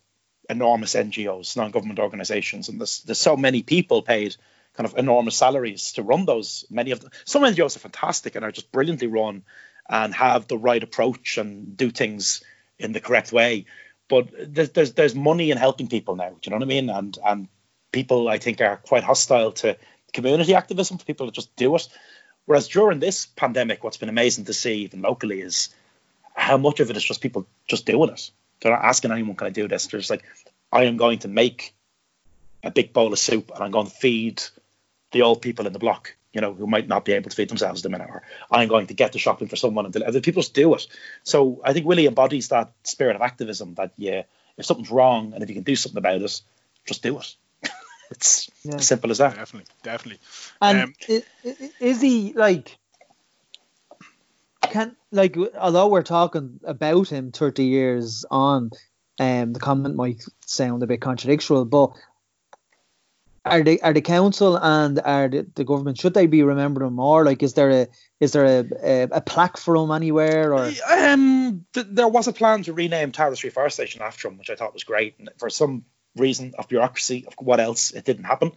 enormous 0.48 0.94
NGOs, 0.94 1.56
non-government 1.56 1.98
organisations, 1.98 2.68
and 2.68 2.80
there's 2.80 3.02
there's 3.02 3.20
so 3.20 3.36
many 3.36 3.62
people 3.62 4.02
paid 4.02 4.36
kind 4.78 4.86
of 4.86 4.96
enormous 4.96 5.34
salaries 5.34 5.92
to 5.94 6.04
run 6.04 6.24
those. 6.24 6.64
Many 6.70 6.92
of 6.92 7.00
them, 7.00 7.10
some 7.24 7.42
NGOs 7.42 7.74
are 7.74 7.80
fantastic 7.80 8.36
and 8.36 8.44
are 8.44 8.52
just 8.52 8.70
brilliantly 8.70 9.08
run 9.08 9.42
and 9.88 10.14
have 10.14 10.46
the 10.46 10.56
right 10.56 10.80
approach 10.80 11.36
and 11.36 11.76
do 11.76 11.90
things 11.90 12.44
in 12.78 12.92
the 12.92 13.00
correct 13.00 13.32
way. 13.32 13.66
But 14.08 14.28
there's 14.38 14.70
there's, 14.70 14.92
there's 14.92 15.16
money 15.16 15.50
in 15.50 15.58
helping 15.58 15.88
people 15.88 16.14
now. 16.14 16.28
Do 16.28 16.38
you 16.44 16.50
know 16.50 16.58
what 16.58 16.62
I 16.62 16.68
mean? 16.68 16.90
And 16.90 17.18
and 17.26 17.48
people 17.90 18.28
I 18.28 18.38
think 18.38 18.60
are 18.60 18.76
quite 18.76 19.02
hostile 19.02 19.50
to 19.52 19.76
community 20.12 20.54
activism 20.54 20.96
for 20.96 21.04
people 21.04 21.26
to 21.26 21.32
just 21.32 21.56
do 21.56 21.74
it. 21.74 21.88
Whereas 22.46 22.68
during 22.68 23.00
this 23.00 23.26
pandemic, 23.26 23.82
what's 23.82 23.96
been 23.96 24.08
amazing 24.08 24.44
to 24.44 24.54
see 24.54 24.84
even 24.84 25.02
locally 25.02 25.40
is 25.40 25.70
how 26.34 26.56
much 26.56 26.78
of 26.78 26.88
it 26.88 26.96
is 26.96 27.04
just 27.04 27.20
people 27.20 27.48
just 27.66 27.84
doing 27.84 28.10
it. 28.10 28.30
They're 28.60 28.72
not 28.72 28.84
asking 28.84 29.10
anyone, 29.10 29.34
can 29.34 29.48
I 29.48 29.50
do 29.50 29.66
this? 29.66 29.88
They're 29.88 29.98
just 29.98 30.10
like, 30.10 30.22
I 30.72 30.84
am 30.84 30.96
going 30.96 31.18
to 31.20 31.28
make 31.28 31.74
a 32.62 32.70
big 32.70 32.92
bowl 32.92 33.12
of 33.12 33.18
soup 33.18 33.50
and 33.54 33.64
I'm 33.64 33.72
going 33.72 33.86
to 33.86 33.92
feed 33.92 34.42
the 35.12 35.22
old 35.22 35.42
people 35.42 35.66
in 35.66 35.72
the 35.72 35.78
block, 35.78 36.16
you 36.32 36.40
know, 36.40 36.52
who 36.54 36.66
might 36.66 36.88
not 36.88 37.04
be 37.04 37.12
able 37.12 37.30
to 37.30 37.36
feed 37.36 37.48
themselves 37.48 37.80
at 37.80 37.82
the 37.84 37.88
minute, 37.88 38.08
or 38.10 38.22
I'm 38.50 38.68
going 38.68 38.88
to 38.88 38.94
get 38.94 39.12
the 39.12 39.18
shopping 39.18 39.48
for 39.48 39.56
someone 39.56 39.86
and 39.86 39.94
the 39.94 40.20
people 40.20 40.42
just 40.42 40.54
do 40.54 40.74
it. 40.74 40.86
So 41.22 41.60
I 41.64 41.72
think 41.72 41.86
Willie 41.86 42.06
embodies 42.06 42.48
that 42.48 42.72
spirit 42.84 43.16
of 43.16 43.22
activism 43.22 43.74
that 43.74 43.92
yeah, 43.96 44.22
if 44.56 44.66
something's 44.66 44.90
wrong 44.90 45.32
and 45.34 45.42
if 45.42 45.48
you 45.48 45.54
can 45.54 45.64
do 45.64 45.76
something 45.76 45.98
about 45.98 46.20
it, 46.20 46.42
just 46.86 47.02
do 47.02 47.18
it. 47.18 47.34
it's 48.10 48.50
Yeah. 48.64 48.76
as 48.76 48.86
simple 48.86 49.10
as 49.10 49.18
that. 49.18 49.36
Definitely, 49.36 49.72
definitely. 49.82 50.20
And 50.60 50.82
Um, 50.82 50.94
i- 51.08 51.22
i- 51.44 51.70
is 51.80 52.00
he 52.00 52.32
like? 52.34 52.76
Can 54.62 54.96
like 55.12 55.36
although 55.58 55.88
we're 55.88 56.02
talking 56.02 56.60
about 56.64 57.08
him 57.08 57.32
thirty 57.32 57.64
years 57.64 58.24
on, 58.30 58.70
um, 59.18 59.52
the 59.52 59.60
comment 59.60 59.94
might 59.94 60.22
sound 60.44 60.82
a 60.82 60.86
bit 60.86 61.00
contradictory, 61.00 61.64
but 61.64 61.92
are 63.44 63.62
the 63.62 63.82
are 63.82 63.92
the 63.92 64.00
council 64.00 64.56
and 64.56 65.00
are 65.00 65.28
the, 65.28 65.46
the 65.54 65.64
government 65.64 65.98
should 65.98 66.14
they 66.14 66.26
be 66.26 66.42
remembering 66.42 66.92
more? 66.92 67.24
Like, 67.24 67.42
is 67.42 67.54
there 67.54 67.70
a 67.70 67.86
is 68.20 68.32
there 68.32 68.44
a, 68.44 68.64
a, 68.82 69.02
a 69.12 69.20
plaque 69.20 69.56
for 69.56 69.76
him 69.76 69.90
anywhere 69.90 70.54
or? 70.54 70.70
Um, 70.90 71.64
th- 71.72 71.86
there 71.90 72.08
was 72.08 72.28
a 72.28 72.32
plan 72.32 72.62
to 72.64 72.72
rename 72.72 73.12
Tara 73.12 73.36
Street 73.36 73.52
Fire 73.52 73.70
Station 73.70 74.02
after 74.02 74.28
him, 74.28 74.38
which 74.38 74.50
I 74.50 74.56
thought 74.56 74.74
was 74.74 74.84
great. 74.84 75.14
And 75.18 75.30
for 75.38 75.50
some 75.50 75.84
reason 76.16 76.54
of 76.58 76.68
bureaucracy, 76.68 77.26
of 77.26 77.34
what 77.38 77.60
else, 77.60 77.92
it 77.92 78.04
didn't 78.04 78.24
happen. 78.24 78.52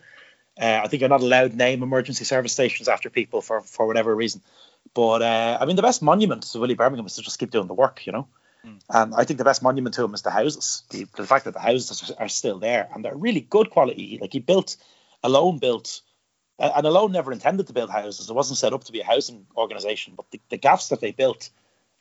Uh, 0.59 0.81
I 0.83 0.87
think 0.87 1.01
you're 1.01 1.09
not 1.09 1.21
allowed 1.21 1.53
name 1.53 1.81
emergency 1.81 2.25
service 2.25 2.51
stations 2.51 2.89
after 2.89 3.09
people 3.09 3.41
for, 3.41 3.61
for 3.61 3.87
whatever 3.87 4.13
reason. 4.13 4.41
But 4.93 5.21
uh, 5.21 5.57
I 5.61 5.65
mean, 5.65 5.75
the 5.75 5.81
best 5.81 6.01
monument 6.01 6.43
to 6.43 6.59
Willie 6.59 6.75
Birmingham 6.75 7.05
is 7.05 7.15
to 7.15 7.21
just 7.21 7.39
keep 7.39 7.51
doing 7.51 7.67
the 7.67 7.73
work, 7.73 8.05
you 8.05 8.11
know. 8.11 8.27
And 8.89 9.13
I 9.15 9.23
think 9.23 9.37
the 9.37 9.45
best 9.45 9.63
monument 9.63 9.95
to 9.95 10.03
him 10.03 10.13
is 10.13 10.21
the 10.21 10.31
houses. 10.31 10.83
The, 10.89 11.05
the 11.15 11.25
fact 11.25 11.45
that 11.45 11.53
the 11.53 11.59
houses 11.59 12.11
are 12.17 12.27
still 12.27 12.59
there 12.59 12.89
and 12.93 13.03
they're 13.03 13.15
really 13.15 13.41
good 13.41 13.69
quality. 13.69 14.17
Like 14.21 14.33
he 14.33 14.39
built, 14.39 14.75
Alone 15.23 15.59
built, 15.59 16.01
and 16.59 16.85
Alone 16.85 17.11
never 17.11 17.31
intended 17.31 17.67
to 17.67 17.73
build 17.73 17.89
houses. 17.89 18.29
It 18.29 18.33
wasn't 18.33 18.59
set 18.59 18.73
up 18.73 18.83
to 18.83 18.91
be 18.91 19.01
a 19.01 19.05
housing 19.05 19.47
organisation. 19.55 20.13
But 20.15 20.29
the, 20.31 20.41
the 20.49 20.57
gaffs 20.57 20.89
that 20.89 21.01
they 21.01 21.11
built 21.11 21.49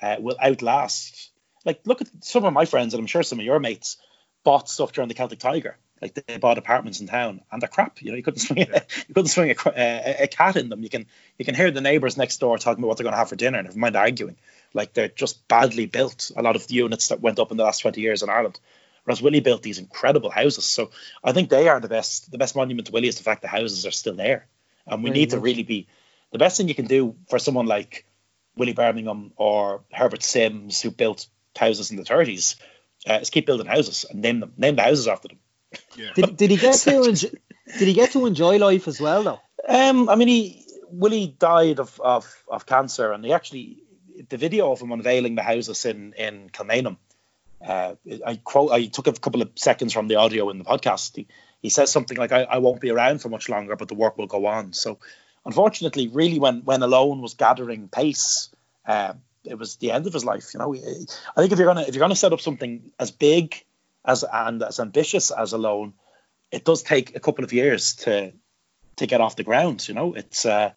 uh, 0.03 0.17
will 0.19 0.37
outlast. 0.41 1.31
Like 1.65 1.81
look 1.85 2.01
at 2.01 2.09
some 2.21 2.45
of 2.45 2.53
my 2.53 2.65
friends, 2.65 2.95
and 2.95 3.01
I'm 3.01 3.07
sure 3.07 3.23
some 3.23 3.39
of 3.39 3.45
your 3.45 3.61
mates 3.61 3.97
bought 4.45 4.69
stuff 4.69 4.93
during 4.93 5.09
the 5.09 5.15
Celtic 5.15 5.39
Tiger. 5.39 5.77
Like 6.01 6.15
they 6.15 6.39
bought 6.39 6.59
apartments 6.59 7.01
in 7.01 7.07
town, 7.07 7.43
and 7.53 7.61
they're 7.61 7.69
crap. 7.69 8.01
You 8.01 8.11
know, 8.11 8.17
you 8.17 8.23
couldn't 8.23 8.41
swing 8.47 8.61
a, 8.61 8.83
you 9.09 9.15
couldn't 9.15 9.29
swing 9.29 9.51
a, 9.51 9.55
a, 9.77 10.23
a 10.25 10.27
cat 10.27 10.57
in 10.57 10.69
them. 10.69 10.83
You 10.83 10.89
can 10.89 11.07
you 11.39 11.45
can 11.45 11.55
hear 11.55 11.71
the 11.71 11.81
neighbours 11.81 12.17
next 12.17 12.39
door 12.39 12.59
talking 12.59 12.83
about 12.83 12.89
what 12.89 12.97
they're 12.97 13.05
going 13.05 13.15
to 13.15 13.19
have 13.19 13.29
for 13.29 13.37
dinner, 13.37 13.63
never 13.63 13.79
mind 13.79 13.97
arguing. 13.97 14.37
Like 14.73 14.95
they're 14.95 15.09
just 15.09 15.47
badly 15.49 15.87
built. 15.87 16.31
A 16.37 16.43
lot 16.43 16.57
of 16.57 16.67
the 16.67 16.75
units 16.75 17.09
that 17.09 17.21
went 17.21 17.39
up 17.39 17.51
in 17.51 17.57
the 17.57 17.65
last 17.65 17.81
twenty 17.81 18.01
years 18.01 18.23
in 18.23 18.31
Ireland. 18.31 18.59
Whereas 19.05 19.23
Willie 19.23 19.41
built 19.41 19.63
these 19.63 19.79
incredible 19.79 20.31
houses, 20.31 20.65
so 20.65 20.91
I 21.25 21.33
think 21.33 21.49
they 21.49 21.69
are 21.69 21.81
the 21.81 21.89
best. 21.89 22.31
The 22.31 22.39
best 22.39 22.55
monument 22.55 22.87
to 22.87 22.93
Willie 22.93 23.09
is 23.09 23.17
the 23.17 23.23
fact 23.23 23.43
the 23.43 23.49
houses 23.49 23.87
are 23.87 23.91
still 23.91 24.15
there, 24.15 24.47
and 24.87 25.03
we 25.03 25.11
Very 25.11 25.21
need 25.21 25.31
to 25.31 25.41
really 25.41 25.63
be 25.63 25.89
the 26.33 26.39
best 26.39 26.57
thing 26.57 26.69
you 26.69 26.75
can 26.75 26.87
do 26.87 27.17
for 27.29 27.39
someone 27.39 27.67
like 27.67 28.05
Willie 28.57 28.73
Birmingham 28.73 29.33
or 29.37 29.83
Herbert 29.93 30.23
Simms 30.23 30.81
who 30.81 30.91
built 30.91 31.27
houses 31.57 31.91
in 31.91 31.97
the 31.97 32.05
30s 32.05 32.57
uh, 33.09 33.15
is 33.15 33.31
keep 33.31 33.47
building 33.47 33.67
houses 33.67 34.05
and 34.09 34.23
name 34.23 34.41
them 34.41 34.53
name 34.57 34.77
the 34.77 34.83
houses 34.83 35.09
after 35.09 35.29
them. 35.29 35.39
Yeah. 35.97 36.11
Did, 36.15 36.37
did 36.37 36.51
he 36.51 36.57
get 36.57 36.75
to 36.81 37.03
enjoy, 37.09 37.31
did 37.79 37.89
he 37.89 37.95
get 37.95 38.13
to 38.13 38.27
enjoy 38.27 38.59
life 38.59 38.89
as 38.89 39.01
well 39.01 39.23
though? 39.23 39.41
Um, 39.69 40.09
I 40.09 40.17
mean, 40.17 40.29
he 40.29 40.65
Willie 40.91 41.35
died 41.39 41.81
of, 41.81 42.01
of 42.01 42.45
of 42.49 42.67
cancer, 42.67 43.13
and 43.13 43.25
he 43.25 43.33
actually 43.33 43.83
the 44.29 44.37
video 44.37 44.73
of 44.73 44.81
him 44.81 44.93
unveiling 44.93 45.35
the 45.35 45.43
houses 45.43 45.85
in 45.85 46.15
in 46.15 46.51
Kilmainham. 46.51 46.97
Uh, 47.65 47.95
I 48.27 48.37
quote. 48.37 48.73
I 48.73 48.87
took 48.87 49.07
a 49.07 49.13
couple 49.13 49.43
of 49.43 49.51
seconds 49.57 49.93
from 49.93 50.09
the 50.09 50.17
audio 50.17 50.49
in 50.51 50.59
the 50.59 50.65
podcast. 50.65 51.17
He, 51.17 51.27
he 51.61 51.69
says 51.69 51.93
something 51.93 52.17
like, 52.17 52.33
I, 52.33 52.43
"I 52.45 52.59
won't 52.59 52.81
be 52.81 52.91
around 52.91 53.21
for 53.21 53.29
much 53.29 53.49
longer, 53.49 53.77
but 53.77 53.89
the 53.89 53.95
work 53.95 54.17
will 54.17 54.27
go 54.27 54.47
on." 54.47 54.73
So, 54.73 54.99
unfortunately, 55.45 56.09
really, 56.09 56.39
when 56.39 56.63
when 56.65 56.83
Alone 56.83 57.21
was 57.21 57.35
gathering 57.35 57.89
pace, 57.89 58.49
uh, 58.87 59.13
it 59.45 59.59
was 59.59 59.77
the 59.77 59.91
end 59.91 60.07
of 60.07 60.15
his 60.15 60.25
life. 60.25 60.55
You 60.55 60.61
know, 60.61 60.75
I 60.75 61.41
think 61.41 61.53
if 61.53 61.59
you're 61.59 61.69
gonna 61.69 61.83
if 61.83 61.95
you're 61.95 62.01
gonna 62.01 62.17
set 62.17 62.33
up 62.33 62.41
something 62.41 62.93
as 62.99 63.11
big 63.11 63.63
as 64.05 64.25
and 64.25 64.63
as 64.63 64.81
ambitious 64.81 65.31
as 65.31 65.53
Alone, 65.53 65.95
it 66.51 66.65
does 66.65 66.83
take 66.83 67.17
a 67.17 67.21
couple 67.21 67.45
of 67.45 67.53
years 67.53 67.95
to 67.97 68.33
to 68.97 69.07
get 69.07 69.21
off 69.21 69.37
the 69.37 69.45
ground. 69.45 69.87
You 69.89 69.95
know, 69.95 70.15
it's 70.15 70.45
uh, 70.47 70.73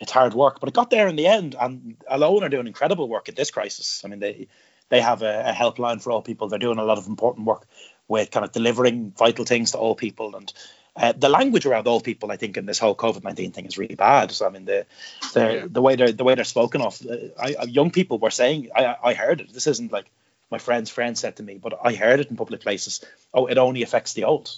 it's 0.00 0.12
hard 0.12 0.34
work, 0.34 0.60
but 0.60 0.68
it 0.68 0.74
got 0.74 0.90
there 0.90 1.08
in 1.08 1.16
the 1.16 1.26
end. 1.26 1.54
And 1.58 1.96
Alone 2.08 2.42
are 2.44 2.48
doing 2.48 2.66
incredible 2.66 3.08
work 3.08 3.28
at 3.28 3.36
this 3.36 3.50
crisis. 3.50 4.02
I 4.04 4.08
mean, 4.08 4.20
they 4.20 4.48
they 4.88 5.00
have 5.00 5.22
a, 5.22 5.50
a 5.50 5.52
helpline 5.52 6.00
for 6.02 6.12
all 6.12 6.22
people. 6.22 6.48
They're 6.48 6.58
doing 6.58 6.78
a 6.78 6.84
lot 6.84 6.98
of 6.98 7.06
important 7.06 7.46
work 7.46 7.66
with 8.08 8.30
kind 8.30 8.44
of 8.44 8.52
delivering 8.52 9.12
vital 9.16 9.44
things 9.44 9.70
to 9.72 9.78
all 9.78 9.94
people 9.94 10.36
and. 10.36 10.52
Uh, 10.94 11.10
the 11.16 11.30
language 11.30 11.64
around 11.64 11.86
all 11.88 12.02
people, 12.02 12.30
I 12.30 12.36
think, 12.36 12.58
in 12.58 12.66
this 12.66 12.78
whole 12.78 12.94
COVID 12.94 13.24
nineteen 13.24 13.50
thing 13.50 13.64
is 13.64 13.78
really 13.78 13.94
bad. 13.94 14.30
So 14.30 14.46
I 14.46 14.50
mean, 14.50 14.66
the 14.66 14.84
the, 15.32 15.40
Yeah. 15.40 15.66
the 15.66 15.80
way 15.80 15.96
they're 15.96 16.12
the 16.12 16.22
way 16.22 16.34
they're 16.34 16.44
spoken 16.44 16.82
of, 16.82 17.00
uh, 17.06 17.16
I, 17.40 17.54
I- 17.60 17.64
young 17.64 17.90
people 17.90 18.18
were 18.18 18.30
saying, 18.30 18.68
I, 18.76 18.96
I 19.02 19.14
heard 19.14 19.40
it. 19.40 19.54
This 19.54 19.66
isn't 19.66 19.90
like 19.90 20.04
my 20.52 20.58
friend's 20.58 20.90
friend 20.90 21.18
said 21.18 21.36
to 21.36 21.42
me, 21.42 21.58
but 21.58 21.72
I 21.82 21.94
heard 21.94 22.20
it 22.20 22.30
in 22.30 22.36
public 22.36 22.60
places. 22.60 23.02
Oh, 23.34 23.46
it 23.46 23.58
only 23.58 23.82
affects 23.82 24.12
the 24.12 24.24
old. 24.24 24.54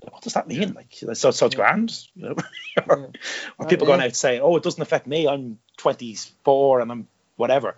What 0.00 0.22
does 0.22 0.34
that 0.34 0.46
mean? 0.46 0.74
Like, 0.74 0.94
so 1.14 1.30
so 1.30 1.46
it's 1.46 1.56
grand, 1.56 1.98
you 2.14 2.28
know? 2.28 2.36
or, 2.88 3.10
or 3.58 3.66
people 3.68 3.86
Yeah. 3.86 3.94
going 3.94 4.00
out 4.02 4.14
saying, 4.14 4.42
"Oh, 4.42 4.56
it 4.56 4.62
doesn't 4.62 4.82
affect 4.82 5.06
me. 5.06 5.26
I'm 5.26 5.58
24 5.78 6.80
and 6.80 6.92
I'm 6.92 7.08
whatever." 7.36 7.76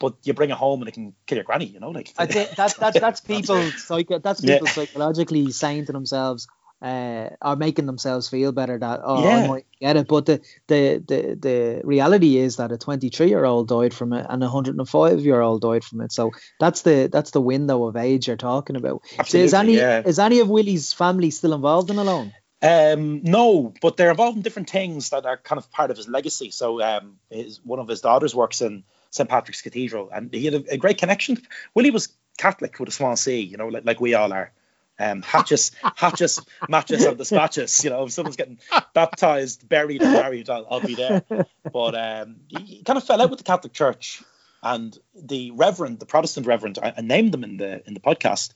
But 0.00 0.14
you 0.22 0.32
bring 0.32 0.50
it 0.50 0.56
home 0.56 0.80
and 0.80 0.88
it 0.88 0.92
can 0.92 1.14
kill 1.26 1.36
your 1.36 1.44
granny, 1.44 1.66
you 1.66 1.78
know? 1.78 1.90
Like 1.90 2.14
I 2.16 2.26
think 2.26 2.56
that, 2.56 2.78
that 2.80 2.94
that's 3.00 3.20
people 3.20 3.72
psycho, 3.76 4.18
that's 4.18 4.40
Yeah. 4.40 4.54
people 4.54 4.68
psychologically 4.68 5.50
saying 5.50 5.86
to 5.86 5.92
themselves 5.92 6.48
uh, 6.80 7.30
or 7.42 7.56
making 7.56 7.86
themselves 7.86 8.28
feel 8.28 8.52
better 8.52 8.78
that 8.78 9.00
oh 9.02 9.24
Yeah. 9.24 9.36
I 9.36 9.48
might 9.48 9.66
get 9.80 9.96
it. 9.96 10.08
But 10.08 10.26
the 10.26 10.40
the 10.66 11.02
the, 11.06 11.34
the 11.34 11.80
reality 11.84 12.36
is 12.36 12.56
that 12.56 12.72
a 12.72 12.78
23 12.78 13.28
year 13.28 13.44
old 13.44 13.68
died 13.68 13.92
from 13.94 14.12
it 14.12 14.26
and 14.28 14.42
a 14.42 14.46
105 14.46 15.20
year 15.20 15.40
old 15.40 15.62
died 15.62 15.84
from 15.84 16.00
it. 16.00 16.12
So 16.12 16.32
that's 16.60 16.82
the 16.82 17.08
that's 17.12 17.32
the 17.32 17.40
window 17.40 17.84
of 17.84 17.96
age 17.96 18.28
you're 18.28 18.36
talking 18.36 18.76
about. 18.76 19.02
Is 19.32 19.54
any 19.54 19.76
yeah. 19.76 20.02
is 20.04 20.18
any 20.18 20.40
of 20.40 20.48
Willie's 20.48 20.92
family 20.92 21.30
still 21.30 21.54
involved 21.54 21.90
in 21.90 21.98
Alone? 21.98 22.32
Um, 22.60 23.22
no, 23.22 23.72
but 23.80 23.96
they're 23.96 24.10
involved 24.10 24.36
in 24.36 24.42
different 24.42 24.70
things 24.70 25.10
that 25.10 25.26
are 25.26 25.36
kind 25.36 25.58
of 25.58 25.70
part 25.70 25.90
of 25.90 25.96
his 25.96 26.08
legacy. 26.08 26.50
So 26.50 26.82
um, 26.82 27.18
his, 27.30 27.64
one 27.64 27.78
of 27.78 27.86
his 27.86 28.00
daughters 28.00 28.34
works 28.34 28.62
in 28.62 28.82
St 29.10 29.28
Patrick's 29.28 29.62
Cathedral, 29.62 30.10
and 30.12 30.32
he 30.34 30.44
had 30.46 30.54
a, 30.54 30.74
a 30.74 30.76
great 30.76 30.98
connection. 30.98 31.40
Willie 31.74 31.92
was 31.92 32.08
Catholic 32.36 32.78
with 32.80 32.88
a 32.88 32.92
small 32.92 33.14
c, 33.14 33.40
you 33.40 33.56
know, 33.56 33.68
like, 33.68 33.84
like 33.84 34.00
we 34.00 34.14
all 34.14 34.32
are. 34.32 34.52
Um, 34.98 35.22
hatches, 35.22 35.72
hatches, 35.94 36.40
matches, 36.68 37.04
and 37.04 37.16
dispatches. 37.16 37.84
You 37.84 37.90
know, 37.90 38.04
if 38.04 38.12
someone's 38.12 38.36
getting 38.36 38.58
baptized, 38.94 39.68
buried, 39.68 40.02
and 40.02 40.12
married, 40.12 40.50
I'll, 40.50 40.66
I'll 40.68 40.80
be 40.80 40.96
there. 40.96 41.24
But 41.72 41.94
um, 41.94 42.36
he, 42.48 42.82
kind 42.82 42.96
of 42.96 43.04
fell 43.04 43.22
out 43.22 43.30
with 43.30 43.38
the 43.38 43.44
Catholic 43.44 43.72
Church, 43.72 44.22
and 44.62 44.96
the 45.14 45.52
Reverend, 45.52 46.00
the 46.00 46.06
Protestant 46.06 46.46
Reverend, 46.46 46.78
I, 46.82 46.94
I 46.96 47.00
named 47.00 47.32
them 47.32 47.44
in 47.44 47.58
the 47.58 47.86
in 47.86 47.94
the 47.94 48.00
podcast 48.00 48.52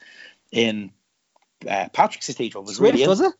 in 0.50 0.92
uh, 1.68 1.88
Patrick's 1.92 2.26
Cathedral 2.26 2.64
was 2.64 2.76
Swift, 2.76 2.94
really 2.94 3.06
was 3.06 3.20
it? 3.20 3.32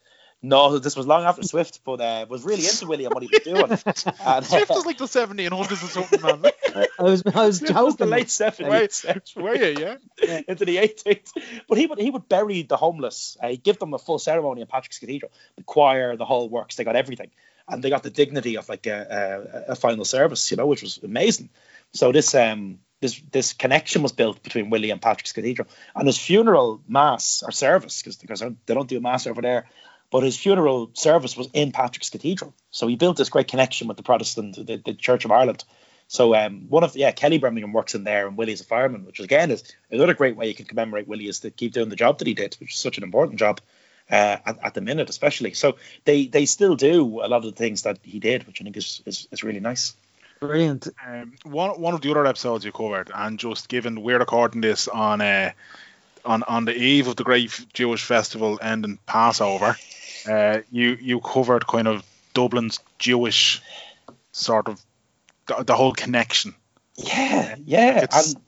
No, 0.45 0.79
this 0.79 0.97
was 0.97 1.07
long 1.07 1.25
after 1.25 1.45
Swift, 1.45 1.81
but 1.85 2.01
uh, 2.01 2.27
was 2.29 2.45
really 2.45 2.67
into 2.67 2.89
William 2.89 3.13
what 3.13 3.23
he 3.23 3.29
was 3.33 3.43
doing. 3.43 3.79
And, 4.25 4.45
Swift 4.45 4.71
uh, 4.71 4.75
was 4.75 4.87
like 4.87 4.99
the 4.99 5.05
1700s 5.05 5.71
or 5.71 5.77
something, 5.77 6.21
man. 6.21 6.43
I 6.99 7.03
was 7.03 7.23
I 7.27 7.47
was 7.47 7.59
Swift 7.59 7.75
was 7.75 7.97
the 7.97 8.07
late 8.07 8.31
seventies. 8.31 9.05
Wait, 9.07 9.37
were 9.37 9.55
you? 9.55 9.99
Yeah. 10.21 10.41
into 10.49 10.65
the 10.65 10.77
80s. 10.77 11.31
But 11.69 11.79
he 11.79 11.87
would 11.87 11.99
he 12.01 12.11
would 12.11 12.29
bury 12.29 12.63
the 12.63 12.77
homeless. 12.77 13.37
Uh, 13.41 13.49
he'd 13.49 13.63
give 13.63 13.79
them 13.79 13.95
a 13.95 13.99
full 13.99 14.19
ceremony 14.19 14.63
in 14.63 14.67
Patrick's 14.67 14.99
Cathedral, 14.99 15.31
the 15.57 15.63
choir, 15.63 16.17
the 16.17 16.25
whole 16.25 16.49
works. 16.49 16.75
They 16.75 16.85
got 16.85 16.97
everything, 16.97 17.31
and 17.69 17.83
they 17.83 17.91
got 17.91 18.03
the 18.03 18.11
dignity 18.11 18.57
of 18.57 18.69
like 18.69 18.87
a, 18.87 19.67
a, 19.69 19.73
a 19.73 19.77
final 19.77 20.05
service, 20.05 20.51
you 20.51 20.57
know, 20.57 20.67
which 20.67 20.83
was 20.83 20.99
amazing. 21.03 21.51
So 21.93 22.11
this 22.11 22.35
um 22.35 22.79
this 23.01 23.21
this 23.31 23.53
connection 23.53 24.03
was 24.03 24.13
built 24.13 24.43
between 24.43 24.71
Willie 24.71 24.91
and 24.91 25.01
Patrick's 25.01 25.33
Cathedral, 25.33 25.69
and 25.95 26.07
his 26.07 26.19
funeral 26.19 26.81
mass 26.89 27.43
or 27.45 27.53
service 27.53 28.03
because 28.03 28.17
because 28.17 28.41
they 28.41 28.75
don't 28.75 28.89
do 28.89 28.99
a 28.99 29.01
mass 29.01 29.27
over 29.27 29.43
there. 29.43 29.67
But 30.13 30.23
his 30.23 30.37
funeral 30.37 30.91
service 30.93 31.37
was 31.37 31.49
in 31.53 31.73
Patrick's 31.73 32.11
Cathedral, 32.11 32.55
so 32.71 32.87
he 32.87 32.97
built 32.97 33.17
this 33.17 33.31
great 33.31 33.49
connection 33.49 33.89
with 33.89 33.97
the 33.97 34.03
Protestant, 34.05 34.55
the, 34.55 34.77
the 34.77 34.95
Church 34.95 35.25
of 35.25 35.33
Ireland. 35.33 35.65
So 36.07 36.35
um, 36.35 36.67
one 36.69 36.85
of 36.85 36.95
yeah, 36.95 37.11
Kelly 37.11 37.39
Birmingham 37.39 37.73
works 37.73 37.95
in 37.95 38.05
there, 38.05 38.29
and 38.29 38.37
Willie's 38.37 38.61
a 38.61 38.65
fireman, 38.65 39.07
which 39.07 39.19
again 39.19 39.51
is 39.51 39.65
another 39.91 40.13
great 40.13 40.37
way 40.37 40.49
you 40.49 40.55
can 40.55 40.67
commemorate 40.67 41.09
Willie 41.09 41.27
is 41.27 41.41
to 41.41 41.51
keep 41.51 41.73
doing 41.73 41.89
the 41.89 41.97
job 41.97 42.19
that 42.19 42.29
he 42.29 42.35
did, 42.35 42.55
which 42.61 42.75
is 42.75 42.79
such 42.79 42.99
an 42.99 43.05
important 43.05 43.39
job 43.39 43.61
uh, 44.11 44.37
at, 44.45 44.59
at 44.63 44.75
the 44.75 44.83
minute, 44.83 45.09
especially. 45.09 45.55
So 45.55 45.77
they 46.05 46.27
they 46.27 46.45
still 46.45 46.77
do 46.77 47.23
a 47.23 47.29
lot 47.29 47.39
of 47.39 47.45
the 47.45 47.53
things 47.53 47.83
that 47.83 47.99
he 48.03 48.21
did, 48.21 48.47
which 48.47 48.61
I 48.61 48.65
think 48.65 48.77
is 48.77 49.03
is, 49.07 49.27
is 49.33 49.43
really 49.43 49.61
nice. 49.61 49.97
Brilliant. 50.41 50.89
Um, 51.07 51.35
one 51.45 51.81
one 51.81 51.95
of 51.95 52.03
the 52.03 52.11
other 52.11 52.27
episodes 52.27 52.65
you 52.65 52.73
covered, 52.73 53.11
and 53.15 53.39
just 53.39 53.69
given 53.69 54.03
we're 54.03 54.19
recording 54.19 54.61
this 54.61 54.89
on 54.89 55.23
uh, 55.23 55.53
on 56.25 56.43
on 56.43 56.67
the 56.67 56.77
eve 56.77 57.09
of 57.09 57.17
the 57.17 57.25
great 57.25 57.67
Jewish 57.73 58.05
festival 58.05 58.59
ending 58.61 58.99
Passover, 59.07 59.77
uh, 60.29 60.61
you 60.71 60.97
you 61.01 61.21
covered 61.21 61.67
kind 61.67 61.89
of 61.89 62.05
Dublin's 62.35 62.81
Jewish 62.99 63.61
sort 64.33 64.69
of 64.69 64.81
the, 65.47 65.63
the 65.65 65.75
whole 65.75 65.93
connection. 65.93 66.55
Yeah, 66.97 67.57
yeah, 67.65 68.03
It's- 68.05 68.35
and 68.35 68.43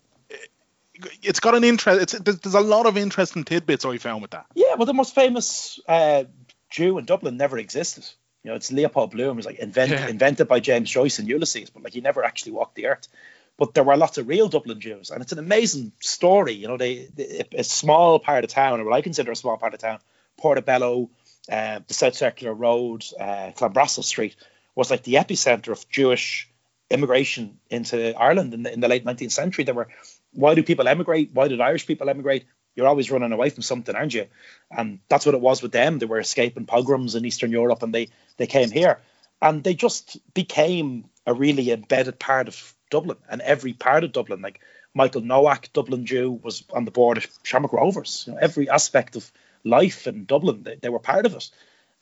It's 1.22 1.40
got 1.40 1.54
an 1.54 1.64
interest. 1.64 2.02
It's 2.02 2.12
there's, 2.22 2.38
there's 2.40 2.54
a 2.54 2.60
lot 2.60 2.86
of 2.86 2.96
interesting 2.96 3.44
tidbits 3.44 3.84
I 3.84 3.98
found 3.98 4.22
with 4.22 4.30
that. 4.32 4.46
yeah. 4.54 4.74
Well, 4.76 4.86
the 4.86 4.94
most 4.94 5.14
famous 5.14 5.78
uh, 5.88 6.24
Jew 6.70 6.98
in 6.98 7.04
Dublin 7.04 7.36
never 7.36 7.58
existed. 7.58 8.04
You 8.42 8.50
know, 8.50 8.56
it's 8.56 8.70
Leopold 8.70 9.10
Bloom. 9.10 9.38
It's 9.38 9.46
like 9.46 9.58
invented 9.58 9.98
Yeah. 9.98 10.08
invented 10.08 10.48
by 10.48 10.60
James 10.60 10.90
Joyce 10.90 11.18
and 11.18 11.28
Ulysses, 11.28 11.70
but 11.70 11.82
like 11.82 11.92
he 11.94 12.00
never 12.00 12.24
actually 12.24 12.52
walked 12.52 12.74
the 12.76 12.86
earth. 12.86 13.08
But 13.56 13.72
there 13.74 13.84
were 13.84 13.96
lots 13.96 14.18
of 14.18 14.26
real 14.28 14.48
Dublin 14.48 14.80
Jews, 14.80 15.10
and 15.10 15.22
it's 15.22 15.32
an 15.32 15.38
amazing 15.38 15.92
story. 16.00 16.54
You 16.54 16.68
know, 16.68 16.76
they, 16.76 17.08
they 17.14 17.44
a 17.56 17.64
small 17.64 18.18
part 18.18 18.44
of 18.44 18.50
town, 18.50 18.80
or 18.80 18.84
what 18.84 18.94
I 18.94 19.00
consider 19.00 19.30
a 19.32 19.36
small 19.36 19.56
part 19.56 19.74
of 19.74 19.80
town, 19.80 19.98
Portobello, 20.36 21.08
uh, 21.50 21.80
the 21.86 21.94
South 21.94 22.14
Circular 22.14 22.54
Road, 22.54 23.04
uh, 23.18 23.52
Street, 23.86 24.36
was 24.74 24.90
like 24.90 25.02
the 25.02 25.14
epicenter 25.14 25.68
of 25.68 25.88
Jewish 25.88 26.50
immigration 26.90 27.58
into 27.70 28.16
Ireland 28.18 28.54
in 28.54 28.62
the, 28.62 28.72
in 28.72 28.80
the 28.80 28.88
late 28.88 29.04
19th 29.04 29.32
century. 29.32 29.64
There 29.64 29.74
were, 29.74 29.88
why 30.32 30.54
do 30.54 30.62
people 30.62 30.88
emigrate? 30.88 31.30
Why 31.32 31.48
did 31.48 31.60
Irish 31.60 31.86
people 31.86 32.08
emigrate? 32.08 32.44
You're 32.74 32.88
always 32.88 33.10
running 33.10 33.32
away 33.32 33.50
from 33.50 33.62
something, 33.62 33.94
aren't 33.94 34.14
you? 34.14 34.26
And 34.70 34.98
that's 35.08 35.26
what 35.26 35.34
it 35.34 35.40
was 35.40 35.62
with 35.62 35.72
them. 35.72 35.98
They 35.98 36.06
were 36.06 36.18
escaping 36.18 36.66
pogroms 36.66 37.14
in 37.14 37.24
Eastern 37.24 37.52
Europe, 37.52 37.82
and 37.82 37.94
they 37.94 38.08
they 38.36 38.48
came 38.48 38.70
here, 38.70 39.00
and 39.40 39.62
they 39.62 39.74
just 39.74 40.18
became 40.34 41.04
a 41.24 41.32
really 41.32 41.70
embedded 41.70 42.18
part 42.18 42.48
of 42.48 42.74
Dublin 42.90 43.18
and 43.28 43.40
every 43.40 43.74
part 43.74 44.02
of 44.02 44.12
Dublin. 44.12 44.42
Like 44.42 44.60
Michael 44.92 45.20
Nowak, 45.20 45.72
Dublin 45.72 46.04
Jew, 46.04 46.32
was 46.42 46.64
on 46.72 46.84
the 46.84 46.90
board 46.90 47.16
of 47.18 47.26
Shamrock 47.44 47.72
Rovers. 47.72 48.24
You 48.26 48.32
know, 48.32 48.38
every 48.40 48.68
aspect 48.68 49.14
of 49.14 49.30
life 49.64 50.06
in 50.06 50.24
Dublin, 50.24 50.62
they, 50.62 50.76
they 50.76 50.88
were 50.88 50.98
part 50.98 51.26
of 51.26 51.34
it, 51.34 51.50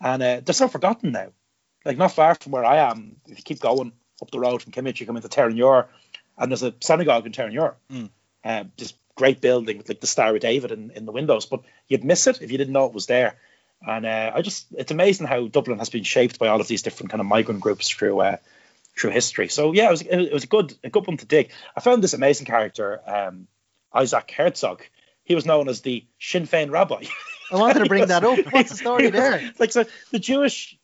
and 0.00 0.22
uh, 0.22 0.40
they're 0.44 0.54
so 0.54 0.68
forgotten 0.68 1.12
now. 1.12 1.28
Like 1.84 1.98
not 1.98 2.12
far 2.12 2.34
from 2.34 2.52
where 2.52 2.64
I 2.64 2.90
am, 2.90 3.16
if 3.26 3.38
you 3.38 3.44
keep 3.44 3.60
going 3.60 3.92
up 4.20 4.30
the 4.30 4.40
road 4.40 4.62
from 4.62 4.72
Kimmage, 4.72 5.00
you 5.00 5.06
come 5.06 5.16
into 5.16 5.28
Terranure, 5.28 5.86
and 6.38 6.50
there's 6.50 6.62
a 6.62 6.74
synagogue 6.80 7.26
in 7.26 7.32
Terranure. 7.32 7.74
Mm. 7.90 8.10
Uh, 8.44 8.64
this 8.76 8.94
great 9.14 9.40
building 9.40 9.78
with 9.78 9.88
like 9.88 10.00
the 10.00 10.06
Star 10.06 10.34
of 10.34 10.40
David 10.40 10.72
in, 10.72 10.90
in 10.90 11.06
the 11.06 11.12
windows, 11.12 11.46
but 11.46 11.60
you'd 11.88 12.04
miss 12.04 12.26
it 12.26 12.42
if 12.42 12.50
you 12.50 12.58
didn't 12.58 12.72
know 12.72 12.86
it 12.86 12.94
was 12.94 13.06
there. 13.06 13.36
And 13.86 14.06
uh, 14.06 14.32
I 14.34 14.42
just, 14.42 14.66
it's 14.72 14.92
amazing 14.92 15.26
how 15.26 15.48
Dublin 15.48 15.78
has 15.78 15.90
been 15.90 16.04
shaped 16.04 16.38
by 16.38 16.48
all 16.48 16.60
of 16.60 16.68
these 16.68 16.82
different 16.82 17.10
kind 17.10 17.20
of 17.20 17.26
migrant 17.26 17.60
groups 17.60 17.88
through 17.88 18.20
uh, 18.20 18.36
through 18.96 19.10
history. 19.10 19.48
So 19.48 19.72
yeah, 19.72 19.88
it 19.88 19.90
was 19.90 20.02
it 20.02 20.32
was 20.32 20.44
a 20.44 20.48
good 20.48 20.74
a 20.84 20.90
good 20.90 21.06
one 21.06 21.16
to 21.16 21.26
dig. 21.26 21.50
I 21.76 21.80
found 21.80 22.02
this 22.02 22.14
amazing 22.14 22.46
character, 22.46 23.00
um, 23.06 23.48
Isaac 23.92 24.30
Herzog. 24.36 24.82
He 25.24 25.34
was 25.34 25.46
known 25.46 25.68
as 25.68 25.80
the 25.80 26.04
Sinn 26.20 26.46
Féin 26.46 26.70
rabbi. 26.70 27.04
I 27.52 27.56
wanted 27.56 27.80
to 27.80 27.86
bring 27.86 28.06
that 28.06 28.24
up. 28.24 28.38
What's 28.50 28.70
the 28.70 28.76
story 28.76 29.10
there? 29.10 29.52
like 29.58 29.72
so, 29.72 29.84
the 30.10 30.18
Jewish 30.18 30.78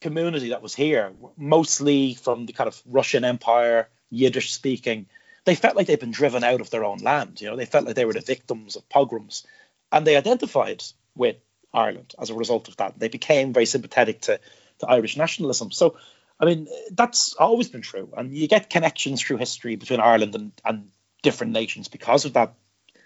community 0.00 0.50
that 0.50 0.62
was 0.62 0.74
here, 0.74 1.12
mostly 1.36 2.14
from 2.14 2.46
the 2.46 2.52
kind 2.52 2.68
of 2.68 2.80
Russian 2.86 3.24
Empire, 3.24 3.88
Yiddish 4.10 4.52
speaking, 4.52 5.06
they 5.44 5.54
felt 5.54 5.76
like 5.76 5.86
they'd 5.86 5.98
been 5.98 6.12
driven 6.12 6.44
out 6.44 6.60
of 6.60 6.70
their 6.70 6.84
own 6.84 6.98
land. 6.98 7.40
You 7.40 7.50
know, 7.50 7.56
they 7.56 7.66
felt 7.66 7.86
like 7.86 7.96
they 7.96 8.04
were 8.04 8.12
the 8.12 8.20
victims 8.20 8.76
of 8.76 8.88
pogroms, 8.88 9.46
and 9.90 10.06
they 10.06 10.16
identified 10.16 10.82
with 11.16 11.36
Ireland 11.74 12.14
as 12.18 12.30
a 12.30 12.34
result 12.34 12.68
of 12.68 12.76
that. 12.76 12.98
They 12.98 13.08
became 13.08 13.52
very 13.52 13.66
sympathetic 13.66 14.22
to, 14.22 14.38
to 14.80 14.88
Irish 14.88 15.16
nationalism. 15.16 15.72
So, 15.72 15.96
I 16.38 16.44
mean, 16.44 16.68
that's 16.92 17.34
always 17.34 17.68
been 17.68 17.82
true, 17.82 18.12
and 18.16 18.36
you 18.36 18.46
get 18.46 18.70
connections 18.70 19.22
through 19.22 19.38
history 19.38 19.76
between 19.76 20.00
Ireland 20.00 20.34
and, 20.34 20.52
and 20.64 20.90
different 21.22 21.52
nations 21.52 21.88
because 21.88 22.24
of 22.24 22.34
that. 22.34 22.54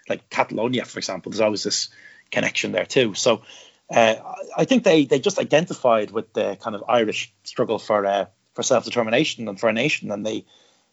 Like 0.09 0.29
Catalonia, 0.29 0.85
for 0.85 0.99
example, 0.99 1.31
there's 1.31 1.41
always 1.41 1.63
this 1.63 1.89
connection 2.31 2.71
there 2.71 2.85
too. 2.85 3.13
So, 3.13 3.41
uh, 3.89 4.15
I 4.55 4.65
think 4.65 4.83
they 4.83 5.05
they 5.05 5.19
just 5.19 5.39
identified 5.39 6.11
with 6.11 6.33
the 6.33 6.57
kind 6.61 6.75
of 6.75 6.83
Irish 6.87 7.33
struggle 7.43 7.79
for 7.79 8.05
uh, 8.05 8.25
for 8.53 8.63
self 8.63 8.85
determination 8.85 9.47
and 9.47 9.59
for 9.59 9.69
a 9.69 9.73
nation, 9.73 10.11
and 10.11 10.25
they 10.25 10.45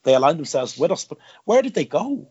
they 0.04 0.14
aligned 0.14 0.38
themselves 0.38 0.78
with 0.78 0.90
us. 0.90 1.04
But 1.04 1.18
where 1.44 1.62
did 1.62 1.74
they 1.74 1.84
go? 1.84 2.28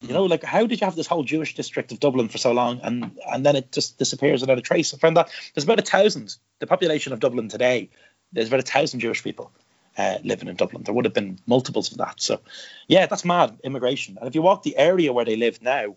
You 0.00 0.12
know, 0.12 0.24
like 0.24 0.42
how 0.42 0.66
did 0.66 0.80
you 0.80 0.84
have 0.84 0.96
this 0.96 1.06
whole 1.06 1.22
Jewish 1.22 1.54
district 1.54 1.92
of 1.92 2.00
Dublin 2.00 2.28
for 2.28 2.38
so 2.38 2.52
long, 2.52 2.80
and 2.82 3.18
and 3.32 3.46
then 3.46 3.56
it 3.56 3.72
just 3.72 3.98
disappears 3.98 4.40
without 4.40 4.58
a 4.58 4.62
trace? 4.62 4.92
I 4.92 4.98
found 4.98 5.16
that 5.16 5.30
there's 5.54 5.64
about 5.64 5.78
a 5.78 5.82
thousand. 5.82 6.36
The 6.58 6.66
population 6.66 7.12
of 7.12 7.20
Dublin 7.20 7.48
today, 7.48 7.88
there's 8.32 8.48
about 8.48 8.60
a 8.60 8.72
thousand 8.72 9.00
Jewish 9.00 9.22
people 9.22 9.52
uh, 9.96 10.18
living 10.24 10.48
in 10.48 10.56
Dublin. 10.56 10.82
There 10.82 10.94
would 10.94 11.04
have 11.04 11.14
been 11.14 11.38
multiples 11.46 11.92
of 11.92 11.98
that. 11.98 12.20
So, 12.20 12.40
yeah, 12.88 13.06
that's 13.06 13.24
mad 13.24 13.58
immigration. 13.62 14.18
And 14.18 14.28
if 14.28 14.34
you 14.34 14.42
walk 14.42 14.62
the 14.62 14.76
area 14.76 15.12
where 15.12 15.24
they 15.24 15.36
live 15.36 15.62
now, 15.62 15.96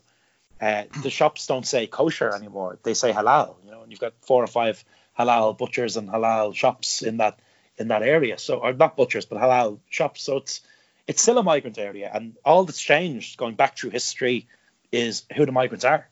uh, 0.60 0.84
the 1.02 1.10
shops 1.10 1.46
don't 1.46 1.66
say 1.66 1.86
kosher 1.86 2.34
anymore; 2.34 2.78
they 2.82 2.94
say 2.94 3.12
halal. 3.12 3.56
You 3.64 3.70
know, 3.70 3.82
and 3.82 3.90
you've 3.90 4.00
got 4.00 4.14
four 4.22 4.42
or 4.42 4.46
five 4.46 4.82
halal 5.18 5.56
butchers 5.56 5.96
and 5.96 6.08
halal 6.08 6.54
shops 6.54 7.02
in 7.02 7.18
that 7.18 7.38
in 7.78 7.88
that 7.88 8.02
area. 8.02 8.38
So, 8.38 8.58
or 8.58 8.72
not 8.72 8.96
butchers, 8.96 9.26
but 9.26 9.38
halal 9.38 9.78
shops. 9.88 10.22
So 10.22 10.38
it's 10.38 10.62
it's 11.06 11.22
still 11.22 11.38
a 11.38 11.42
migrant 11.42 11.78
area, 11.78 12.10
and 12.12 12.36
all 12.44 12.64
that's 12.64 12.80
changed 12.80 13.36
going 13.36 13.54
back 13.54 13.76
through 13.76 13.90
history 13.90 14.46
is 14.90 15.24
who 15.34 15.46
the 15.46 15.52
migrants 15.52 15.84
are. 15.84 16.08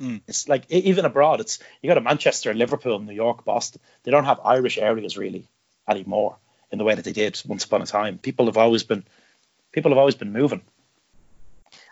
Mm. 0.00 0.22
It's 0.26 0.48
like 0.48 0.64
even 0.70 1.04
abroad, 1.04 1.40
it's 1.40 1.60
you 1.80 1.88
go 1.88 1.94
to 1.94 2.00
Manchester, 2.00 2.52
Liverpool, 2.52 2.98
New 2.98 3.12
York, 3.14 3.44
Boston. 3.44 3.80
They 4.02 4.10
don't 4.10 4.24
have 4.24 4.40
Irish 4.44 4.78
areas 4.78 5.16
really 5.16 5.46
anymore 5.88 6.36
in 6.72 6.78
the 6.78 6.84
way 6.84 6.94
that 6.94 7.04
they 7.04 7.12
did 7.12 7.40
once 7.46 7.64
upon 7.64 7.82
a 7.82 7.86
time. 7.86 8.18
People 8.18 8.46
have 8.46 8.56
always 8.56 8.82
been 8.82 9.04
people 9.72 9.90
have 9.92 9.98
always 9.98 10.16
been 10.16 10.32
moving. 10.32 10.62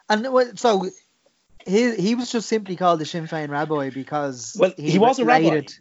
And 0.08 0.58
so 0.58 0.90
he 1.66 1.94
he 1.96 2.14
was 2.14 2.30
just 2.32 2.48
simply 2.48 2.76
called 2.76 2.98
the 3.00 3.06
Sinn 3.06 3.26
Féin 3.26 3.48
rabbi 3.48 3.90
because 3.90 4.56
Well, 4.58 4.72
he 4.76 4.98
was 4.98 5.18
a 5.18 5.24
rabbi. 5.24 5.48
related- 5.48 5.74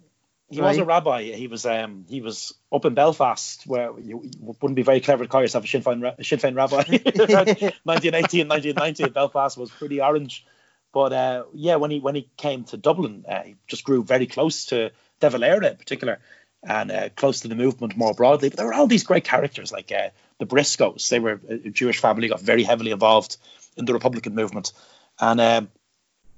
He 0.49 0.59
was 0.61 0.77
a 0.77 0.83
rabbi. 0.85 1.23
He 1.23 1.47
was 1.47 1.65
um 1.65 2.05
he 2.09 2.19
was 2.21 2.53
up 2.71 2.83
in 2.85 2.93
Belfast, 2.93 3.65
where 3.65 3.91
you, 3.99 4.21
you 4.23 4.55
wouldn't 4.61 4.75
be 4.75 4.83
very 4.83 4.99
clever 4.99 5.23
to 5.23 5.29
call 5.29 5.41
yourself 5.41 5.63
a 5.63 5.67
Sinn 5.67 5.81
Féin, 5.83 6.03
a 6.19 6.23
Sinn 6.23 6.39
Féin 6.39 6.55
rabbi. 6.57 6.75
1980 7.83 8.41
and 8.41 8.49
1990, 8.49 9.09
Belfast 9.13 9.57
was 9.57 9.71
pretty 9.71 10.01
orange. 10.01 10.45
But 10.93 11.13
uh, 11.13 11.43
yeah, 11.53 11.77
when 11.77 11.91
he 11.91 11.99
when 11.99 12.15
he 12.15 12.29
came 12.37 12.65
to 12.65 12.77
Dublin, 12.77 13.23
uh, 13.27 13.43
he 13.43 13.55
just 13.67 13.83
grew 13.85 14.03
very 14.03 14.27
close 14.27 14.65
to 14.65 14.91
De 15.21 15.29
Valera 15.29 15.67
in 15.69 15.77
particular, 15.77 16.19
and 16.63 16.91
uh, 16.91 17.09
close 17.15 17.41
to 17.41 17.47
the 17.47 17.55
movement 17.55 17.95
more 17.95 18.13
broadly. 18.13 18.49
But 18.49 18.57
there 18.57 18.65
were 18.67 18.73
all 18.73 18.87
these 18.87 19.03
great 19.05 19.23
characters 19.23 19.71
like 19.71 19.89
uh, 19.91 20.09
the 20.39 20.45
Briscoes. 20.45 21.07
They 21.07 21.19
were 21.19 21.39
a 21.47 21.69
Jewish 21.69 21.99
family, 21.99 22.27
got 22.27 22.41
very 22.41 22.63
heavily 22.63 22.91
involved 22.91 23.37
in 23.77 23.85
the 23.85 23.93
Republican 23.93 24.35
movement, 24.35 24.73
and 25.21 25.39
um, 25.39 25.69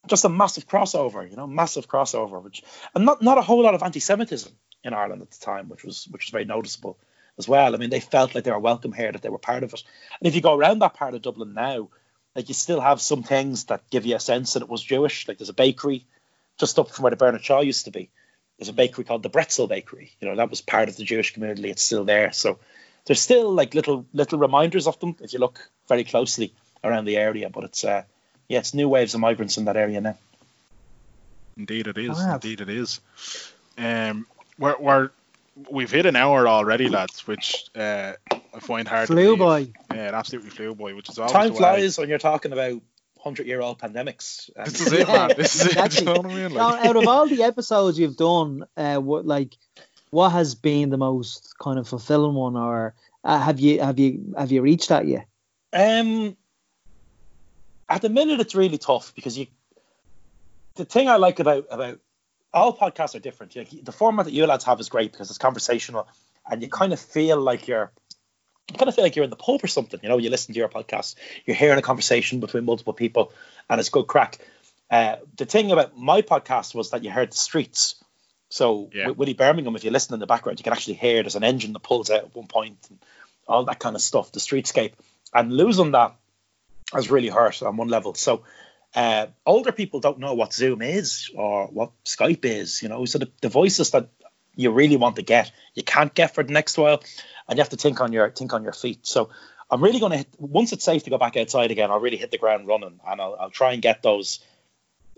just 0.07 0.25
a 0.25 0.29
massive 0.29 0.67
crossover, 0.67 1.29
you 1.29 1.35
know, 1.35 1.47
massive 1.47 1.87
crossover, 1.87 2.43
which 2.43 2.61
and 2.93 3.05
not 3.05 3.21
not 3.21 3.37
a 3.37 3.41
whole 3.41 3.63
lot 3.63 3.73
of 3.73 3.81
anti-Semitism 3.81 4.51
in 4.83 4.93
Ireland 4.93 5.21
at 5.21 5.31
the 5.31 5.43
time, 5.43 5.69
which 5.69 5.83
was 5.83 6.07
which 6.11 6.25
was 6.25 6.31
very 6.31 6.45
noticeable 6.45 6.99
as 7.37 7.47
well. 7.47 7.73
I 7.73 7.77
mean, 7.77 7.89
they 7.89 8.01
felt 8.01 8.35
like 8.35 8.43
they 8.43 8.51
were 8.51 8.59
welcome 8.59 8.91
here, 8.91 9.11
that 9.11 9.21
they 9.21 9.29
were 9.29 9.39
part 9.39 9.63
of 9.63 9.73
it. 9.73 9.83
And 10.19 10.27
if 10.27 10.35
you 10.35 10.41
go 10.41 10.55
around 10.55 10.79
that 10.79 10.93
part 10.93 11.15
of 11.15 11.21
Dublin 11.21 11.53
now, 11.53 11.89
like 12.35 12.47
you 12.47 12.53
still 12.53 12.81
have 12.81 13.01
some 13.01 13.23
things 13.23 13.65
that 13.65 13.89
give 13.89 14.05
you 14.05 14.15
a 14.15 14.19
sense 14.19 14.53
that 14.53 14.63
it 14.63 14.69
was 14.69 14.83
Jewish. 14.83 15.27
Like 15.27 15.37
there's 15.37 15.49
a 15.49 15.53
bakery 15.53 16.05
just 16.59 16.77
up 16.77 16.91
from 16.91 17.03
where 17.03 17.09
the 17.09 17.15
Bernard 17.15 17.43
Shaw 17.43 17.61
used 17.61 17.85
to 17.85 17.91
be. 17.91 18.09
There's 18.59 18.69
a 18.69 18.73
bakery 18.73 19.03
called 19.03 19.23
the 19.23 19.29
Bretzel 19.29 19.67
Bakery. 19.67 20.11
You 20.19 20.27
know 20.27 20.35
that 20.35 20.49
was 20.49 20.61
part 20.61 20.89
of 20.89 20.97
the 20.97 21.03
Jewish 21.03 21.33
community. 21.33 21.69
It's 21.69 21.81
still 21.81 22.05
there. 22.05 22.31
So 22.33 22.59
there's 23.05 23.21
still 23.21 23.51
like 23.51 23.73
little 23.73 24.05
little 24.13 24.39
reminders 24.39 24.87
of 24.87 24.99
them 24.99 25.15
if 25.21 25.33
you 25.33 25.39
look 25.39 25.69
very 25.87 26.03
closely 26.03 26.53
around 26.83 27.05
the 27.05 27.17
area. 27.17 27.49
But 27.49 27.63
it's 27.63 27.83
uh, 27.83 28.03
yeah, 28.49 28.59
it's 28.59 28.73
new 28.73 28.89
waves 28.89 29.13
of 29.13 29.19
migrants 29.21 29.57
in 29.57 29.65
that 29.65 29.77
area 29.77 30.01
now. 30.01 30.17
Indeed, 31.57 31.87
it 31.87 31.97
is. 31.97 32.09
Wow. 32.17 32.35
Indeed, 32.35 32.61
it 32.61 32.69
is. 32.69 32.99
Um, 33.77 34.25
we're, 34.57 34.77
we're 34.77 35.09
we've 35.69 35.91
hit 35.91 36.05
an 36.05 36.15
hour 36.15 36.47
already, 36.47 36.89
lads, 36.89 37.27
which 37.27 37.65
uh, 37.75 38.13
I 38.31 38.59
find 38.59 38.87
hard. 38.87 39.07
to 39.07 39.13
Flew 39.13 39.37
believe. 39.37 39.73
by. 39.89 39.95
Yeah, 39.95 40.07
it 40.09 40.13
absolutely 40.13 40.49
flew 40.49 40.73
by, 40.75 40.93
which 40.93 41.09
is 41.09 41.19
always 41.19 41.31
Time 41.31 41.47
the 41.47 41.53
way. 41.53 41.57
flies 41.59 41.97
when 41.97 42.09
you're 42.09 42.17
talking 42.19 42.53
about 42.53 42.81
hundred 43.19 43.47
year 43.47 43.61
old 43.61 43.79
pandemics. 43.79 44.49
And 44.55 44.65
This 44.67 44.81
is 44.81 44.93
it, 44.93 45.07
man. 45.07 45.31
This 45.37 45.55
is 45.55 45.65
Exactly. 45.77 46.07
it. 46.11 46.15
You 46.17 46.23
know 46.23 46.29
I 46.29 46.35
mean? 46.35 46.53
Like, 46.53 46.85
out 46.85 46.95
of 46.95 47.07
all 47.07 47.27
the 47.27 47.43
episodes 47.43 47.97
you've 47.99 48.17
done, 48.17 48.65
uh, 48.75 48.97
what 48.97 49.25
like 49.25 49.55
what 50.09 50.29
has 50.31 50.55
been 50.55 50.89
the 50.89 50.97
most 50.97 51.55
kind 51.59 51.77
of 51.79 51.87
fulfilling 51.87 52.33
one, 52.35 52.55
or 52.57 52.93
uh, 53.23 53.39
have 53.39 53.59
you 53.59 53.79
have 53.79 53.99
you 53.99 54.33
have 54.37 54.51
you 54.51 54.61
reached 54.61 54.89
that 54.89 55.07
yet? 55.07 55.25
Um, 55.71 56.35
at 57.95 58.01
the 58.01 58.09
minute, 58.09 58.39
it's 58.39 58.55
really 58.55 58.77
tough 58.77 59.13
because 59.15 59.37
you. 59.37 59.47
The 60.75 60.85
thing 60.85 61.07
I 61.07 61.17
like 61.17 61.39
about 61.39 61.67
about 61.69 61.99
all 62.53 62.75
podcasts 62.75 63.15
are 63.15 63.19
different. 63.19 63.53
The 63.53 63.91
format 63.91 64.25
that 64.25 64.33
you 64.33 64.45
lads 64.45 64.63
have 64.65 64.79
is 64.79 64.89
great 64.89 65.11
because 65.11 65.29
it's 65.29 65.37
conversational, 65.37 66.07
and 66.49 66.61
you 66.61 66.69
kind 66.69 66.93
of 66.93 66.99
feel 66.99 67.39
like 67.39 67.67
you're. 67.67 67.91
You 68.71 68.77
kind 68.77 68.87
of 68.89 68.95
feel 68.95 69.03
like 69.03 69.15
you're 69.15 69.25
in 69.25 69.29
the 69.29 69.35
pub 69.35 69.63
or 69.63 69.67
something. 69.67 69.99
You 70.01 70.09
know, 70.09 70.17
you 70.17 70.29
listen 70.29 70.53
to 70.53 70.59
your 70.59 70.69
podcast, 70.69 71.15
you're 71.45 71.55
hearing 71.55 71.77
a 71.77 71.81
conversation 71.81 72.39
between 72.39 72.65
multiple 72.65 72.93
people, 72.93 73.31
and 73.69 73.79
it's 73.79 73.89
good 73.89 74.07
crack. 74.07 74.39
Uh, 74.89 75.17
the 75.37 75.45
thing 75.45 75.71
about 75.71 75.97
my 75.97 76.21
podcast 76.21 76.73
was 76.73 76.91
that 76.91 77.03
you 77.03 77.11
heard 77.11 77.31
the 77.31 77.37
streets. 77.37 77.95
So 78.49 78.89
Yeah. 78.93 79.09
with 79.09 79.17
Willie 79.17 79.33
Birmingham, 79.33 79.75
if 79.75 79.83
you 79.83 79.91
listen 79.91 80.13
in 80.13 80.19
the 80.19 80.27
background, 80.27 80.59
you 80.59 80.63
can 80.63 80.73
actually 80.73 80.93
hear 80.95 81.21
there's 81.23 81.35
an 81.35 81.43
engine 81.43 81.73
that 81.73 81.79
pulls 81.81 82.09
out 82.09 82.23
at 82.23 82.35
one 82.35 82.47
point 82.47 82.77
and 82.89 82.99
all 83.47 83.65
that 83.65 83.79
kind 83.79 83.95
of 83.95 84.01
stuff, 84.01 84.31
the 84.31 84.39
streetscape. 84.39 84.93
And 85.33 85.51
losing 85.51 85.91
that 85.91 86.15
has 86.91 87.09
really 87.09 87.29
hurt 87.29 87.61
on 87.61 87.77
one 87.77 87.87
level. 87.87 88.13
So 88.13 88.43
uh, 88.95 89.27
older 89.45 89.71
people 89.71 89.99
don't 89.99 90.19
know 90.19 90.33
what 90.33 90.53
Zoom 90.53 90.81
is 90.81 91.29
or 91.35 91.67
what 91.67 91.91
Skype 92.05 92.45
is, 92.45 92.81
you 92.81 92.89
know. 92.89 93.05
So 93.05 93.19
the, 93.19 93.31
the 93.41 93.49
voices 93.49 93.91
that 93.91 94.09
you 94.55 94.71
really 94.71 94.97
want 94.97 95.15
to 95.15 95.23
get, 95.23 95.51
you 95.73 95.83
can't 95.83 96.13
get 96.13 96.35
for 96.35 96.43
the 96.43 96.53
next 96.53 96.77
while, 96.77 97.01
and 97.47 97.57
you 97.57 97.61
have 97.61 97.69
to 97.69 97.77
think 97.77 98.01
on 98.01 98.13
your 98.13 98.29
think 98.29 98.53
on 98.53 98.63
your 98.63 98.73
feet. 98.73 99.05
So 99.07 99.29
I'm 99.69 99.83
really 99.83 99.99
going 99.99 100.23
to 100.23 100.25
once 100.37 100.73
it's 100.73 100.85
safe 100.85 101.03
to 101.03 101.09
go 101.09 101.17
back 101.17 101.37
outside 101.37 101.71
again, 101.71 101.89
I'll 101.89 101.99
really 101.99 102.17
hit 102.17 102.31
the 102.31 102.37
ground 102.37 102.67
running, 102.67 102.99
and 103.07 103.21
I'll, 103.21 103.35
I'll 103.39 103.49
try 103.49 103.73
and 103.73 103.81
get 103.81 104.03
those 104.03 104.39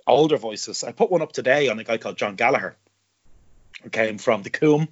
older 0.08 0.38
voices. 0.38 0.84
I 0.84 0.92
put 0.92 1.12
one 1.12 1.22
up 1.22 1.34
today 1.34 1.68
on 1.68 1.80
a 1.80 1.84
guy 1.84 1.98
called 1.98 2.18
John 2.18 2.36
Gallagher, 2.36 2.76
who 3.84 3.90
came 3.90 4.18
from 4.18 4.44
the 4.44 4.50
Coombe 4.50 4.88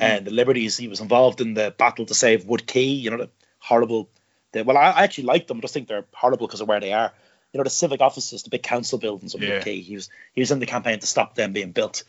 and 0.00 0.26
the 0.26 0.30
Liberties. 0.30 0.76
He 0.76 0.88
was 0.88 1.00
involved 1.00 1.40
in 1.40 1.54
the 1.54 1.74
battle 1.76 2.06
to 2.06 2.14
save 2.14 2.44
Wood 2.44 2.66
Quay. 2.66 2.84
You 2.84 3.10
know 3.10 3.16
the 3.16 3.30
horrible. 3.58 4.08
Well, 4.54 4.76
I, 4.76 4.90
I 4.90 5.02
actually 5.04 5.24
like 5.24 5.46
them. 5.46 5.58
I 5.58 5.60
just 5.60 5.74
think 5.74 5.88
they're 5.88 6.04
horrible 6.12 6.46
because 6.46 6.60
of 6.60 6.68
where 6.68 6.80
they 6.80 6.92
are. 6.92 7.12
You 7.52 7.58
know 7.58 7.64
the 7.64 7.70
civic 7.70 8.00
offices, 8.00 8.42
the 8.42 8.50
big 8.50 8.62
council 8.62 8.98
buildings 8.98 9.34
of 9.34 9.42
Yeah. 9.42 9.60
Quay. 9.60 9.80
He 9.80 9.94
was 9.94 10.08
he 10.34 10.40
was 10.40 10.50
in 10.50 10.58
the 10.58 10.66
campaign 10.66 10.98
to 11.00 11.06
stop 11.06 11.34
them 11.34 11.52
being 11.52 11.72
built, 11.72 12.04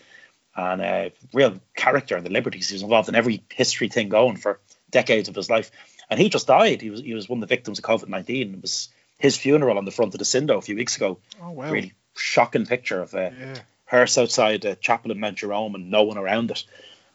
and 0.56 0.82
uh, 0.82 1.10
real 1.34 1.60
character 1.76 2.16
in 2.18 2.24
the 2.24 2.30
Liberties. 2.30 2.70
He 2.70 2.76
was 2.76 2.82
involved 2.84 3.10
in 3.10 3.16
every 3.16 3.44
history 3.52 3.90
thing 3.90 4.10
going 4.10 4.38
for 4.38 4.60
decades 4.90 5.28
of 5.30 5.36
his 5.36 5.50
life, 5.50 5.72
and 6.10 6.20
he 6.20 6.30
just 6.30 6.48
died. 6.48 6.82
He 6.82 6.90
was 6.90 7.02
he 7.02 7.14
was 7.14 7.28
one 7.28 7.38
of 7.42 7.42
the 7.50 7.54
victims 7.56 7.80
of 7.80 7.86
COVID 7.86 8.08
nineteen. 8.08 8.54
It 8.54 8.62
was 8.62 8.90
his 9.20 9.36
funeral 9.38 9.78
on 9.78 9.86
the 9.86 9.92
front 9.92 10.14
of 10.14 10.20
the 10.20 10.26
Sindo 10.26 10.58
a 10.58 10.62
few 10.62 10.76
weeks 10.76 10.96
ago. 10.98 11.20
oh 11.42 11.52
wow. 11.52 11.72
Really 11.72 11.94
shocking 12.16 12.66
picture 12.66 13.02
of 13.02 13.14
uh, 13.14 13.32
Yeah. 13.38 13.56
hearse 13.86 14.18
outside 14.18 14.62
the 14.62 14.76
chapel 14.76 15.12
in 15.12 15.20
Mount 15.20 15.38
Jerome 15.38 15.76
and 15.76 15.90
no 15.92 16.04
one 16.04 16.18
around 16.18 16.52
it. 16.52 16.64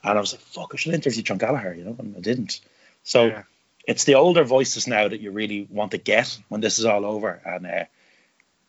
And 0.02 0.16
I 0.16 0.20
was 0.20 0.32
like, 0.32 0.40
fuck, 0.42 0.70
I 0.74 0.76
should 0.76 0.94
interview 0.94 1.22
John 1.22 1.38
Gallagher, 1.38 1.74
you 1.74 1.84
know, 1.84 1.96
and 1.98 2.16
I 2.16 2.20
didn't. 2.20 2.60
So 3.04 3.26
Yeah. 3.26 3.42
It's 3.88 4.04
the 4.04 4.16
older 4.16 4.44
voices 4.44 4.86
now 4.86 5.08
that 5.08 5.20
you 5.20 5.30
really 5.30 5.66
want 5.70 5.92
to 5.92 5.98
get 5.98 6.38
when 6.48 6.60
this 6.60 6.78
is 6.78 6.84
all 6.84 7.06
over. 7.06 7.40
And 7.44 7.66
uh, 7.66 7.84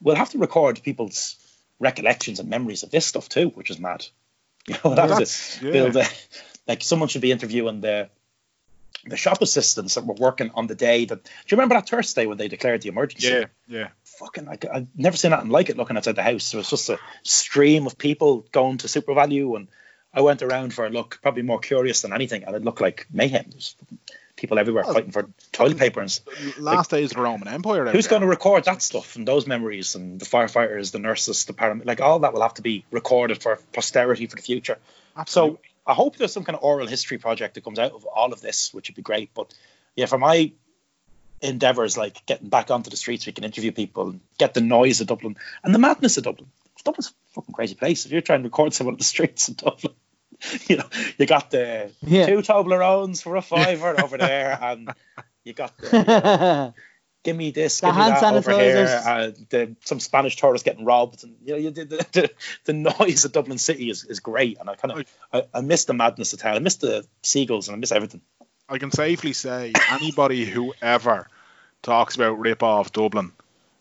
we'll 0.01 0.15
have 0.15 0.29
to 0.29 0.37
record 0.37 0.81
people's 0.81 1.35
recollections 1.77 2.39
and 2.39 2.49
memories 2.49 2.83
of 2.83 2.89
this 2.89 3.05
stuff 3.05 3.27
too, 3.27 3.49
which 3.49 3.69
is 3.69 3.79
mad. 3.79 4.07
You 4.67 4.75
know, 4.75 4.79
we'll 4.83 4.95
have 4.97 5.09
That's- 5.09 5.57
to 5.59 5.65
yeah. 5.65 5.71
build 5.71 5.95
a, 5.95 6.05
like 6.67 6.83
someone 6.83 7.09
should 7.09 7.21
be 7.21 7.31
interviewing 7.31 7.81
the 7.81 8.09
the 9.05 9.17
shop 9.17 9.41
assistants 9.41 9.95
that 9.95 10.05
were 10.05 10.13
working 10.13 10.51
on 10.53 10.67
the 10.67 10.75
day 10.75 11.05
that. 11.05 11.23
Do 11.23 11.29
you 11.47 11.57
remember 11.57 11.75
that 11.75 11.89
Thursday 11.89 12.25
when 12.25 12.37
they 12.37 12.49
declared 12.49 12.81
the 12.81 12.89
emergency? 12.89 13.29
Yeah, 13.29 13.45
yeah. 13.67 13.87
fucking 14.03 14.45
like 14.45 14.65
I've 14.65 14.87
never 14.95 15.17
seen 15.17 15.33
anything 15.33 15.49
like 15.49 15.69
it 15.69 15.77
looking 15.77 15.97
outside 15.97 16.17
the 16.17 16.23
house. 16.23 16.53
It 16.53 16.57
was 16.57 16.69
just 16.69 16.89
a 16.89 16.99
stream 17.23 17.87
of 17.87 17.97
people 17.97 18.45
going 18.51 18.77
to 18.79 18.87
SuperValu 18.87 19.55
and 19.55 19.67
I 20.13 20.21
went 20.21 20.41
around 20.41 20.73
for 20.73 20.85
a 20.85 20.89
look, 20.89 21.19
probably 21.21 21.43
more 21.43 21.59
curious 21.59 22.01
than 22.01 22.13
anything, 22.13 22.43
and 22.43 22.55
it 22.55 22.63
looked 22.63 22.81
like 22.81 23.07
mayhem. 23.11 23.45
There's 23.49 23.75
people 24.39 24.57
everywhere 24.59 24.83
Oh, 24.87 24.93
fighting 24.93 25.11
for 25.11 25.29
toilet 25.51 25.77
paper 25.77 26.01
and 26.01 26.19
Last 26.57 26.89
days 26.89 27.11
of 27.11 27.17
the 27.17 27.21
Roman 27.23 27.47
Empire. 27.47 27.85
who's 27.91 28.05
there. 28.05 28.11
going 28.11 28.21
to 28.21 28.27
record 28.27 28.63
that 28.65 28.81
stuff 28.81 29.15
and 29.15 29.27
those 29.27 29.45
memories 29.45 29.95
and 29.95 30.19
the 30.19 30.25
firefighters, 30.25 30.91
the 30.91 30.99
nurses, 30.99 31.45
the 31.45 31.53
paramedics, 31.53 31.85
like 31.85 32.01
all 32.01 32.19
that 32.19 32.33
will 32.33 32.41
have 32.41 32.53
to 32.55 32.61
be 32.61 32.85
recorded 32.91 33.41
for 33.41 33.59
posterity 33.73 34.25
for 34.27 34.35
the 34.35 34.41
future. 34.41 34.77
Absolutely. 35.17 35.57
So 35.57 35.61
I 35.85 35.93
hope 35.93 36.15
there's 36.17 36.33
some 36.33 36.43
kind 36.45 36.55
of 36.55 36.63
oral 36.63 36.87
history 36.87 37.17
project 37.17 37.55
that 37.55 37.63
comes 37.63 37.79
out 37.79 37.91
of 37.91 38.05
all 38.05 38.31
of 38.33 38.41
this, 38.41 38.73
which 38.73 38.89
would 38.89 38.95
be 38.95 39.01
great. 39.01 39.31
But 39.33 39.53
yeah, 39.95 40.05
for 40.05 40.17
my 40.17 40.51
endeavours, 41.41 41.97
like 41.97 42.25
getting 42.25 42.49
back 42.49 42.71
onto 42.71 42.89
the 42.89 42.97
streets, 42.97 43.25
we 43.25 43.31
can 43.31 43.43
interview 43.43 43.71
people 43.71 44.09
and 44.09 44.19
get 44.37 44.53
the 44.53 44.61
noise 44.61 45.01
of 45.01 45.07
Dublin 45.07 45.35
and 45.63 45.73
the 45.73 45.79
madness 45.79 46.17
of 46.17 46.23
Dublin. 46.23 46.49
Dublin's 46.83 47.07
a 47.09 47.33
fucking 47.33 47.53
crazy 47.53 47.75
place. 47.75 48.05
If 48.05 48.11
you're 48.11 48.21
trying 48.21 48.43
to 48.43 48.47
record 48.47 48.73
someone 48.73 48.93
on 48.95 48.97
the 48.99 49.03
streets 49.03 49.49
in 49.49 49.55
Dublin, 49.55 49.93
you 50.67 50.77
know, 50.77 50.87
you 51.17 51.25
got 51.25 51.51
the 51.51 51.91
Yeah. 52.01 52.25
two 52.27 52.37
Toblerones 52.41 53.21
for 53.21 53.35
a 53.35 53.41
fiver 53.41 53.99
over 53.99 54.17
there, 54.17 54.57
and 54.61 54.93
you 55.43 55.53
got 55.53 55.77
the, 55.77 56.73
give 57.23 57.35
me 57.35 57.51
this, 57.51 57.79
The 57.81 57.87
give 57.87 57.95
me 57.95 58.03
that 58.03 58.23
over 58.23 58.51
here. 58.51 58.85
sanitizers. 58.85 59.05
Uh, 59.05 59.31
the, 59.49 59.75
some 59.83 59.99
Spanish 59.99 60.35
tourists 60.37 60.63
getting 60.63 60.85
robbed, 60.85 61.23
and 61.23 61.35
you 61.43 61.53
know, 61.53 61.59
you, 61.59 61.71
the, 61.71 61.85
the, 61.85 62.31
the 62.65 62.73
noise 62.73 63.25
of 63.25 63.31
Dublin 63.31 63.57
City 63.57 63.89
is, 63.89 64.05
is 64.05 64.19
great, 64.19 64.57
and 64.59 64.69
I 64.69 64.75
kind 64.75 64.93
of 64.99 65.05
I, 65.33 65.43
I 65.53 65.61
miss 65.61 65.85
the 65.85 65.93
madness 65.93 66.33
of 66.33 66.39
town. 66.39 66.55
I 66.55 66.59
miss 66.59 66.75
the 66.75 67.05
seagulls, 67.23 67.67
and 67.67 67.75
I 67.75 67.79
miss 67.79 67.91
everything. 67.91 68.21
I 68.69 68.77
can 68.77 68.91
safely 68.91 69.33
say 69.33 69.73
anybody 69.91 70.45
who 70.45 70.73
ever 70.81 71.27
talks 71.81 72.15
about 72.15 72.39
rip 72.39 72.61
off 72.61 72.91
Dublin 72.91 73.31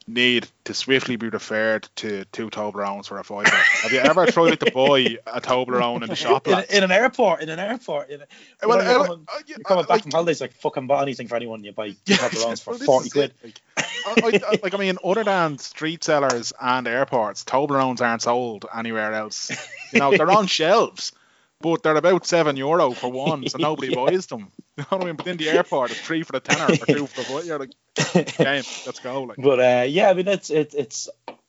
need 0.08 0.48
to 0.64 0.74
swiftly 0.74 1.16
be 1.16 1.28
referred 1.28 1.88
to 1.96 2.24
two 2.32 2.48
Toblerones 2.50 3.06
for 3.06 3.18
a 3.18 3.24
fiver. 3.24 3.48
Have 3.82 3.92
you 3.92 3.98
ever 3.98 4.26
tried 4.26 4.60
to 4.60 4.70
buy 4.72 5.18
a 5.26 5.40
Toblerone 5.40 6.02
in 6.02 6.08
the 6.08 6.16
shop? 6.16 6.48
In, 6.48 6.64
in 6.70 6.82
an 6.84 6.90
airport, 6.90 7.42
in 7.42 7.48
an 7.48 7.58
airport. 7.58 8.10
In 8.10 8.22
a, 8.22 8.24
you 8.62 8.68
Well, 8.68 8.78
know, 8.78 8.84
you're 8.90 9.00
uh, 9.00 9.06
coming, 9.06 9.26
uh, 9.28 9.32
yeah, 9.46 9.54
you're 9.56 9.64
coming 9.64 9.84
uh, 9.84 9.86
back 9.86 9.90
like- 9.90 10.02
from 10.02 10.12
holidays, 10.12 10.40
like 10.40 10.52
fucking 10.54 10.86
buy 10.86 11.02
anything 11.02 11.28
for 11.28 11.36
anyone. 11.36 11.62
You 11.62 11.72
buy 11.72 11.86
Yeah, 12.06 12.16
Toblerones 12.16 12.62
for 12.62 12.70
well, 12.70 12.78
forty 12.80 13.10
quid. 13.10 13.34
Like, 13.44 13.60
I, 13.76 14.40
I, 14.48 14.58
like 14.62 14.74
I 14.74 14.78
mean, 14.78 14.98
other 15.04 15.24
than 15.24 15.58
street 15.58 16.02
sellers 16.02 16.52
and 16.60 16.88
airports, 16.88 17.44
Toblerones 17.44 18.00
aren't 18.00 18.22
sold 18.22 18.64
anywhere 18.74 19.12
else. 19.12 19.50
You 19.92 20.00
know, 20.00 20.16
they're 20.16 20.30
on 20.30 20.46
shelves, 20.48 21.12
but 21.60 21.82
they're 21.82 21.96
about 21.96 22.26
seven 22.26 22.56
euro 22.56 22.94
for 22.94 23.10
one, 23.10 23.46
so 23.46 23.58
nobody 23.58 23.88
Yeah. 23.92 23.94
buys 23.94 24.26
them. 24.26 24.52
You 24.78 24.84
know 24.92 24.98
what 24.98 25.02
I 25.02 25.06
mean? 25.06 25.16
But 25.16 25.26
in 25.26 25.36
the 25.38 25.48
airport, 25.50 25.90
it's 25.90 26.00
three 26.00 26.22
for 26.22 26.30
the 26.30 26.38
tenner 26.38 26.68
or 26.80 26.86
two 26.86 27.08
for 27.08 27.14
the 27.16 27.24
five. 27.24 27.44
You're 27.46 27.58
like, 27.58 28.36
game, 28.38 28.62
let's 28.86 29.00
go. 29.00 29.24
Like, 29.24 29.38
But 29.38 29.58
uh, 29.58 29.84
yeah, 29.88 30.08
I 30.08 30.14
mean, 30.14 30.28
it's 30.28 30.50
it, 30.50 30.72
it's 30.72 31.08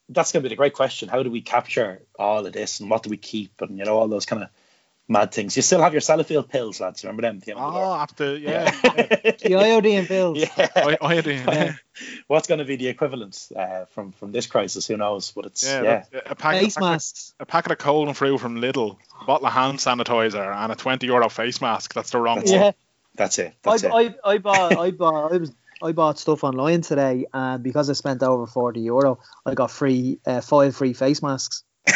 that's 0.09 0.31
going 0.31 0.41
to 0.41 0.49
be 0.49 0.53
the 0.53 0.57
great 0.57 0.73
question. 0.73 1.09
How 1.09 1.21
do 1.21 1.29
we 1.29 1.41
capture 1.41 2.01
all 2.17 2.43
of 2.43 2.53
this, 2.53 2.79
and 2.79 2.89
what 2.89 3.03
do 3.03 3.11
we 3.11 3.17
keep, 3.17 3.61
and 3.61 3.77
you 3.77 3.85
know 3.85 3.99
all 3.99 4.07
those 4.07 4.25
kind 4.25 4.41
of 4.41 4.49
mad 5.09 5.33
things. 5.33 5.55
You 5.55 5.61
still 5.63 5.81
have 5.81 5.93
your 5.93 6.01
Sellafield 6.01 6.47
pills, 6.49 6.79
lads. 6.79 7.03
Remember 7.03 7.23
them? 7.23 7.39
The 7.39 7.53
oh, 7.53 7.93
after 7.93 8.37
yeah, 8.37 8.69
the 8.71 9.55
iodine 9.59 10.05
pills. 10.05 10.37
yeah. 10.37 10.67
I, 10.75 10.97
I 11.01 11.21
do, 11.21 11.31
yeah. 11.33 11.73
What's 12.27 12.47
going 12.47 12.59
to 12.59 12.65
be 12.65 12.77
the 12.77 12.87
equivalent 12.87 13.49
uh, 13.55 13.85
from 13.85 14.13
from 14.13 14.31
this 14.31 14.45
crisis? 14.47 14.87
Who 14.87 14.95
knows? 14.95 15.31
But 15.31 15.47
it's 15.47 15.65
Yeah, 15.65 16.05
yeah. 16.13 16.19
a 16.27 16.35
packet, 16.35 16.61
Face 16.61 16.77
a, 16.77 16.79
packet, 16.79 16.91
masks. 16.91 17.33
a 17.39 17.45
packet 17.45 17.71
of 17.73 17.77
cold 17.79 18.07
and 18.07 18.15
fruit 18.15 18.37
from 18.37 18.57
Lidl, 18.61 18.97
a 19.21 19.25
bottle 19.25 19.47
of 19.47 19.53
hand 19.53 19.79
sanitizer, 19.79 20.55
and 20.55 20.71
a 20.71 20.75
twenty 20.75 21.07
euro 21.07 21.27
face 21.29 21.59
mask. 21.59 21.93
That's 21.93 22.11
the 22.11 22.19
wrong 22.19 22.37
That's 22.39 22.51
one. 22.51 22.61
Yeah. 22.61 22.71
That's 23.15 23.39
it. 23.39 23.53
I, 23.65 23.71
That's 23.71 23.83
it. 23.83 23.91
I, 23.93 24.15
I 24.23 24.37
bought 24.37 24.77
I 24.77 24.91
bought 24.91 25.33
I 25.33 25.37
was 25.37 25.51
I 25.81 25.91
bought 25.91 26.19
stuff 26.19 26.43
online 26.43 26.81
today 26.81 27.25
and 27.33 27.63
because 27.63 27.89
I 27.89 27.93
spent 27.93 28.21
over 28.23 28.47
forty 28.47 28.81
euro 28.81 29.19
I 29.45 29.55
got 29.55 29.71
free 29.71 30.19
uh, 30.25 30.39
five 30.41 30.75
free 30.75 30.93
face 30.93 31.21
masks. 31.21 31.63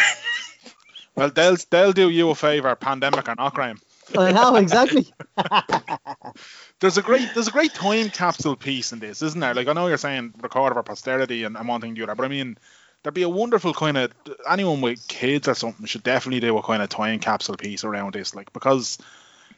Well, 1.16 1.30
they'll 1.30 1.58
they'll 1.70 1.94
do 1.94 2.10
you 2.10 2.30
a 2.30 2.36
favour, 2.36 2.76
pandemic 2.76 3.28
or 3.30 3.36
not, 3.36 3.54
Graham. 3.54 3.80
I 4.18 4.32
know 4.32 4.56
exactly. 4.56 5.14
There's 6.80 6.98
a 6.98 7.02
great 7.02 7.34
there's 7.34 7.48
a 7.48 7.52
great 7.52 7.74
time 7.74 8.10
capsule 8.10 8.56
piece 8.56 8.92
in 8.92 9.00
this, 9.00 9.22
isn't 9.22 9.40
there? 9.40 9.54
Like 9.54 9.68
I 9.68 9.74
know 9.74 9.88
you're 9.88 9.98
saying 9.98 10.34
record 10.42 10.74
for 10.74 10.84
posterity 10.84 11.44
and, 11.44 11.56
and 11.58 11.68
one 11.68 11.82
thing 11.82 11.96
to 11.96 12.00
the 12.00 12.06
other, 12.06 12.16
but 12.16 12.26
I 12.26 12.28
mean 12.30 12.58
there'd 13.04 13.14
be 13.14 13.24
a 13.24 13.30
wonderful 13.30 13.74
kind 13.74 13.98
of 13.98 14.12
anyone 14.50 14.82
with 14.82 15.08
kids 15.08 15.48
or 15.48 15.54
something 15.56 15.86
should 15.86 16.04
definitely 16.04 16.40
do 16.42 16.58
a 16.58 16.64
kind 16.64 16.82
of 16.84 16.90
time 16.90 17.20
capsule 17.20 17.56
piece 17.58 17.84
around 17.84 18.14
this, 18.14 18.36
like 18.36 18.52
because 18.54 18.98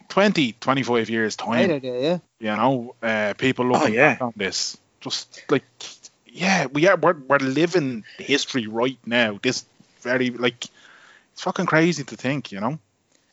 20, 0.09 0.53
25 0.53 1.09
years 1.09 1.35
Great 1.49 1.67
time, 1.67 1.71
idea, 1.71 2.01
yeah. 2.01 2.17
you 2.39 2.55
know, 2.57 2.95
uh, 3.01 3.33
people 3.37 3.65
looking 3.67 3.93
Oh, 3.95 3.95
yeah. 3.95 4.13
back 4.13 4.21
on 4.21 4.33
this, 4.35 4.77
just 5.01 5.41
like 5.49 5.63
yeah, 6.27 6.65
we 6.67 6.87
are 6.87 6.97
we're, 6.97 7.13
we're 7.27 7.37
living 7.39 8.03
history 8.17 8.67
right 8.67 8.99
now. 9.05 9.39
This 9.41 9.65
very 10.01 10.29
like 10.31 10.65
it's 11.35 11.43
fucking 11.43 11.65
crazy 11.65 12.05
to 12.05 12.15
think, 12.15 12.53
you 12.53 12.61
know. 12.61 12.79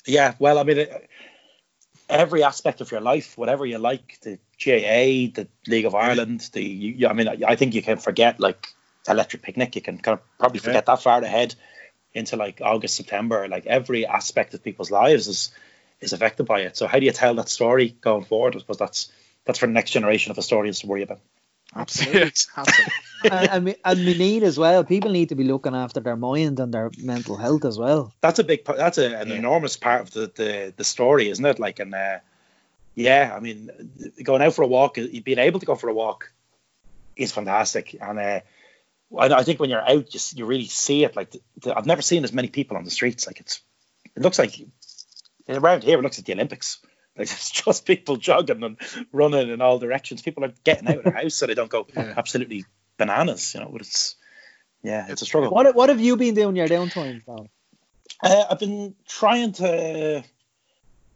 Yeah, 0.04 0.34
well, 0.40 0.58
I 0.58 0.64
mean, 0.64 0.78
it, 0.78 1.08
every 2.08 2.42
aspect 2.42 2.80
of 2.80 2.90
your 2.90 3.00
life, 3.00 3.38
whatever 3.38 3.64
you 3.64 3.78
like, 3.78 4.18
the 4.22 4.40
GAA, 4.58 5.30
the 5.40 5.46
League 5.68 5.84
of 5.86 5.94
Ireland, 5.94 6.50
the 6.52 6.64
you, 6.64 7.06
I 7.06 7.12
mean, 7.12 7.28
I, 7.28 7.38
I 7.46 7.54
think 7.54 7.74
you 7.74 7.82
can 7.82 7.98
forget 7.98 8.40
like 8.40 8.66
Electric 9.06 9.42
Picnic. 9.42 9.76
You 9.76 9.82
can 9.82 9.98
kind 9.98 10.18
of 10.18 10.38
probably 10.38 10.58
forget 10.58 10.86
that 10.86 11.00
far 11.00 11.22
ahead 11.22 11.54
into 12.12 12.34
like 12.34 12.60
August, 12.60 12.96
September. 12.96 13.46
Like 13.46 13.66
every 13.66 14.04
aspect 14.04 14.52
of 14.54 14.64
people's 14.64 14.90
lives 14.90 15.28
is 15.28 15.52
is 16.00 16.12
affected 16.12 16.46
by 16.46 16.62
it. 16.62 16.76
So 16.76 16.88
how 16.88 16.98
do 16.98 17.06
you 17.06 17.12
tell 17.12 17.36
that 17.36 17.48
story 17.48 17.94
going 18.00 18.24
forward? 18.24 18.56
I 18.56 18.58
suppose 18.58 18.78
that's 18.78 19.12
that's 19.44 19.60
for 19.60 19.66
the 19.68 19.72
next 19.72 19.92
generation 19.92 20.32
of 20.32 20.36
historians 20.36 20.80
to 20.80 20.88
worry 20.88 21.02
about. 21.02 21.20
Absolutely. 21.74 22.32
Absolutely. 22.56 22.92
and, 23.30 23.50
and, 23.50 23.64
we, 23.64 23.74
and 23.84 23.98
we 23.98 24.18
need 24.18 24.42
as 24.42 24.58
well. 24.58 24.84
People 24.84 25.10
need 25.10 25.30
to 25.30 25.34
be 25.34 25.44
looking 25.44 25.74
after 25.74 26.00
their 26.00 26.16
mind 26.16 26.60
and 26.60 26.72
their 26.72 26.90
mental 26.98 27.36
health 27.36 27.64
as 27.64 27.78
well. 27.78 28.12
That's 28.20 28.38
a 28.38 28.44
big 28.44 28.64
part. 28.64 28.78
That's 28.78 28.98
a, 28.98 29.16
an 29.16 29.28
yeah. 29.28 29.34
enormous 29.36 29.76
part 29.76 30.02
of 30.02 30.10
the, 30.10 30.32
the 30.34 30.74
the 30.76 30.84
story, 30.84 31.30
isn't 31.30 31.44
it? 31.44 31.58
Like, 31.58 31.78
and 31.78 31.94
uh, 31.94 32.18
yeah, 32.94 33.32
I 33.34 33.40
mean, 33.40 33.70
going 34.22 34.42
out 34.42 34.54
for 34.54 34.62
a 34.62 34.66
walk, 34.66 34.96
being 34.96 35.38
able 35.38 35.60
to 35.60 35.66
go 35.66 35.74
for 35.74 35.88
a 35.88 35.94
walk, 35.94 36.32
is 37.16 37.32
fantastic. 37.32 37.96
And 38.00 38.18
uh, 38.18 38.40
I, 39.18 39.32
I 39.32 39.42
think 39.44 39.60
when 39.60 39.70
you're 39.70 39.88
out, 39.88 40.12
you, 40.12 40.20
you 40.34 40.46
really 40.46 40.66
see 40.66 41.04
it. 41.04 41.16
Like, 41.16 41.30
the, 41.30 41.40
the, 41.60 41.76
I've 41.76 41.86
never 41.86 42.02
seen 42.02 42.24
as 42.24 42.32
many 42.32 42.48
people 42.48 42.76
on 42.76 42.84
the 42.84 42.90
streets. 42.90 43.26
Like, 43.26 43.40
it's 43.40 43.60
it 44.14 44.22
looks 44.22 44.38
like 44.38 44.60
around 45.48 45.84
here, 45.84 45.98
it 45.98 46.02
looks 46.02 46.18
like 46.18 46.26
the 46.26 46.34
Olympics. 46.34 46.78
Like 47.16 47.30
it's 47.30 47.50
just 47.64 47.86
people 47.86 48.16
jogging 48.16 48.62
and 48.62 48.76
running 49.12 49.50
in 49.50 49.60
all 49.60 49.78
directions. 49.78 50.22
People 50.22 50.44
are 50.44 50.52
getting 50.64 50.88
out 50.88 50.98
of 50.98 51.04
their 51.04 51.12
house 51.12 51.34
so 51.34 51.46
they 51.46 51.54
don't 51.54 51.70
go 51.70 51.86
yeah. 51.94 52.14
absolutely 52.16 52.64
bananas. 52.96 53.54
You 53.54 53.60
know, 53.60 53.68
but 53.70 53.82
it's 53.82 54.16
yeah, 54.82 55.06
it's 55.08 55.22
a 55.22 55.26
struggle. 55.26 55.50
What 55.50 55.74
What 55.74 55.88
have 55.88 56.00
you 56.00 56.16
been 56.16 56.34
doing 56.34 56.56
your 56.56 56.68
downtime, 56.68 57.24
Val? 57.24 57.48
Uh, 58.22 58.44
I've 58.50 58.58
been 58.58 58.94
trying 59.06 59.52
to 59.52 60.22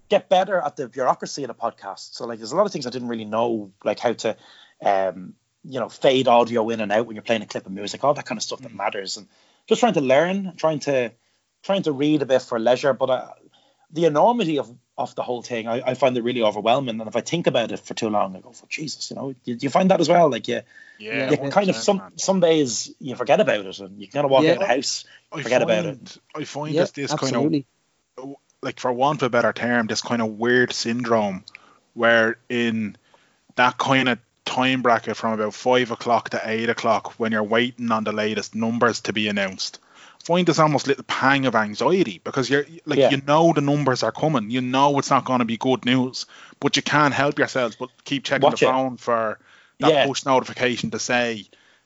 get 0.08 0.28
better 0.28 0.60
at 0.60 0.76
the 0.76 0.88
bureaucracy 0.88 1.44
of 1.44 1.48
the 1.48 1.54
podcast. 1.54 2.14
So 2.14 2.26
like, 2.26 2.38
there's 2.38 2.52
a 2.52 2.56
lot 2.56 2.66
of 2.66 2.72
things 2.72 2.86
I 2.86 2.90
didn't 2.90 3.08
really 3.08 3.24
know, 3.24 3.72
like 3.84 3.98
how 3.98 4.12
to, 4.12 4.36
um, 4.84 5.34
you 5.64 5.80
know, 5.80 5.88
fade 5.88 6.28
audio 6.28 6.68
in 6.70 6.80
and 6.80 6.92
out 6.92 7.06
when 7.06 7.16
you're 7.16 7.22
playing 7.22 7.42
a 7.42 7.46
clip 7.46 7.66
of 7.66 7.72
music, 7.72 8.04
all 8.04 8.14
that 8.14 8.26
kind 8.26 8.38
of 8.38 8.42
stuff 8.42 8.60
that 8.60 8.74
matters, 8.74 9.16
and 9.16 9.26
just 9.66 9.80
trying 9.80 9.94
to 9.94 10.00
learn, 10.00 10.54
trying 10.56 10.78
to 10.80 11.12
trying 11.62 11.82
to 11.82 11.92
read 11.92 12.22
a 12.22 12.26
bit 12.26 12.42
for 12.42 12.58
leisure. 12.58 12.92
But 12.92 13.10
uh, 13.10 13.28
the 13.90 14.04
enormity 14.04 14.58
of 14.58 14.72
of 14.98 15.14
the 15.14 15.22
whole 15.22 15.42
thing, 15.42 15.68
I, 15.68 15.82
I, 15.90 15.94
find 15.94 16.16
it 16.16 16.24
really 16.24 16.42
overwhelming. 16.42 17.00
And 17.00 17.08
if 17.08 17.16
I 17.16 17.20
think 17.20 17.46
about 17.46 17.70
it 17.70 17.80
for 17.80 17.94
too 17.94 18.08
long, 18.08 18.34
I 18.34 18.40
go, 18.40 18.50
"For 18.50 18.66
Jesus," 18.66 19.10
you 19.10 19.16
know. 19.16 19.32
Do 19.32 19.38
you, 19.44 19.58
you, 19.60 19.70
find 19.70 19.90
that 19.90 20.00
as 20.00 20.08
well? 20.08 20.30
Like, 20.30 20.48
yeah, 20.48 20.62
yeah, 20.98 21.30
you 21.30 21.50
kind 21.50 21.68
of 21.68 21.76
some 21.76 21.98
man. 21.98 22.18
some 22.18 22.40
days 22.40 22.94
you 22.98 23.14
forget 23.14 23.40
about 23.40 23.66
it, 23.66 23.78
and 23.78 24.00
you 24.00 24.08
kind 24.08 24.24
of 24.24 24.30
walk 24.30 24.44
yeah. 24.44 24.52
out 24.52 24.56
of 24.56 24.60
the 24.60 24.66
house, 24.66 25.04
I 25.30 25.42
forget 25.42 25.62
find, 25.62 25.70
about 25.70 25.92
it. 25.92 26.18
I 26.34 26.44
find 26.44 26.74
yeah, 26.74 26.86
this 26.94 27.12
absolutely. 27.12 27.66
kind 28.16 28.30
of 28.30 28.36
like, 28.62 28.80
for 28.80 28.92
want 28.92 29.22
of 29.22 29.26
a 29.26 29.30
better 29.30 29.52
term, 29.52 29.86
this 29.86 30.00
kind 30.00 30.22
of 30.22 30.38
weird 30.38 30.72
syndrome, 30.72 31.44
where 31.92 32.38
in 32.48 32.96
that 33.56 33.76
kind 33.76 34.08
of 34.08 34.18
time 34.46 34.80
bracket 34.80 35.16
from 35.16 35.34
about 35.34 35.52
five 35.52 35.90
o'clock 35.90 36.30
to 36.30 36.40
eight 36.44 36.70
o'clock, 36.70 37.18
when 37.18 37.32
you're 37.32 37.42
waiting 37.42 37.92
on 37.92 38.04
the 38.04 38.12
latest 38.12 38.54
numbers 38.54 39.02
to 39.02 39.12
be 39.12 39.28
announced 39.28 39.78
find 40.26 40.48
this 40.48 40.58
almost 40.58 40.88
little 40.88 41.04
pang 41.04 41.46
of 41.46 41.54
anxiety 41.54 42.20
because 42.24 42.50
you're 42.50 42.66
like 42.84 42.98
yeah. 42.98 43.10
you 43.10 43.22
know 43.28 43.52
the 43.52 43.60
numbers 43.60 44.02
are 44.02 44.10
coming, 44.10 44.50
you 44.50 44.60
know 44.60 44.98
it's 44.98 45.10
not 45.10 45.24
going 45.24 45.38
to 45.38 45.44
be 45.44 45.56
good 45.56 45.84
news, 45.84 46.26
but 46.58 46.74
you 46.74 46.82
can't 46.82 47.14
help 47.14 47.38
yourselves 47.38 47.76
but 47.76 47.90
keep 48.04 48.24
checking 48.24 48.42
Watch 48.42 48.60
the 48.60 48.66
phone 48.66 48.96
for 48.96 49.38
that 49.78 49.92
yeah. 49.92 50.06
push 50.06 50.24
notification 50.24 50.90
to 50.90 50.98
say, 50.98 51.44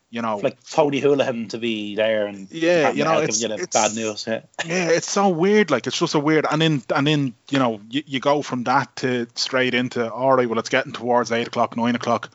you 0.08 0.22
know, 0.22 0.38
like 0.38 0.56
Tony 0.64 1.02
Holohan 1.02 1.50
to 1.50 1.58
be 1.58 1.94
there 1.94 2.26
and 2.26 2.50
yeah, 2.50 2.92
you 2.92 3.04
know, 3.04 3.18
it's, 3.18 3.42
you 3.42 3.52
it's, 3.52 3.66
bad 3.66 3.94
news. 3.94 4.24
Yeah. 4.26 4.40
yeah, 4.64 4.88
it's 4.88 5.10
so 5.10 5.28
weird. 5.28 5.70
Like 5.70 5.86
it's 5.86 5.98
just 5.98 6.14
a 6.14 6.18
weird, 6.18 6.46
and 6.50 6.62
then 6.62 6.82
and 6.94 7.06
then 7.06 7.34
you 7.50 7.58
know 7.58 7.80
you, 7.90 8.02
you 8.06 8.20
go 8.20 8.40
from 8.40 8.64
that 8.64 8.96
to 8.96 9.26
straight 9.34 9.74
into 9.74 10.10
all 10.10 10.34
right. 10.34 10.48
Well, 10.48 10.58
it's 10.58 10.70
getting 10.70 10.92
towards 10.92 11.30
eight 11.30 11.48
o'clock, 11.48 11.76
nine 11.76 11.94
o'clock. 11.94 12.30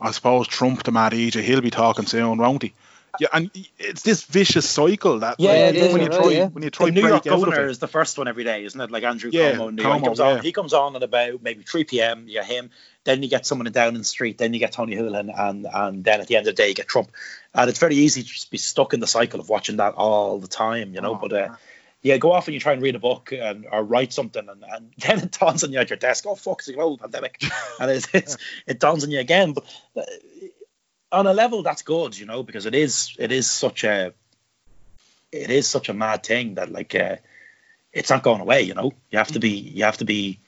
I 0.00 0.10
suppose 0.10 0.48
Trump, 0.48 0.82
to 0.82 0.92
mad 0.92 1.12
EJ, 1.12 1.42
he'll 1.42 1.60
be 1.60 1.70
talking 1.70 2.06
soon, 2.06 2.38
won't 2.38 2.64
he? 2.64 2.74
Yeah, 3.20 3.28
and 3.32 3.50
it's 3.78 4.02
this 4.02 4.24
vicious 4.24 4.68
cycle 4.68 5.20
that 5.20 5.36
yeah, 5.38 5.70
like, 5.74 5.92
when, 5.92 6.02
you 6.02 6.08
try, 6.08 6.30
yeah. 6.30 6.46
when 6.48 6.62
you 6.62 6.70
try 6.70 6.86
the 6.86 6.92
New 6.92 7.06
York 7.06 7.24
governor 7.24 7.66
is 7.66 7.78
the 7.78 7.88
first 7.88 8.18
one 8.18 8.28
every 8.28 8.44
day, 8.44 8.64
isn't 8.64 8.80
it? 8.80 8.90
Like 8.90 9.04
Andrew 9.04 9.30
yeah, 9.32 9.52
Cuomo, 9.52 9.74
New 9.74 9.82
York. 9.82 9.98
He 9.98 10.04
comes 10.04 10.20
on. 10.20 10.42
He 10.42 10.52
comes 10.52 10.72
on 10.72 10.96
at 10.96 11.02
about 11.02 11.42
maybe 11.42 11.62
3 11.62 11.84
p.m. 11.84 12.26
You 12.26 12.34
get 12.34 12.46
him. 12.46 12.70
Then 13.04 13.22
you 13.22 13.28
get 13.28 13.46
someone 13.46 13.70
down 13.70 13.88
in 13.88 13.98
the 13.98 14.04
street. 14.04 14.38
Then 14.38 14.54
you 14.54 14.60
get 14.60 14.72
Tony 14.72 14.96
Holohan, 14.96 15.32
and 15.36 15.66
and 15.72 16.04
then 16.04 16.20
at 16.20 16.26
the 16.26 16.36
end 16.36 16.46
of 16.46 16.56
the 16.56 16.62
day 16.62 16.68
you 16.68 16.74
get 16.74 16.88
Trump. 16.88 17.10
And 17.54 17.68
it's 17.68 17.78
very 17.78 17.96
easy 17.96 18.22
to 18.22 18.28
just 18.28 18.50
be 18.50 18.58
stuck 18.58 18.94
in 18.94 19.00
the 19.00 19.06
cycle 19.06 19.40
of 19.40 19.48
watching 19.48 19.76
that 19.76 19.94
all 19.94 20.38
the 20.38 20.48
time, 20.48 20.94
you 20.94 21.00
know. 21.00 21.12
Oh, 21.12 21.18
but 21.20 21.32
uh, 21.32 21.54
yeah, 22.04 22.18
go 22.18 22.32
off 22.32 22.46
and 22.46 22.54
you 22.54 22.60
try 22.60 22.74
and 22.74 22.82
read 22.82 22.94
a 22.94 22.98
book 22.98 23.32
and 23.32 23.66
or 23.72 23.82
write 23.82 24.12
something, 24.12 24.46
and, 24.46 24.62
and 24.62 24.92
then 24.98 25.18
it 25.20 25.32
dawns 25.32 25.64
on 25.64 25.72
you 25.72 25.78
at 25.78 25.90
your 25.90 25.96
desk. 25.96 26.24
Oh 26.28 26.34
fuck, 26.34 26.60
it's 26.60 26.68
a 26.68 26.74
global 26.74 26.98
pandemic, 26.98 27.42
and 27.80 27.90
it's, 27.90 28.06
it's, 28.12 28.36
it 28.66 28.78
dawns 28.78 29.04
on 29.04 29.10
you 29.10 29.18
again. 29.18 29.52
But 29.52 29.64
uh, 29.96 30.02
on 31.14 31.26
a 31.26 31.32
level 31.32 31.62
that's 31.62 31.82
good, 31.82 32.18
you 32.18 32.26
know, 32.26 32.42
because 32.42 32.66
it 32.66 32.74
is 32.74 33.16
it 33.18 33.32
is 33.32 33.50
such 33.50 33.84
a 33.84 34.12
it 35.32 35.50
is 35.50 35.66
such 35.68 35.88
a 35.88 35.94
mad 35.94 36.22
thing 36.24 36.54
that 36.54 36.70
like 36.70 36.94
uh, 36.94 37.16
it's 37.92 38.10
not 38.10 38.22
going 38.22 38.40
away. 38.40 38.62
You 38.62 38.74
know, 38.74 38.92
you 39.10 39.18
have 39.18 39.32
to 39.32 39.40
be 39.40 39.50
you 39.50 39.84
have 39.84 39.98
to 39.98 40.04
be 40.04 40.38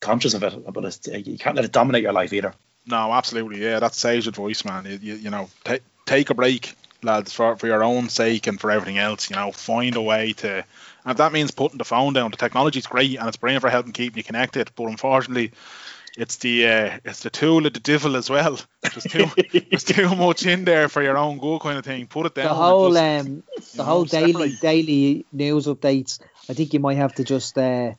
conscious 0.00 0.34
of 0.34 0.42
it, 0.42 0.72
but 0.72 0.84
it, 0.84 1.26
you 1.26 1.38
can't 1.38 1.56
let 1.56 1.64
it 1.64 1.72
dominate 1.72 2.02
your 2.02 2.12
life 2.12 2.32
either. 2.32 2.54
No, 2.86 3.12
absolutely, 3.12 3.62
yeah, 3.62 3.78
that's 3.78 3.96
sage 3.98 4.26
advice, 4.26 4.64
man. 4.64 4.86
You, 4.86 4.98
you, 5.00 5.14
you 5.14 5.30
know, 5.30 5.48
take 5.64 5.82
take 6.06 6.30
a 6.30 6.34
break, 6.34 6.74
lads, 7.02 7.32
for 7.32 7.56
for 7.56 7.66
your 7.66 7.84
own 7.84 8.08
sake 8.08 8.46
and 8.46 8.60
for 8.60 8.70
everything 8.70 8.98
else. 8.98 9.30
You 9.30 9.36
know, 9.36 9.52
find 9.52 9.96
a 9.96 10.02
way 10.02 10.32
to. 10.34 10.64
And 11.04 11.10
if 11.10 11.16
that 11.16 11.32
means 11.32 11.50
putting 11.50 11.78
the 11.78 11.84
phone 11.84 12.12
down, 12.12 12.30
the 12.30 12.36
technology's 12.36 12.86
great 12.86 13.18
and 13.18 13.26
it's 13.26 13.36
brilliant 13.36 13.62
for 13.62 13.70
helping 13.70 13.92
keep 13.92 14.16
you 14.16 14.22
connected. 14.22 14.70
But 14.76 14.86
unfortunately, 14.86 15.50
it's 16.16 16.36
the 16.36 16.66
uh, 16.66 16.98
it's 17.04 17.22
the 17.22 17.30
tool 17.30 17.66
of 17.66 17.72
the 17.72 17.80
devil 17.80 18.16
as 18.16 18.28
well. 18.28 18.58
There's 18.82 19.04
too 19.04 19.26
there's 19.70 19.84
too 19.84 20.14
much 20.16 20.44
in 20.44 20.64
there 20.64 20.88
for 20.88 21.02
your 21.02 21.16
own 21.16 21.38
good 21.38 21.60
kind 21.60 21.78
of 21.78 21.84
thing. 21.84 22.06
Put 22.06 22.26
it 22.26 22.34
down. 22.34 22.48
The 22.48 22.54
whole 22.54 22.92
just, 22.92 23.26
um 23.26 23.42
the 23.56 23.78
know, 23.78 23.84
whole 23.84 24.04
daily 24.04 24.50
separate. 24.50 24.60
daily 24.60 25.26
news 25.32 25.66
updates. 25.66 26.20
I 26.48 26.54
think 26.54 26.74
you 26.74 26.80
might 26.80 26.96
have 26.96 27.14
to 27.14 27.24
just 27.24 27.56
uh, 27.56 27.92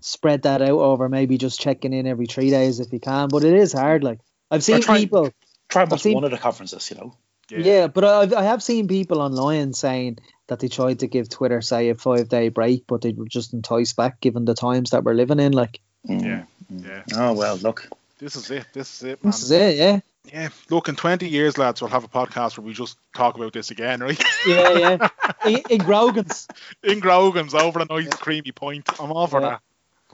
spread 0.00 0.42
that 0.42 0.62
out 0.62 0.70
over 0.70 1.08
maybe 1.08 1.36
just 1.38 1.60
checking 1.60 1.92
in 1.92 2.06
every 2.06 2.26
three 2.26 2.50
days 2.50 2.80
if 2.80 2.92
you 2.92 3.00
can. 3.00 3.28
But 3.28 3.44
it 3.44 3.54
is 3.54 3.72
hard. 3.72 4.02
Like 4.04 4.20
I've 4.50 4.64
seen 4.64 4.80
try, 4.80 4.98
people 4.98 5.30
try 5.68 5.82
and 5.82 6.00
seen, 6.00 6.14
one 6.14 6.24
of 6.24 6.30
the 6.30 6.38
conferences, 6.38 6.90
you 6.90 6.96
know. 6.96 7.16
Yeah, 7.50 7.58
yeah 7.58 7.86
but 7.88 8.04
I've, 8.04 8.32
I 8.32 8.42
have 8.44 8.62
seen 8.62 8.88
people 8.88 9.20
online 9.20 9.74
saying 9.74 10.18
that 10.48 10.60
they 10.60 10.68
tried 10.68 11.00
to 11.00 11.08
give 11.08 11.28
Twitter 11.28 11.60
say 11.60 11.90
a 11.90 11.94
five 11.94 12.28
day 12.28 12.48
break, 12.48 12.86
but 12.86 13.02
they 13.02 13.12
were 13.12 13.28
just 13.28 13.52
enticed 13.52 13.96
back 13.96 14.20
given 14.20 14.46
the 14.46 14.54
times 14.54 14.90
that 14.90 15.04
we're 15.04 15.14
living 15.14 15.40
in. 15.40 15.52
Like 15.52 15.80
Mm. 16.08 16.24
Yeah, 16.24 16.44
yeah. 16.70 17.02
Oh 17.14 17.34
well, 17.34 17.56
look. 17.56 17.88
This 18.18 18.36
is 18.36 18.50
it. 18.50 18.66
This 18.72 18.96
is 18.96 19.02
it. 19.02 19.24
Man. 19.24 19.30
This 19.30 19.42
is 19.42 19.50
it. 19.50 19.76
Yeah. 19.76 20.00
Yeah. 20.30 20.50
Look, 20.68 20.88
in 20.88 20.96
20 20.96 21.26
years, 21.26 21.56
lads, 21.56 21.80
we'll 21.80 21.90
have 21.90 22.04
a 22.04 22.08
podcast 22.08 22.58
where 22.58 22.66
we 22.66 22.74
just 22.74 22.98
talk 23.14 23.36
about 23.36 23.54
this 23.54 23.70
again, 23.70 24.00
right? 24.00 24.22
Yeah, 24.46 24.72
yeah. 24.72 25.08
In, 25.46 25.62
in 25.70 25.78
Grogan's. 25.78 26.46
In 26.82 27.00
Grogan's, 27.00 27.54
over 27.54 27.80
a 27.80 27.86
nice 27.86 28.04
yeah. 28.04 28.10
creamy 28.10 28.52
point. 28.52 28.86
I'm 29.00 29.10
all 29.10 29.26
for 29.26 29.40
yeah. 29.40 29.48
that. 29.48 29.60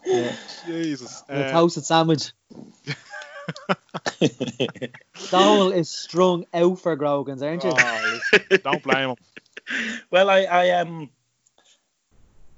Yeah. 0.06 0.32
Jesus. 0.66 1.24
A 1.28 1.46
uh, 1.46 1.50
toasted 1.50 1.84
sandwich. 1.84 2.32
Donal 5.30 5.72
is 5.72 5.90
strung 5.90 6.46
out 6.54 6.78
for 6.78 6.94
Grogan's, 6.94 7.42
aren't 7.42 7.64
you? 7.64 7.72
Oh, 7.76 8.20
don't 8.62 8.82
blame 8.82 9.10
him. 9.10 9.16
Well, 10.12 10.30
I, 10.30 10.44
I 10.44 10.70
um, 10.80 11.10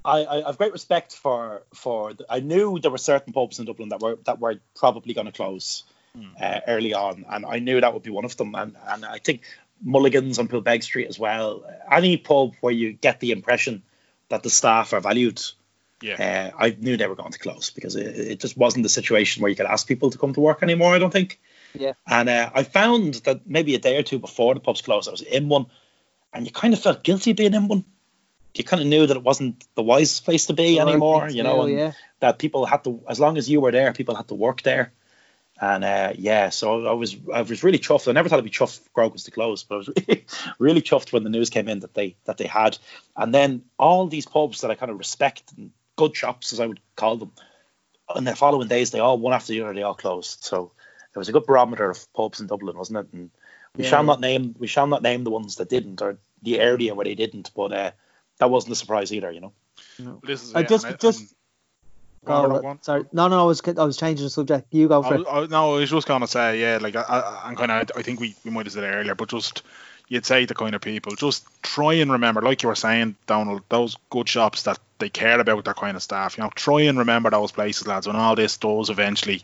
I, 0.08 0.38
I 0.38 0.46
have 0.46 0.58
great 0.58 0.72
respect 0.72 1.14
for 1.14 1.62
for. 1.74 2.14
The, 2.14 2.26
I 2.28 2.40
knew 2.40 2.78
there 2.78 2.90
were 2.90 2.98
certain 2.98 3.32
pubs 3.32 3.58
in 3.58 3.66
Dublin 3.66 3.90
that 3.90 4.00
were 4.00 4.18
that 4.24 4.40
were 4.40 4.60
probably 4.74 5.14
going 5.14 5.26
to 5.26 5.32
close 5.32 5.84
mm. 6.16 6.30
uh, 6.40 6.60
early 6.66 6.94
on, 6.94 7.26
and 7.28 7.44
I 7.44 7.58
knew 7.58 7.80
that 7.80 7.92
would 7.92 8.02
be 8.02 8.10
one 8.10 8.24
of 8.24 8.36
them. 8.36 8.54
And 8.54 8.76
and 8.86 9.04
I 9.04 9.18
think 9.18 9.42
Mulligan's 9.84 10.38
on 10.38 10.48
Poolbeg 10.48 10.82
Street 10.82 11.08
as 11.08 11.18
well. 11.18 11.64
Any 11.90 12.16
pub 12.16 12.54
where 12.60 12.72
you 12.72 12.92
get 12.92 13.20
the 13.20 13.32
impression 13.32 13.82
that 14.28 14.42
the 14.42 14.50
staff 14.50 14.92
are 14.92 15.00
valued. 15.00 15.42
Yeah, 16.00 16.52
uh, 16.54 16.56
I 16.64 16.76
knew 16.78 16.96
they 16.96 17.08
were 17.08 17.16
going 17.16 17.32
to 17.32 17.40
close 17.40 17.70
because 17.70 17.96
it, 17.96 18.16
it, 18.16 18.40
just 18.40 18.56
wasn't 18.56 18.84
the 18.84 18.88
situation 18.88 19.42
where 19.42 19.50
you 19.50 19.56
could 19.56 19.66
ask 19.66 19.86
people 19.86 20.10
to 20.10 20.18
come 20.18 20.32
to 20.32 20.40
work 20.40 20.62
anymore. 20.62 20.94
I 20.94 21.00
don't 21.00 21.12
think. 21.12 21.40
Yeah. 21.74 21.94
And 22.06 22.28
uh, 22.28 22.50
I 22.54 22.62
found 22.62 23.14
that 23.24 23.48
maybe 23.48 23.74
a 23.74 23.80
day 23.80 23.98
or 23.98 24.04
two 24.04 24.20
before 24.20 24.54
the 24.54 24.60
pubs 24.60 24.80
closed, 24.80 25.08
I 25.08 25.10
was 25.10 25.22
in 25.22 25.48
one, 25.48 25.66
and 26.32 26.46
you 26.46 26.52
kind 26.52 26.72
of 26.72 26.80
felt 26.80 27.02
guilty 27.02 27.32
being 27.32 27.52
in 27.52 27.66
one 27.66 27.84
you 28.54 28.64
kind 28.64 28.82
of 28.82 28.88
knew 28.88 29.06
that 29.06 29.16
it 29.16 29.22
wasn't 29.22 29.64
the 29.74 29.82
wise 29.82 30.20
place 30.20 30.46
to 30.46 30.52
be 30.52 30.80
anymore, 30.80 31.28
you 31.28 31.42
know, 31.42 31.62
and 31.62 31.72
yeah. 31.72 31.92
that 32.20 32.38
people 32.38 32.66
had 32.66 32.84
to, 32.84 33.02
as 33.08 33.20
long 33.20 33.38
as 33.38 33.48
you 33.48 33.60
were 33.60 33.72
there, 33.72 33.92
people 33.92 34.14
had 34.14 34.28
to 34.28 34.34
work 34.34 34.62
there. 34.62 34.92
And 35.60 35.84
uh, 35.84 36.12
yeah, 36.16 36.50
so 36.50 36.86
I 36.86 36.92
was 36.92 37.16
I 37.34 37.42
was 37.42 37.64
really 37.64 37.80
chuffed. 37.80 38.06
I 38.08 38.12
never 38.12 38.28
thought 38.28 38.38
I'd 38.38 38.44
be 38.44 38.50
chuffed 38.50 38.80
Grogan's 38.92 39.24
to 39.24 39.32
close, 39.32 39.64
but 39.64 39.74
I 39.74 39.78
was 39.78 39.88
really, 40.08 40.26
really 40.58 40.82
chuffed 40.82 41.12
when 41.12 41.24
the 41.24 41.30
news 41.30 41.50
came 41.50 41.68
in 41.68 41.80
that 41.80 41.94
they 41.94 42.16
that 42.26 42.38
they 42.38 42.46
had. 42.46 42.78
And 43.16 43.34
then 43.34 43.62
all 43.76 44.06
these 44.06 44.26
pubs 44.26 44.60
that 44.60 44.70
I 44.70 44.76
kind 44.76 44.92
of 44.92 44.98
respect 44.98 45.52
and 45.56 45.72
good 45.96 46.14
shops 46.16 46.52
as 46.52 46.60
I 46.60 46.66
would 46.66 46.80
call 46.94 47.16
them, 47.16 47.32
in 48.14 48.24
the 48.24 48.36
following 48.36 48.68
days 48.68 48.92
they 48.92 49.00
all 49.00 49.18
one 49.18 49.34
after 49.34 49.52
the 49.52 49.62
other 49.62 49.74
they 49.74 49.82
all 49.82 49.94
closed. 49.94 50.44
So 50.44 50.70
it 51.12 51.18
was 51.18 51.28
a 51.28 51.32
good 51.32 51.46
barometer 51.46 51.90
of 51.90 52.12
pubs 52.12 52.40
in 52.40 52.46
Dublin, 52.46 52.76
wasn't 52.76 53.00
it? 53.00 53.12
And 53.12 53.30
We 53.76 53.82
Yeah. 53.82 53.90
shall 53.90 54.04
not 54.04 54.20
name 54.20 54.54
we 54.58 54.68
shall 54.68 54.86
not 54.86 55.02
name 55.02 55.24
the 55.24 55.30
ones 55.30 55.56
that 55.56 55.68
didn't 55.68 56.00
or 56.02 56.18
the 56.42 56.60
area 56.60 56.94
where 56.94 57.04
they 57.04 57.16
didn't, 57.16 57.50
but 57.54 57.72
uh, 57.72 57.90
that 58.38 58.50
wasn't 58.50 58.72
a 58.72 58.76
surprise 58.76 59.12
either, 59.12 59.30
you 59.30 59.40
know. 59.40 59.52
This 60.22 60.42
is 60.42 60.54
I 60.54 60.62
just- 60.62 60.86
I- 60.86 60.92
just- 60.92 61.34
Go, 62.24 62.60
Go 62.60 62.78
sorry, 62.82 63.04
no, 63.12 63.28
no, 63.28 63.40
I 63.40 63.44
was 63.44 63.62
I 63.66 63.84
was 63.84 63.96
changing 63.96 64.24
the 64.24 64.30
subject. 64.30 64.66
You 64.72 64.88
go 64.88 65.02
I, 65.02 65.08
for 65.08 65.14
it. 65.14 65.26
I, 65.30 65.46
no, 65.46 65.76
I 65.76 65.78
was 65.78 65.88
just 65.88 66.06
gonna 66.06 66.26
say, 66.26 66.60
yeah, 66.60 66.78
like 66.80 66.94
I, 66.96 67.00
I, 67.02 67.40
I'm 67.44 67.56
kind 67.56 67.70
of, 67.70 67.90
I 67.96 68.02
think 68.02 68.20
we, 68.20 68.34
we 68.44 68.50
might 68.50 68.66
have 68.66 68.72
said 68.72 68.84
it 68.84 68.88
earlier, 68.88 69.14
but 69.14 69.30
just 69.30 69.62
you'd 70.08 70.26
say 70.26 70.44
the 70.44 70.54
kind 70.54 70.74
of 70.74 70.80
people, 70.80 71.14
just 71.14 71.46
try 71.62 71.94
and 71.94 72.10
remember, 72.12 72.42
like 72.42 72.62
you 72.62 72.68
were 72.68 72.74
saying, 72.74 73.14
Donal, 73.26 73.60
those 73.68 73.96
good 74.10 74.28
shops 74.28 74.64
that 74.64 74.78
they 74.98 75.08
care 75.08 75.38
about 75.40 75.64
their 75.64 75.74
kind 75.74 75.96
of 75.96 76.02
staff. 76.02 76.36
You 76.36 76.44
know, 76.44 76.50
try 76.54 76.82
and 76.82 76.98
remember 76.98 77.30
those 77.30 77.52
places, 77.52 77.86
lads. 77.86 78.06
When 78.06 78.16
all 78.16 78.34
this 78.34 78.56
does 78.56 78.90
eventually 78.90 79.42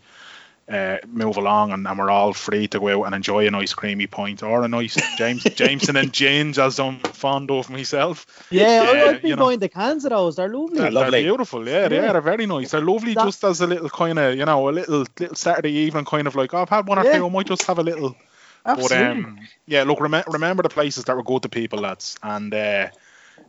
uh, 0.69 0.97
move 1.07 1.37
along, 1.37 1.73
and, 1.73 1.87
and 1.87 1.99
we're 1.99 2.11
all 2.11 2.33
free 2.33 2.67
to 2.69 2.81
go 2.81 2.89
out 3.03 3.05
and 3.07 3.15
enjoy 3.15 3.47
a 3.47 3.51
nice 3.51 3.75
creamy 3.75 4.07
pint 4.07 4.43
or 4.43 4.63
a 4.65 4.69
nice 4.69 4.97
James 5.19 5.43
Jameson 5.55 5.97
and 5.97 6.13
James 6.13 6.59
as 6.59 6.81
I'm 6.81 6.99
fond 7.01 7.51
of 7.51 7.69
myself. 7.69 8.27
Yeah, 8.51 8.65
I, 8.89 8.93
Yeah, 8.97 9.05
I've 9.11 9.23
been 9.23 9.39
buying 9.39 9.59
the 9.59 9.69
cans 9.69 10.05
of 10.07 10.11
those. 10.11 10.37
They're 10.37 10.49
lovely. 10.49 10.79
Yeah, 10.79 10.89
lovely. 10.89 11.11
They're 11.23 11.31
beautiful, 11.33 11.69
yeah, 11.69 11.89
they 11.89 11.97
Yeah. 11.97 12.09
are. 12.09 12.13
They're 12.15 12.23
very 12.23 12.47
nice. 12.47 12.71
They're 12.71 12.81
lovely, 12.81 13.13
That- 13.15 13.25
just 13.27 13.45
as 13.45 13.61
a 13.61 13.67
little 13.67 13.91
kind 13.91 14.19
of, 14.19 14.37
you 14.37 14.45
know, 14.47 14.69
a 14.69 14.71
little 14.71 15.05
little 15.19 15.37
Saturday 15.37 15.73
evening 15.73 16.05
kind 16.07 16.27
of 16.27 16.35
like, 16.35 16.55
oh, 16.55 16.63
I've 16.63 16.69
had 16.71 16.87
one 16.87 16.99
or 16.99 17.05
Yeah. 17.05 17.19
two. 17.19 17.27
I 17.27 17.29
might 17.29 17.47
just 17.47 17.65
have 17.65 17.79
a 17.79 17.83
little. 17.83 18.17
But 18.65 18.79
Absolutely. 18.81 19.25
um, 19.25 19.39
yeah, 19.67 19.83
look, 19.83 20.01
rem- 20.01 20.25
remember 20.29 20.63
the 20.63 20.71
places 20.71 21.05
that 21.05 21.15
were 21.15 21.23
good 21.23 21.43
to 21.43 21.51
people, 21.51 21.81
lads, 21.81 22.17
and 22.23 22.55
uh, 22.55 22.89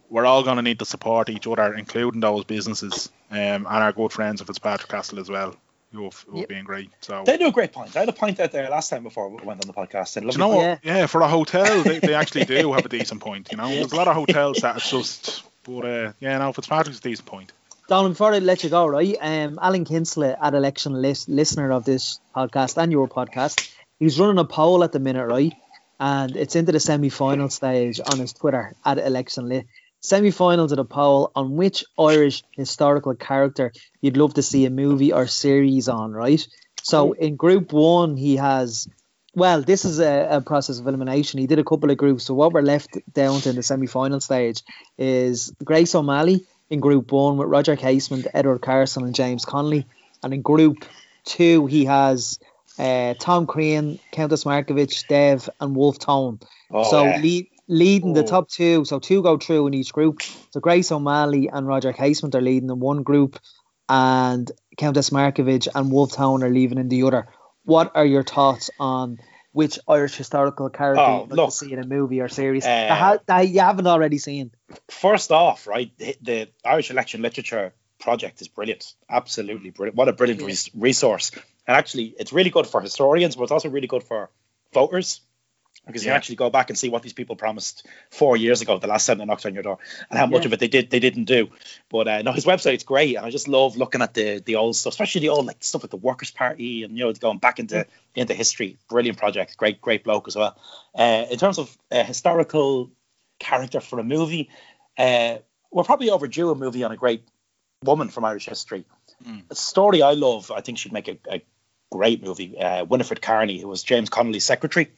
we're 0.09 0.25
all 0.25 0.43
going 0.43 0.57
to 0.57 0.61
need 0.61 0.79
to 0.79 0.85
support 0.85 1.29
each 1.29 1.47
other, 1.47 1.73
including 1.73 2.19
those 2.19 2.43
businesses 2.43 3.09
um, 3.31 3.37
and 3.37 3.65
our 3.67 3.93
good 3.93 4.11
friends 4.11 4.41
of 4.41 4.47
Fitzpatrick 4.47 4.89
Castle 4.89 5.19
as 5.19 5.29
well, 5.29 5.55
who 5.95 6.03
have, 6.05 6.19
who 6.27 6.31
have 6.33 6.39
Yep. 6.41 6.49
been 6.49 6.63
great. 6.65 6.89
So. 7.01 7.23
They 7.25 7.37
do 7.37 7.47
a 7.47 7.51
great 7.51 7.71
point. 7.73 7.95
I 7.95 7.99
had 8.01 8.09
a 8.09 8.13
point 8.13 8.39
out 8.39 8.51
there 8.51 8.69
last 8.69 8.89
time 8.89 9.03
before 9.03 9.29
we 9.29 9.43
went 9.43 9.63
on 9.63 9.67
the 9.67 9.73
podcast. 9.73 10.17
And 10.17 10.27
Do 10.29 10.33
you 10.33 10.37
know 10.37 10.49
what? 10.49 10.61
Yeah. 10.61 10.77
Yeah. 10.83 11.05
for 11.07 11.21
a 11.21 11.27
hotel, 11.27 11.83
they, 11.83 11.99
they 11.99 12.13
actually 12.13 12.45
do 12.45 12.73
have 12.77 12.85
a 12.85 12.89
decent 12.89 13.21
point. 13.21 13.49
You 13.51 13.57
know, 13.57 13.67
there's 13.69 13.91
a 13.91 13.95
lot 13.95 14.07
of 14.07 14.15
hotels 14.15 14.57
that 14.57 14.77
it's 14.77 14.89
just, 14.89 15.43
but 15.63 15.85
uh, 15.85 16.11
yeah, 16.19 16.37
no, 16.37 16.53
Fitzpatrick's 16.53 16.99
a 16.99 17.01
decent 17.01 17.25
point. 17.27 17.51
Donal, 17.87 18.09
before 18.09 18.33
I 18.33 18.39
let 18.39 18.63
you 18.63 18.69
go, 18.71 18.87
right? 18.87 19.15
Um, 19.21 19.59
Alan 19.61 19.85
Kinsella, 19.85 20.35
at 20.41 20.53
election 20.55 20.93
list, 21.01 21.29
listener 21.29 21.71
of 21.71 21.85
this 21.85 22.19
podcast 22.35 22.81
and 22.81 22.91
your 22.91 23.07
podcast, 23.07 23.71
he's 23.99 24.19
running 24.19 24.39
a 24.39 24.45
poll 24.45 24.83
at 24.83 24.91
the 24.91 24.99
minute, 24.99 25.25
right? 25.27 25.53
And 25.99 26.35
it's 26.35 26.55
into 26.55 26.71
the 26.71 26.79
semi-final 26.79 27.49
stage 27.49 28.01
on 28.03 28.19
his 28.19 28.33
Twitter 28.33 28.73
at 28.83 28.97
election 28.97 29.47
list. 29.49 29.67
Semi-finals 30.07 30.71
of 30.71 30.77
the 30.77 30.85
poll 30.85 31.31
on 31.35 31.55
which 31.55 31.83
Irish 31.99 32.43
historical 32.51 33.15
character 33.15 33.71
you'd 34.01 34.17
love 34.17 34.35
to 34.35 34.41
see 34.41 34.65
a 34.65 34.69
movie 34.69 35.11
or 35.11 35.27
series 35.27 35.89
on, 35.89 36.13
right? 36.13 36.47
So 36.83 37.13
in 37.13 37.35
Group 37.35 37.73
One, 37.73 38.15
he 38.15 38.35
has. 38.35 38.87
Well, 39.33 39.61
this 39.63 39.83
is 39.83 39.99
a, 39.99 40.27
a 40.31 40.41
process 40.41 40.79
of 40.79 40.87
elimination. 40.87 41.39
He 41.39 41.47
did 41.47 41.59
a 41.59 41.63
couple 41.63 41.91
of 41.91 41.97
groups. 41.97 42.23
So 42.23 42.33
what 42.33 42.53
we're 42.53 42.61
left 42.61 42.97
down 43.13 43.41
to 43.41 43.49
in 43.49 43.55
the 43.55 43.63
semi-final 43.63 44.21
stage 44.21 44.61
is 44.97 45.51
Grace 45.63 45.93
O'Malley 45.93 46.45
in 46.69 46.79
Group 46.79 47.11
One 47.11 47.37
with 47.37 47.49
Roger 47.49 47.75
Casement, 47.75 48.27
Edward 48.33 48.61
Carson, 48.61 49.03
and 49.03 49.13
James 49.13 49.43
Connolly. 49.43 49.85
And 50.23 50.33
in 50.33 50.41
Group 50.41 50.85
Two, 51.25 51.65
he 51.65 51.85
has 51.85 52.39
uh, 52.77 53.15
Tom 53.19 53.47
Crean, 53.47 53.99
Countess 54.11 54.43
Markievicz, 54.43 55.07
Dev, 55.07 55.49
and 55.59 55.75
Wolfe 55.75 55.99
Tone. 55.99 56.39
Oh, 56.71 56.89
so 56.89 57.03
yeah. 57.03 57.17
lead, 57.19 57.47
leading 57.67 58.13
the 58.13 58.23
Oh. 58.23 58.27
top 58.27 58.49
two. 58.49 58.85
So 58.85 58.99
two 58.99 59.21
go 59.23 59.37
through 59.37 59.67
in 59.67 59.73
each 59.73 59.91
group. 59.93 60.21
So 60.51 60.59
Grace 60.59 60.91
O'Malley 60.91 61.49
and 61.51 61.65
Roger 61.67 61.93
Casement 61.93 62.35
are 62.35 62.41
leading 62.41 62.69
in 62.69 62.79
one 62.79 63.03
group, 63.03 63.39
and 63.89 64.51
Countess 64.77 65.09
Markievicz 65.11 65.67
and 65.73 65.91
Wolfe 65.91 66.13
Tone 66.13 66.43
are 66.43 66.49
leaving 66.49 66.77
in 66.77 66.89
the 66.89 67.03
other. 67.03 67.27
What 67.63 67.91
are 67.95 68.05
your 68.05 68.23
thoughts 68.23 68.69
on 68.79 69.17
which 69.51 69.79
Irish 69.87 70.15
historical 70.15 70.69
character 70.69 71.01
Oh, 71.01 71.21
you'd 71.21 71.29
like 71.29 71.37
look, 71.37 71.49
to 71.51 71.55
see 71.55 71.71
in 71.71 71.79
a 71.79 71.87
movie 71.87 72.19
or 72.19 72.27
series 72.27 72.65
uh, 72.65 72.67
that, 72.67 72.91
ha- 72.97 73.17
that 73.27 73.47
you 73.47 73.61
haven't 73.61 73.87
already 73.87 74.17
seen? 74.17 74.51
first 74.89 75.31
off, 75.31 75.65
right, 75.65 75.91
the, 75.97 76.15
the 76.21 76.49
Irish 76.65 76.91
election 76.91 77.21
literature 77.21 77.73
project 77.99 78.41
is 78.41 78.49
brilliant. 78.49 78.93
Absolutely 79.09 79.69
brilliant. 79.69 79.95
What 79.95 80.09
a 80.09 80.13
brilliant 80.13 80.41
res- 80.41 80.69
resource. 80.75 81.31
And 81.65 81.75
actually, 81.77 82.13
it's 82.19 82.33
really 82.33 82.49
good 82.49 82.67
for 82.67 82.81
historians, 82.81 83.35
but 83.37 83.43
it's 83.43 83.51
also 83.53 83.69
really 83.69 83.87
good 83.87 84.03
for 84.03 84.29
voters 84.73 85.21
because 85.85 86.03
you 86.03 86.07
Yeah. 86.07 86.13
can 86.13 86.17
actually 86.17 86.35
go 86.37 86.49
back 86.49 86.69
and 86.69 86.77
see 86.77 86.89
what 86.89 87.03
these 87.03 87.13
people 87.13 87.35
promised 87.35 87.85
four 88.09 88.35
years 88.37 88.61
ago, 88.61 88.77
the 88.77 88.87
last 88.87 89.05
time 89.05 89.17
they 89.17 89.25
knocked 89.25 89.45
on 89.45 89.53
your 89.53 89.63
door, 89.63 89.77
and 90.09 90.17
how 90.19 90.25
much 90.25 90.41
Yeah. 90.41 90.47
of 90.47 90.53
it 90.53 90.59
they 90.59 90.67
did 90.67 90.89
they 90.89 90.99
didn't 90.99 91.25
do. 91.25 91.49
But 91.89 92.07
uh, 92.07 92.21
no, 92.21 92.31
his 92.31 92.45
website's 92.45 92.83
great, 92.83 93.15
and 93.15 93.25
I 93.25 93.29
just 93.29 93.47
love 93.47 93.77
looking 93.77 94.01
at 94.01 94.13
the 94.13 94.39
the 94.39 94.55
old 94.55 94.75
stuff, 94.75 94.93
especially 94.93 95.21
the 95.21 95.29
old 95.29 95.45
like 95.45 95.63
stuff 95.63 95.83
like 95.83 95.91
the 95.91 95.97
Workers' 95.97 96.31
Party 96.31 96.83
and 96.83 96.97
you 96.97 97.05
know 97.05 97.13
going 97.13 97.37
back 97.37 97.59
into 97.59 97.85
into 98.15 98.33
history. 98.33 98.77
Brilliant 98.89 99.17
project, 99.17 99.57
great 99.57 99.81
great 99.81 100.03
bloke 100.03 100.27
as 100.27 100.35
well. 100.35 100.57
Uh, 100.93 101.25
in 101.29 101.37
terms 101.37 101.57
of 101.59 101.77
uh, 101.91 102.03
historical 102.03 102.91
character 103.39 103.79
for 103.79 103.99
a 103.99 104.03
movie, 104.03 104.49
uh, 104.97 105.37
we're 105.71 105.83
probably 105.83 106.09
overdue 106.09 106.49
a 106.51 106.55
movie 106.55 106.83
on 106.83 106.91
a 106.91 106.97
great 106.97 107.23
woman 107.83 108.09
from 108.09 108.25
Irish 108.25 108.45
history. 108.45 108.85
Mm. 109.23 109.43
A 109.49 109.55
story 109.55 110.01
I 110.01 110.11
love, 110.13 110.49
I 110.51 110.61
think 110.61 110.77
she'd 110.77 110.93
make 110.93 111.07
a, 111.07 111.17
a 111.29 111.41
great 111.91 112.23
movie. 112.23 112.57
Uh, 112.57 112.85
Winifred 112.85 113.21
Carney, 113.21 113.59
who 113.59 113.67
was 113.67 113.83
James 113.83 114.09
Connolly's 114.09 114.45
secretary. 114.45 114.91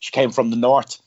She 0.00 0.10
came 0.10 0.30
from 0.30 0.50
the 0.50 0.56
north. 0.56 1.00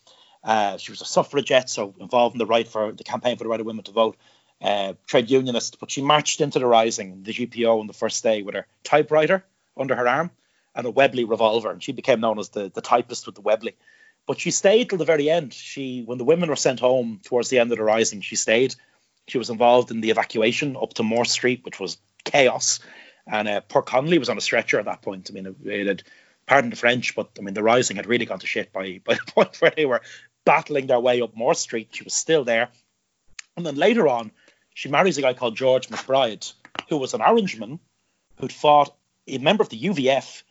Uh, 0.43 0.77
she 0.77 0.91
was 0.91 1.01
a 1.01 1.05
suffragette, 1.05 1.69
so 1.69 1.93
involved 1.99 2.35
in 2.35 2.39
the 2.39 2.45
right 2.45 2.67
for 2.67 2.91
the 2.91 3.03
campaign 3.03 3.37
for 3.37 3.43
the 3.43 3.49
right 3.49 3.59
of 3.59 3.65
women 3.65 3.83
to 3.83 3.91
vote. 3.91 4.17
Uh, 4.61 4.93
trade 5.07 5.29
unionist, 5.29 5.79
but 5.79 5.91
she 5.91 6.01
marched 6.01 6.39
into 6.39 6.59
the 6.59 6.65
Rising, 6.65 7.23
the 7.23 7.33
GPO, 7.33 7.81
on 7.81 7.87
the 7.87 7.93
first 7.93 8.23
day 8.23 8.43
with 8.43 8.55
her 8.55 8.65
typewriter 8.83 9.43
under 9.75 9.95
her 9.95 10.07
arm 10.07 10.31
and 10.75 10.87
a 10.87 10.91
Webley 10.91 11.25
revolver, 11.25 11.69
and 11.69 11.83
she 11.83 11.91
became 11.91 12.19
known 12.19 12.39
as 12.39 12.49
the, 12.49 12.71
the 12.73 12.81
typist 12.81 13.25
with 13.25 13.35
the 13.35 13.41
Webley. 13.41 13.75
But 14.25 14.39
she 14.39 14.51
stayed 14.51 14.89
till 14.89 14.97
the 14.97 15.05
very 15.05 15.29
end. 15.29 15.53
She, 15.53 16.03
when 16.03 16.17
the 16.17 16.23
women 16.23 16.49
were 16.49 16.55
sent 16.55 16.79
home 16.79 17.19
towards 17.23 17.49
the 17.49 17.59
end 17.59 17.71
of 17.71 17.77
the 17.77 17.83
Rising, 17.83 18.21
she 18.21 18.35
stayed. 18.35 18.75
She 19.27 19.37
was 19.37 19.49
involved 19.49 19.91
in 19.91 20.01
the 20.01 20.11
evacuation 20.11 20.77
up 20.81 20.93
to 20.95 21.03
Moore 21.03 21.25
Street, 21.25 21.63
which 21.63 21.79
was 21.79 21.97
chaos. 22.23 22.79
And 23.27 23.47
uh, 23.47 23.61
poor 23.61 23.81
Connolly 23.81 24.17
was 24.19 24.29
on 24.29 24.37
a 24.37 24.41
stretcher 24.41 24.79
at 24.79 24.85
that 24.85 25.01
point. 25.01 25.29
I 25.29 25.33
mean, 25.33 25.45
it, 25.45 25.55
it 25.65 25.87
had, 25.87 26.03
pardon 26.45 26.69
the 26.69 26.75
French, 26.75 27.15
but 27.15 27.29
I 27.37 27.41
mean, 27.41 27.53
the 27.53 27.63
Rising 27.63 27.97
had 27.97 28.05
really 28.05 28.25
gone 28.25 28.39
to 28.39 28.47
shit 28.47 28.73
by, 28.73 29.01
by 29.03 29.13
the 29.25 29.31
point 29.31 29.61
where 29.61 29.73
they 29.75 29.85
were 29.85 30.01
battling 30.45 30.87
their 30.87 30.99
way 30.99 31.21
up 31.21 31.35
Moore 31.35 31.55
Street. 31.55 31.89
She 31.91 32.03
was 32.03 32.13
still 32.13 32.43
there. 32.43 32.69
And 33.55 33.65
then 33.65 33.75
later 33.75 34.07
on, 34.07 34.31
she 34.73 34.89
marries 34.89 35.17
a 35.17 35.21
guy 35.21 35.33
called 35.33 35.55
George 35.55 35.87
McBride, 35.89 36.51
who 36.89 36.97
was 36.97 37.13
an 37.13 37.21
Orangeman 37.21 37.79
who'd 38.39 38.51
fought, 38.51 38.95
a 39.27 39.37
member 39.37 39.63
of 39.63 39.69
the 39.69 39.79
UVF, 39.79 40.43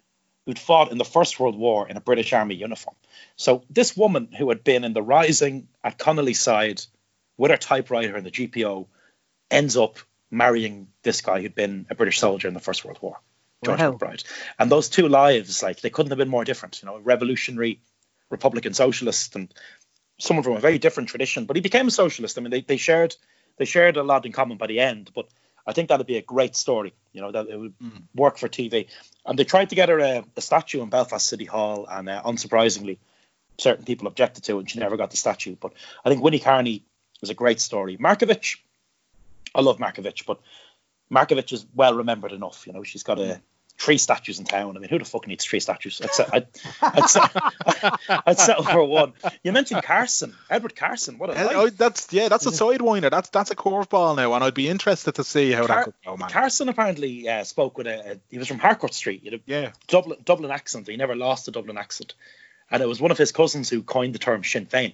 who'd 0.46 0.58
fought 0.58 0.92
in 0.92 0.98
the 0.98 1.04
First 1.04 1.38
World 1.38 1.56
War 1.56 1.88
in 1.88 1.96
a 1.96 2.00
British 2.00 2.32
Army 2.32 2.54
uniform. 2.54 2.96
So 3.36 3.64
this 3.70 3.96
woman 3.96 4.32
who 4.32 4.48
had 4.48 4.64
been 4.64 4.84
in 4.84 4.92
the 4.92 5.02
Rising 5.02 5.68
at 5.84 5.98
Connolly's 5.98 6.40
side 6.40 6.80
with 7.36 7.50
her 7.50 7.56
typewriter 7.56 8.16
in 8.16 8.24
the 8.24 8.30
GPO 8.30 8.86
ends 9.50 9.76
up 9.76 9.98
marrying 10.30 10.88
this 11.02 11.20
guy 11.20 11.42
who'd 11.42 11.54
been 11.54 11.86
a 11.90 11.94
British 11.94 12.18
soldier 12.18 12.48
in 12.48 12.54
the 12.54 12.60
First 12.60 12.84
World 12.84 12.98
War, 13.02 13.20
George 13.64 13.78
Wow. 13.80 13.92
McBride. 13.92 14.24
And 14.58 14.70
those 14.70 14.88
two 14.88 15.08
lives, 15.08 15.62
like 15.62 15.80
they 15.80 15.90
couldn't 15.90 16.10
have 16.10 16.18
been 16.18 16.28
more 16.28 16.44
different. 16.44 16.82
You 16.82 16.86
know, 16.86 16.96
a 16.96 17.00
revolutionary 17.00 17.80
Republican 18.30 18.74
socialist 18.74 19.36
and 19.36 19.52
someone 20.18 20.44
from 20.44 20.56
a 20.56 20.60
very 20.60 20.78
different 20.78 21.08
tradition. 21.08 21.44
But 21.46 21.56
he 21.56 21.62
became 21.62 21.88
a 21.88 21.90
socialist. 21.92 22.38
I 22.38 22.40
mean, 22.40 22.50
they, 22.50 22.60
they 22.62 22.76
shared 22.76 23.14
they 23.58 23.64
shared 23.64 23.96
a 23.96 24.02
lot 24.02 24.26
in 24.26 24.32
common 24.32 24.56
by 24.58 24.66
the 24.66 24.80
end. 24.80 25.10
But 25.14 25.26
I 25.66 25.72
think 25.72 25.88
that'd 25.88 26.06
be 26.06 26.16
a 26.16 26.22
great 26.22 26.56
story. 26.56 26.92
You 27.12 27.20
know, 27.20 27.32
that 27.32 27.48
it 27.48 27.56
would 27.56 27.78
Mm. 27.78 28.02
work 28.14 28.38
for 28.38 28.48
TV. 28.48 28.88
And 29.24 29.38
they 29.38 29.44
tried 29.44 29.70
to 29.70 29.76
get 29.76 29.88
her 29.88 29.98
a, 30.00 30.24
a 30.36 30.40
statue 30.40 30.82
in 30.82 30.88
Belfast 30.88 31.26
City 31.26 31.44
Hall, 31.44 31.86
and 31.88 32.08
uh, 32.08 32.22
unsurprisingly, 32.24 32.98
certain 33.58 33.84
people 33.84 34.08
objected 34.08 34.44
to 34.44 34.56
it, 34.56 34.60
and 34.60 34.70
she 34.70 34.80
never 34.80 34.96
got 34.96 35.10
the 35.10 35.16
statue. 35.16 35.54
But 35.54 35.74
I 36.04 36.08
think 36.08 36.22
Winnie 36.22 36.40
Carney 36.40 36.82
was 37.20 37.30
a 37.30 37.34
great 37.34 37.60
story. 37.60 37.96
Markievicz, 37.96 38.56
I 39.54 39.60
love 39.60 39.78
Markievicz, 39.78 40.26
but 40.26 40.40
Markievicz 41.12 41.52
is 41.52 41.66
well 41.74 41.94
remembered 41.94 42.32
enough. 42.32 42.66
You 42.66 42.72
know, 42.72 42.82
she's 42.82 43.04
got 43.04 43.20
a 43.20 43.40
three 43.82 43.98
statues 43.98 44.38
in 44.38 44.44
town. 44.44 44.76
I 44.76 44.80
mean, 44.80 44.88
who 44.88 44.98
the 44.98 45.04
fuck 45.04 45.26
needs 45.26 45.44
three 45.44 45.58
statues? 45.60 46.00
I'd, 46.00 46.10
se- 46.12 46.26
I'd, 46.32 46.46
I'd, 46.80 47.10
se- 47.10 47.90
I'd 48.26 48.38
settle 48.38 48.64
for 48.64 48.84
one. 48.84 49.12
You 49.42 49.52
mentioned 49.52 49.82
Carson, 49.82 50.34
Edward 50.48 50.76
Carson. 50.76 51.18
What 51.18 51.30
a 51.30 51.32
life. 51.32 51.56
oh, 51.56 51.68
that's 51.70 52.12
yeah, 52.12 52.28
that's 52.28 52.46
a 52.46 52.50
sidewinder. 52.50 53.10
That's 53.10 53.28
that's 53.30 53.50
a 53.50 53.56
curveball 53.56 54.16
now, 54.16 54.34
and 54.34 54.44
I'd 54.44 54.54
be 54.54 54.68
interested 54.68 55.16
to 55.16 55.24
see 55.24 55.50
how 55.50 55.66
Car- 55.66 55.76
that 55.76 55.84
could 55.86 55.94
go, 56.04 56.16
man. 56.16 56.28
Carson 56.30 56.68
apparently 56.68 57.28
uh, 57.28 57.44
spoke 57.44 57.76
with 57.76 57.86
a, 57.88 58.12
a. 58.12 58.20
He 58.30 58.38
was 58.38 58.48
from 58.48 58.58
Harcourt 58.60 58.94
Street. 58.94 59.24
You 59.24 59.32
know, 59.32 59.38
yeah, 59.46 59.72
Dublin 59.88 60.18
Dublin 60.24 60.50
accent. 60.50 60.86
He 60.88 60.96
never 60.96 61.16
lost 61.16 61.48
a 61.48 61.50
Dublin 61.50 61.76
accent, 61.76 62.14
and 62.70 62.82
it 62.82 62.86
was 62.86 63.00
one 63.00 63.10
of 63.10 63.18
his 63.18 63.32
cousins 63.32 63.68
who 63.68 63.82
coined 63.82 64.14
the 64.14 64.18
term 64.20 64.44
Sinn 64.44 64.66
Féin. 64.66 64.92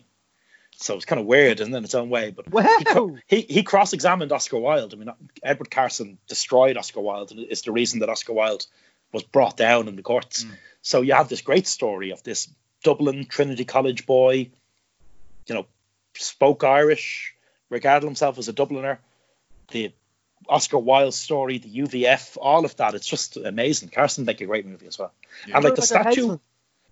So 0.81 0.95
it's 0.95 1.05
kind 1.05 1.21
of 1.21 1.27
weird, 1.27 1.59
isn't 1.61 1.75
it, 1.75 1.77
in 1.77 1.83
its 1.85 1.95
own 1.97 2.09
way? 2.09 2.31
But 2.31 2.47
he, 2.47 2.51
Wow. 2.53 2.79
cro- 2.87 3.19
he, 3.27 3.41
he 3.43 3.63
cross-examined 3.65 4.31
Oscar 4.31 4.59
Wilde. 4.59 4.95
I 4.95 4.97
mean, 4.97 5.11
Edward 5.43 5.73
Carson 5.73 6.19
destroyed 6.29 6.77
Oscar 6.77 7.01
Wilde, 7.01 7.33
and 7.33 7.41
it's 7.41 7.63
the 7.63 7.73
reason 7.73 7.99
that 8.01 8.09
Oscar 8.09 8.33
Wilde 8.33 8.65
was 9.13 9.25
brought 9.25 9.57
down 9.57 9.89
in 9.89 9.97
the 9.97 10.03
courts. 10.03 10.45
Mm. 10.45 10.53
So 10.83 11.01
you 11.03 11.15
have 11.15 11.29
this 11.29 11.41
great 11.43 11.67
story 11.67 12.11
of 12.13 12.23
this 12.23 12.49
Dublin 12.85 13.27
Trinity 13.29 13.65
College 13.65 14.07
boy, 14.07 14.51
you 15.47 15.55
know, 15.55 15.67
spoke 16.15 16.63
Irish, 16.63 17.35
regarded 17.71 18.07
himself 18.07 18.39
as 18.39 18.49
a 18.49 18.53
Dubliner. 18.53 18.99
The 19.73 19.93
Oscar 20.49 20.79
Wilde 20.79 21.13
story, 21.15 21.59
the 21.59 21.69
UVF, 21.69 22.37
all 22.41 22.65
of 22.65 22.77
that. 22.77 22.95
It's 22.95 23.07
just 23.07 23.37
amazing. 23.37 23.89
Carson 23.89 24.25
make 24.25 24.41
a 24.41 24.47
great 24.47 24.65
movie 24.65 24.87
as 24.87 24.97
well. 24.99 25.13
Yeah. 25.47 25.57
And 25.57 25.65
like 25.65 25.75
the 25.75 25.83
statue, 25.83 26.39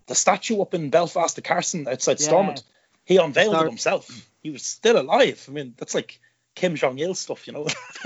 the 0.07 0.15
statue 0.15 0.61
up 0.61 0.73
in 0.73 0.89
Belfast, 0.89 1.35
the 1.37 1.41
Carson 1.41 1.87
outside 1.87 2.19
Yeah. 2.19 2.27
Stormont, 2.27 2.63
he 3.07 3.17
unveiled 3.17 3.53
Star- 3.55 3.65
it 3.65 3.69
himself. 3.69 4.29
He 4.43 4.51
was 4.51 4.63
still 4.63 4.99
alive. 4.99 5.43
I 5.47 5.51
mean, 5.51 5.73
that's 5.77 5.95
like 5.95 6.19
Kim 6.55 6.75
Jong 6.75 6.97
Il 6.99 7.15
stuff, 7.15 7.47
you 7.47 7.53
know, 7.53 7.67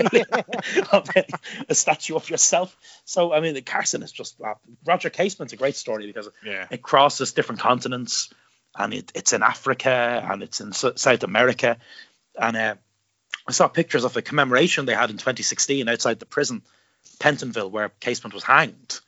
a 1.68 1.74
statue 1.74 2.16
of 2.16 2.28
yourself. 2.30 2.76
So 3.04 3.32
I 3.32 3.40
mean, 3.40 3.54
the 3.54 3.62
Carson 3.62 4.02
is 4.02 4.12
just 4.12 4.40
uh, 4.40 4.54
Roger 4.84 5.10
Casement's 5.10 5.52
a 5.52 5.56
great 5.56 5.76
story 5.76 6.06
because 6.06 6.28
Yeah. 6.44 6.66
it 6.70 6.82
crosses 6.82 7.32
different 7.32 7.60
continents, 7.60 8.32
and 8.76 8.94
it, 8.94 9.12
it's 9.14 9.32
in 9.32 9.42
Africa 9.42 9.90
and 10.30 10.42
it's 10.42 10.60
in 10.60 10.68
S- 10.68 10.84
South 10.96 11.22
America, 11.24 11.78
and 12.40 12.56
uh, 12.56 12.74
I 13.46 13.52
saw 13.52 13.68
pictures 13.68 14.04
of 14.04 14.16
a 14.16 14.22
commemoration 14.22 14.86
they 14.86 14.94
had 14.94 15.10
in 15.10 15.16
2016 15.16 15.88
outside 15.88 16.18
the 16.18 16.26
prison, 16.26 16.62
Pentonville, 17.18 17.70
where 17.70 17.90
Casement 18.00 18.34
was 18.34 18.44
hanged. 18.44 19.00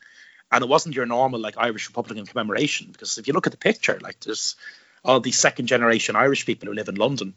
And 0.53 0.62
it 0.62 0.69
wasn't 0.69 0.95
your 0.95 1.07
normal 1.07 1.41
like 1.41 1.55
Irish 1.59 1.89
Republican 1.89 2.27
commemoration 2.27 2.89
because 2.93 3.19
if 3.19 3.27
you 3.27 3.33
look 3.33 3.47
at 3.47 3.53
the 3.53 3.59
picture, 3.59 3.99
like 4.01 4.21
there's 4.21 4.55
all 5.05 5.20
these 5.20 5.39
second 5.39 5.66
generation 5.66 6.16
Irish 6.16 6.47
people 6.47 6.68
who 6.68 6.74
live 6.74 6.89
in 6.89 6.94
London, 6.94 7.35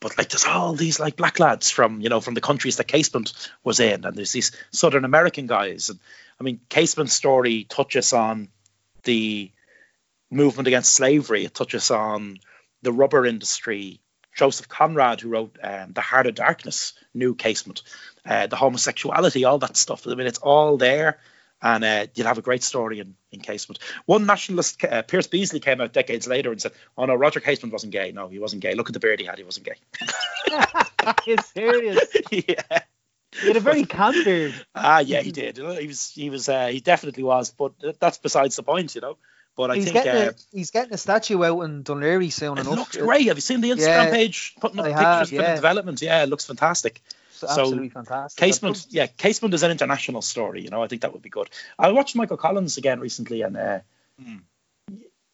but 0.00 0.18
like 0.18 0.28
there's 0.28 0.44
all 0.44 0.74
these 0.74 1.00
like 1.00 1.16
black 1.16 1.38
lads 1.38 1.70
from 1.70 2.00
you 2.00 2.08
know 2.08 2.20
from 2.20 2.34
the 2.34 2.40
countries 2.40 2.76
that 2.76 2.88
Casement 2.88 3.32
was 3.62 3.80
in, 3.80 4.04
and 4.04 4.16
there's 4.16 4.32
these 4.32 4.52
Southern 4.70 5.04
American 5.04 5.46
guys. 5.46 5.88
And 5.88 5.98
I 6.40 6.44
mean, 6.44 6.60
Casement's 6.68 7.14
story 7.14 7.64
touches 7.64 8.12
on 8.12 8.48
the 9.04 9.50
movement 10.30 10.68
against 10.68 10.92
slavery. 10.92 11.44
It 11.44 11.54
touches 11.54 11.90
on 11.90 12.38
the 12.82 12.92
rubber 12.92 13.24
industry. 13.24 14.00
Joseph 14.34 14.68
Conrad, 14.68 15.20
who 15.20 15.28
wrote 15.28 15.56
um, 15.62 15.92
The 15.92 16.00
Heart 16.00 16.26
of 16.26 16.34
Darkness, 16.34 16.94
knew 17.14 17.36
Casement, 17.36 17.82
uh, 18.26 18.48
the 18.48 18.56
homosexuality, 18.56 19.44
all 19.44 19.58
that 19.58 19.76
stuff. 19.76 20.08
I 20.08 20.14
mean, 20.16 20.26
it's 20.26 20.40
all 20.40 20.76
there, 20.76 21.20
and 21.64 21.82
uh, 21.82 22.06
you'll 22.14 22.26
have 22.26 22.36
a 22.36 22.42
great 22.42 22.62
story 22.62 23.00
in, 23.00 23.16
in 23.32 23.40
Casement. 23.40 23.78
One 24.04 24.26
nationalist, 24.26 24.84
uh, 24.84 25.00
Pierce 25.02 25.26
Beasley, 25.26 25.60
came 25.60 25.80
out 25.80 25.94
decades 25.94 26.28
later 26.28 26.52
and 26.52 26.60
said, 26.60 26.72
"Oh 26.96 27.06
no, 27.06 27.14
Roger 27.14 27.40
Casement 27.40 27.72
wasn't 27.72 27.92
gay. 27.92 28.12
No, 28.12 28.28
he 28.28 28.38
wasn't 28.38 28.60
gay. 28.62 28.74
Look 28.74 28.90
at 28.90 28.92
the 28.92 29.00
beard 29.00 29.18
he 29.18 29.26
had. 29.26 29.38
He 29.38 29.44
wasn't 29.44 29.66
gay." 29.66 29.76
You're 31.26 31.38
serious. 31.38 32.06
yeah. 32.30 32.82
He 33.40 33.48
had 33.48 33.56
a 33.56 33.60
very 33.60 33.84
camp 33.84 34.14
beard. 34.24 34.54
Ah, 34.74 35.00
yeah, 35.00 35.22
he 35.22 35.32
did. 35.32 35.56
He 35.56 35.86
was, 35.86 36.10
he 36.10 36.30
was, 36.30 36.48
uh, 36.48 36.66
he 36.68 36.80
definitely 36.80 37.24
was. 37.24 37.50
But 37.50 37.72
that's 37.98 38.18
besides 38.18 38.56
the 38.56 38.62
point, 38.62 38.94
you 38.94 39.00
know. 39.00 39.16
But 39.56 39.70
I 39.70 39.76
he's 39.76 39.84
think 39.84 39.94
getting 39.94 40.28
uh, 40.28 40.30
a, 40.30 40.56
he's 40.56 40.70
getting 40.70 40.92
a 40.92 40.98
statue 40.98 41.42
out 41.42 41.62
in 41.62 41.82
Dún 41.82 42.00
Laoghaire 42.00 42.32
soon 42.32 42.58
it 42.58 42.62
enough. 42.62 42.76
looks 42.76 42.96
great. 42.96 43.28
Have 43.28 43.36
you 43.36 43.40
seen 43.40 43.60
the 43.60 43.70
Instagram 43.70 44.04
Yeah, 44.04 44.10
page 44.10 44.54
putting 44.60 44.80
up 44.80 44.86
I 44.86 44.88
pictures 44.88 45.04
have, 45.04 45.28
for 45.28 45.34
yeah. 45.36 45.50
the 45.50 45.54
development? 45.56 46.02
Yeah, 46.02 46.22
it 46.24 46.28
looks 46.28 46.44
fantastic. 46.44 47.00
It's 47.44 47.54
so, 47.54 47.60
absolutely 47.62 47.88
fantastic. 47.90 48.38
Casement, 48.40 48.86
yeah, 48.90 49.06
Casement 49.06 49.54
is 49.54 49.62
an 49.62 49.70
international 49.70 50.22
story. 50.22 50.62
You 50.62 50.70
know, 50.70 50.82
I 50.82 50.88
think 50.88 51.02
that 51.02 51.12
would 51.12 51.22
be 51.22 51.30
good. 51.30 51.48
I 51.78 51.92
watched 51.92 52.16
Michael 52.16 52.36
Collins 52.36 52.76
again 52.76 53.00
recently, 53.00 53.42
and 53.42 53.56
uh, 53.56 53.80
Hmm. 54.22 54.36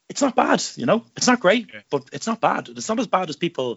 it's 0.08 0.22
not 0.22 0.34
bad. 0.34 0.62
You 0.76 0.86
know, 0.86 1.04
it's 1.16 1.26
not 1.26 1.40
great, 1.40 1.68
Yeah. 1.72 1.80
but 1.90 2.04
it's 2.12 2.26
not 2.26 2.40
bad. 2.40 2.68
It's 2.68 2.88
not 2.88 2.98
as 2.98 3.06
bad 3.06 3.28
as 3.28 3.36
people. 3.36 3.76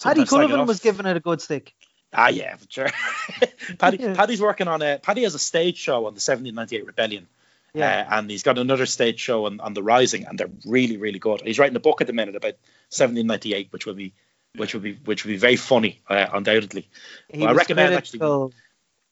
Paddy 0.00 0.20
sometimes 0.26 0.28
slag 0.30 0.50
it 0.50 0.52
Cullivan 0.52 0.66
was 0.66 0.80
giving 0.80 1.06
it 1.06 1.16
a 1.16 1.20
good 1.20 1.40
stick. 1.40 1.74
Ah, 2.12 2.28
yeah, 2.28 2.56
for 2.56 2.66
sure. 2.70 2.88
Paddy, 3.78 3.98
Yeah. 3.98 4.14
Paddy's 4.14 4.40
working 4.40 4.68
on 4.68 4.80
a. 4.82 4.98
Paddy 4.98 5.24
has 5.24 5.34
a 5.34 5.38
stage 5.38 5.76
show 5.76 6.06
on 6.06 6.14
the 6.14 6.22
1798 6.22 6.86
Rebellion. 6.86 7.26
Yeah. 7.74 8.06
Uh, 8.08 8.18
and 8.18 8.30
he's 8.30 8.42
got 8.44 8.56
another 8.58 8.86
stage 8.86 9.20
show 9.20 9.44
on, 9.44 9.60
on 9.60 9.74
the 9.74 9.82
Rising, 9.82 10.24
and 10.26 10.38
they're 10.38 10.48
really, 10.64 10.96
really 10.96 11.18
good. 11.18 11.42
He's 11.42 11.58
writing 11.58 11.76
a 11.76 11.80
book 11.80 12.00
at 12.00 12.06
the 12.06 12.14
minute 12.14 12.34
about 12.34 12.54
1798, 12.90 13.68
which 13.72 13.84
will 13.84 13.94
be, 13.94 14.14
which 14.56 14.74
would 14.74 14.82
be, 14.82 14.94
which 15.04 15.24
will 15.24 15.30
be 15.32 15.36
very 15.36 15.56
funny, 15.56 16.00
uh, 16.08 16.26
undoubtedly. 16.32 16.88
He 17.28 17.40
Well, 17.40 17.48
I 17.48 17.52
was 17.52 17.58
recommend 17.58 17.94
actually- 17.94 18.18
critical. 18.20 18.52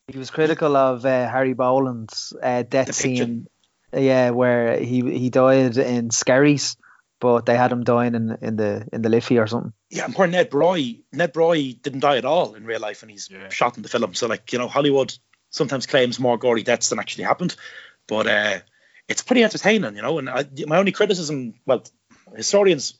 He 0.08 0.18
was 0.18 0.30
critical 0.30 0.76
of 0.76 1.04
uh, 1.04 1.28
Harry 1.28 1.52
Boland's 1.54 2.32
uh, 2.40 2.62
death 2.62 2.86
The 2.86 2.92
scene. 2.92 3.48
Yeah, 3.92 4.30
where 4.30 4.78
he 4.78 5.00
he 5.18 5.30
died 5.30 5.76
in 5.78 6.10
Skerries, 6.10 6.76
but 7.20 7.46
they 7.46 7.56
had 7.56 7.72
him 7.72 7.82
dying 7.82 8.14
in 8.14 8.36
in 8.40 8.56
the 8.56 8.86
in 8.92 9.02
the 9.02 9.08
Liffey 9.08 9.38
or 9.38 9.46
something. 9.48 9.72
Yeah, 9.90 10.04
and 10.04 10.14
poor 10.14 10.26
Ned 10.28 10.50
Broy. 10.50 11.00
Ned 11.12 11.32
Broy 11.32 11.80
didn't 11.82 12.00
die 12.00 12.18
at 12.18 12.24
all 12.24 12.54
in 12.54 12.64
real 12.66 12.80
life, 12.80 13.02
and 13.02 13.10
he's 13.10 13.28
Yeah. 13.30 13.48
shot 13.48 13.76
in 13.76 13.82
the 13.82 13.88
film. 13.88 14.14
So, 14.14 14.26
like, 14.28 14.52
you 14.52 14.58
know, 14.58 14.68
Hollywood 14.68 15.16
sometimes 15.50 15.86
claims 15.86 16.20
more 16.20 16.36
gory 16.38 16.62
deaths 16.62 16.90
than 16.90 16.98
actually 16.98 17.24
happened, 17.24 17.56
but 18.06 18.26
uh, 18.26 18.58
it's 19.08 19.22
pretty 19.22 19.42
entertaining, 19.44 19.96
you 19.96 20.02
know. 20.02 20.18
And 20.18 20.28
I, 20.28 20.44
my 20.66 20.78
only 20.78 20.92
criticism, 20.92 21.54
well, 21.64 21.82
historians 22.36 22.94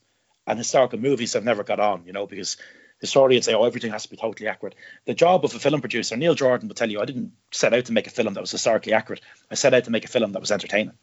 and 0.47 0.59
historical 0.59 0.99
movies 0.99 1.33
have 1.35 1.45
never 1.45 1.65
got 1.65 1.81
on, 1.81 2.05
you 2.07 2.13
know, 2.13 2.27
because 2.27 2.57
historians 3.01 3.45
say, 3.45 3.55
oh, 3.55 3.65
everything 3.65 3.93
has 3.93 4.05
to 4.05 4.09
be 4.11 4.17
totally 4.17 4.49
accurate. 4.49 4.75
The 5.05 5.15
job 5.15 5.45
of 5.45 5.55
a 5.55 5.59
film 5.59 5.81
producer, 5.81 6.17
Neil 6.17 6.35
Jordan, 6.35 6.69
will 6.69 6.75
tell 6.75 6.91
you, 6.91 7.01
I 7.01 7.05
didn't 7.05 7.33
set 7.53 7.75
out 7.75 7.85
to 7.87 7.93
make 7.93 8.07
a 8.07 8.11
film 8.11 8.35
that 8.35 8.41
was 8.41 8.51
historically 8.51 8.93
accurate. 8.95 9.21
I 9.51 9.55
set 9.55 9.75
out 9.75 9.85
to 9.85 9.91
make 9.91 10.05
a 10.05 10.09
film 10.09 10.33
that 10.33 10.41
was 10.41 10.51
entertaining, 10.51 10.95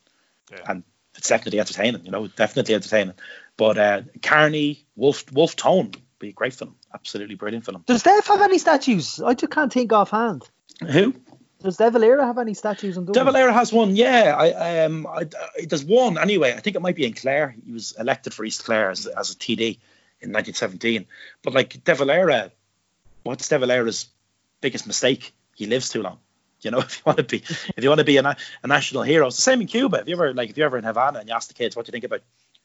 Yeah. 0.51 0.59
and 0.67 0.83
it's 1.15 1.29
definitely 1.29 1.59
entertaining, 1.59 2.05
you 2.05 2.11
know, 2.11 2.27
definitely 2.27 2.73
entertaining. 2.75 3.13
But 3.57 3.77
uh, 3.77 4.01
Carney, 4.23 4.85
Wolf, 4.95 5.31
Wolfe 5.31 5.55
Tone, 5.55 5.91
be 6.19 6.29
a 6.29 6.33
great 6.33 6.53
film, 6.53 6.75
absolutely 6.93 7.35
brilliant 7.35 7.65
film. 7.65 7.83
Does 7.85 8.01
Dev 8.03 8.25
have 8.25 8.41
any 8.41 8.57
statues? 8.57 9.21
I 9.21 9.33
just 9.35 9.51
can't 9.51 9.71
think 9.71 9.93
offhand. 9.93 10.49
Who? 10.89 11.13
Does 11.63 11.77
De 11.77 11.89
Valera 11.89 12.25
have 12.25 12.37
any 12.37 12.53
statues 12.53 12.97
in 12.97 13.05
De 13.05 13.13
Dublin? 13.13 13.33
Valera 13.33 13.53
has 13.53 13.71
one, 13.71 13.95
yeah. 13.95 14.35
I 14.37 14.79
um, 14.81 15.07
I, 15.07 15.21
I, 15.21 15.65
there's 15.65 15.85
one 15.85 16.17
anyway. 16.17 16.53
I 16.53 16.59
think 16.59 16.75
it 16.75 16.81
might 16.81 16.95
be 16.95 17.05
in 17.05 17.13
Clare. 17.13 17.55
He 17.65 17.71
was 17.71 17.93
elected 17.97 18.33
for 18.33 18.43
East 18.43 18.65
Clare 18.65 18.89
as, 18.89 19.07
as 19.07 19.31
a 19.31 19.35
TD 19.35 19.79
in 20.19 20.31
1917. 20.31 21.05
But 21.41 21.53
like 21.53 21.81
De 21.83 21.95
Valera, 21.95 22.51
what's 23.23 23.47
De 23.47 23.57
Valera's 23.57 24.09
biggest 24.59 24.85
mistake? 24.85 25.33
He 25.55 25.65
lives 25.65 25.89
too 25.89 26.01
long. 26.01 26.19
You 26.59 26.71
know, 26.71 26.79
if 26.79 26.97
you 26.97 27.03
want 27.05 27.17
to 27.19 27.23
be, 27.23 27.37
if 27.37 27.81
you 27.81 27.87
want 27.89 27.99
to 27.99 28.05
be 28.05 28.17
a, 28.17 28.37
a 28.63 28.67
national 28.67 29.03
hero, 29.03 29.27
it's 29.27 29.37
the 29.37 29.41
same 29.41 29.61
in 29.61 29.67
Cuba. 29.67 30.01
If 30.01 30.07
you 30.09 30.15
ever 30.15 30.33
like, 30.33 30.49
if 30.49 30.57
you're 30.57 30.65
ever 30.65 30.77
in 30.77 30.83
Havana 30.83 31.19
and 31.19 31.29
you 31.29 31.35
ask 31.35 31.47
the 31.47 31.53
kids 31.53 31.77
what 31.77 31.85
do 31.85 31.89
you 31.89 31.93
think 31.93 32.03
about 32.03 32.21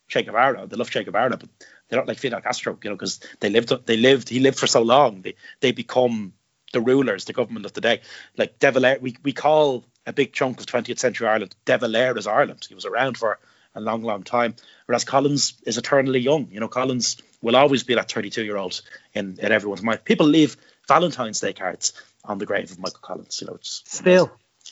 Che 0.08 0.24
Guevara, 0.24 0.66
they 0.66 0.76
love 0.76 0.90
Che 0.90 1.04
Guevara, 1.04 1.36
but 1.36 1.48
they 1.88 1.96
don't 1.96 2.08
like 2.08 2.18
Fidel 2.18 2.40
Castro. 2.40 2.76
You 2.82 2.90
know, 2.90 2.96
because 2.96 3.20
they 3.38 3.50
lived, 3.50 3.86
they 3.86 3.96
lived, 3.96 4.28
he 4.28 4.40
lived 4.40 4.58
for 4.58 4.66
so 4.66 4.82
long. 4.82 5.22
They 5.22 5.34
they 5.60 5.70
become 5.70 6.32
the 6.72 6.80
rulers, 6.80 7.24
the 7.24 7.32
government 7.32 7.66
of 7.66 7.72
the 7.72 7.80
day. 7.80 8.00
Like 8.36 8.58
De 8.58 8.70
Valera, 8.70 8.98
we, 9.00 9.16
we 9.22 9.32
call 9.32 9.84
a 10.06 10.12
big 10.12 10.32
chunk 10.32 10.60
of 10.60 10.66
20th 10.66 10.98
century 10.98 11.26
Ireland 11.28 11.54
De 11.64 11.78
Valera's 11.78 12.26
Ireland. 12.26 12.64
He 12.68 12.74
was 12.74 12.84
around 12.86 13.16
for 13.16 13.38
a 13.74 13.80
long, 13.80 14.02
long 14.02 14.22
time. 14.22 14.54
Whereas 14.86 15.04
Collins 15.04 15.54
is 15.64 15.78
eternally 15.78 16.20
young. 16.20 16.48
You 16.50 16.60
know, 16.60 16.68
Collins 16.68 17.16
will 17.42 17.56
always 17.56 17.84
be 17.84 17.94
that 17.94 18.10
32 18.10 18.44
year 18.44 18.56
old 18.56 18.80
in, 19.14 19.38
in 19.40 19.52
everyone's 19.52 19.82
mind. 19.82 20.04
People 20.04 20.26
leave 20.26 20.56
Valentine's 20.88 21.40
Day 21.40 21.52
cards 21.52 21.92
on 22.24 22.38
the 22.38 22.46
grave 22.46 22.70
of 22.70 22.78
Michael 22.78 23.00
Collins. 23.02 23.38
You 23.40 23.46
know, 23.48 23.54
it's 23.54 23.82
Still 23.86 24.30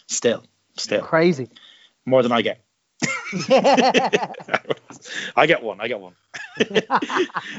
still, 0.09 0.43
still 0.77 1.03
crazy. 1.03 1.49
more 2.05 2.23
than 2.23 2.33
I 2.33 2.43
get. 2.43 2.63
I 5.37 5.47
get 5.47 5.63
one. 5.63 5.81
I 5.81 5.89
get 5.89 6.01
one. 6.01 6.15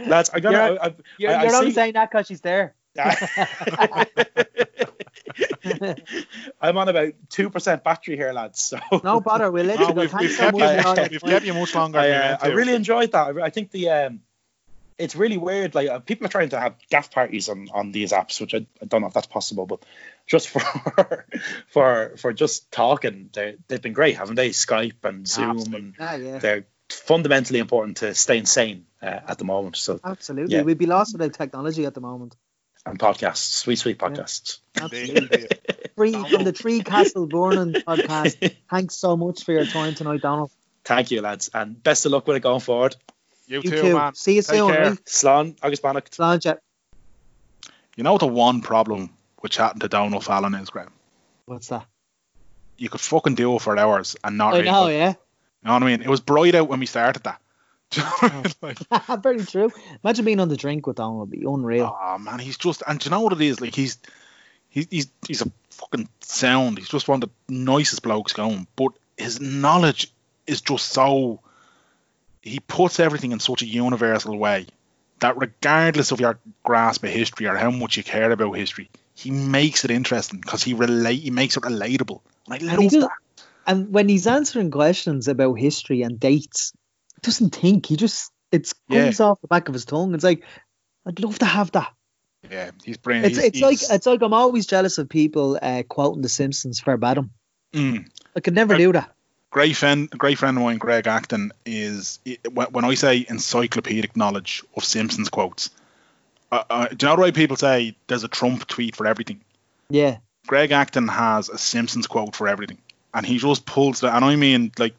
Lads, 0.08 0.30
I 0.34 0.40
got. 0.40 0.52
You're- 0.52 0.78
I, 0.80 0.86
I, 0.88 0.94
You're, 1.18 1.32
I 1.32 1.44
you're 1.46 1.56
only 1.56 1.70
see- 1.72 1.76
saying 1.76 1.94
that 1.94 2.10
because 2.12 2.28
she's 2.28 2.42
there. 2.42 2.74
I'm 6.62 6.78
on 6.78 6.90
about 6.90 7.14
two 7.30 7.50
percent 7.50 7.84
battery 7.84 8.16
here, 8.16 8.34
lads. 8.34 8.62
So 8.62 8.80
No 9.04 9.20
bother. 9.22 9.52
We'll 9.52 9.66
let 9.66 9.80
No, 9.80 9.90
you 9.90 9.94
go. 9.94 10.02
we've, 10.12 10.14
we've, 10.14 10.32
so 10.32 10.52
kept 10.52 10.58
you, 10.58 10.80
for 10.80 10.88
all 10.88 10.96
your 10.96 11.08
we've 11.12 11.22
kept 11.22 11.46
you 11.46 11.54
much 11.54 11.76
longer. 11.76 12.00
I, 12.00 12.10
uh, 12.12 12.38
I 12.42 12.48
really 12.50 12.74
enjoyed 12.74 13.12
that. 13.12 13.38
I 13.38 13.42
I 13.46 13.50
think 13.50 13.72
the 13.72 13.90
um, 13.90 14.22
it's 14.98 15.16
really 15.16 15.38
weird. 15.38 15.76
Like 15.76 15.90
uh, 15.90 16.00
people 16.00 16.26
are 16.26 16.30
trying 16.30 16.50
to 16.50 16.60
have 16.60 16.76
gaff 16.90 17.12
parties 17.12 17.50
on, 17.50 17.70
on 17.74 17.92
these 17.92 18.12
apps, 18.12 18.42
which 18.42 18.54
I, 18.54 18.66
I 18.82 18.86
don't 18.86 19.02
know 19.02 19.08
if 19.08 19.14
that's 19.14 19.28
possible, 19.28 19.66
but 19.66 19.84
just 20.26 20.50
for 20.50 21.26
for 21.68 22.14
for 22.18 22.34
just 22.34 22.72
talking, 22.72 23.30
they 23.34 23.58
they've 23.68 23.82
been 23.82 23.94
great, 23.94 24.18
haven't 24.18 24.36
they? 24.36 24.50
Skype 24.50 25.04
and 25.04 25.28
Zoom, 25.28 25.52
Absolutely. 25.52 25.80
and 25.80 25.94
Ah, 26.00 26.16
yeah. 26.16 26.38
they're 26.40 26.66
fundamentally 26.90 27.60
important 27.60 27.98
to 27.98 28.16
staying 28.16 28.46
sane 28.46 28.86
uh, 29.02 29.20
at 29.28 29.38
the 29.38 29.46
moment. 29.46 29.76
So 29.76 30.00
Absolutely. 30.04 30.56
Yeah. 30.56 30.64
We'd 30.64 30.78
be 30.78 30.86
lost 30.86 31.14
without 31.14 31.34
technology 31.34 31.86
at 31.86 31.94
the 31.94 32.02
moment. 32.02 32.36
And 32.88 32.98
podcasts, 32.98 33.52
sweet 33.54 33.76
sweet 33.78 34.00
podcasts. 34.00 34.60
Absolutely. 34.80 35.48
Three, 35.96 36.14
from 36.14 36.44
the 36.46 36.54
Three 36.54 36.82
Castles 36.82 37.28
Burning 37.30 37.74
podcast. 37.82 38.56
Thanks 38.70 38.96
so 38.96 39.18
much 39.18 39.44
for 39.44 39.52
your 39.52 39.66
time 39.66 39.94
tonight, 39.94 40.22
Donal. 40.22 40.50
Thank 40.86 41.12
you, 41.12 41.22
lads, 41.22 41.50
and 41.54 41.82
best 41.84 42.06
of 42.06 42.14
luck 42.14 42.26
with 42.28 42.38
it 42.38 42.44
going 42.44 42.62
forward. 42.62 42.96
You, 43.46 43.58
You 43.62 43.70
too, 43.72 43.82
too. 43.82 43.94
man. 43.94 44.16
See 44.16 44.36
you 44.36 44.42
Take 44.42 44.56
soon, 44.56 44.72
care. 44.72 44.90
right? 44.92 45.06
Slán 45.06 45.58
agus 45.62 45.82
Bannock. 45.82 46.10
Sláinte. 46.10 46.60
You 47.98 48.04
know 48.04 48.18
the 48.18 48.28
one 48.28 48.62
problem 48.62 49.10
with 49.42 49.52
chatting 49.52 49.80
to 49.82 49.90
Donal 49.90 50.22
Fallon 50.22 50.54
is, 50.56 50.70
Graham? 50.70 50.94
What's 51.46 51.68
that? 51.68 51.86
You 52.78 52.88
could 52.90 53.02
fucking 53.02 53.36
do 53.36 53.56
it 53.56 53.62
for 53.62 53.78
hours 53.78 54.16
and 54.24 54.38
not 54.38 54.54
I 54.54 54.58
really. 54.60 54.72
know, 54.72 54.88
yeah. 54.88 55.10
You 55.10 55.16
know 55.66 55.74
what 55.74 55.84
I 55.84 55.86
mean? 55.88 56.02
It 56.02 56.08
was 56.10 56.22
bright 56.22 56.56
out 56.56 56.70
when 56.70 56.80
we 56.80 56.86
started 56.86 57.24
that. 57.24 57.42
Do 57.90 58.02
you 58.02 58.06
know 58.06 58.12
what 58.20 58.32
I 58.32 58.36
mean? 58.68 58.76
Like, 58.90 59.22
Very 59.24 59.46
true. 59.46 59.72
Imagine 60.04 60.26
being 60.26 60.40
on 60.40 60.50
the 60.50 60.58
drink 60.58 60.86
with 60.88 60.98
Donal 60.98 61.20
would 61.20 61.32
be 61.32 61.44
unreal. 61.48 61.96
oh 62.02 62.18
man, 62.18 62.40
he's 62.40 62.58
just 62.58 62.84
and 62.88 63.04
you 63.04 63.12
know 63.12 63.22
what 63.22 63.34
it 63.34 63.42
is? 63.42 63.62
Like 63.62 63.74
he's 63.76 63.98
he's 64.70 64.88
he's, 64.90 65.08
he's 65.28 65.42
a 65.42 65.52
fucking 65.72 66.10
sound. 66.22 66.78
He's 66.78 66.90
just 66.90 67.08
one 67.08 67.22
of 67.24 67.30
the 67.30 67.54
nicest 67.54 68.04
blokes 68.04 68.34
going. 68.34 68.68
But 68.76 68.90
his 69.18 69.40
knowledge 69.40 70.12
is 70.46 70.62
just 70.62 70.88
so 70.90 71.40
he 72.42 72.60
puts 72.60 73.00
everything 73.00 73.32
in 73.32 73.40
such 73.40 73.62
a 73.62 73.66
universal 73.66 74.38
way 74.38 74.68
that 75.20 75.38
regardless 75.38 76.12
of 76.12 76.20
your 76.20 76.38
grasp 76.64 77.04
of 77.04 77.10
history 77.10 77.48
or 77.48 77.56
how 77.56 77.72
much 77.72 77.98
you 77.98 78.04
care 78.04 78.32
about 78.32 78.54
history, 78.54 78.90
he 79.16 79.32
makes 79.32 79.84
it 79.84 79.92
interesting 79.92 80.40
because 80.40 80.62
he 80.64 80.74
relate 80.74 81.22
he 81.22 81.32
makes 81.32 81.58
it 81.58 81.64
relatable. 81.64 82.22
And 82.50 82.54
I 82.54 82.58
And 82.58 82.84
love 82.84 82.92
does- 82.92 83.04
that. 83.04 83.12
And 83.66 83.92
when 83.92 84.08
he's 84.08 84.28
answering 84.28 84.72
questions 84.72 85.28
about 85.28 85.56
history 85.56 86.02
and 86.02 86.18
dates, 86.20 86.72
doesn't 87.22 87.56
think. 87.56 87.86
He 87.88 87.96
just 87.96 88.32
it 88.52 88.72
Yeah. 88.90 89.04
comes 89.06 89.20
off 89.20 89.42
the 89.42 89.48
back 89.48 89.68
of 89.68 89.74
his 89.74 89.86
tongue. 89.86 90.14
It's 90.14 90.24
like 90.24 90.44
I'd 91.06 91.20
love 91.20 91.40
to 91.40 91.46
have 91.46 91.72
that. 91.74 91.92
Yeah, 92.50 92.72
he's 92.84 92.98
brilliant. 92.98 93.28
It's 93.28 93.38
He's- 93.38 93.48
it's 93.50 93.62
like 93.62 93.96
it's 93.98 94.06
like 94.06 94.22
I'm 94.22 94.34
always 94.34 94.68
jealous 94.68 94.98
of 94.98 95.10
people 95.10 95.60
uh, 95.62 95.84
quoting 95.88 96.22
The 96.22 96.30
Simpsons 96.30 96.80
verbatim. 96.82 97.32
mm. 97.74 98.08
I 98.36 98.40
could 98.40 98.54
never 98.56 98.76
I- 98.76 98.78
do 98.78 98.92
that. 98.94 99.14
great 99.50 99.76
friend, 99.76 100.10
great 100.10 100.38
friend 100.38 100.56
of 100.58 100.64
mine, 100.64 100.78
Greg 100.78 101.08
Acton, 101.08 101.52
is 101.66 102.20
when 102.54 102.68
when 102.68 102.86
I 102.86 102.94
say 102.94 103.26
encyclopedic 103.28 104.16
knowledge 104.16 104.64
of 104.76 104.84
Simpsons 104.86 105.30
quotes. 105.30 105.70
Uh, 106.52 106.64
uh, 106.70 106.88
do 106.88 107.06
you 107.06 107.10
know 107.10 107.16
the 107.18 107.22
way 107.24 107.32
people 107.34 107.58
say 107.58 107.96
there's 108.08 108.24
a 108.24 108.30
Trump 108.30 108.68
tweet 108.68 108.96
for 108.96 109.06
everything? 109.08 109.42
Yeah, 109.90 110.18
Greg 110.46 110.72
Acton 110.72 111.08
has 111.10 111.50
a 111.50 111.58
Simpsons 111.58 112.08
quote 112.08 112.36
for 112.36 112.48
everything, 112.48 112.78
and 113.14 113.26
he 113.26 113.38
just 113.40 113.66
pulls 113.66 114.00
that. 114.02 114.16
And 114.16 114.24
I 114.24 114.36
mean, 114.38 114.72
like 114.80 114.96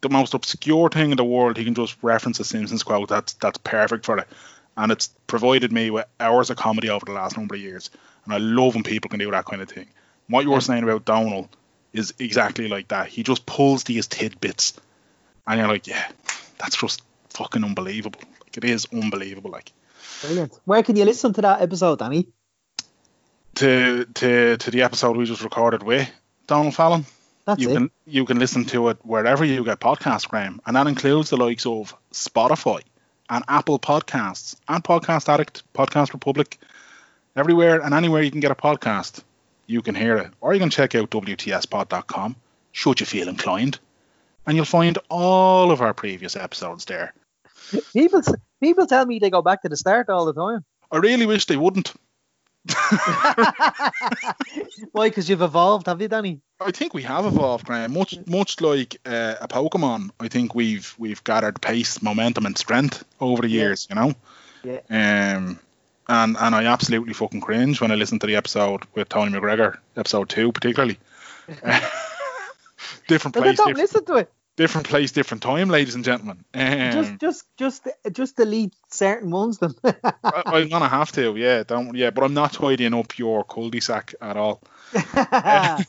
the, 0.00 0.08
most 0.08 0.34
obscure 0.34 0.88
thing 0.88 1.10
in 1.10 1.16
the 1.16 1.24
world, 1.24 1.56
he 1.56 1.64
can 1.64 1.74
just 1.74 1.96
reference 2.02 2.40
a 2.40 2.44
Simpsons 2.44 2.82
quote. 2.82 3.08
That's 3.08 3.34
that's 3.34 3.58
perfect 3.58 4.04
for 4.04 4.18
it, 4.18 4.28
and 4.76 4.92
it's 4.92 5.08
provided 5.26 5.72
me 5.72 5.90
with 5.90 6.06
hours 6.20 6.50
of 6.50 6.56
comedy 6.56 6.90
over 6.90 7.04
the 7.04 7.12
last 7.12 7.36
number 7.36 7.54
of 7.54 7.60
years. 7.60 7.90
And 8.24 8.34
I 8.34 8.38
love 8.38 8.74
when 8.74 8.84
people 8.84 9.08
can 9.08 9.18
do 9.18 9.30
that 9.30 9.46
kind 9.46 9.62
of 9.62 9.68
thing. 9.68 9.86
What 10.28 10.44
you 10.44 10.50
were 10.50 10.60
saying 10.60 10.82
about 10.82 11.04
Donal 11.04 11.48
is 11.92 12.12
exactly 12.18 12.68
like 12.68 12.88
that. 12.88 13.08
He 13.08 13.22
just 13.22 13.46
pulls 13.46 13.84
these 13.84 14.06
tidbits, 14.06 14.78
and 15.46 15.58
you're 15.58 15.68
like, 15.68 15.86
yeah, 15.86 16.10
that's 16.58 16.76
just 16.76 17.02
fucking 17.30 17.64
unbelievable. 17.64 18.20
Like 18.44 18.56
it 18.56 18.64
is 18.64 18.86
unbelievable. 18.92 19.50
Like 19.50 19.72
brilliant. 20.20 20.58
Where 20.64 20.82
can 20.82 20.96
you 20.96 21.04
listen 21.04 21.32
to 21.34 21.42
that 21.42 21.62
episode, 21.62 21.98
Danny? 21.98 22.28
to 23.58 24.04
to 24.14 24.56
to 24.56 24.70
the 24.70 24.82
episode 24.82 25.16
we 25.16 25.24
just 25.24 25.42
recorded 25.42 25.82
with 25.82 26.08
Donal 26.46 26.70
Fallon. 26.70 27.04
That's 27.48 27.62
you 27.62 27.70
it. 27.70 27.74
can 27.74 27.90
you 28.04 28.26
can 28.26 28.38
listen 28.38 28.66
to 28.66 28.90
it 28.90 28.98
wherever 29.04 29.42
you 29.42 29.64
get 29.64 29.80
podcasts, 29.80 30.28
Graham, 30.28 30.60
and 30.66 30.76
that 30.76 30.86
includes 30.86 31.30
the 31.30 31.38
likes 31.38 31.64
of 31.64 31.96
Spotify 32.12 32.82
and 33.30 33.42
Apple 33.48 33.78
Podcasts 33.78 34.54
and 34.68 34.84
Podcast 34.84 35.30
Addict, 35.30 35.62
Podcast 35.72 36.12
Republic, 36.12 36.58
everywhere 37.36 37.80
and 37.80 37.94
anywhere 37.94 38.20
you 38.20 38.30
can 38.30 38.40
get 38.40 38.50
a 38.50 38.54
podcast, 38.54 39.22
you 39.66 39.80
can 39.80 39.94
hear 39.94 40.18
it, 40.18 40.30
or 40.42 40.52
you 40.52 40.60
can 40.60 40.68
check 40.68 40.94
out 40.94 41.08
wtspod.com 41.08 42.36
should 42.72 43.00
you 43.00 43.06
feel 43.06 43.30
inclined, 43.30 43.78
and 44.46 44.54
you'll 44.54 44.66
find 44.66 44.98
all 45.08 45.70
of 45.70 45.80
our 45.80 45.94
previous 45.94 46.36
episodes 46.36 46.84
there. 46.84 47.14
People 47.94 48.20
people 48.60 48.86
tell 48.86 49.06
me 49.06 49.20
they 49.20 49.30
go 49.30 49.40
back 49.40 49.62
to 49.62 49.70
the 49.70 49.76
start 49.78 50.10
all 50.10 50.26
the 50.26 50.34
time. 50.34 50.66
I 50.92 50.98
really 50.98 51.24
wish 51.24 51.46
they 51.46 51.56
wouldn't. 51.56 51.94
Why? 54.92 55.08
Because 55.08 55.28
you've 55.28 55.42
evolved, 55.42 55.86
have 55.86 56.00
you, 56.00 56.08
Danny? 56.08 56.40
I 56.60 56.70
think 56.70 56.94
we 56.94 57.02
have 57.02 57.24
evolved, 57.24 57.66
Graham. 57.66 57.92
Much 57.92 58.14
much 58.26 58.60
like 58.60 58.96
uh, 59.06 59.34
a 59.40 59.48
Pokemon, 59.48 60.10
I 60.20 60.28
think 60.28 60.54
we've 60.54 60.94
we've 60.98 61.22
gathered 61.24 61.60
pace, 61.60 62.02
momentum, 62.02 62.46
and 62.46 62.56
strength 62.58 63.04
over 63.20 63.42
the 63.42 63.48
Yeah. 63.48 63.62
years. 63.62 63.86
You 63.88 63.96
know. 63.96 64.14
Yeah. 64.64 64.80
Um, 64.90 65.58
and 66.08 66.36
and 66.38 66.54
I 66.54 66.64
absolutely 66.64 67.14
fucking 67.14 67.40
cringe 67.40 67.80
when 67.80 67.90
I 67.92 67.94
listen 67.94 68.18
to 68.20 68.26
the 68.26 68.36
episode 68.36 68.82
with 68.94 69.08
Tony 69.08 69.32
McGregor, 69.32 69.78
episode 69.96 70.28
two 70.28 70.52
particularly. 70.52 70.98
different 73.08 73.34
But 73.34 73.42
place, 73.42 73.56
don't 73.56 73.68
different, 73.68 73.78
listen 73.78 74.04
to 74.06 74.14
it. 74.16 74.32
Different 74.58 74.88
place, 74.88 75.12
different 75.12 75.44
time, 75.44 75.68
ladies 75.68 75.94
and 75.94 76.04
gentlemen. 76.04 76.44
Um, 76.52 76.90
Just 76.90 77.20
just 77.20 77.44
just 77.56 77.88
just 78.10 78.36
delete 78.36 78.74
certain 78.90 79.30
ones. 79.30 79.58
Then. 79.58 79.72
I, 79.84 80.42
I'm 80.46 80.68
gonna 80.68 80.88
have 80.88 81.12
to, 81.12 81.36
yeah, 81.36 81.62
don't, 81.62 81.94
yeah, 81.94 82.10
but 82.10 82.24
I'm 82.24 82.34
not 82.34 82.54
tidying 82.54 82.92
up 82.92 83.16
your 83.18 83.44
cul-de-sac 83.44 84.16
at 84.20 84.36
all. 84.36 84.60
and 85.14 85.86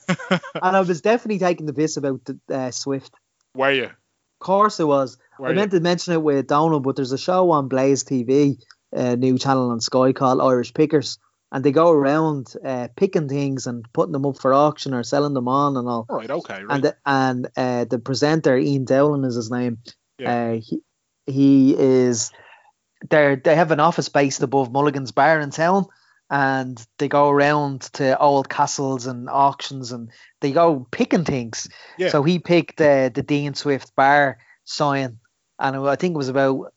I 0.54 0.84
was 0.88 1.02
definitely 1.02 1.40
taking 1.40 1.66
the 1.66 1.74
piss 1.74 1.98
about 1.98 2.24
the, 2.26 2.40
uh, 2.48 2.70
Swift. 2.70 3.12
Were 3.56 3.72
you? 3.72 3.86
Of 3.86 4.40
course, 4.40 4.80
it 4.80 4.86
was. 4.86 5.18
Were 5.40 5.48
I 5.48 5.50
you? 5.50 5.56
meant 5.56 5.72
to 5.72 5.80
mention 5.80 6.14
it 6.14 6.22
with 6.22 6.46
Donal, 6.46 6.80
but 6.80 6.96
there's 6.96 7.12
a 7.12 7.18
show 7.18 7.50
on 7.50 7.70
Blaze 7.70 8.04
TV, 8.04 8.62
a 8.92 9.16
new 9.16 9.40
channel 9.40 9.72
on 9.72 9.82
Sky 9.82 10.14
called 10.14 10.42
Irish 10.42 10.76
Pickers, 10.76 11.18
and 11.52 11.64
they 11.64 11.72
go 11.72 11.90
around 11.90 12.54
uh, 12.64 12.90
picking 12.96 13.28
things 13.28 13.66
and 13.66 13.92
putting 13.94 14.12
them 14.12 14.26
up 14.26 14.38
for 14.40 14.54
auction 14.54 14.94
or 14.94 15.04
selling 15.04 15.34
them 15.34 15.48
on 15.48 15.78
and 15.78 15.88
all. 15.88 16.06
Right, 16.10 16.30
okay, 16.30 16.64
right. 16.64 16.76
And 16.76 16.84
the, 16.84 16.98
and 17.06 17.48
uh, 17.58 17.86
the 17.86 18.00
presenter 18.00 18.58
Ian 18.58 18.86
Dowling 18.86 19.24
is 19.24 19.36
his 19.36 19.50
name. 19.50 19.80
Yeah. 20.18 20.34
Uh, 20.34 20.60
he 20.62 20.82
he 21.26 21.76
is. 21.78 22.32
They 23.10 23.36
they 23.36 23.56
have 23.56 23.72
an 23.72 23.80
office 23.80 24.10
based 24.10 24.44
above 24.44 24.72
Mulligan's 24.72 25.12
Bar 25.12 25.40
in 25.40 25.50
town, 25.52 25.86
and 26.30 26.86
they 26.98 27.08
go 27.08 27.30
around 27.30 27.82
to 27.94 28.20
old 28.20 28.50
castles 28.50 29.08
and 29.08 29.30
auctions, 29.30 29.92
and 29.92 30.12
they 30.42 30.52
go 30.52 30.88
picking 30.92 31.26
things. 31.26 31.68
Yeah. 31.98 32.10
So 32.10 32.24
he 32.24 32.40
picked 32.40 32.80
uh, 32.82 33.10
the 33.10 33.24
Dean 33.24 33.56
Swift 33.56 33.96
bar 33.96 34.38
sign, 34.66 35.20
and 35.58 35.76
I 35.78 35.96
think 35.96 36.14
it 36.14 36.18
was 36.18 36.30
about 36.30 36.74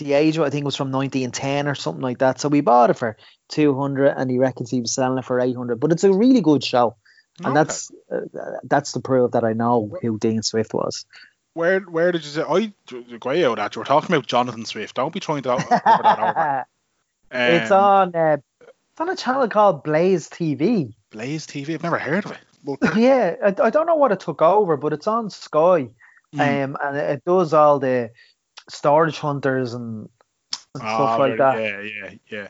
the 0.00 0.14
age. 0.14 0.36
of- 0.36 0.42
it, 0.42 0.46
I 0.46 0.50
think 0.50 0.62
it 0.62 0.66
was 0.66 0.76
from 0.76 0.90
1910 0.90 1.68
or 1.68 1.74
something 1.76 2.02
like 2.02 2.18
that. 2.18 2.40
So 2.40 2.48
we 2.48 2.60
bought 2.60 2.90
it 2.90 2.94
for 2.98 3.16
200, 3.50 4.08
and 4.16 4.30
he 4.30 4.38
reckons 4.38 4.70
he 4.70 4.80
was 4.80 4.92
selling 4.92 5.18
it 5.18 5.24
for 5.24 5.38
800. 5.40 5.78
But 5.80 5.92
it's 5.92 6.04
a 6.04 6.12
really 6.12 6.40
good 6.40 6.64
show, 6.64 6.96
and 7.38 7.46
Okay. 7.48 7.54
that's 7.54 7.90
uh, 8.12 8.58
that's 8.64 8.92
the 8.92 9.00
proof 9.00 9.30
that 9.32 9.44
I 9.44 9.52
know 9.52 9.90
who 10.02 10.18
Dean 10.18 10.42
Swift 10.42 10.74
was. 10.74 11.04
Where 11.54 11.80
where 11.80 12.12
did 12.12 12.24
you 12.24 12.30
say? 12.30 12.42
I 12.42 12.72
agree 13.14 13.44
out 13.44 13.56
that 13.56 13.74
you 13.74 13.80
were 13.80 13.84
talking 13.86 14.14
about 14.14 14.26
Jonathan 14.26 14.64
Swift. 14.64 14.96
Don't 14.96 15.12
be 15.12 15.20
trying 15.20 15.42
to 15.42 15.56
cover 15.56 16.02
that 16.02 16.18
over. 16.18 16.66
it's 17.32 17.70
Um, 17.70 17.80
on 17.84 18.14
uh, 18.16 18.36
it's 18.60 19.00
on 19.00 19.08
a 19.08 19.16
channel 19.16 19.48
called 19.48 19.82
Blaze 19.82 20.28
TV. 20.28 20.92
Blaze 21.10 21.46
TV. 21.46 21.74
I've 21.74 21.82
never 21.82 21.98
heard 21.98 22.24
of 22.24 22.32
it. 22.32 22.38
But 22.64 22.78
yeah, 22.96 23.34
I, 23.42 23.48
I 23.66 23.70
don't 23.70 23.86
know 23.86 23.96
what 23.96 24.12
it 24.12 24.20
took 24.20 24.42
over, 24.42 24.76
but 24.76 24.92
it's 24.92 25.06
on 25.06 25.30
Sky, 25.30 25.90
Mm. 26.32 26.64
um, 26.64 26.76
and 26.84 26.96
it 26.96 27.24
does 27.24 27.52
all 27.52 27.80
the 27.80 28.10
storage 28.68 29.18
hunters 29.18 29.74
and, 29.74 30.08
and 30.74 30.82
Ah, 30.82 30.96
stuff 30.96 31.18
like 31.18 31.38
that. 31.38 31.60
Yeah, 31.60 31.80
yeah, 31.80 32.14
yeah. 32.28 32.48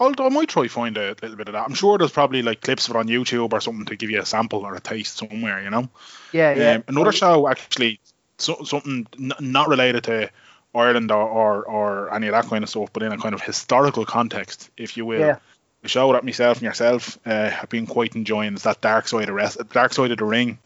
I'll, 0.00 0.14
I 0.18 0.28
might 0.30 0.48
try 0.48 0.66
find 0.66 0.96
a 0.96 1.14
little 1.22 1.36
bit 1.36 1.48
of 1.48 1.52
that. 1.52 1.64
I'm 1.64 1.74
sure 1.74 1.96
there's 1.98 2.10
probably 2.10 2.42
like 2.42 2.60
clips 2.60 2.88
of 2.88 2.96
it 2.96 2.98
on 2.98 3.06
YouTube 3.08 3.52
or 3.52 3.60
something 3.60 3.86
to 3.86 3.96
give 3.96 4.10
you 4.10 4.20
a 4.20 4.26
sample 4.26 4.60
or 4.66 4.74
a 4.74 4.80
taste 4.80 5.16
somewhere. 5.18 5.62
You 5.62 5.70
know. 5.70 5.88
Yeah, 6.32 6.54
yeah. 6.54 6.72
Um, 6.72 6.84
another 6.88 7.12
show 7.12 7.48
actually, 7.48 8.00
so, 8.38 8.64
something 8.64 9.06
n- 9.18 9.32
not 9.38 9.68
related 9.68 10.04
to 10.04 10.30
Ireland 10.74 11.12
or, 11.12 11.22
or 11.28 11.64
or 11.64 12.14
any 12.14 12.26
of 12.26 12.32
that 12.32 12.46
kind 12.46 12.64
of 12.64 12.70
stuff, 12.70 12.92
but 12.92 13.02
in 13.04 13.12
a 13.12 13.18
kind 13.18 13.34
of 13.34 13.42
historical 13.42 14.04
context, 14.04 14.70
if 14.76 14.96
you 14.96 15.06
will. 15.06 15.20
Yeah. 15.20 15.36
The 15.82 15.88
show 15.88 16.12
that 16.12 16.24
myself 16.24 16.58
and 16.58 16.64
yourself 16.64 17.18
uh, 17.26 17.50
have 17.50 17.68
been 17.68 17.86
quite 17.86 18.14
enjoying 18.14 18.54
is 18.54 18.62
that 18.62 18.80
Dark 18.80 19.08
Side 19.08 19.28
of 19.28 19.34
Rest, 19.34 19.58
Dark 19.70 19.92
Side 19.92 20.12
of 20.12 20.18
the 20.18 20.24
Ring. 20.24 20.58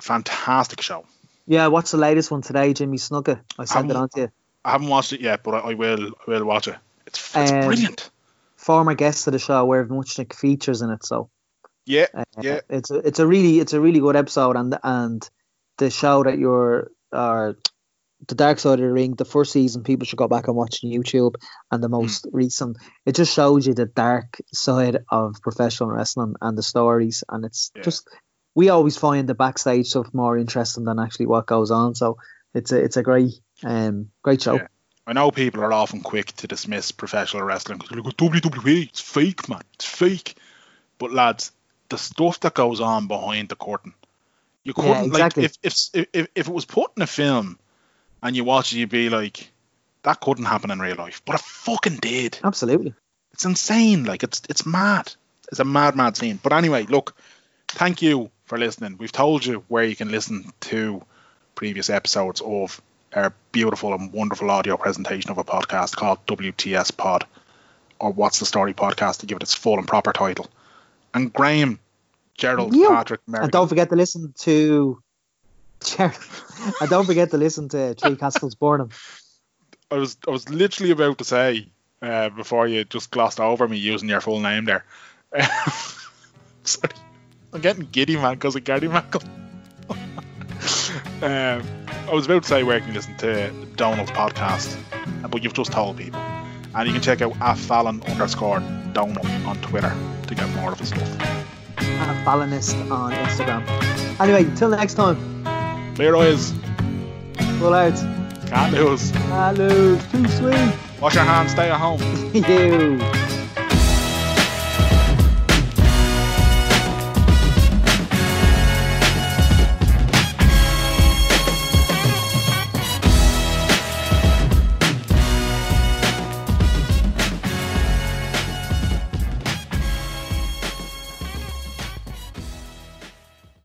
Fantastic 0.00 0.80
show. 0.80 1.04
Yeah, 1.48 1.68
what's 1.68 1.92
the 1.92 1.96
latest 1.96 2.30
one 2.30 2.42
today? 2.42 2.74
Jimmy 2.74 2.98
Snuka. 2.98 3.40
I 3.58 3.64
sent 3.64 3.90
it 3.90 3.96
on 3.96 4.10
to 4.10 4.20
you. 4.20 4.28
I 4.66 4.72
haven't 4.72 4.88
watched 4.88 5.14
it 5.14 5.22
yet, 5.22 5.42
but 5.42 5.54
I, 5.54 5.70
I 5.70 5.74
will. 5.74 6.08
I 6.08 6.30
will 6.30 6.44
watch 6.44 6.68
it. 6.68 6.76
It's, 7.06 7.34
it's 7.34 7.52
Um, 7.52 7.66
brilliant. 7.66 8.10
Former 8.56 8.94
guest 8.94 9.26
of 9.26 9.32
the 9.32 9.38
show, 9.38 9.64
where 9.64 9.86
Muchnick 9.86 10.34
features 10.34 10.82
in 10.82 10.90
it. 10.90 11.06
So 11.06 11.30
Yeah, 11.86 12.06
uh, 12.14 12.24
yeah. 12.42 12.60
it's 12.68 12.90
a 12.90 12.96
it's 12.98 13.18
a 13.18 13.26
really 13.26 13.60
it's 13.60 13.72
a 13.72 13.80
really 13.80 14.00
good 14.00 14.14
episode, 14.14 14.56
and 14.56 14.76
and 14.82 15.26
the 15.78 15.88
show 15.88 16.22
that 16.22 16.36
you're 16.38 16.90
or 17.12 17.56
the 18.26 18.34
Dark 18.34 18.58
Side 18.58 18.80
of 18.80 18.80
the 18.80 18.92
Ring, 18.92 19.14
the 19.14 19.24
first 19.24 19.52
season, 19.52 19.84
people 19.84 20.04
should 20.04 20.18
go 20.18 20.28
back 20.28 20.48
and 20.48 20.56
watch 20.56 20.80
on 20.84 20.90
YouTube, 20.90 21.36
and 21.70 21.78
Hmm. 21.78 21.82
the 21.82 21.88
most 21.88 22.26
recent, 22.30 22.76
it 23.06 23.14
just 23.14 23.32
shows 23.32 23.66
you 23.66 23.72
the 23.72 23.86
dark 23.86 24.36
side 24.52 24.98
of 25.08 25.36
professional 25.40 25.88
wrestling 25.88 26.34
and 26.42 26.58
the 26.58 26.62
stories, 26.62 27.24
and 27.30 27.46
it's 27.46 27.70
Yeah. 27.74 27.82
just 27.84 28.06
we 28.58 28.70
always 28.70 28.96
find 28.96 29.28
the 29.28 29.36
backstage 29.36 29.86
stuff 29.86 30.12
more 30.12 30.36
interesting 30.36 30.82
than 30.82 30.98
actually 30.98 31.26
what 31.26 31.46
goes 31.46 31.70
on. 31.70 31.94
So 31.94 32.18
it's 32.52 32.72
a 32.72 32.82
it's 32.82 32.96
a 32.96 33.04
great 33.04 33.38
um 33.62 34.10
great 34.22 34.42
show. 34.42 34.56
Yeah. 34.56 34.66
I 35.06 35.12
know 35.12 35.30
people 35.30 35.62
are 35.62 35.72
often 35.72 36.00
quick 36.00 36.32
to 36.38 36.48
dismiss 36.48 36.90
professional 36.90 37.44
wrestling 37.44 37.78
because 37.78 37.96
look 37.96 38.08
at 38.08 38.16
WWE, 38.16 38.88
it's 38.88 39.00
fake, 39.00 39.48
man, 39.48 39.62
it's 39.74 39.84
fake. 39.84 40.34
But 40.98 41.12
lads, 41.12 41.52
the 41.88 41.98
stuff 41.98 42.40
that 42.40 42.54
goes 42.54 42.80
on 42.80 43.06
behind 43.06 43.48
the 43.48 43.54
curtain, 43.54 43.94
you 44.64 44.74
couldn't 44.74 45.04
exactly. 45.04 45.44
like 45.44 45.56
if, 45.62 45.92
if 45.94 46.08
if 46.12 46.28
if 46.34 46.48
it 46.48 46.52
was 46.52 46.64
put 46.64 46.90
in 46.96 47.02
a 47.04 47.06
film 47.06 47.60
and 48.24 48.34
you 48.34 48.42
watch 48.42 48.72
it, 48.72 48.78
you'd 48.78 48.88
be 48.88 49.08
like, 49.08 49.52
that 50.02 50.20
couldn't 50.20 50.46
happen 50.46 50.72
in 50.72 50.80
real 50.80 50.96
life, 50.96 51.22
but 51.24 51.36
it 51.36 51.42
fucking 51.42 51.98
did. 51.98 52.40
Absolutely. 52.42 52.92
It's 53.34 53.44
insane, 53.44 54.02
like 54.02 54.24
it's 54.24 54.42
it's 54.50 54.66
mad. 54.66 55.12
It's 55.52 55.60
a 55.60 55.64
mad, 55.64 55.94
mad 55.94 56.16
scene. 56.16 56.40
But 56.42 56.52
anyway, 56.54 56.86
look, 56.86 57.14
thank 57.68 58.02
you 58.02 58.32
for 58.48 58.58
listening. 58.58 58.96
We've 58.98 59.12
told 59.12 59.44
you 59.44 59.62
where 59.68 59.84
you 59.84 59.94
can 59.94 60.10
listen 60.10 60.52
to 60.60 61.02
previous 61.54 61.90
episodes 61.90 62.40
of 62.40 62.80
our 63.14 63.32
beautiful 63.52 63.94
and 63.94 64.12
wonderful 64.12 64.50
audio 64.50 64.76
presentation 64.76 65.30
of 65.30 65.38
a 65.38 65.44
podcast 65.44 65.96
called 65.96 66.26
WTS 66.26 66.96
Pod, 66.96 67.26
or 67.98 68.10
What's 68.10 68.38
the 68.38 68.46
Story 68.46 68.74
Podcast 68.74 69.20
to 69.20 69.26
give 69.26 69.36
it 69.36 69.42
its 69.42 69.54
full 69.54 69.78
and 69.78 69.86
proper 69.86 70.12
title. 70.12 70.46
And 71.14 71.32
Graham, 71.32 71.78
Gerald. 72.36 72.72
Patrick, 72.72 73.20
And 73.32 73.52
don't 73.52 73.68
forget 73.68 73.90
to 73.90 73.96
listen 73.96 74.34
to. 74.40 75.02
and 75.98 76.90
don't 76.90 77.06
forget 77.06 77.30
to 77.30 77.36
listen 77.36 77.68
to 77.68 77.94
Three 77.94 78.16
Castles 78.16 78.54
Burning. 78.54 78.92
I 79.90 79.96
was 79.96 80.16
I 80.26 80.30
was 80.30 80.48
literally 80.50 80.90
about 80.90 81.18
to 81.18 81.24
say 81.24 81.68
uh, 82.02 82.30
before 82.30 82.66
you 82.66 82.84
just 82.84 83.10
glossed 83.10 83.40
over 83.40 83.66
me 83.66 83.78
using 83.78 84.08
your 84.08 84.20
full 84.20 84.40
name 84.40 84.64
there. 84.64 84.84
Sorry, 86.64 86.92
I'm 87.52 87.60
getting 87.60 87.88
giddy, 87.90 88.16
man, 88.16 88.34
because 88.34 88.56
of 88.56 88.64
Gary 88.64 88.88
Michael. 88.88 89.22
um, 91.22 91.62
I 92.08 92.10
was 92.12 92.26
about 92.26 92.42
to 92.42 92.48
say 92.48 92.62
where 92.62 92.78
you 92.78 92.84
can 92.84 92.94
listen 92.94 93.16
to 93.18 93.50
Donal's 93.76 94.10
podcast, 94.10 94.76
but 95.30 95.42
you've 95.42 95.54
just 95.54 95.72
told 95.72 95.96
people. 95.96 96.20
And 96.74 96.86
you 96.86 96.92
can 96.92 97.02
check 97.02 97.22
out 97.22 97.36
at 97.40 97.56
Fallon 97.58 98.02
underscore 98.04 98.60
Donal 98.92 99.26
on 99.46 99.56
Twitter 99.62 99.94
to 100.26 100.34
get 100.34 100.48
more 100.50 100.72
of 100.72 100.78
his 100.78 100.88
stuff. 100.88 101.20
At 101.78 102.24
Fallonist 102.26 102.90
on 102.90 103.12
Instagram. 103.12 103.66
Anyway, 104.20 104.44
until 104.44 104.68
next 104.68 104.94
time. 104.94 105.16
Clear 105.94 106.14
eyes. 106.16 106.52
Full 107.58 107.74
out. 107.74 107.94
Can't 108.46 108.72
lose. 108.72 109.10
Can't 109.10 109.58
lose. 109.58 110.12
Too 110.12 110.28
sweet. 110.28 110.74
Wash 111.00 111.14
your 111.14 111.24
hands. 111.24 111.52
Stay 111.52 111.70
at 111.70 111.78
home. 111.78 112.00
you. 112.34 113.27